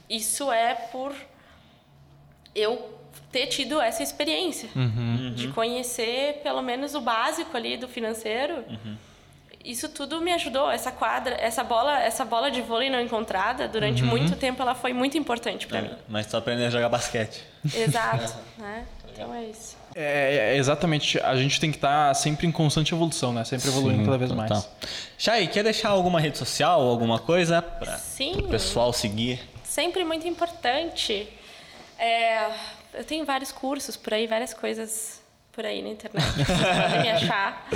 Isso 0.08 0.52
é 0.52 0.74
por 0.74 1.14
eu 2.54 2.97
ter 3.30 3.46
tido 3.46 3.80
essa 3.80 4.02
experiência 4.02 4.68
uhum. 4.74 5.32
de 5.34 5.48
conhecer 5.48 6.40
pelo 6.42 6.62
menos 6.62 6.94
o 6.94 7.00
básico 7.00 7.56
ali 7.56 7.76
do 7.76 7.88
financeiro. 7.88 8.64
Uhum 8.68 8.96
isso 9.68 9.88
tudo 9.88 10.20
me 10.20 10.32
ajudou. 10.32 10.70
Essa 10.70 10.90
quadra, 10.90 11.36
essa 11.38 11.62
bola, 11.62 12.00
essa 12.00 12.24
bola 12.24 12.50
de 12.50 12.62
vôlei 12.62 12.88
não 12.88 13.00
encontrada, 13.00 13.68
durante 13.68 14.02
uhum. 14.02 14.08
muito 14.08 14.34
tempo 14.34 14.62
ela 14.62 14.74
foi 14.74 14.94
muito 14.94 15.18
importante 15.18 15.66
para 15.66 15.78
é, 15.78 15.82
mim. 15.82 15.90
Mas 16.08 16.26
tu 16.26 16.36
aprendeu 16.36 16.66
a 16.66 16.70
jogar 16.70 16.88
basquete. 16.88 17.42
Exato, 17.74 18.34
né? 18.56 18.86
Então 19.12 19.34
é 19.34 19.44
isso. 19.44 19.76
É, 19.94 20.52
é, 20.52 20.56
exatamente. 20.56 21.20
A 21.20 21.36
gente 21.36 21.60
tem 21.60 21.70
que 21.70 21.76
estar 21.76 22.08
tá 22.08 22.14
sempre 22.14 22.46
em 22.46 22.52
constante 22.52 22.94
evolução, 22.94 23.32
né? 23.32 23.44
Sempre 23.44 23.68
evoluindo 23.68 23.98
Sim, 23.98 24.04
cada 24.04 24.18
vez 24.18 24.32
mais. 24.32 24.70
Chay, 25.18 25.46
quer 25.48 25.64
deixar 25.64 25.90
alguma 25.90 26.20
rede 26.20 26.38
social, 26.38 26.80
alguma 26.80 27.18
coisa 27.18 27.60
para 27.60 27.98
o 28.36 28.48
pessoal 28.48 28.92
seguir? 28.92 29.40
Sempre 29.64 30.04
muito 30.04 30.26
importante. 30.26 31.28
É, 31.98 32.48
eu 32.98 33.04
tenho 33.04 33.24
vários 33.24 33.52
cursos 33.52 33.96
por 33.96 34.12
aí, 34.12 34.26
várias 34.26 34.52
coisas 34.52 35.22
por 35.52 35.64
aí 35.64 35.80
na 35.82 35.90
internet. 35.90 36.26
Podem 36.34 37.02
me 37.02 37.10
achar. 37.10 37.68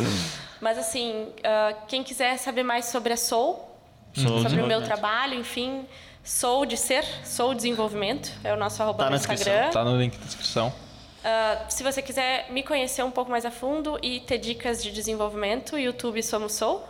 Mas 0.61 0.77
assim, 0.77 1.29
uh, 1.39 1.77
quem 1.87 2.03
quiser 2.03 2.37
saber 2.39 2.65
mais 2.65 2.87
sobre 2.87 3.13
a 3.13 3.17
Soul, 3.17 3.69
Soul 4.13 4.43
sobre 4.43 4.61
o 4.61 4.67
meu 4.67 4.83
trabalho, 4.83 5.39
enfim, 5.39 5.87
Soul 6.25 6.67
de 6.67 6.77
Ser, 6.77 7.05
Soul 7.25 7.55
Desenvolvimento, 7.55 8.33
é 8.43 8.53
o 8.53 8.57
nosso 8.57 8.83
arroba 8.83 9.05
tá 9.05 9.11
no 9.11 9.17
Instagram. 9.17 9.71
Tá 9.71 9.85
no 9.85 9.97
link 9.97 10.19
da 10.19 10.25
descrição. 10.25 10.69
Uh, 10.69 11.71
se 11.73 11.85
você 11.85 12.03
quiser 12.03 12.51
me 12.51 12.65
conhecer 12.65 13.05
um 13.05 13.11
pouco 13.11 13.31
mais 13.31 13.47
a 13.47 13.51
fundo 13.51 13.99
e 14.03 14.21
ter 14.21 14.39
dicas 14.39 14.83
de 14.83 14.91
desenvolvimento, 14.91 15.79
YouTube 15.79 16.21
Somos 16.21 16.53
Soul. 16.55 16.83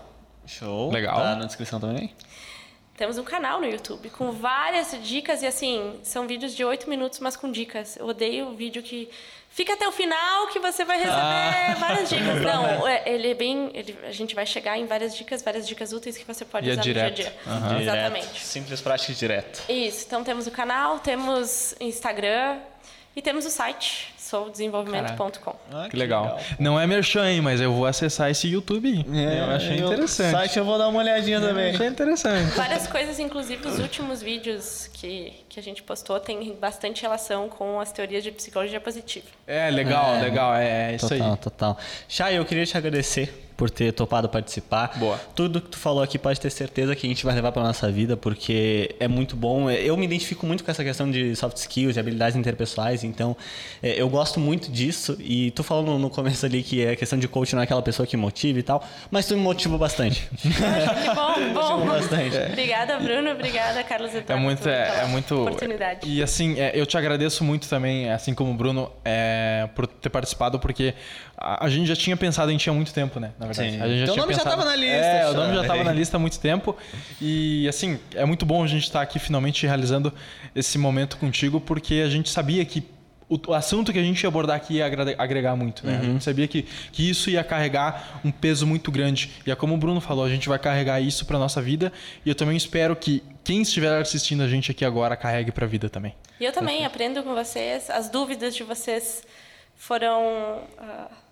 Show. 0.47 0.91
Legal. 0.91 1.17
Tá 1.17 1.37
na 1.37 1.45
descrição 1.45 1.79
também? 1.79 2.15
Temos 3.03 3.19
um 3.19 3.25
canal 3.25 3.61
no 3.61 3.67
YouTube 3.67 4.11
com 4.11 4.31
várias 4.31 4.97
dicas 5.03 5.43
e 5.43 5.47
assim, 5.49 5.99
são 6.05 6.25
vídeos 6.25 6.55
de 6.55 6.65
8 6.65 6.89
minutos, 6.89 7.19
mas 7.19 7.35
com 7.35 7.51
dicas. 7.51 7.97
Eu 7.97 8.07
odeio 8.07 8.51
o 8.51 8.55
vídeo 8.55 8.81
que 8.81 9.11
fica 9.51 9.73
até 9.73 9.89
o 9.89 9.91
final 9.91 10.47
que 10.53 10.61
você 10.61 10.85
vai 10.85 10.99
receber 10.99 11.17
ah. 11.17 11.77
várias 11.81 12.09
dicas. 12.09 12.39
Não, 12.41 12.87
é, 12.87 13.03
ele 13.05 13.33
é 13.33 13.35
bem. 13.35 13.73
Ele, 13.75 13.99
a 14.05 14.13
gente 14.13 14.37
vai 14.37 14.47
chegar 14.47 14.79
em 14.79 14.87
várias 14.87 15.17
dicas, 15.17 15.43
várias 15.43 15.67
dicas 15.67 15.93
úteis 15.93 16.17
que 16.17 16.25
você 16.25 16.45
pode 16.45 16.69
e 16.69 16.71
é 16.71 16.75
usar 16.75 16.81
é 16.81 16.85
direto. 16.85 17.09
no 17.09 17.15
dia 17.17 17.27
a 17.27 17.31
dia. 17.31 17.71
Uhum. 17.71 17.81
Exatamente. 17.81 18.39
Simples, 18.39 18.81
prático 18.81 19.11
e 19.11 19.15
direto. 19.17 19.65
Isso. 19.69 20.05
Então 20.07 20.23
temos 20.23 20.47
o 20.47 20.53
canal, 20.53 21.01
temos 21.01 21.75
Instagram 21.81 22.61
e 23.17 23.21
temos 23.21 23.45
o 23.45 23.51
site 23.51 24.12
soudesenvolvimento.com. 24.33 25.55
Ah, 25.71 25.85
que, 25.85 25.91
que 25.91 25.97
legal. 25.97 26.25
legal. 26.25 26.41
Não 26.59 26.81
é 26.81 26.87
merchan, 26.87 27.29
hein, 27.29 27.43
mas 27.43 27.61
eu 27.61 27.73
vou 27.73 27.85
acessar 27.85 28.31
esse 28.31 28.49
YouTube. 28.49 29.05
É, 29.13 29.41
eu 29.41 29.51
achei 29.55 29.77
interessante. 29.79 30.35
O 30.35 30.39
site 30.39 30.59
eu 30.59 30.65
vou 30.65 30.79
dar 30.79 30.89
uma 30.89 31.01
olhadinha 31.01 31.37
é, 31.37 31.41
também. 31.41 31.75
Achei 31.75 31.87
interessante. 31.87 32.57
Várias 32.57 32.87
coisas, 32.87 33.19
inclusive 33.19 33.69
os 33.69 33.79
últimos 33.79 34.23
vídeos 34.23 34.89
que, 35.03 35.33
que 35.49 35.59
a 35.59 35.63
gente 35.63 35.83
postou 35.83 36.21
tem 36.21 36.55
bastante 36.55 37.03
relação 37.03 37.49
com 37.49 37.81
as 37.81 37.91
teorias 37.91 38.23
de 38.23 38.31
psicologia 38.31 38.81
positiva. 38.81 39.27
É, 39.49 39.69
legal, 39.69 40.15
é, 40.15 40.23
legal. 40.23 40.55
É, 40.55 40.93
é 40.93 40.95
isso 40.95 41.09
total, 41.09 41.31
aí. 41.33 41.37
Total, 41.39 41.75
total. 41.75 41.79
Chay, 42.09 42.39
eu 42.39 42.45
queria 42.45 42.65
te 42.65 42.77
agradecer 42.77 43.43
por 43.63 43.71
ter 43.71 43.93
topado 43.93 44.29
participar. 44.29 44.99
Boa. 44.99 45.21
Tudo 45.37 45.61
que 45.61 45.69
tu 45.69 45.79
falou 45.79 46.03
aqui 46.03 46.19
pode 46.19 46.41
ter 46.41 46.51
certeza 46.51 46.97
que 46.97 47.07
a 47.07 47.09
gente 47.09 47.25
vai 47.25 47.33
levar 47.33 47.53
para 47.53 47.63
nossa 47.63 47.91
vida, 47.91 48.17
porque 48.17 48.95
é 48.99 49.07
muito 49.07 49.37
bom. 49.37 49.71
Eu 49.71 49.97
me 49.97 50.05
identifico 50.05 50.45
muito 50.47 50.65
com 50.65 50.71
essa 50.73 50.83
questão 50.83 51.09
de 51.09 51.37
soft 51.37 51.57
skills, 51.59 51.95
de 51.95 52.01
habilidades 52.01 52.37
interpessoais, 52.37 53.05
então 53.05 53.37
é, 53.81 54.01
eu 54.01 54.09
gosto 54.09 54.41
muito 54.41 54.71
disso. 54.71 55.17
E 55.21 55.53
tu 55.53 55.63
falou 55.63 55.85
no, 55.85 55.99
no 55.99 56.11
começo 56.11 56.45
ali 56.45 56.63
que 56.63 56.85
é 56.85 56.97
questão 56.97 57.17
de 57.17 57.29
coach 57.29 57.55
não 57.55 57.61
é 57.61 57.65
aquela 57.65 57.83
pessoa 57.83 58.05
que 58.05 58.17
motiva 58.17 58.59
e 58.59 58.63
tal, 58.65 58.85
mas 59.11 59.27
tu 59.27 59.37
me 59.37 59.43
motivou 59.43 59.79
bastante. 59.79 60.29
que 60.41 60.49
bom, 61.15 61.53
bom. 61.55 61.87
bastante. 61.87 62.37
É. 62.37 62.47
Obrigada, 62.49 62.99
Bruno. 62.99 63.31
Obrigada, 63.31 63.85
Carlos 63.85 64.11
Eduardo. 64.11 64.33
É 64.33 64.37
muito, 64.37 64.69
é, 64.69 64.92
é 65.01 65.07
muito. 65.07 65.43
Oportunidade. 65.43 66.09
E 66.09 66.23
assim, 66.23 66.59
é, 66.59 66.73
eu 66.75 66.87
te 66.87 66.97
agradeço 66.97 67.43
muito 67.45 67.69
também, 67.69 68.11
assim 68.11 68.35
como 68.35 68.51
o 68.51 68.55
Bruno, 68.55 68.91
é, 69.05 69.69
por 69.75 69.87
ter 69.87 70.11
participado, 70.11 70.59
porque 70.59 70.95
a, 71.37 71.67
a, 71.67 71.69
gente 71.69 71.87
já 71.87 71.97
tinha 71.97 72.17
pensado 72.17 72.51
em 72.51 72.57
ti 72.57 72.71
há 72.71 72.73
muito 72.73 72.93
tempo, 72.93 73.19
né? 73.19 73.33
Na 73.39 73.47
verdade. 73.47 73.73
Sim. 73.73 73.81
A 73.81 73.89
gente 73.89 73.99
já 73.99 74.03
então 74.05 74.15
tinha 74.15 74.25
o 74.25 74.27
nome 74.27 74.35
pensado... 74.35 74.51
já 74.51 74.51
estava 74.51 74.65
na 74.65 74.77
lista. 74.77 75.07
É, 75.07 75.31
o 75.31 75.35
nome 75.35 75.55
já 75.55 75.61
estava 75.63 75.85
na 75.85 75.93
lista 75.93 76.17
há 76.17 76.21
muito 76.21 76.39
tempo. 76.39 76.77
E 77.21 77.69
assim, 77.69 77.99
é 78.15 78.25
muito 78.25 78.45
bom 78.45 78.63
a 78.63 78.67
gente 78.67 78.85
estar 78.85 79.03
aqui 79.03 79.19
finalmente 79.19 79.67
realizando 79.67 80.13
esse 80.55 80.79
momento 80.79 81.17
contigo, 81.17 81.61
porque 81.61 82.03
a 82.05 82.11
gente 82.11 82.31
sabia 82.31 82.65
que 82.65 82.85
o, 83.49 83.55
assunto 83.55 83.93
que 83.93 83.99
a 83.99 84.03
gente 84.03 84.23
ia 84.23 84.29
abordar 84.29 84.57
aqui 84.57 84.75
ia 84.75 84.87
agregar 85.17 85.57
muito, 85.57 85.87
né? 85.87 85.95
Uhum. 85.95 86.01
A 86.01 86.05
gente 86.05 86.25
sabia 86.25 86.47
que, 86.47 86.67
que 86.93 87.09
isso 87.09 87.31
ia 87.31 87.43
carregar 87.43 88.21
um 88.25 88.31
peso 88.31 88.67
muito 88.67 88.91
grande. 88.91 89.31
E 89.47 89.51
é 89.51 89.55
como 89.55 89.75
o 89.75 89.79
Bruno 89.79 90.01
falou, 90.01 90.25
a 90.25 90.29
gente 90.29 90.49
vai 90.49 90.59
carregar 90.59 91.01
isso 91.01 91.25
para 91.25 91.39
nossa 91.39 91.63
vida. 91.63 91.93
E 92.27 92.29
eu 92.29 92.35
também 92.35 92.57
espero 92.57 92.95
que 92.95 93.23
quem 93.45 93.63
estiver 93.63 94.01
assistindo 94.01 94.43
a 94.43 94.49
gente 94.49 94.71
aqui 94.71 94.85
agora 94.85 95.17
carregue 95.17 95.53
para 95.53 95.65
a 95.65 95.69
vida 95.69 95.89
também. 95.89 96.15
E 96.39 96.45
eu 96.45 96.53
também 96.53 96.85
aprendo 96.85 97.23
com 97.23 97.35
vocês. 97.35 97.91
As 97.91 98.09
dúvidas 98.09 98.55
de 98.55 98.63
vocês 98.65 99.23
foram 99.75 100.63
uh 100.79 101.23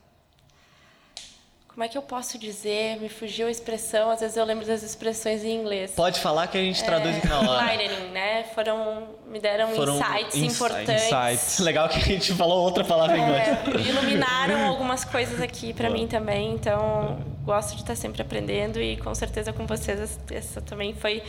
como 1.80 1.84
é 1.84 1.88
que 1.88 1.96
eu 1.96 2.02
posso 2.02 2.36
dizer? 2.36 3.00
Me 3.00 3.08
fugiu 3.08 3.46
a 3.46 3.50
expressão, 3.50 4.10
às 4.10 4.20
vezes 4.20 4.36
eu 4.36 4.44
lembro 4.44 4.66
das 4.66 4.82
expressões 4.82 5.44
em 5.44 5.54
inglês. 5.54 5.92
Pode 5.92 6.20
falar 6.20 6.48
que 6.48 6.58
a 6.58 6.60
gente 6.60 6.84
traduz 6.84 7.16
é, 7.24 7.26
na 7.26 7.38
hora. 7.38 7.64
Lightning, 7.64 8.08
né? 8.10 8.44
Foram, 8.54 9.08
me 9.26 9.38
deram 9.38 9.68
Foram 9.68 9.96
insights 9.98 10.36
ins 10.36 10.54
importantes. 10.56 11.04
Insights. 11.04 11.58
Legal 11.60 11.88
que 11.88 11.96
a 11.96 12.02
gente 12.02 12.34
falou 12.34 12.64
outra 12.64 12.84
palavra 12.84 13.16
em 13.16 13.22
inglês. 13.22 13.48
É, 13.48 13.88
iluminaram 13.88 14.66
algumas 14.66 15.04
coisas 15.04 15.40
aqui 15.40 15.72
para 15.72 15.88
mim 15.88 16.06
também, 16.06 16.52
então 16.52 17.18
gosto 17.44 17.76
de 17.76 17.82
estar 17.82 17.94
sempre 17.94 18.20
aprendendo 18.20 18.78
e 18.78 18.96
com 18.96 19.14
certeza 19.14 19.50
com 19.52 19.64
vocês 19.64 20.18
essa 20.30 20.60
também 20.60 20.92
foi 20.92 21.22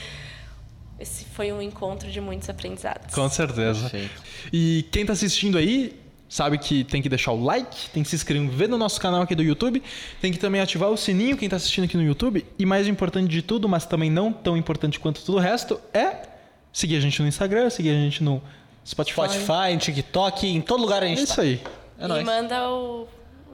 esse 1.02 1.26
foi 1.26 1.52
um 1.52 1.61
encontro 1.61 2.11
de 2.11 2.22
muitos 2.22 2.49
aprendizados. 2.49 3.14
Com 3.14 3.28
certeza. 3.28 3.90
Perfeito. 3.90 4.22
E 4.53 4.86
quem 4.91 5.02
está 5.02 5.14
assistindo 5.14 5.57
aí, 5.57 5.99
sabe 6.30 6.57
que 6.57 6.84
tem 6.84 7.02
que 7.02 7.10
deixar 7.10 7.32
o 7.32 7.44
like, 7.44 7.90
tem 7.90 8.03
que 8.03 8.10
se 8.10 8.15
inscrever 8.15 8.69
no 8.69 8.78
nosso 8.78 9.02
canal 9.02 9.22
aqui 9.22 9.34
do 9.34 9.44
YouTube, 9.44 9.82
tem 10.22 10.32
que 10.32 10.38
também 10.38 10.61
ativar 10.61 10.90
o 10.90 10.98
sininho 10.98 11.36
quem 11.36 11.48
está 11.48 11.57
assistindo 11.57 11.86
aqui 11.86 11.98
no 11.98 12.03
YouTube 12.03 12.45
e 12.57 12.65
mais 12.65 12.88
importante 12.88 13.30
de 13.30 13.41
tudo, 13.41 13.68
mas 13.68 13.86
também 13.86 14.10
não 14.10 14.32
tão 14.32 14.56
importante 14.56 14.99
quanto 14.99 15.23
tudo 15.23 15.38
o 15.38 15.41
resto, 15.41 15.80
é 15.94 16.28
seguir 16.72 16.98
a 16.98 16.99
gente 16.99 17.22
no 17.22 17.28
Instagram, 17.28 17.69
seguir 17.69 17.90
a 17.90 17.94
gente 17.94 18.23
no 18.23 18.41
Spotify, 18.86 19.22
Spotify, 19.22 19.78
TikTok, 19.78 20.48
em 20.48 20.61
todo 20.61 20.82
lugar 20.82 21.03
a 21.03 21.07
gente 21.07 21.19
É 21.19 21.23
isso 21.23 21.36
tá. 21.36 21.41
aí. 21.41 21.61
É 21.99 22.06
e 22.06 22.07
nóis. 22.07 22.23
manda 22.23 22.69
o 22.69 23.07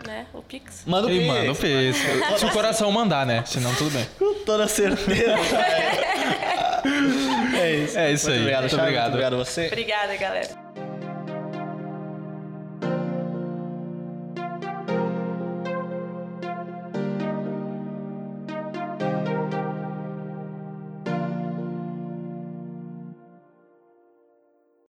né? 0.06 0.28
O 0.32 0.44
Pix. 0.44 0.84
Manda 0.86 1.07
o 1.07 1.10
Pix. 1.10 1.26
Manda 1.26 1.52
o 1.52 1.56
Pix. 1.56 1.98
Se 2.40 2.45
o 2.45 2.52
coração 2.52 2.91
mandar, 2.91 3.26
né? 3.26 3.44
Senão 3.45 3.74
tudo 3.74 3.90
bem. 3.90 4.06
Com 4.19 4.34
toda 4.45 4.68
certeza. 4.68 5.34
é 7.68 7.76
isso. 7.76 7.99
É 7.99 8.11
isso 8.11 8.26
Muito 8.26 8.35
aí. 8.35 8.39
Obrigado, 8.41 8.61
Muito 8.61 8.76
obrigado. 8.80 9.03
Muito 9.03 9.14
obrigado 9.14 9.34
a 9.34 9.38
você. 9.38 9.68
Obrigada, 9.68 10.15
galera. 10.15 10.86